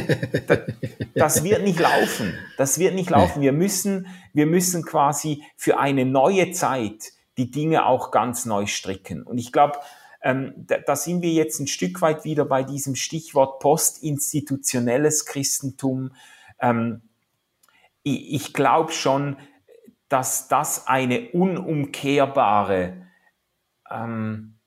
da, 0.47 0.63
das 1.15 1.45
wird 1.45 1.63
nicht 1.63 1.81
laufen. 1.81 2.35
Das 2.57 2.79
wird 2.79 2.95
nicht 2.95 3.11
laufen. 3.11 3.43
Wir 3.43 3.53
müssen, 3.53 4.07
wir 4.33 4.47
müssen 4.47 4.85
quasi 4.85 5.43
für 5.57 5.79
eine 5.79 6.05
neue 6.05 6.53
Zeit 6.53 7.13
die 7.37 7.51
Dinge 7.51 7.87
auch 7.87 8.11
ganz 8.11 8.47
neu 8.47 8.67
stricken. 8.67 9.23
Und 9.23 9.39
ich 9.39 9.53
glaube, 9.53 9.79
ähm, 10.23 10.53
da, 10.57 10.79
da 10.79 10.97
sind 10.97 11.23
wir 11.23 11.31
jetzt 11.31 11.61
ein 11.61 11.69
Stück 11.69 12.03
weit 12.03 12.25
wieder 12.25 12.45
bei 12.45 12.65
diesem 12.65 12.97
Stichwort 12.97 13.61
postinstitutionelles 13.61 15.25
Christentum. 15.25 16.13
Ähm, 16.61 17.03
ich, 18.03 18.35
ich 18.35 18.53
glaube 18.53 18.93
schon, 18.93 19.37
dass 20.09 20.49
das 20.49 20.87
eine 20.87 21.31
unumkehrbare, 21.31 23.07
ähm, 23.91 24.59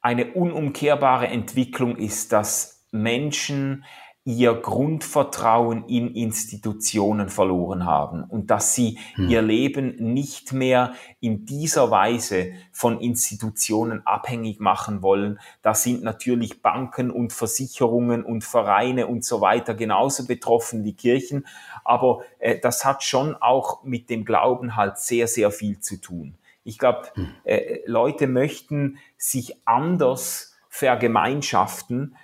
eine 0.00 0.32
unumkehrbare 0.34 1.28
Entwicklung 1.28 1.96
ist, 1.96 2.32
dass 2.32 2.86
Menschen 2.90 3.84
ihr 4.28 4.52
Grundvertrauen 4.52 5.86
in 5.86 6.14
Institutionen 6.14 7.30
verloren 7.30 7.86
haben 7.86 8.24
und 8.24 8.50
dass 8.50 8.74
sie 8.74 8.98
hm. 9.14 9.30
ihr 9.30 9.40
Leben 9.40 9.96
nicht 10.12 10.52
mehr 10.52 10.92
in 11.18 11.46
dieser 11.46 11.90
Weise 11.90 12.52
von 12.70 13.00
Institutionen 13.00 14.06
abhängig 14.06 14.60
machen 14.60 15.00
wollen. 15.00 15.40
Da 15.62 15.72
sind 15.72 16.02
natürlich 16.02 16.60
Banken 16.60 17.10
und 17.10 17.32
Versicherungen 17.32 18.22
und 18.22 18.44
Vereine 18.44 19.06
und 19.06 19.24
so 19.24 19.40
weiter 19.40 19.72
genauso 19.72 20.26
betroffen 20.26 20.84
wie 20.84 20.92
Kirchen, 20.92 21.46
aber 21.82 22.20
äh, 22.38 22.58
das 22.58 22.84
hat 22.84 23.02
schon 23.02 23.34
auch 23.34 23.82
mit 23.82 24.10
dem 24.10 24.26
Glauben 24.26 24.76
halt 24.76 24.98
sehr, 24.98 25.26
sehr 25.26 25.50
viel 25.50 25.80
zu 25.80 26.02
tun. 26.02 26.36
Ich 26.64 26.76
glaube, 26.76 27.08
hm. 27.14 27.28
äh, 27.44 27.78
Leute 27.86 28.26
möchten 28.26 28.98
sich 29.16 29.56
anders 29.64 30.54
vergemeinschaften, 30.68 32.14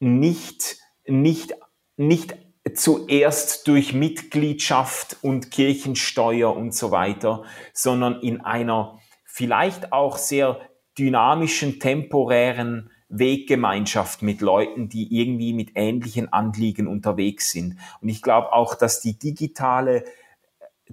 nicht 0.00 0.80
nicht, 1.10 1.54
nicht 1.96 2.36
zuerst 2.74 3.66
durch 3.68 3.92
Mitgliedschaft 3.92 5.18
und 5.22 5.50
Kirchensteuer 5.50 6.54
und 6.54 6.74
so 6.74 6.90
weiter, 6.90 7.44
sondern 7.72 8.20
in 8.20 8.40
einer 8.40 8.98
vielleicht 9.24 9.92
auch 9.92 10.18
sehr 10.18 10.60
dynamischen, 10.98 11.80
temporären 11.80 12.90
Weggemeinschaft 13.08 14.22
mit 14.22 14.40
Leuten, 14.40 14.88
die 14.88 15.18
irgendwie 15.20 15.52
mit 15.52 15.72
ähnlichen 15.74 16.32
Anliegen 16.32 16.86
unterwegs 16.86 17.50
sind. 17.50 17.76
Und 18.00 18.08
ich 18.08 18.22
glaube 18.22 18.52
auch, 18.52 18.74
dass 18.74 19.00
die 19.00 19.18
digitale 19.18 20.04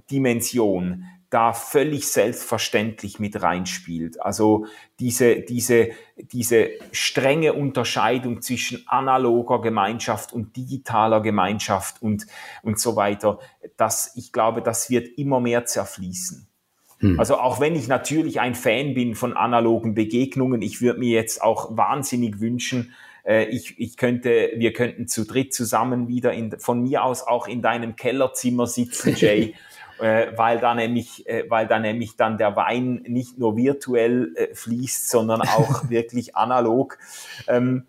Dimension 0.10 1.06
da 1.30 1.54
völlig 1.54 2.08
selbstverständlich 2.08 3.20
mit 3.20 3.42
reinspielt. 3.42 4.22
Also 4.22 4.66
diese, 5.00 5.42
diese, 5.42 5.90
diese 6.18 6.70
strenge 6.92 7.54
Unterscheidung 7.54 8.42
zwischen 8.42 8.88
analoger 8.88 9.62
Gemeinschaft 9.62 10.32
und 10.32 10.56
digitaler 10.56 11.22
Gemeinschaft 11.22 12.02
und, 12.02 12.28
und 12.64 12.80
so 12.80 12.96
weiter, 12.96 13.40
das, 13.76 14.14
ich 14.16 14.32
glaube, 14.32 14.62
das 14.62 14.90
wird 14.90 15.18
immer 15.18 15.42
mehr 15.42 15.66
zerfließen. 15.66 16.48
Hm. 17.00 17.20
Also 17.20 17.38
auch 17.38 17.60
wenn 17.60 17.76
ich 17.76 17.88
natürlich 17.88 18.40
ein 18.40 18.56
Fan 18.56 18.94
bin 18.94 19.14
von 19.14 19.36
analogen 19.36 19.96
Begegnungen, 19.96 20.62
ich 20.62 20.82
würde 20.82 21.00
mir 21.00 21.12
jetzt 21.12 21.42
auch 21.44 21.76
wahnsinnig 21.76 22.40
wünschen, 22.40 22.94
äh, 23.26 23.46
ich, 23.50 23.80
ich 23.80 23.98
könnte, 23.98 24.52
wir 24.56 24.74
könnten 24.74 25.08
zu 25.08 25.26
dritt 25.26 25.54
zusammen 25.54 26.08
wieder 26.08 26.34
in, 26.34 26.58
von 26.60 26.82
mir 26.82 27.04
aus 27.04 27.24
auch 27.24 27.48
in 27.48 27.62
deinem 27.62 27.96
Kellerzimmer 27.96 28.66
sitzen, 28.66 29.16
Jay, 29.18 29.54
äh, 30.00 30.28
weil 30.36 30.60
da 30.60 30.74
nämlich, 30.74 31.28
äh, 31.28 31.46
weil 31.50 31.68
da 31.68 31.80
nämlich 31.80 32.16
dann 32.16 32.38
der 32.38 32.56
Wein 32.56 33.04
nicht 33.08 33.38
nur 33.38 33.56
virtuell 33.56 34.34
äh, 34.36 34.56
fließt, 34.56 35.10
sondern 35.10 35.42
auch 35.42 35.90
wirklich 35.90 36.36
analog. 36.36 36.98
Ähm, 37.48 37.88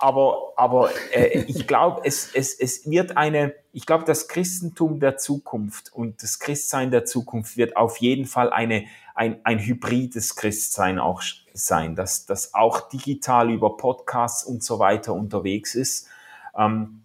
aber 0.00 0.52
aber 0.56 0.90
äh, 1.12 1.40
ich 1.48 1.66
glaube, 1.66 2.02
es, 2.04 2.30
es, 2.32 2.54
es 2.54 2.88
wird 2.88 3.16
eine, 3.16 3.54
ich 3.72 3.84
glaube, 3.84 4.04
das 4.04 4.28
Christentum 4.28 5.00
der 5.00 5.16
Zukunft 5.16 5.92
und 5.92 6.22
das 6.22 6.38
Christsein 6.38 6.92
der 6.92 7.04
Zukunft 7.04 7.56
wird 7.56 7.76
auf 7.76 7.96
jeden 7.96 8.26
Fall 8.26 8.52
eine, 8.52 8.84
ein, 9.16 9.40
ein 9.44 9.58
hybrides 9.58 10.36
Christsein 10.36 11.00
auch 11.00 11.22
sein, 11.52 11.96
dass 11.96 12.26
das 12.26 12.54
auch 12.54 12.88
digital 12.88 13.50
über 13.50 13.76
Podcasts 13.76 14.44
und 14.44 14.62
so 14.62 14.78
weiter 14.78 15.14
unterwegs 15.14 15.74
ist. 15.74 16.08
Ähm, 16.56 17.02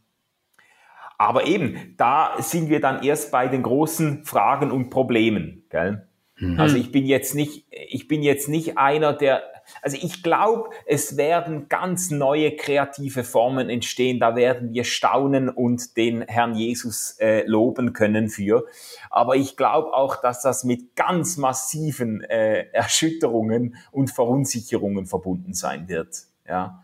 aber 1.17 1.45
eben, 1.45 1.95
da 1.97 2.35
sind 2.39 2.69
wir 2.69 2.79
dann 2.79 3.03
erst 3.03 3.31
bei 3.31 3.47
den 3.47 3.63
großen 3.63 4.25
Fragen 4.25 4.71
und 4.71 4.89
Problemen. 4.89 5.65
Gell? 5.69 6.07
Mhm. 6.37 6.59
Also 6.59 6.77
ich 6.77 6.91
bin 6.91 7.05
jetzt 7.05 7.35
nicht, 7.35 7.65
ich 7.69 8.07
bin 8.07 8.23
jetzt 8.23 8.49
nicht 8.49 8.77
einer, 8.77 9.13
der 9.13 9.43
also 9.81 9.97
ich 10.01 10.23
glaube, 10.23 10.69
es 10.85 11.17
werden 11.17 11.69
ganz 11.69 12.11
neue 12.11 12.55
kreative 12.55 13.23
Formen 13.23 13.69
entstehen. 13.69 14.19
Da 14.19 14.35
werden 14.35 14.73
wir 14.73 14.83
staunen 14.83 15.49
und 15.49 15.97
den 15.97 16.21
Herrn 16.23 16.55
Jesus 16.55 17.17
äh, 17.19 17.45
loben 17.45 17.93
können 17.93 18.29
für. 18.29 18.65
Aber 19.09 19.35
ich 19.35 19.57
glaube 19.57 19.93
auch, 19.93 20.17
dass 20.17 20.41
das 20.41 20.63
mit 20.63 20.95
ganz 20.95 21.37
massiven 21.37 22.21
äh, 22.21 22.67
Erschütterungen 22.71 23.75
und 23.91 24.11
Verunsicherungen 24.11 25.05
verbunden 25.05 25.53
sein 25.53 25.87
wird. 25.87 26.23
Ja. 26.47 26.83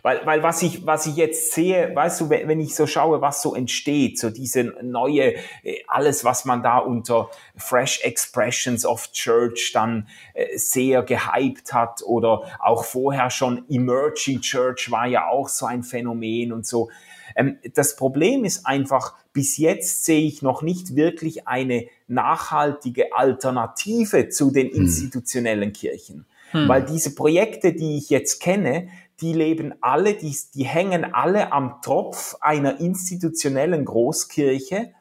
Weil, 0.00 0.24
weil 0.24 0.42
was 0.42 0.62
ich, 0.62 0.86
was 0.86 1.06
ich 1.06 1.16
jetzt 1.16 1.52
sehe, 1.52 1.94
weißt 1.94 2.22
du, 2.22 2.30
wenn 2.30 2.60
ich 2.60 2.74
so 2.74 2.86
schaue, 2.86 3.20
was 3.20 3.42
so 3.42 3.54
entsteht, 3.54 4.18
so 4.18 4.30
diese 4.30 4.64
neue, 4.82 5.34
äh, 5.62 5.82
alles, 5.86 6.24
was 6.24 6.46
man 6.46 6.62
da 6.62 6.78
unter 6.78 7.28
Fresh 7.56 8.02
Expressions 8.02 8.86
of 8.86 9.12
Church 9.12 9.72
dann 9.74 10.08
äh, 10.32 10.56
sehr 10.56 11.02
gehypt 11.02 11.74
hat 11.74 12.02
oder 12.04 12.42
auch 12.58 12.84
vorher 12.84 13.28
schon 13.28 13.64
Emerging 13.68 14.40
Church 14.40 14.90
war 14.90 15.06
ja 15.06 15.28
auch 15.28 15.48
so 15.48 15.66
ein 15.66 15.82
Phänomen 15.82 16.52
und 16.52 16.66
so. 16.66 16.88
Ähm, 17.36 17.58
das 17.74 17.96
Problem 17.96 18.44
ist 18.44 18.66
einfach, 18.66 19.14
bis 19.34 19.58
jetzt 19.58 20.04
sehe 20.04 20.26
ich 20.26 20.40
noch 20.40 20.62
nicht 20.62 20.96
wirklich 20.96 21.46
eine 21.46 21.86
nachhaltige 22.06 23.14
Alternative 23.14 24.30
zu 24.30 24.50
den 24.50 24.68
hm. 24.68 24.82
institutionellen 24.82 25.72
Kirchen. 25.72 26.26
Hm. 26.52 26.68
Weil 26.68 26.84
diese 26.84 27.14
Projekte, 27.14 27.72
die 27.72 27.98
ich 27.98 28.10
jetzt 28.10 28.40
kenne, 28.40 28.88
die 29.22 29.32
leben 29.32 29.74
alle, 29.80 30.14
die, 30.14 30.36
die 30.54 30.64
hängen 30.64 31.14
alle 31.14 31.52
am 31.52 31.80
Tropf 31.80 32.36
einer 32.40 32.80
institutionellen 32.80 33.84
Großkirche, 33.84 34.92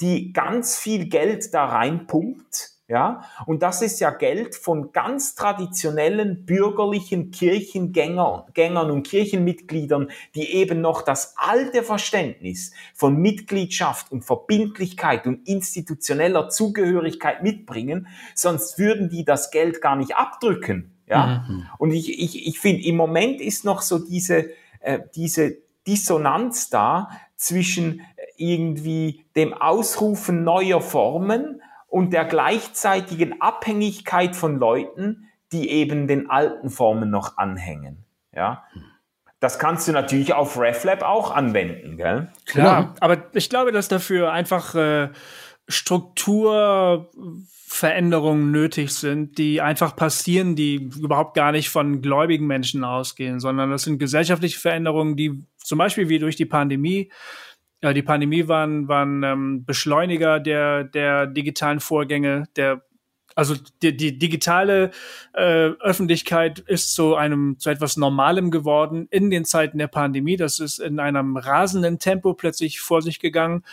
die 0.00 0.32
ganz 0.32 0.78
viel 0.78 1.08
Geld 1.08 1.52
da 1.52 1.66
reinpumpt, 1.66 2.70
ja, 2.90 3.22
und 3.46 3.62
das 3.62 3.82
ist 3.82 4.00
ja 4.00 4.10
Geld 4.10 4.56
von 4.56 4.90
ganz 4.90 5.36
traditionellen 5.36 6.44
bürgerlichen 6.44 7.30
Kirchengängern 7.30 8.90
und 8.90 9.06
Kirchenmitgliedern, 9.06 10.10
die 10.34 10.54
eben 10.54 10.80
noch 10.80 11.02
das 11.02 11.34
alte 11.36 11.84
Verständnis 11.84 12.72
von 12.96 13.14
Mitgliedschaft 13.14 14.10
und 14.10 14.24
Verbindlichkeit 14.24 15.28
und 15.28 15.46
institutioneller 15.46 16.48
Zugehörigkeit 16.48 17.44
mitbringen, 17.44 18.08
sonst 18.34 18.76
würden 18.76 19.08
die 19.08 19.24
das 19.24 19.52
Geld 19.52 19.80
gar 19.80 19.94
nicht 19.94 20.16
abdrücken. 20.16 20.99
Ja? 21.10 21.44
Mhm. 21.46 21.66
Und 21.78 21.90
ich, 21.90 22.18
ich, 22.18 22.46
ich 22.46 22.58
finde, 22.60 22.84
im 22.84 22.96
Moment 22.96 23.40
ist 23.40 23.64
noch 23.64 23.82
so 23.82 23.98
diese, 23.98 24.50
äh, 24.80 25.00
diese 25.14 25.58
Dissonanz 25.86 26.70
da 26.70 27.10
zwischen 27.36 28.02
irgendwie 28.36 29.24
dem 29.36 29.52
Ausrufen 29.52 30.44
neuer 30.44 30.80
Formen 30.80 31.60
und 31.88 32.12
der 32.12 32.24
gleichzeitigen 32.24 33.40
Abhängigkeit 33.40 34.36
von 34.36 34.58
Leuten, 34.58 35.28
die 35.52 35.70
eben 35.70 36.06
den 36.06 36.30
alten 36.30 36.70
Formen 36.70 37.10
noch 37.10 37.36
anhängen. 37.36 38.04
Ja? 38.34 38.64
Das 39.40 39.58
kannst 39.58 39.88
du 39.88 39.92
natürlich 39.92 40.32
auf 40.34 40.58
RefLab 40.58 41.02
auch 41.02 41.34
anwenden, 41.34 41.96
gell? 41.96 42.28
Klar, 42.46 42.82
genau. 42.82 42.94
aber 43.00 43.16
ich 43.32 43.48
glaube, 43.48 43.72
dass 43.72 43.88
dafür 43.88 44.32
einfach 44.32 44.74
äh, 44.74 45.08
Struktur 45.70 47.10
Veränderungen 47.72 48.50
nötig 48.50 48.92
sind, 48.92 49.38
die 49.38 49.60
einfach 49.60 49.94
passieren, 49.94 50.56
die 50.56 50.90
überhaupt 50.98 51.34
gar 51.34 51.52
nicht 51.52 51.70
von 51.70 52.02
gläubigen 52.02 52.46
Menschen 52.46 52.82
ausgehen, 52.82 53.38
sondern 53.38 53.70
das 53.70 53.84
sind 53.84 53.98
gesellschaftliche 53.98 54.58
Veränderungen, 54.58 55.16
die 55.16 55.44
zum 55.56 55.78
Beispiel 55.78 56.08
wie 56.08 56.18
durch 56.18 56.34
die 56.34 56.46
Pandemie, 56.46 57.12
ja, 57.80 57.92
die 57.92 58.02
Pandemie 58.02 58.48
waren, 58.48 58.88
waren 58.88 59.22
ähm, 59.22 59.64
Beschleuniger 59.64 60.40
der, 60.40 60.84
der 60.84 61.26
digitalen 61.28 61.80
Vorgänge, 61.80 62.48
der 62.56 62.82
also 63.36 63.54
die, 63.82 63.96
die 63.96 64.18
digitale 64.18 64.90
äh, 65.32 65.70
Öffentlichkeit 65.80 66.58
ist 66.58 66.94
zu 66.94 67.14
einem 67.14 67.58
zu 67.58 67.70
etwas 67.70 67.96
Normalem 67.96 68.50
geworden 68.50 69.06
in 69.10 69.30
den 69.30 69.44
Zeiten 69.44 69.78
der 69.78 69.86
Pandemie. 69.86 70.36
Das 70.36 70.58
ist 70.58 70.78
in 70.78 70.98
einem 70.98 71.36
rasenden 71.36 71.98
Tempo 71.98 72.34
plötzlich 72.34 72.80
vor 72.80 73.02
sich 73.02 73.20
gegangen. 73.20 73.64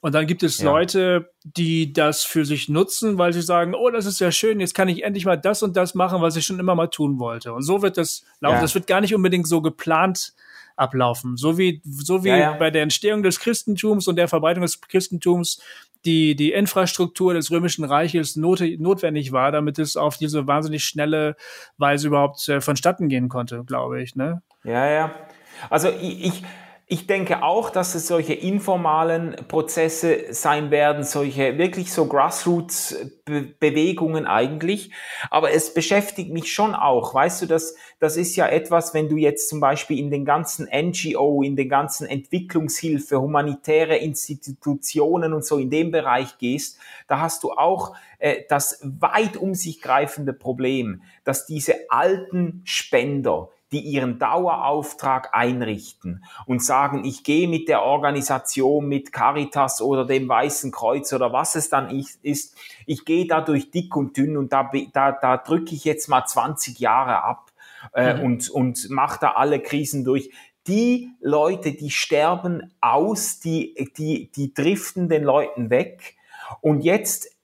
Und 0.00 0.14
dann 0.14 0.26
gibt 0.26 0.42
es 0.42 0.58
ja. 0.58 0.64
Leute, 0.64 1.30
die 1.44 1.92
das 1.92 2.24
für 2.24 2.44
sich 2.44 2.68
nutzen, 2.68 3.18
weil 3.18 3.32
sie 3.32 3.42
sagen, 3.42 3.74
oh, 3.74 3.90
das 3.90 4.06
ist 4.06 4.18
ja 4.18 4.32
schön, 4.32 4.60
jetzt 4.60 4.74
kann 4.74 4.88
ich 4.88 5.04
endlich 5.04 5.26
mal 5.26 5.36
das 5.36 5.62
und 5.62 5.76
das 5.76 5.94
machen, 5.94 6.22
was 6.22 6.36
ich 6.36 6.46
schon 6.46 6.58
immer 6.58 6.74
mal 6.74 6.86
tun 6.86 7.18
wollte. 7.18 7.52
Und 7.52 7.62
so 7.62 7.82
wird 7.82 7.98
das 7.98 8.24
laufen. 8.40 8.56
Ja. 8.56 8.62
Das 8.62 8.74
wird 8.74 8.86
gar 8.86 9.00
nicht 9.00 9.14
unbedingt 9.14 9.46
so 9.46 9.60
geplant 9.60 10.32
ablaufen. 10.76 11.36
So 11.36 11.58
wie, 11.58 11.82
so 11.84 12.24
wie 12.24 12.30
ja, 12.30 12.54
bei 12.54 12.70
der 12.70 12.82
Entstehung 12.82 13.22
des 13.22 13.40
Christentums 13.40 14.08
und 14.08 14.16
der 14.16 14.28
Verbreitung 14.28 14.62
des 14.62 14.80
Christentums 14.80 15.60
die, 16.04 16.34
die 16.34 16.52
Infrastruktur 16.52 17.34
des 17.34 17.50
Römischen 17.50 17.84
Reiches 17.84 18.36
not, 18.36 18.62
notwendig 18.78 19.32
war, 19.32 19.52
damit 19.52 19.78
es 19.78 19.96
auf 19.96 20.16
diese 20.16 20.46
wahnsinnig 20.46 20.84
schnelle 20.84 21.36
Weise 21.76 22.06
überhaupt 22.06 22.48
äh, 22.48 22.60
vonstatten 22.60 23.08
gehen 23.08 23.28
konnte, 23.28 23.64
glaube 23.64 24.02
ich, 24.02 24.16
ne? 24.16 24.42
Ja, 24.64 24.88
ja. 24.88 25.14
Also 25.68 25.88
ich, 25.88 26.24
ich 26.24 26.42
ich 26.92 27.06
denke 27.06 27.44
auch, 27.44 27.70
dass 27.70 27.94
es 27.94 28.08
solche 28.08 28.34
informalen 28.34 29.36
Prozesse 29.46 30.34
sein 30.34 30.72
werden, 30.72 31.04
solche 31.04 31.56
wirklich 31.56 31.92
so 31.92 32.06
Grassroots-Bewegungen 32.06 34.26
eigentlich. 34.26 34.90
Aber 35.30 35.52
es 35.52 35.72
beschäftigt 35.72 36.32
mich 36.32 36.52
schon 36.52 36.74
auch. 36.74 37.14
Weißt 37.14 37.42
du, 37.42 37.46
das, 37.46 37.76
das 38.00 38.16
ist 38.16 38.34
ja 38.34 38.48
etwas, 38.48 38.92
wenn 38.92 39.08
du 39.08 39.16
jetzt 39.16 39.48
zum 39.48 39.60
Beispiel 39.60 40.00
in 40.00 40.10
den 40.10 40.24
ganzen 40.24 40.66
NGO, 40.66 41.44
in 41.44 41.54
den 41.54 41.68
ganzen 41.68 42.08
Entwicklungshilfe, 42.08 43.20
humanitäre 43.20 43.96
Institutionen 43.96 45.32
und 45.32 45.44
so 45.44 45.58
in 45.58 45.70
dem 45.70 45.92
Bereich 45.92 46.38
gehst, 46.38 46.80
da 47.06 47.20
hast 47.20 47.44
du 47.44 47.52
auch 47.52 47.94
äh, 48.18 48.42
das 48.48 48.80
weit 48.82 49.36
um 49.36 49.54
sich 49.54 49.80
greifende 49.80 50.32
Problem, 50.32 51.02
dass 51.22 51.46
diese 51.46 51.88
alten 51.88 52.62
Spender, 52.64 53.50
die 53.72 53.80
ihren 53.80 54.18
Dauerauftrag 54.18 55.30
einrichten 55.32 56.24
und 56.46 56.62
sagen, 56.62 57.04
ich 57.04 57.22
gehe 57.22 57.48
mit 57.48 57.68
der 57.68 57.82
Organisation, 57.82 58.88
mit 58.88 59.12
Caritas 59.12 59.80
oder 59.80 60.04
dem 60.04 60.28
Weißen 60.28 60.72
Kreuz 60.72 61.12
oder 61.12 61.32
was 61.32 61.54
es 61.54 61.68
dann 61.68 61.90
ist, 62.22 62.56
ich 62.86 63.04
gehe 63.04 63.26
da 63.26 63.40
durch 63.40 63.70
dick 63.70 63.94
und 63.96 64.16
dünn 64.16 64.36
und 64.36 64.52
da, 64.52 64.70
da, 64.92 65.12
da 65.12 65.36
drücke 65.36 65.74
ich 65.74 65.84
jetzt 65.84 66.08
mal 66.08 66.26
20 66.26 66.78
Jahre 66.80 67.22
ab 67.22 67.52
äh, 67.94 68.14
mhm. 68.14 68.24
und, 68.24 68.50
und 68.50 68.90
mache 68.90 69.18
da 69.20 69.32
alle 69.32 69.60
Krisen 69.60 70.04
durch 70.04 70.30
die 70.66 71.10
Leute, 71.20 71.72
die 71.72 71.90
sterben 71.90 72.74
aus, 72.80 73.40
die, 73.40 73.90
die, 73.96 74.30
die 74.30 74.52
driften 74.52 75.08
den 75.08 75.24
Leuten 75.24 75.70
weg. 75.70 76.16
Und 76.60 76.82
jetzt 76.82 77.36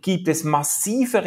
gibt 0.00 0.28
es 0.28 0.44
massive 0.44 1.24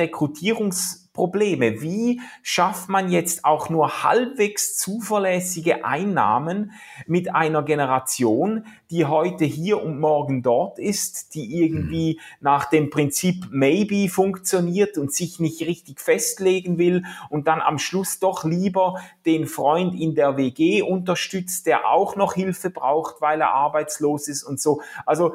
Rekrutierungsprobleme. 1.09 1.81
Wie 1.81 2.21
schafft 2.41 2.89
man 2.89 3.09
jetzt 3.09 3.45
auch 3.45 3.69
nur 3.69 4.03
halbwegs 4.03 4.77
zuverlässige 4.77 5.85
Einnahmen 5.85 6.71
mit 7.07 7.33
einer 7.33 7.63
Generation, 7.63 8.65
die 8.89 9.05
heute 9.05 9.45
hier 9.45 9.81
und 9.81 9.99
morgen 9.99 10.41
dort 10.41 10.79
ist, 10.79 11.33
die 11.35 11.61
irgendwie 11.61 12.15
mhm. 12.15 12.37
nach 12.41 12.69
dem 12.69 12.89
Prinzip 12.89 13.47
Maybe 13.51 14.09
funktioniert 14.09 14.97
und 14.97 15.13
sich 15.13 15.39
nicht 15.39 15.61
richtig 15.61 15.99
festlegen 15.99 16.77
will 16.77 17.03
und 17.29 17.47
dann 17.47 17.61
am 17.61 17.79
Schluss 17.79 18.19
doch 18.19 18.43
lieber 18.43 18.99
den 19.25 19.45
Freund 19.45 19.95
in 19.95 20.15
der 20.15 20.37
WG 20.37 20.81
unterstützt, 20.81 21.65
der 21.65 21.87
auch 21.87 22.15
noch 22.15 22.33
Hilfe 22.33 22.69
braucht, 22.69 23.21
weil 23.21 23.41
er 23.41 23.51
arbeitslos 23.51 24.27
ist 24.27 24.43
und 24.43 24.59
so. 24.59 24.81
Also 25.05 25.33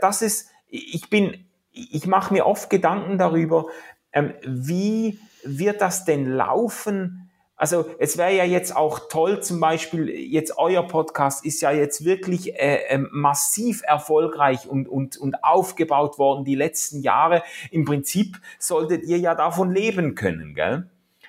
das 0.00 0.22
ist, 0.22 0.50
ich 0.68 1.10
bin 1.10 1.46
ich 1.74 2.06
mache 2.06 2.32
mir 2.32 2.46
oft 2.46 2.70
Gedanken 2.70 3.18
darüber, 3.18 3.66
ähm, 4.14 4.32
wie 4.46 5.18
wird 5.42 5.82
das 5.82 6.04
denn 6.06 6.26
laufen? 6.30 7.30
Also 7.56 7.86
es 7.98 8.18
wäre 8.18 8.34
ja 8.34 8.44
jetzt 8.44 8.74
auch 8.74 9.08
toll, 9.08 9.42
zum 9.42 9.60
Beispiel 9.60 10.08
jetzt 10.08 10.58
euer 10.58 10.88
Podcast 10.88 11.44
ist 11.44 11.60
ja 11.60 11.70
jetzt 11.70 12.04
wirklich 12.04 12.54
äh, 12.54 12.86
äh, 12.88 12.98
massiv 13.10 13.82
erfolgreich 13.86 14.66
und, 14.66 14.88
und, 14.88 15.16
und 15.16 15.44
aufgebaut 15.44 16.18
worden 16.18 16.44
die 16.44 16.56
letzten 16.56 17.00
Jahre. 17.00 17.42
Im 17.70 17.84
Prinzip 17.84 18.40
solltet 18.58 19.04
ihr 19.04 19.18
ja 19.18 19.34
davon 19.34 19.70
leben 19.70 20.14
können, 20.14 20.54
gell? 20.54 20.88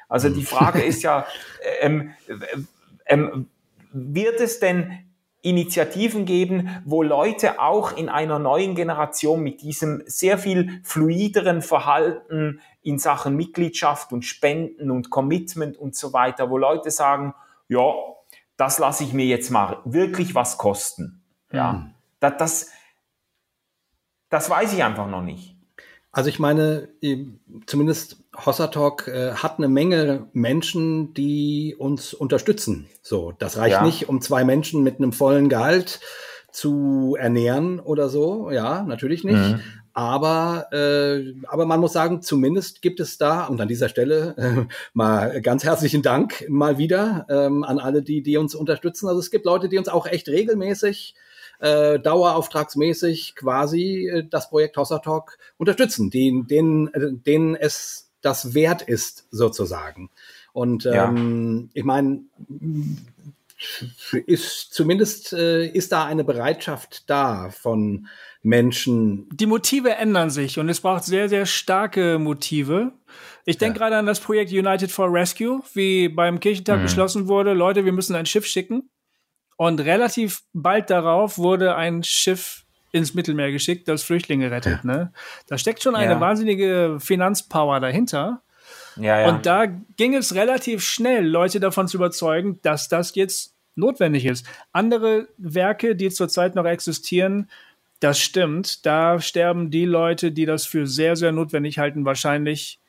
Also 0.10 0.30
die 0.30 0.45
Frage 0.45 0.82
ist 0.84 1.03
ja, 1.03 1.28
ähm, 1.82 2.12
ähm, 3.06 3.48
wird 3.91 4.40
es 4.40 4.60
denn 4.60 5.06
Initiativen 5.45 6.26
geben, 6.26 6.70
wo 6.86 7.03
Leute 7.03 7.62
auch 7.62 7.95
in 7.95 8.10
einer 8.10 8.40
neuen 8.40 8.74
Generation 8.74 9.44
mit 9.44 9.62
diesem 9.62 10.02
sehr 10.07 10.40
viel 10.40 10.82
fluideren 10.84 11.62
Verhalten 11.62 12.62
in 12.86 12.99
Sachen 12.99 13.36
Mitgliedschaft 13.36 14.14
und 14.14 14.24
Spenden 14.24 14.91
und 14.91 15.10
Commitment 15.10 15.76
und 15.76 15.95
so 15.95 16.14
weiter, 16.14 16.52
wo 16.52 16.57
Leute 16.57 16.91
sagen, 16.91 17.34
ja, 17.68 17.94
das 18.57 18.78
lasse 18.78 19.03
ich 19.03 19.12
mir 19.12 19.26
jetzt 19.26 19.49
mal 19.49 19.80
wirklich 19.86 20.36
was 20.36 20.57
kosten. 20.57 21.24
Ja, 21.52 21.74
mhm. 21.74 21.94
das, 22.20 22.34
das, 22.38 22.70
das 24.30 24.49
weiß 24.49 24.74
ich 24.74 24.84
einfach 24.84 25.07
noch 25.07 25.24
nicht. 25.24 25.56
Also 26.12 26.30
ich 26.30 26.40
meine, 26.40 26.88
zumindest 27.66 28.24
Hossatalk 28.45 29.07
äh, 29.07 29.34
hat 29.34 29.57
eine 29.57 29.68
Menge 29.68 30.30
Menschen, 30.32 31.14
die 31.14 31.76
uns 31.78 32.14
unterstützen. 32.14 32.88
So, 33.02 33.34
das 33.34 33.57
reicht 33.57 33.78
ja. 33.78 33.84
nicht, 33.84 34.07
um 34.07 34.22
zwei 34.22 34.45
Menschen 34.45 34.84
mit 34.84 34.98
einem 34.98 35.12
vollen 35.12 35.49
Gehalt 35.49 35.99
zu 36.52 37.18
ernähren 37.20 37.82
oder 37.82 38.07
so. 38.07 38.52
Ja, 38.52 38.84
natürlich 38.84 39.26
nicht. 39.26 39.36
Mhm. 39.36 39.62
Aber, 39.96 40.68
äh, 40.74 41.34
aber 41.48 41.66
man 41.66 41.80
muss 41.80 41.94
sagen, 41.94 42.22
zumindest 42.22 42.82
gibt 42.82 43.00
es 43.00 43.18
da, 43.18 43.46
und 43.46 43.62
an 43.62 43.70
dieser 43.70 43.88
Stelle 43.88 44.36
äh, 44.38 44.74
mal 44.94 45.42
ganz 45.42 45.64
herzlichen 45.64 46.02
Dank 46.02 46.46
mal 46.50 46.78
wieder 46.78 47.26
ähm, 47.30 47.64
an 47.64 47.80
alle, 47.80 48.02
die, 48.02 48.22
die 48.22 48.36
uns 48.36 48.56
unterstützen. 48.56 49.08
Also 49.08 49.22
es 49.22 49.32
gibt 49.32 49.46
Leute, 49.46 49.70
die 49.70 49.78
uns 49.78 49.88
auch 49.88 50.06
echt 50.06 50.28
regelmäßig 50.28 51.16
äh, 51.60 51.98
dauerauftragsmäßig 51.98 53.36
quasi 53.36 54.10
äh, 54.10 54.28
das 54.30 54.50
Projekt 54.50 54.76
Hossa 54.76 55.00
Talk 55.00 55.38
unterstützen, 55.56 56.10
denen, 56.10 56.46
denen, 56.46 56.94
äh, 56.94 57.14
denen 57.14 57.56
es 57.56 58.12
das 58.20 58.54
wert 58.54 58.82
ist, 58.82 59.28
sozusagen. 59.32 60.10
Und 60.52 60.86
ähm, 60.88 61.70
ja. 61.70 61.70
ich 61.74 61.86
meine, 61.86 62.26
ist 64.26 64.74
zumindest 64.74 65.32
äh, 65.32 65.66
ist 65.66 65.94
da 65.94 66.04
eine 66.04 66.26
Bereitschaft 66.26 67.10
da 67.10 67.50
von 67.50 68.08
Menschen. 68.46 69.28
Die 69.34 69.48
Motive 69.48 69.96
ändern 69.96 70.30
sich 70.30 70.60
und 70.60 70.70
es 70.70 70.80
braucht 70.80 71.04
sehr, 71.04 71.30
sehr 71.30 71.46
starke 71.46 72.20
Motive. 72.20 72.92
Ich 73.44 73.58
denke 73.58 73.80
ja. 73.80 73.86
gerade 73.86 73.98
an 73.98 74.06
das 74.06 74.20
Projekt 74.20 74.52
United 74.52 74.92
for 74.92 75.12
Rescue, 75.12 75.62
wie 75.74 76.10
beim 76.10 76.40
Kirchentag 76.40 76.80
mhm. 76.80 76.84
beschlossen 76.84 77.28
wurde, 77.28 77.54
Leute, 77.54 77.86
wir 77.86 77.92
müssen 77.92 78.16
ein 78.16 78.26
Schiff 78.26 78.46
schicken. 78.46 78.90
Und 79.58 79.80
relativ 79.80 80.44
bald 80.54 80.90
darauf 80.90 81.38
wurde 81.38 81.76
ein 81.76 82.04
Schiff 82.04 82.66
ins 82.92 83.14
Mittelmeer 83.14 83.52
geschickt, 83.52 83.88
das 83.88 84.04
Flüchtlinge 84.04 84.52
rettet. 84.52 84.80
Ja. 84.84 84.92
Ne? 84.92 85.14
Da 85.48 85.58
steckt 85.58 85.82
schon 85.82 85.96
eine 85.96 86.14
ja. 86.14 86.20
wahnsinnige 86.20 86.98
Finanzpower 87.00 87.80
dahinter. 87.80 88.42
Ja. 88.96 89.28
Und 89.28 89.46
da 89.46 89.66
ging 89.66 90.14
es 90.14 90.36
relativ 90.36 90.84
schnell, 90.84 91.26
Leute 91.26 91.60
davon 91.60 91.88
zu 91.88 91.98
überzeugen, 91.98 92.60
dass 92.62 92.90
das 92.90 93.16
jetzt 93.16 93.56
notwendig 93.76 94.26
ist. 94.26 94.46
Andere 94.72 95.30
Werke, 95.38 95.96
die 95.96 96.10
zurzeit 96.10 96.56
noch 96.56 96.66
existieren, 96.66 97.50
das 98.00 98.20
stimmt. 98.20 98.86
Da 98.86 99.20
sterben 99.20 99.72
die 99.72 99.86
Leute, 99.86 100.32
die 100.32 100.46
das 100.46 100.66
für 100.66 100.88
sehr, 100.88 101.16
sehr 101.16 101.32
notwendig 101.32 101.80
halten, 101.80 102.06
wahrscheinlich 102.06 102.80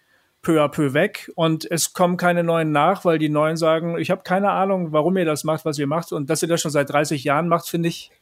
peu 0.42 0.62
à 0.62 0.68
peu 0.68 0.94
weg 0.94 1.32
und 1.34 1.68
es 1.68 1.92
kommen 1.92 2.16
keine 2.16 2.44
neuen 2.44 2.70
nach, 2.70 3.04
weil 3.04 3.18
die 3.18 3.28
neuen 3.28 3.56
sagen, 3.56 3.98
ich 3.98 4.12
habe 4.12 4.22
keine 4.22 4.50
Ahnung, 4.50 4.92
warum 4.92 5.16
ihr 5.16 5.24
das 5.24 5.42
macht, 5.42 5.64
was 5.64 5.76
ihr 5.78 5.88
macht 5.88 6.12
und 6.12 6.30
dass 6.30 6.40
ihr 6.40 6.48
das 6.48 6.60
schon 6.60 6.70
seit 6.70 6.88
30 6.88 7.24
Jahren 7.24 7.48
macht, 7.48 7.66
finde 7.66 7.88
ich 7.88 8.12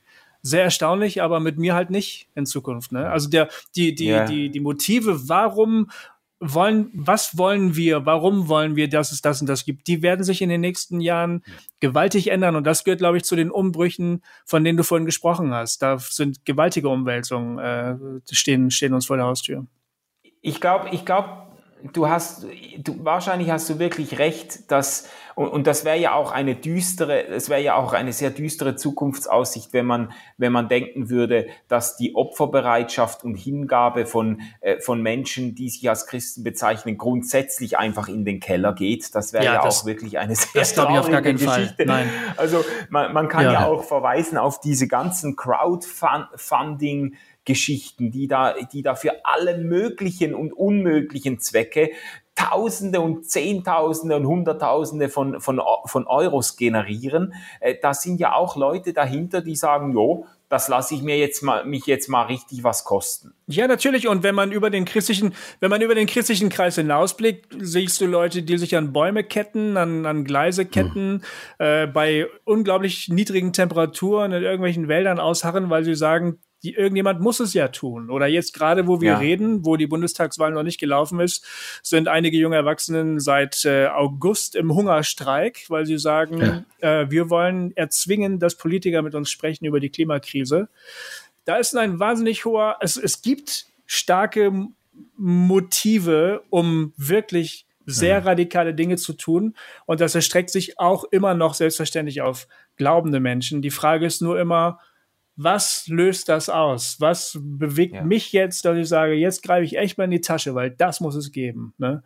sehr 0.41 0.63
erstaunlich, 0.63 1.23
aber 1.23 1.41
mit 1.41 1.59
mir 1.59 1.75
halt 1.75 1.91
nicht 1.91 2.29
in 2.35 2.47
Zukunft. 2.47 2.93
Ne? 2.93 3.11
Also 3.11 3.29
der, 3.29 3.49
die, 3.77 3.95
die, 3.95 4.09
yeah. 4.09 4.25
die, 4.25 4.51
die 4.51 4.61
Motive, 4.61 5.29
warum 5.29 5.91
wollen, 6.53 6.91
was 6.93 7.39
wollen 7.39 7.77
wir, 7.77 8.05
warum 8.05 8.49
wollen 8.49 8.77
wir, 8.77 8.89
dass 8.89 9.13
es 9.13 9.23
das 9.23 9.41
und 9.41 9.49
das 9.49 9.65
gibt, 9.65 9.87
die 9.87 10.03
werden 10.03 10.25
sich 10.25 10.43
in 10.43 10.49
den 10.49 10.61
nächsten 10.61 11.01
Jahren 11.01 11.43
gewaltig 11.81 12.31
ändern. 12.31 12.57
Und 12.57 12.67
das 12.67 12.85
gehört, 12.85 12.99
glaube 12.99 13.17
ich, 13.17 13.25
zu 13.25 13.37
den 13.37 13.51
Umbrüchen, 13.51 14.23
von 14.45 14.65
denen 14.65 14.77
du 14.77 14.85
vorhin 14.85 15.07
gesprochen 15.07 15.55
hast. 15.55 15.83
Da 15.83 15.99
sind 15.99 16.45
gewaltige 16.45 16.89
Umwälzungen, 16.89 17.59
äh, 17.59 17.97
stehen, 18.31 18.71
stehen 18.71 18.93
uns 18.95 19.07
vor 19.07 19.17
der 19.17 19.27
Haustür. 19.27 19.67
Ich 20.43 20.61
glaube, 20.61 20.91
ich 20.93 21.07
glaube, 21.07 21.44
du 21.93 22.09
hast, 22.09 22.47
du, 22.79 23.05
wahrscheinlich 23.05 23.51
hast 23.51 23.69
du 23.69 23.79
wirklich 23.79 24.19
recht, 24.19 24.71
dass, 24.71 25.09
und, 25.35 25.49
und 25.49 25.67
das 25.67 25.85
wäre 25.85 25.99
ja 25.99 26.15
auch 26.15 26.33
eine 26.33 26.55
düstere, 26.55 27.27
es 27.27 27.49
wäre 27.51 27.61
ja 27.61 27.77
auch 27.77 27.93
eine 27.93 28.13
sehr 28.13 28.31
düstere 28.31 28.77
Zukunftsaussicht, 28.77 29.73
wenn 29.73 29.85
man, 29.85 30.13
wenn 30.39 30.53
man 30.53 30.69
denken 30.69 31.11
würde, 31.11 31.47
dass 31.69 31.97
die 31.97 32.15
Opferbereitschaft 32.15 33.25
und 33.25 33.35
Hingabe 33.35 34.07
von, 34.07 34.41
äh, 34.61 34.81
von 34.81 35.03
Menschen, 35.03 35.55
die 35.55 35.69
sich 35.69 35.89
als 35.89 36.07
Christen 36.07 36.43
bezeichnen, 36.43 36.97
grundsätzlich 36.97 37.79
einfach 37.79 38.09
in 38.09 38.25
den 38.25 38.41
Keller 38.41 38.73
geht. 38.73 39.15
Das 39.15 39.33
wäre 39.33 39.45
ja, 39.45 39.55
ja 39.55 39.63
das, 39.63 39.83
auch 39.83 39.87
wirklich 39.87 40.19
eine 40.19 40.35
sehr 40.35 40.63
das 40.63 40.75
traurige 40.75 41.01
auf 41.01 41.11
gar 41.11 41.23
keinen 41.23 41.39
Geschichte. 41.39 41.85
Fall. 41.85 41.87
Nein. 41.87 42.11
Also 42.37 42.65
man, 42.89 43.13
man 43.13 43.29
kann 43.29 43.45
ja. 43.45 43.53
ja 43.53 43.67
auch 43.67 43.85
verweisen 43.85 44.39
auf 44.39 44.61
diese 44.61 44.89
ganzen 44.89 45.37
Crowdfunding- 45.37 47.15
Geschichten, 47.45 48.11
die 48.11 48.29
da, 48.29 48.55
die 48.73 48.83
da 48.83 48.95
für 48.95 49.25
alle 49.25 49.59
möglichen 49.59 50.35
und 50.35 50.53
unmöglichen 50.53 51.41
Zwecke 51.41 51.91
Tausende 52.35 53.01
und 53.01 53.31
Zehntausende 53.31 54.17
und 54.17 54.27
Hunderttausende 54.27 55.09
von, 55.09 55.41
von, 55.41 55.61
von 55.85 56.07
Euros 56.09 56.57
generieren. 56.57 57.33
Äh, 57.61 57.77
da 57.81 57.95
sind 57.95 58.19
ja 58.19 58.35
auch 58.35 58.57
Leute 58.57 58.93
dahinter, 58.93 59.41
die 59.41 59.55
sagen, 59.55 59.93
jo, 59.93 60.27
das 60.49 60.69
lasse 60.69 60.95
ich 60.95 61.03
mir 61.03 61.17
jetzt 61.17 61.43
mal, 61.43 61.65
mich 61.65 61.87
jetzt 61.87 62.09
mal 62.09 62.25
richtig 62.25 62.65
was 62.65 62.85
kosten. 62.85 63.35
Ja, 63.47 63.67
natürlich. 63.67 64.09
Und 64.09 64.23
wenn 64.23 64.35
man 64.35 64.53
über 64.53 64.71
den 64.71 64.85
christlichen, 64.85 65.35
wenn 65.61 65.71
man 65.71 65.81
über 65.81 65.95
den 65.95 66.07
christlichen 66.07 66.49
Kreis 66.49 66.75
hinausblickt, 66.75 67.57
siehst 67.61 68.01
du 68.01 68.07
Leute, 68.07 68.43
die 68.43 68.59
sich 68.59 68.77
an 68.77 68.93
Bäume 68.93 69.25
ketten, 69.25 69.77
an, 69.77 70.05
an 70.05 70.25
Gleise 70.25 70.67
ketten, 70.67 71.15
mhm. 71.15 71.21
äh, 71.59 71.87
bei 71.87 72.27
unglaublich 72.45 73.09
niedrigen 73.09 73.53
Temperaturen 73.53 74.33
in 74.33 74.43
irgendwelchen 74.43 74.89
Wäldern 74.89 75.21
ausharren, 75.21 75.71
weil 75.71 75.85
sie 75.85 75.95
sagen, 75.95 76.39
die, 76.65 76.75
irgendjemand 76.75 77.21
muss 77.21 77.41
es 77.41 77.53
ja 77.53 77.69
tun. 77.69 78.11
Oder 78.11 78.27
jetzt 78.27 78.55
gerade, 78.55 78.87
wo 78.87 79.01
wir 79.01 79.13
ja. 79.13 79.19
reden, 79.19 79.65
wo 79.67 79.77
die 79.77 79.87
Bundestagswahl 79.87 80.51
noch 80.51 80.63
nicht 80.63 80.81
gelaufen 80.81 81.21
ist, 81.21 81.45
sind 81.83 82.09
einige 82.09 82.39
junge 82.39 82.57
Erwachsenen 82.57 83.21
seit 83.21 83.65
äh, 83.67 83.87
August 83.87 84.57
im 84.57 84.75
Hungerstreik, 84.75 85.67
weil 85.69 85.85
sie 85.85 85.99
sagen, 85.99 86.65
ja. 86.81 87.03
äh, 87.03 87.11
wir 87.11 87.29
wollen 87.29 87.77
erzwingen, 87.77 88.39
dass 88.39 88.57
Politiker 88.57 89.03
mit 89.03 89.15
uns 89.15 89.31
sprechen 89.31 89.67
über 89.67 89.79
die 89.79 89.91
Klimakrise. 89.91 90.69
Da 91.45 91.57
ist 91.57 91.77
ein 91.77 92.01
wahnsinnig 92.01 92.47
hoher, 92.47 92.79
es, 92.81 92.97
es 92.97 93.21
gibt 93.21 93.67
starke 93.85 94.69
Motive, 95.19 96.43
um 96.49 96.95
wirklich 96.97 97.67
sehr 97.85 98.23
mhm. 98.23 98.27
radikale 98.27 98.75
Dinge 98.75 98.97
zu 98.97 99.13
tun. 99.13 99.55
Und 99.85 100.01
das 100.01 100.15
erstreckt 100.15 100.49
sich 100.49 100.79
auch 100.79 101.05
immer 101.05 101.35
noch 101.35 101.53
selbstverständlich 101.53 102.23
auf 102.23 102.49
glaubende 102.77 103.21
Menschen. 103.21 103.61
Die 103.61 103.71
Frage 103.71 104.07
ist 104.07 104.23
nur 104.23 104.41
immer, 104.41 104.81
was 105.37 105.87
löst 105.89 106.29
das 106.29 106.49
aus? 106.49 106.97
Was 107.01 107.39
bewegt 107.41 107.95
ja. 107.95 108.05
mich 108.05 108.33
jetzt, 108.33 108.65
dass 108.65 108.77
ich 108.77 108.89
sage, 108.89 109.15
jetzt 109.15 109.43
greife 109.43 109.65
ich 109.65 109.77
echt 109.77 109.99
mal 109.99 110.05
in 110.05 110.11
die 110.11 110.21
Tasche, 110.21 110.55
weil 110.55 110.71
das 110.71 111.01
muss 111.01 111.15
es 111.17 111.33
geben. 111.33 111.75
Ne? 111.79 112.03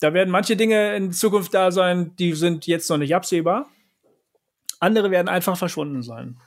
Da 0.00 0.14
werden 0.14 0.30
manche 0.30 0.56
Dinge 0.56 0.96
in 0.96 1.12
Zukunft 1.12 1.54
da 1.54 1.70
sein, 1.70 2.16
die 2.18 2.32
sind 2.32 2.66
jetzt 2.66 2.88
noch 2.90 2.98
nicht 2.98 3.14
absehbar. 3.14 3.68
Andere 4.80 5.10
werden 5.10 5.28
einfach 5.28 5.56
verschwunden 5.56 6.02
sein. 6.02 6.38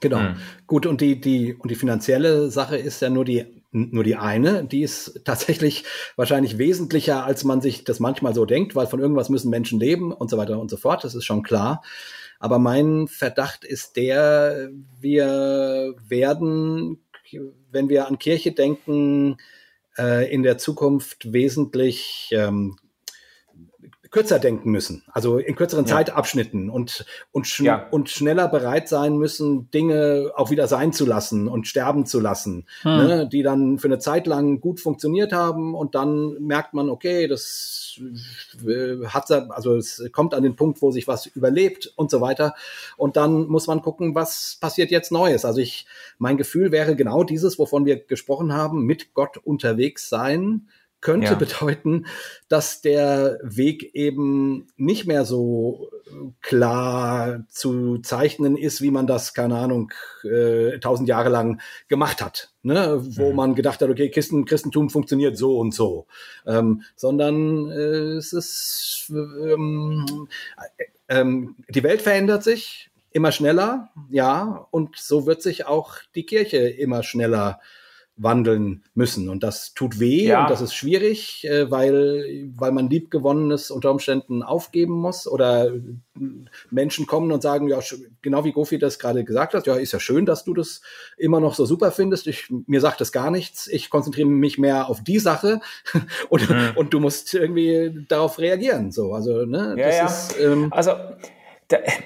Genau. 0.00 0.20
Mhm. 0.20 0.36
Gut, 0.66 0.86
und 0.86 1.00
die, 1.00 1.20
die, 1.20 1.54
und 1.54 1.70
die 1.70 1.76
finanzielle 1.76 2.50
Sache 2.50 2.76
ist 2.76 3.00
ja 3.00 3.10
nur 3.10 3.24
die, 3.24 3.46
nur 3.70 4.02
die 4.02 4.16
eine. 4.16 4.64
Die 4.64 4.82
ist 4.82 5.22
tatsächlich 5.24 5.84
wahrscheinlich 6.16 6.58
wesentlicher, 6.58 7.24
als 7.24 7.44
man 7.44 7.60
sich 7.60 7.84
das 7.84 8.00
manchmal 8.00 8.34
so 8.34 8.44
denkt, 8.44 8.74
weil 8.74 8.86
von 8.86 9.00
irgendwas 9.00 9.28
müssen 9.28 9.50
Menschen 9.50 9.78
leben 9.78 10.12
und 10.12 10.30
so 10.30 10.36
weiter 10.36 10.58
und 10.58 10.70
so 10.70 10.76
fort. 10.76 11.04
Das 11.04 11.14
ist 11.14 11.24
schon 11.24 11.42
klar. 11.42 11.82
Aber 12.40 12.58
mein 12.58 13.06
Verdacht 13.06 13.64
ist 13.64 13.96
der, 13.96 14.70
wir 14.98 15.94
werden, 16.08 16.98
wenn 17.70 17.88
wir 17.90 18.08
an 18.08 18.18
Kirche 18.18 18.52
denken, 18.52 19.36
äh, 19.98 20.32
in 20.32 20.42
der 20.42 20.56
Zukunft 20.56 21.32
wesentlich 21.34 22.30
ähm, 22.32 22.76
kürzer 24.10 24.38
denken 24.38 24.70
müssen, 24.70 25.04
also 25.12 25.38
in 25.38 25.54
kürzeren 25.54 25.84
ja. 25.84 25.96
Zeitabschnitten 25.96 26.68
und, 26.68 27.04
und, 27.30 27.46
schn 27.46 27.64
ja. 27.64 27.88
und 27.90 28.10
schneller 28.10 28.48
bereit 28.48 28.88
sein 28.88 29.16
müssen, 29.16 29.70
Dinge 29.70 30.32
auch 30.34 30.50
wieder 30.50 30.66
sein 30.66 30.92
zu 30.92 31.06
lassen 31.06 31.46
und 31.46 31.68
sterben 31.68 32.06
zu 32.06 32.18
lassen, 32.18 32.66
hm. 32.82 32.96
ne, 32.96 33.28
die 33.28 33.42
dann 33.42 33.78
für 33.78 33.88
eine 33.88 33.98
Zeit 33.98 34.26
lang 34.26 34.60
gut 34.60 34.80
funktioniert 34.80 35.32
haben 35.32 35.74
und 35.74 35.94
dann 35.94 36.34
merkt 36.40 36.74
man, 36.74 36.90
okay, 36.90 37.28
das 37.28 38.00
hat, 39.06 39.30
also 39.30 39.76
es 39.76 40.02
kommt 40.12 40.34
an 40.34 40.42
den 40.42 40.56
Punkt, 40.56 40.82
wo 40.82 40.90
sich 40.90 41.06
was 41.06 41.26
überlebt 41.26 41.92
und 41.96 42.10
so 42.10 42.20
weiter. 42.20 42.54
Und 42.96 43.16
dann 43.16 43.46
muss 43.46 43.66
man 43.66 43.82
gucken, 43.82 44.14
was 44.14 44.58
passiert 44.60 44.90
jetzt 44.90 45.12
Neues. 45.12 45.44
Also 45.44 45.60
ich, 45.60 45.86
mein 46.18 46.36
Gefühl 46.36 46.72
wäre 46.72 46.96
genau 46.96 47.24
dieses, 47.24 47.58
wovon 47.58 47.86
wir 47.86 47.96
gesprochen 47.96 48.52
haben, 48.52 48.84
mit 48.84 49.14
Gott 49.14 49.36
unterwegs 49.36 50.08
sein, 50.08 50.68
könnte 51.00 51.28
ja. 51.28 51.34
bedeuten, 51.34 52.06
dass 52.48 52.80
der 52.80 53.38
Weg 53.42 53.94
eben 53.94 54.68
nicht 54.76 55.06
mehr 55.06 55.24
so 55.24 55.90
klar 56.40 57.44
zu 57.48 57.98
zeichnen 57.98 58.56
ist, 58.56 58.82
wie 58.82 58.90
man 58.90 59.06
das, 59.06 59.34
keine 59.34 59.56
Ahnung, 59.56 59.92
äh, 60.24 60.78
tausend 60.78 61.08
Jahre 61.08 61.28
lang 61.28 61.60
gemacht 61.88 62.22
hat, 62.22 62.50
ne? 62.62 63.00
wo 63.00 63.30
mhm. 63.30 63.36
man 63.36 63.54
gedacht 63.54 63.80
hat, 63.80 63.88
okay, 63.88 64.10
Christen, 64.10 64.44
Christentum 64.44 64.90
funktioniert 64.90 65.36
so 65.36 65.58
und 65.58 65.74
so, 65.74 66.06
ähm, 66.46 66.82
sondern 66.96 67.70
äh, 67.70 68.16
es 68.16 68.32
ist, 68.32 69.06
ähm, 69.10 70.28
äh, 70.76 70.84
ähm, 71.20 71.56
die 71.68 71.82
Welt 71.82 72.02
verändert 72.02 72.42
sich 72.42 72.90
immer 73.12 73.32
schneller, 73.32 73.90
ja, 74.10 74.66
und 74.70 74.96
so 74.96 75.26
wird 75.26 75.42
sich 75.42 75.66
auch 75.66 75.96
die 76.14 76.24
Kirche 76.24 76.58
immer 76.58 77.02
schneller 77.02 77.60
wandeln 78.22 78.84
müssen. 78.94 79.28
Und 79.28 79.42
das 79.42 79.72
tut 79.72 79.98
weh 79.98 80.26
ja. 80.26 80.42
und 80.42 80.50
das 80.50 80.60
ist 80.60 80.74
schwierig, 80.74 81.46
äh, 81.48 81.70
weil, 81.70 82.50
weil 82.54 82.70
man 82.70 82.90
Liebgewonnenes 82.90 83.70
unter 83.70 83.90
Umständen 83.90 84.42
aufgeben 84.42 84.92
muss 84.92 85.26
oder 85.26 85.72
Menschen 86.70 87.06
kommen 87.06 87.32
und 87.32 87.42
sagen, 87.42 87.68
ja, 87.68 87.78
genau 88.20 88.44
wie 88.44 88.52
Gofi 88.52 88.78
das 88.78 88.98
gerade 88.98 89.24
gesagt 89.24 89.54
hat, 89.54 89.66
ja, 89.66 89.76
ist 89.76 89.92
ja 89.92 90.00
schön, 90.00 90.26
dass 90.26 90.44
du 90.44 90.52
das 90.52 90.82
immer 91.16 91.40
noch 91.40 91.54
so 91.54 91.64
super 91.64 91.92
findest. 91.92 92.26
Ich, 92.26 92.52
mir 92.66 92.80
sagt 92.80 93.00
das 93.00 93.10
gar 93.10 93.30
nichts. 93.30 93.66
Ich 93.68 93.88
konzentriere 93.88 94.28
mich 94.28 94.58
mehr 94.58 94.88
auf 94.88 95.02
die 95.02 95.18
Sache 95.18 95.60
und, 96.28 96.48
mhm. 96.48 96.72
und 96.76 96.92
du 96.92 97.00
musst 97.00 97.32
irgendwie 97.32 98.04
darauf 98.06 98.38
reagieren. 98.38 98.92
So, 98.92 99.14
also, 99.14 99.46
ne, 99.46 99.76
ja, 99.78 99.86
das 99.86 99.96
ja. 99.96 100.06
ist, 100.06 100.40
ähm, 100.40 100.72
also, 100.72 100.92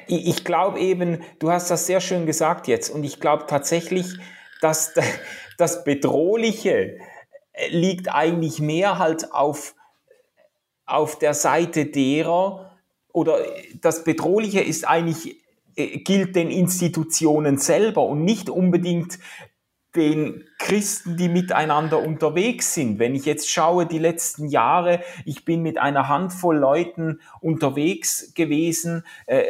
ich 0.06 0.44
glaube 0.44 0.78
eben, 0.78 1.22
du 1.38 1.50
hast 1.50 1.70
das 1.70 1.86
sehr 1.86 2.00
schön 2.00 2.26
gesagt 2.26 2.68
jetzt 2.68 2.90
und 2.90 3.02
ich 3.02 3.18
glaube 3.18 3.46
tatsächlich, 3.48 4.06
dass 4.60 4.92
das 5.58 5.84
Bedrohliche 5.84 6.98
liegt 7.70 8.12
eigentlich 8.12 8.60
mehr 8.60 8.98
halt 8.98 9.32
auf, 9.32 9.74
auf 10.86 11.18
der 11.18 11.34
Seite 11.34 11.86
derer, 11.86 12.70
oder 13.12 13.38
das 13.80 14.02
Bedrohliche 14.02 14.60
ist 14.60 14.86
eigentlich, 14.86 15.36
äh, 15.76 15.98
gilt 15.98 16.34
den 16.34 16.50
Institutionen 16.50 17.58
selber 17.58 18.04
und 18.04 18.24
nicht 18.24 18.50
unbedingt 18.50 19.18
den 19.94 20.44
Christen, 20.58 21.16
die 21.16 21.28
miteinander 21.28 22.00
unterwegs 22.00 22.74
sind. 22.74 22.98
Wenn 22.98 23.14
ich 23.14 23.24
jetzt 23.26 23.48
schaue, 23.48 23.86
die 23.86 24.00
letzten 24.00 24.48
Jahre, 24.48 25.00
ich 25.24 25.44
bin 25.44 25.62
mit 25.62 25.78
einer 25.78 26.08
Handvoll 26.08 26.56
Leuten 26.56 27.20
unterwegs 27.40 28.34
gewesen, 28.34 29.04
äh, 29.26 29.44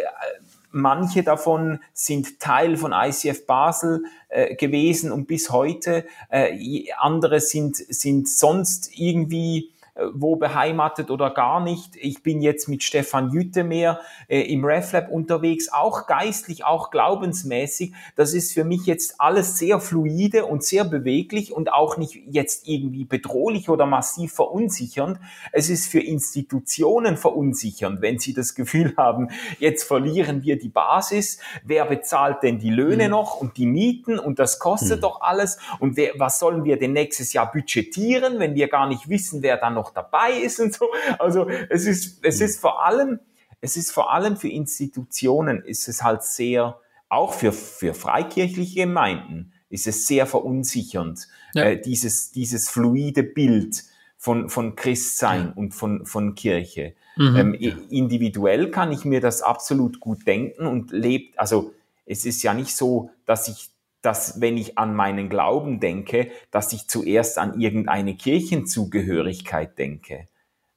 Manche 0.76 1.22
davon 1.22 1.78
sind 1.92 2.40
Teil 2.40 2.76
von 2.76 2.92
ICF 2.92 3.46
Basel 3.46 4.06
äh, 4.28 4.56
gewesen 4.56 5.12
und 5.12 5.26
bis 5.26 5.50
heute. 5.50 6.04
Äh, 6.28 6.90
andere 6.98 7.38
sind, 7.38 7.76
sind 7.76 8.28
sonst 8.28 8.90
irgendwie 8.92 9.70
wo 10.12 10.34
beheimatet 10.34 11.10
oder 11.10 11.30
gar 11.30 11.60
nicht. 11.60 11.96
Ich 11.96 12.22
bin 12.22 12.42
jetzt 12.42 12.68
mit 12.68 12.82
Stefan 12.82 13.30
Jüttemeer 13.30 14.00
äh, 14.28 14.40
im 14.40 14.64
RefLab 14.64 15.08
unterwegs, 15.08 15.68
auch 15.72 16.06
geistlich, 16.06 16.64
auch 16.64 16.90
glaubensmäßig. 16.90 17.92
Das 18.16 18.34
ist 18.34 18.52
für 18.52 18.64
mich 18.64 18.86
jetzt 18.86 19.20
alles 19.20 19.56
sehr 19.56 19.78
fluide 19.78 20.46
und 20.46 20.64
sehr 20.64 20.84
beweglich 20.84 21.52
und 21.52 21.72
auch 21.72 21.96
nicht 21.96 22.20
jetzt 22.26 22.66
irgendwie 22.66 23.04
bedrohlich 23.04 23.68
oder 23.68 23.86
massiv 23.86 24.32
verunsichernd. 24.32 25.20
Es 25.52 25.70
ist 25.70 25.88
für 25.88 26.00
Institutionen 26.00 27.16
verunsichernd, 27.16 28.02
wenn 28.02 28.18
sie 28.18 28.34
das 28.34 28.56
Gefühl 28.56 28.94
haben, 28.96 29.28
jetzt 29.60 29.84
verlieren 29.84 30.42
wir 30.42 30.58
die 30.58 30.68
Basis. 30.68 31.38
Wer 31.62 31.84
bezahlt 31.84 32.42
denn 32.42 32.58
die 32.58 32.70
Löhne 32.70 33.04
mhm. 33.04 33.10
noch 33.10 33.40
und 33.40 33.56
die 33.56 33.66
Mieten 33.66 34.18
und 34.18 34.40
das 34.40 34.58
kostet 34.58 34.98
mhm. 34.98 35.02
doch 35.02 35.20
alles? 35.20 35.58
Und 35.78 35.96
wer, 35.96 36.12
was 36.16 36.40
sollen 36.40 36.64
wir 36.64 36.78
denn 36.78 36.92
nächstes 36.92 37.32
Jahr 37.32 37.52
budgetieren, 37.52 38.40
wenn 38.40 38.56
wir 38.56 38.66
gar 38.66 38.88
nicht 38.88 39.08
wissen, 39.08 39.42
wer 39.42 39.56
dann 39.56 39.74
noch 39.74 39.83
noch 39.84 39.92
dabei 39.92 40.32
ist 40.32 40.60
und 40.60 40.72
so. 40.74 40.88
Also 41.18 41.48
es 41.68 41.86
ist, 41.86 42.24
es 42.24 42.40
ist 42.40 42.60
vor 42.60 42.84
allem, 42.84 43.20
es 43.60 43.76
ist 43.76 43.92
vor 43.92 44.12
allem 44.12 44.36
für 44.36 44.48
Institutionen 44.48 45.62
ist 45.62 45.88
es 45.88 46.02
halt 46.02 46.22
sehr, 46.22 46.80
auch 47.08 47.34
für, 47.34 47.52
für 47.52 47.94
freikirchliche 47.94 48.80
Gemeinden 48.80 49.52
ist 49.68 49.86
es 49.86 50.06
sehr 50.06 50.26
verunsichernd, 50.26 51.26
ja. 51.52 51.64
äh, 51.64 51.80
dieses, 51.80 52.30
dieses 52.30 52.70
fluide 52.70 53.24
Bild 53.24 53.82
von, 54.16 54.48
von 54.48 54.76
Christsein 54.76 55.46
ja. 55.46 55.52
und 55.56 55.74
von, 55.74 56.06
von 56.06 56.34
Kirche. 56.34 56.94
Mhm. 57.16 57.36
Ähm, 57.36 57.54
individuell 57.90 58.70
kann 58.70 58.92
ich 58.92 59.04
mir 59.04 59.20
das 59.20 59.42
absolut 59.42 60.00
gut 60.00 60.26
denken 60.26 60.66
und 60.66 60.92
lebt, 60.92 61.38
also 61.38 61.74
es 62.06 62.24
ist 62.24 62.42
ja 62.42 62.54
nicht 62.54 62.76
so, 62.76 63.10
dass 63.26 63.48
ich 63.48 63.70
dass 64.04 64.40
wenn 64.40 64.58
ich 64.58 64.76
an 64.76 64.94
meinen 64.94 65.28
Glauben 65.28 65.80
denke, 65.80 66.30
dass 66.50 66.72
ich 66.72 66.88
zuerst 66.88 67.38
an 67.38 67.58
irgendeine 67.58 68.16
Kirchenzugehörigkeit 68.16 69.78
denke. 69.78 70.28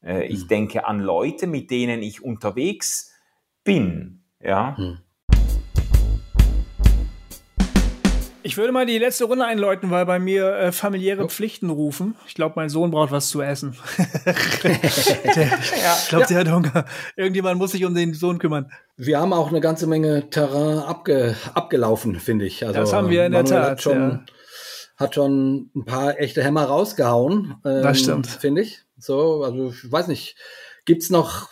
Äh, 0.01 0.27
ich 0.27 0.41
hm. 0.41 0.47
denke 0.47 0.87
an 0.87 0.99
Leute, 0.99 1.45
mit 1.45 1.69
denen 1.69 2.01
ich 2.01 2.23
unterwegs 2.23 3.13
bin. 3.63 4.23
Ja. 4.41 4.77
Hm. 4.77 4.99
Ich 8.47 8.55
würde 8.55 8.71
mal 8.71 8.85
die 8.85 8.97
letzte 8.97 9.25
Runde 9.25 9.43
einläuten, 9.43 9.91
weil 9.91 10.05
bei 10.05 10.19
mir 10.19 10.53
äh, 10.53 10.71
familiäre 10.71 11.25
oh. 11.25 11.27
Pflichten 11.27 11.69
rufen. 11.69 12.15
Ich 12.27 12.33
glaube, 12.33 12.53
mein 12.55 12.69
Sohn 12.69 12.91
braucht 12.91 13.11
was 13.11 13.27
zu 13.27 13.41
essen. 13.41 13.75
der, 14.63 14.71
ja. 15.43 15.97
Ich 16.01 16.07
glaube, 16.07 16.21
ja. 16.21 16.27
der 16.27 16.37
hat 16.39 16.49
Hunger. 16.49 16.85
Irgendjemand 17.17 17.57
muss 17.57 17.73
sich 17.73 17.83
um 17.83 17.93
den 17.93 18.13
Sohn 18.13 18.39
kümmern. 18.39 18.71
Wir 18.95 19.19
haben 19.19 19.33
auch 19.33 19.49
eine 19.49 19.59
ganze 19.59 19.85
Menge 19.85 20.29
Terrain 20.29 20.77
abge, 20.77 21.35
abgelaufen, 21.55 22.21
finde 22.21 22.45
ich. 22.45 22.65
Also, 22.65 22.79
das 22.79 22.93
haben 22.93 23.09
wir 23.09 23.25
in 23.25 23.33
der 23.33 23.43
Tat. 23.43 23.71
Hat 23.71 23.81
schon, 23.81 23.99
ja. 23.99 24.25
hat 24.95 25.13
schon 25.13 25.69
ein 25.75 25.83
paar 25.83 26.17
echte 26.17 26.41
Hämmer 26.41 26.63
rausgehauen. 26.63 27.55
Ähm, 27.65 27.83
das 27.83 27.99
stimmt. 27.99 28.27
Finde 28.27 28.61
ich. 28.61 28.85
So, 28.97 29.43
also 29.43 29.71
ich 29.71 29.91
weiß 29.91 30.07
nicht. 30.07 30.37
Gibt's 30.85 31.09
noch 31.09 31.49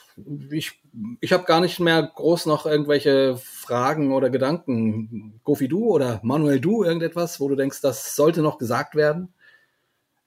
ich, 0.51 0.81
ich 1.19 1.33
habe 1.33 1.43
gar 1.43 1.59
nicht 1.61 1.79
mehr 1.79 2.01
groß 2.03 2.45
noch 2.45 2.65
irgendwelche 2.65 3.37
Fragen 3.37 4.11
oder 4.13 4.29
Gedanken. 4.29 5.39
Gofi, 5.43 5.67
du 5.67 5.85
oder 5.85 6.19
Manuel, 6.23 6.59
du 6.59 6.83
irgendetwas, 6.83 7.39
wo 7.39 7.47
du 7.49 7.55
denkst, 7.55 7.81
das 7.81 8.15
sollte 8.15 8.41
noch 8.41 8.57
gesagt 8.57 8.95
werden? 8.95 9.34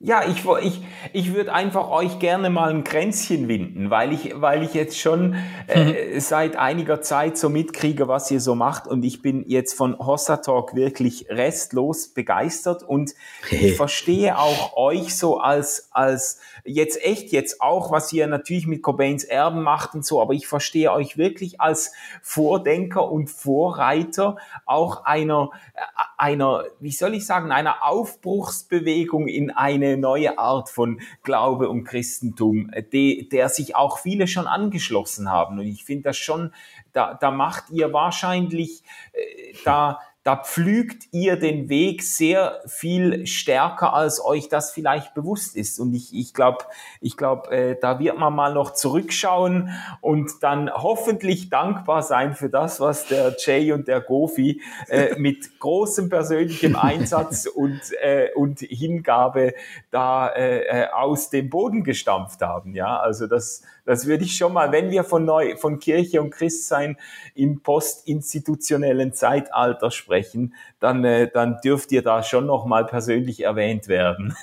Ja, 0.00 0.22
ich, 0.28 0.44
ich, 0.62 0.80
ich 1.12 1.34
würde 1.34 1.52
einfach 1.52 1.90
euch 1.90 2.20
gerne 2.20 2.50
mal 2.50 2.70
ein 2.70 2.84
Kränzchen 2.84 3.48
winden, 3.48 3.90
weil 3.90 4.12
ich, 4.12 4.32
weil 4.40 4.62
ich 4.62 4.72
jetzt 4.72 4.96
schon 4.96 5.34
äh, 5.66 6.14
mhm. 6.14 6.20
seit 6.20 6.54
einiger 6.54 7.02
Zeit 7.02 7.36
so 7.36 7.48
mitkriege, 7.48 8.06
was 8.06 8.30
ihr 8.30 8.40
so 8.40 8.54
macht 8.54 8.86
und 8.86 9.04
ich 9.04 9.22
bin 9.22 9.42
jetzt 9.48 9.74
von 9.74 9.98
Hossa 9.98 10.36
Talk 10.36 10.76
wirklich 10.76 11.26
restlos 11.28 12.14
begeistert 12.14 12.84
und 12.84 13.16
ich 13.50 13.74
verstehe 13.76 14.38
auch 14.38 14.76
euch 14.76 15.16
so 15.16 15.38
als, 15.38 15.88
als 15.90 16.38
jetzt 16.64 17.04
echt 17.04 17.32
jetzt 17.32 17.60
auch, 17.60 17.90
was 17.90 18.12
ihr 18.12 18.28
natürlich 18.28 18.68
mit 18.68 18.84
Cobains 18.84 19.24
Erben 19.24 19.62
macht 19.62 19.96
und 19.96 20.06
so, 20.06 20.22
aber 20.22 20.32
ich 20.32 20.46
verstehe 20.46 20.92
euch 20.92 21.18
wirklich 21.18 21.60
als 21.60 21.92
Vordenker 22.22 23.10
und 23.10 23.30
Vorreiter 23.30 24.36
auch 24.64 25.04
einer, 25.06 25.50
äh, 25.74 25.80
einer, 26.18 26.66
wie 26.78 26.92
soll 26.92 27.14
ich 27.14 27.26
sagen, 27.26 27.50
einer 27.50 27.84
Aufbruchsbewegung 27.84 29.26
in 29.26 29.50
eine 29.50 29.87
eine 29.88 29.98
neue 29.98 30.38
Art 30.38 30.68
von 30.68 31.00
Glaube 31.22 31.68
und 31.68 31.84
Christentum, 31.84 32.70
de, 32.92 33.28
der 33.28 33.48
sich 33.48 33.76
auch 33.76 33.98
viele 33.98 34.26
schon 34.26 34.46
angeschlossen 34.46 35.30
haben. 35.30 35.58
Und 35.58 35.66
ich 35.66 35.84
finde 35.84 36.04
das 36.04 36.16
schon, 36.16 36.52
da, 36.92 37.14
da 37.14 37.30
macht 37.30 37.70
ihr 37.70 37.92
wahrscheinlich, 37.92 38.82
äh, 39.12 39.54
da, 39.64 40.00
da 40.28 40.36
pflügt 40.36 41.04
ihr 41.10 41.36
den 41.36 41.70
Weg 41.70 42.02
sehr 42.02 42.60
viel 42.66 43.26
stärker, 43.26 43.94
als 43.94 44.22
euch 44.22 44.50
das 44.50 44.72
vielleicht 44.72 45.14
bewusst 45.14 45.56
ist. 45.56 45.80
Und 45.80 45.94
ich, 45.94 46.14
ich 46.14 46.34
glaube, 46.34 46.66
ich 47.00 47.16
glaube, 47.16 47.50
äh, 47.50 47.76
da 47.80 47.98
wird 47.98 48.18
man 48.18 48.34
mal 48.34 48.52
noch 48.52 48.74
zurückschauen 48.74 49.70
und 50.02 50.42
dann 50.42 50.70
hoffentlich 50.70 51.48
dankbar 51.48 52.02
sein 52.02 52.34
für 52.34 52.50
das, 52.50 52.78
was 52.78 53.06
der 53.06 53.36
Jay 53.38 53.72
und 53.72 53.88
der 53.88 54.02
Gofi 54.02 54.60
äh, 54.88 55.14
mit 55.18 55.60
großem 55.60 56.10
persönlichem 56.10 56.76
Einsatz 56.76 57.46
und, 57.46 57.80
äh, 58.02 58.28
und 58.34 58.60
Hingabe 58.60 59.54
da 59.90 60.28
äh, 60.28 60.58
äh 60.58 60.88
aus 60.90 61.30
dem 61.30 61.48
Boden 61.48 61.84
gestampft 61.84 62.42
haben. 62.42 62.74
Ja, 62.74 62.98
also 62.98 63.26
das, 63.28 63.62
das 63.88 64.06
würde 64.06 64.24
ich 64.24 64.36
schon 64.36 64.52
mal, 64.52 64.70
wenn 64.70 64.90
wir 64.90 65.02
von, 65.02 65.24
neu, 65.24 65.56
von 65.56 65.78
Kirche 65.78 66.20
und 66.20 66.28
Christsein 66.28 66.98
im 67.34 67.62
postinstitutionellen 67.62 69.14
Zeitalter 69.14 69.90
sprechen, 69.90 70.52
dann, 70.78 71.02
äh, 71.06 71.30
dann 71.32 71.58
dürft 71.64 71.90
ihr 71.92 72.02
da 72.02 72.22
schon 72.22 72.44
noch 72.44 72.66
mal 72.66 72.84
persönlich 72.84 73.44
erwähnt 73.44 73.88
werden. 73.88 74.36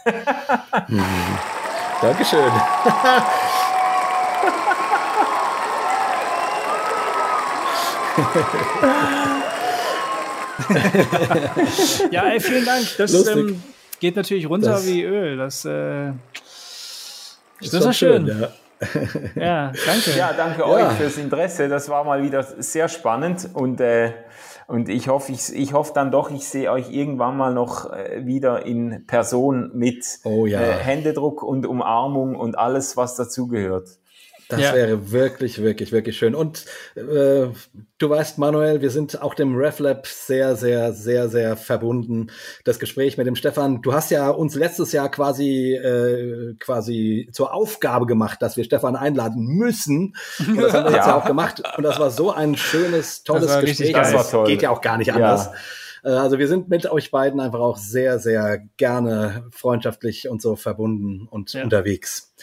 hm. 0.88 1.00
Dankeschön. 2.02 2.52
ja, 12.10 12.24
ey, 12.30 12.40
vielen 12.40 12.66
Dank. 12.66 12.98
Das 12.98 13.28
ähm, 13.28 13.62
geht 14.00 14.16
natürlich 14.16 14.50
runter 14.50 14.72
das, 14.72 14.88
wie 14.88 15.04
Öl. 15.04 15.38
Das, 15.38 15.66
äh, 15.66 16.14
das 17.60 17.74
ist, 17.74 17.74
ist 17.74 17.98
schön. 17.98 18.26
schön 18.26 18.42
ja. 18.42 18.50
Ja, 19.36 19.72
danke. 19.86 20.12
Ja, 20.18 20.34
danke 20.34 20.62
ja. 20.62 20.68
euch 20.68 20.94
fürs 20.94 21.18
Interesse. 21.18 21.70
Das 21.70 21.90
war 21.90 22.04
mal 22.04 22.24
wieder 22.24 22.44
sehr 22.44 22.88
spannend 22.90 23.50
und, 23.54 23.80
äh, 23.82 24.12
und 24.68 24.90
ich 24.90 25.08
hoffe, 25.08 25.32
ich, 25.32 25.54
ich 25.54 25.74
hoffe 25.74 25.94
dann 25.94 26.12
doch, 26.12 26.32
ich 26.32 26.48
sehe 26.48 26.72
euch 26.72 26.92
irgendwann 26.92 27.38
mal 27.38 27.54
noch 27.54 27.92
äh, 27.92 28.26
wieder 28.26 28.66
in 28.66 29.06
Person 29.06 29.72
mit 29.74 30.06
oh, 30.24 30.46
ja. 30.46 30.60
äh, 30.60 30.74
Händedruck 30.74 31.44
und 31.44 31.66
Umarmung 31.66 32.36
und 32.36 32.58
alles, 32.58 32.98
was 32.98 33.16
dazugehört. 33.16 33.90
Das 34.50 34.62
ja. 34.62 34.74
wäre 34.74 35.12
wirklich, 35.12 35.62
wirklich, 35.62 35.92
wirklich 35.92 36.18
schön. 36.18 36.36
Und 36.36 36.66
äh, 36.96 37.48
du 37.98 38.10
weißt, 38.10 38.38
Manuel, 38.38 38.82
wir 38.82 38.92
sind 38.92 39.22
auch 39.22 39.34
dem 39.34 39.56
RefLab 39.56 40.06
sehr, 40.06 40.56
sehr, 40.56 40.94
sehr, 40.94 41.30
sehr 41.30 41.58
verbunden. 41.58 42.28
Das 42.64 42.80
Gespräch 42.80 43.18
mit 43.18 43.26
dem 43.26 43.36
Stefan. 43.36 43.82
Du 43.82 43.94
hast 43.94 44.12
ja 44.12 44.30
uns 44.30 44.56
letztes 44.56 44.92
Jahr 44.92 45.10
quasi, 45.10 45.74
äh, 45.74 46.56
quasi 46.60 47.30
zur 47.32 47.54
Aufgabe 47.54 48.06
gemacht, 48.06 48.42
dass 48.42 48.56
wir 48.56 48.64
Stefan 48.64 48.96
einladen 48.96 49.46
müssen. 49.46 50.16
Und 50.40 50.62
das 50.62 50.74
haben 50.74 50.86
wir 50.86 50.92
ja. 50.92 50.98
jetzt 50.98 51.08
ja 51.08 51.16
auch 51.16 51.26
gemacht. 51.26 51.64
Und 51.78 51.84
das 51.84 52.00
war 52.00 52.12
so 52.12 52.32
ein 52.32 52.56
schönes, 52.56 53.24
tolles 53.24 53.60
Gespräch. 53.60 53.94
Das 53.94 54.14
war 54.14 54.30
toll. 54.30 54.48
Geht 54.48 54.62
ja 54.62 54.70
auch 54.70 54.82
gar 54.82 54.98
nicht 54.98 55.12
anders. 55.12 55.48
Ja. 56.04 56.12
Äh, 56.12 56.16
also 56.16 56.38
wir 56.38 56.48
sind 56.48 56.70
mit 56.70 56.86
euch 56.86 57.12
beiden 57.12 57.40
einfach 57.40 57.60
auch 57.60 57.78
sehr, 57.78 58.20
sehr 58.20 58.60
gerne 58.78 59.48
freundschaftlich 59.52 60.30
und 60.30 60.42
so 60.42 60.56
verbunden 60.56 61.28
und 61.30 61.54
ja. 61.54 61.64
unterwegs. 61.64 62.34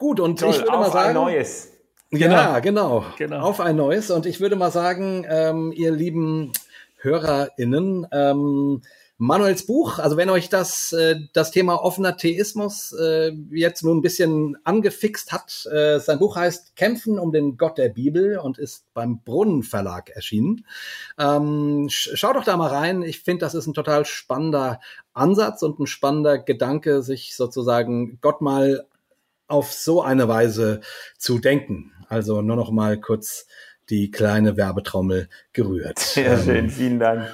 Gut, 0.00 0.18
und 0.18 0.40
Toll, 0.40 0.50
ich 0.50 0.60
würde 0.60 0.72
mal 0.72 0.90
sagen. 0.90 1.10
Ein 1.10 1.14
neues. 1.14 1.68
Genau. 2.10 2.34
Ja, 2.34 2.58
genau. 2.58 3.04
genau. 3.18 3.40
Auf 3.40 3.60
ein 3.60 3.76
neues. 3.76 4.10
Und 4.10 4.24
ich 4.24 4.40
würde 4.40 4.56
mal 4.56 4.72
sagen, 4.72 5.26
ähm, 5.28 5.72
ihr 5.72 5.92
lieben 5.92 6.52
HörerInnen, 7.02 8.06
ähm, 8.10 8.82
Manuels 9.18 9.66
Buch. 9.66 9.98
Also 9.98 10.16
wenn 10.16 10.30
euch 10.30 10.48
das, 10.48 10.94
äh, 10.94 11.20
das 11.34 11.50
Thema 11.50 11.74
offener 11.84 12.16
Theismus 12.16 12.94
äh, 12.98 13.32
jetzt 13.50 13.84
nun 13.84 13.98
ein 13.98 14.02
bisschen 14.02 14.56
angefixt 14.64 15.32
hat, 15.32 15.66
äh, 15.70 16.00
sein 16.00 16.18
Buch 16.18 16.36
heißt 16.36 16.74
Kämpfen 16.76 17.18
um 17.18 17.30
den 17.30 17.58
Gott 17.58 17.76
der 17.76 17.90
Bibel 17.90 18.38
und 18.38 18.56
ist 18.56 18.86
beim 18.94 19.22
Brunnen 19.22 19.62
Verlag 19.62 20.08
erschienen. 20.08 20.64
Ähm, 21.18 21.88
schaut 21.90 22.36
doch 22.36 22.44
da 22.44 22.56
mal 22.56 22.68
rein. 22.68 23.02
Ich 23.02 23.20
finde, 23.20 23.44
das 23.44 23.54
ist 23.54 23.66
ein 23.66 23.74
total 23.74 24.06
spannender 24.06 24.80
Ansatz 25.12 25.62
und 25.62 25.78
ein 25.78 25.86
spannender 25.86 26.38
Gedanke, 26.38 27.02
sich 27.02 27.36
sozusagen 27.36 28.18
Gott 28.22 28.40
mal 28.40 28.86
auf 29.50 29.72
so 29.72 30.02
eine 30.02 30.28
Weise 30.28 30.80
zu 31.18 31.38
denken. 31.38 31.92
Also 32.08 32.42
nur 32.42 32.56
noch 32.56 32.70
mal 32.70 32.98
kurz 33.00 33.46
die 33.88 34.10
kleine 34.10 34.56
Werbetrommel 34.56 35.28
gerührt. 35.52 35.98
Sehr 35.98 36.38
schön, 36.38 36.56
ähm, 36.56 36.70
vielen 36.70 36.98
Dank. 36.98 37.30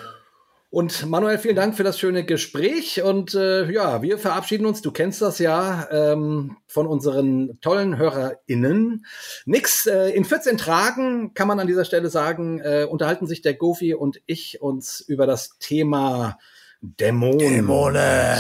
Und 0.69 1.07
Manuel, 1.07 1.39
vielen 1.39 1.57
Dank 1.57 1.77
für 1.77 1.85
das 1.85 1.99
schöne 1.99 2.25
Gespräch. 2.25 3.03
Und 3.03 3.35
äh, 3.35 3.71
ja, 3.71 4.03
wir 4.03 4.19
verabschieden 4.19 4.67
uns, 4.67 4.83
du 4.83 4.91
kennst 4.91 5.23
das 5.23 5.39
ja, 5.39 5.89
ähm, 5.91 6.57
von 6.67 6.87
unseren 6.87 7.59
tollen 7.61 7.97
HörerInnen. 7.97 9.07
Nix, 9.47 9.87
äh, 9.87 10.11
in 10.11 10.25
14 10.25 10.59
Tagen 10.59 11.33
kann 11.35 11.49
man 11.49 11.61
an 11.61 11.67
dieser 11.67 11.85
Stelle 11.85 12.11
sagen, 12.11 12.61
äh, 12.61 12.85
unterhalten 12.85 13.27
sich 13.27 13.43
der 13.43 13.55
Gofi 13.55 13.95
und 13.95 14.21
ich 14.27 14.61
uns 14.61 15.01
über 15.01 15.27
das 15.27 15.57
Thema 15.59 16.37
Dämonen. 16.83 17.39
Dämonen. 17.39 18.37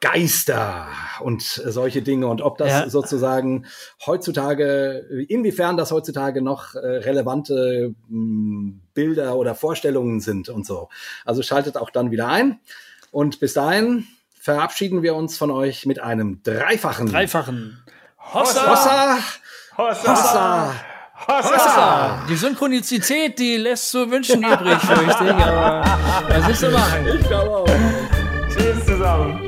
Geister 0.00 0.86
und 1.20 1.42
solche 1.42 2.02
Dinge 2.02 2.28
und 2.28 2.40
ob 2.40 2.56
das 2.56 2.68
ja. 2.68 2.88
sozusagen 2.88 3.66
heutzutage, 4.06 5.04
inwiefern 5.28 5.76
das 5.76 5.90
heutzutage 5.90 6.40
noch 6.40 6.74
äh, 6.76 6.78
relevante 6.78 7.94
hm, 8.08 8.80
Bilder 8.94 9.36
oder 9.36 9.56
Vorstellungen 9.56 10.20
sind 10.20 10.48
und 10.48 10.64
so. 10.64 10.88
Also 11.24 11.42
schaltet 11.42 11.76
auch 11.76 11.90
dann 11.90 12.12
wieder 12.12 12.28
ein 12.28 12.60
und 13.10 13.40
bis 13.40 13.54
dahin 13.54 14.06
verabschieden 14.40 15.02
wir 15.02 15.16
uns 15.16 15.36
von 15.36 15.50
euch 15.50 15.84
mit 15.84 16.00
einem 16.00 16.42
dreifachen. 16.44 17.10
Dreifachen. 17.10 17.82
Hossa! 18.32 18.70
Hossa! 18.70 19.18
Hossa! 19.76 20.12
Hossa! 20.12 20.74
Hossa! 21.26 21.54
Hossa! 21.54 22.26
Die 22.28 22.36
Synchronizität, 22.36 23.38
die 23.38 23.56
lässt 23.56 23.90
so 23.90 24.08
wünschen 24.08 24.44
übrig, 24.44 24.78
fürchte 24.78 25.24
ich, 25.24 25.44
aber 25.44 25.84
das 26.28 26.48
ist 26.50 26.62
immer. 26.62 26.86
Ich 27.12 27.26
glaube 27.26 27.56
auch. 27.56 27.68
Tschüss 28.48 28.86
zusammen. 28.86 29.47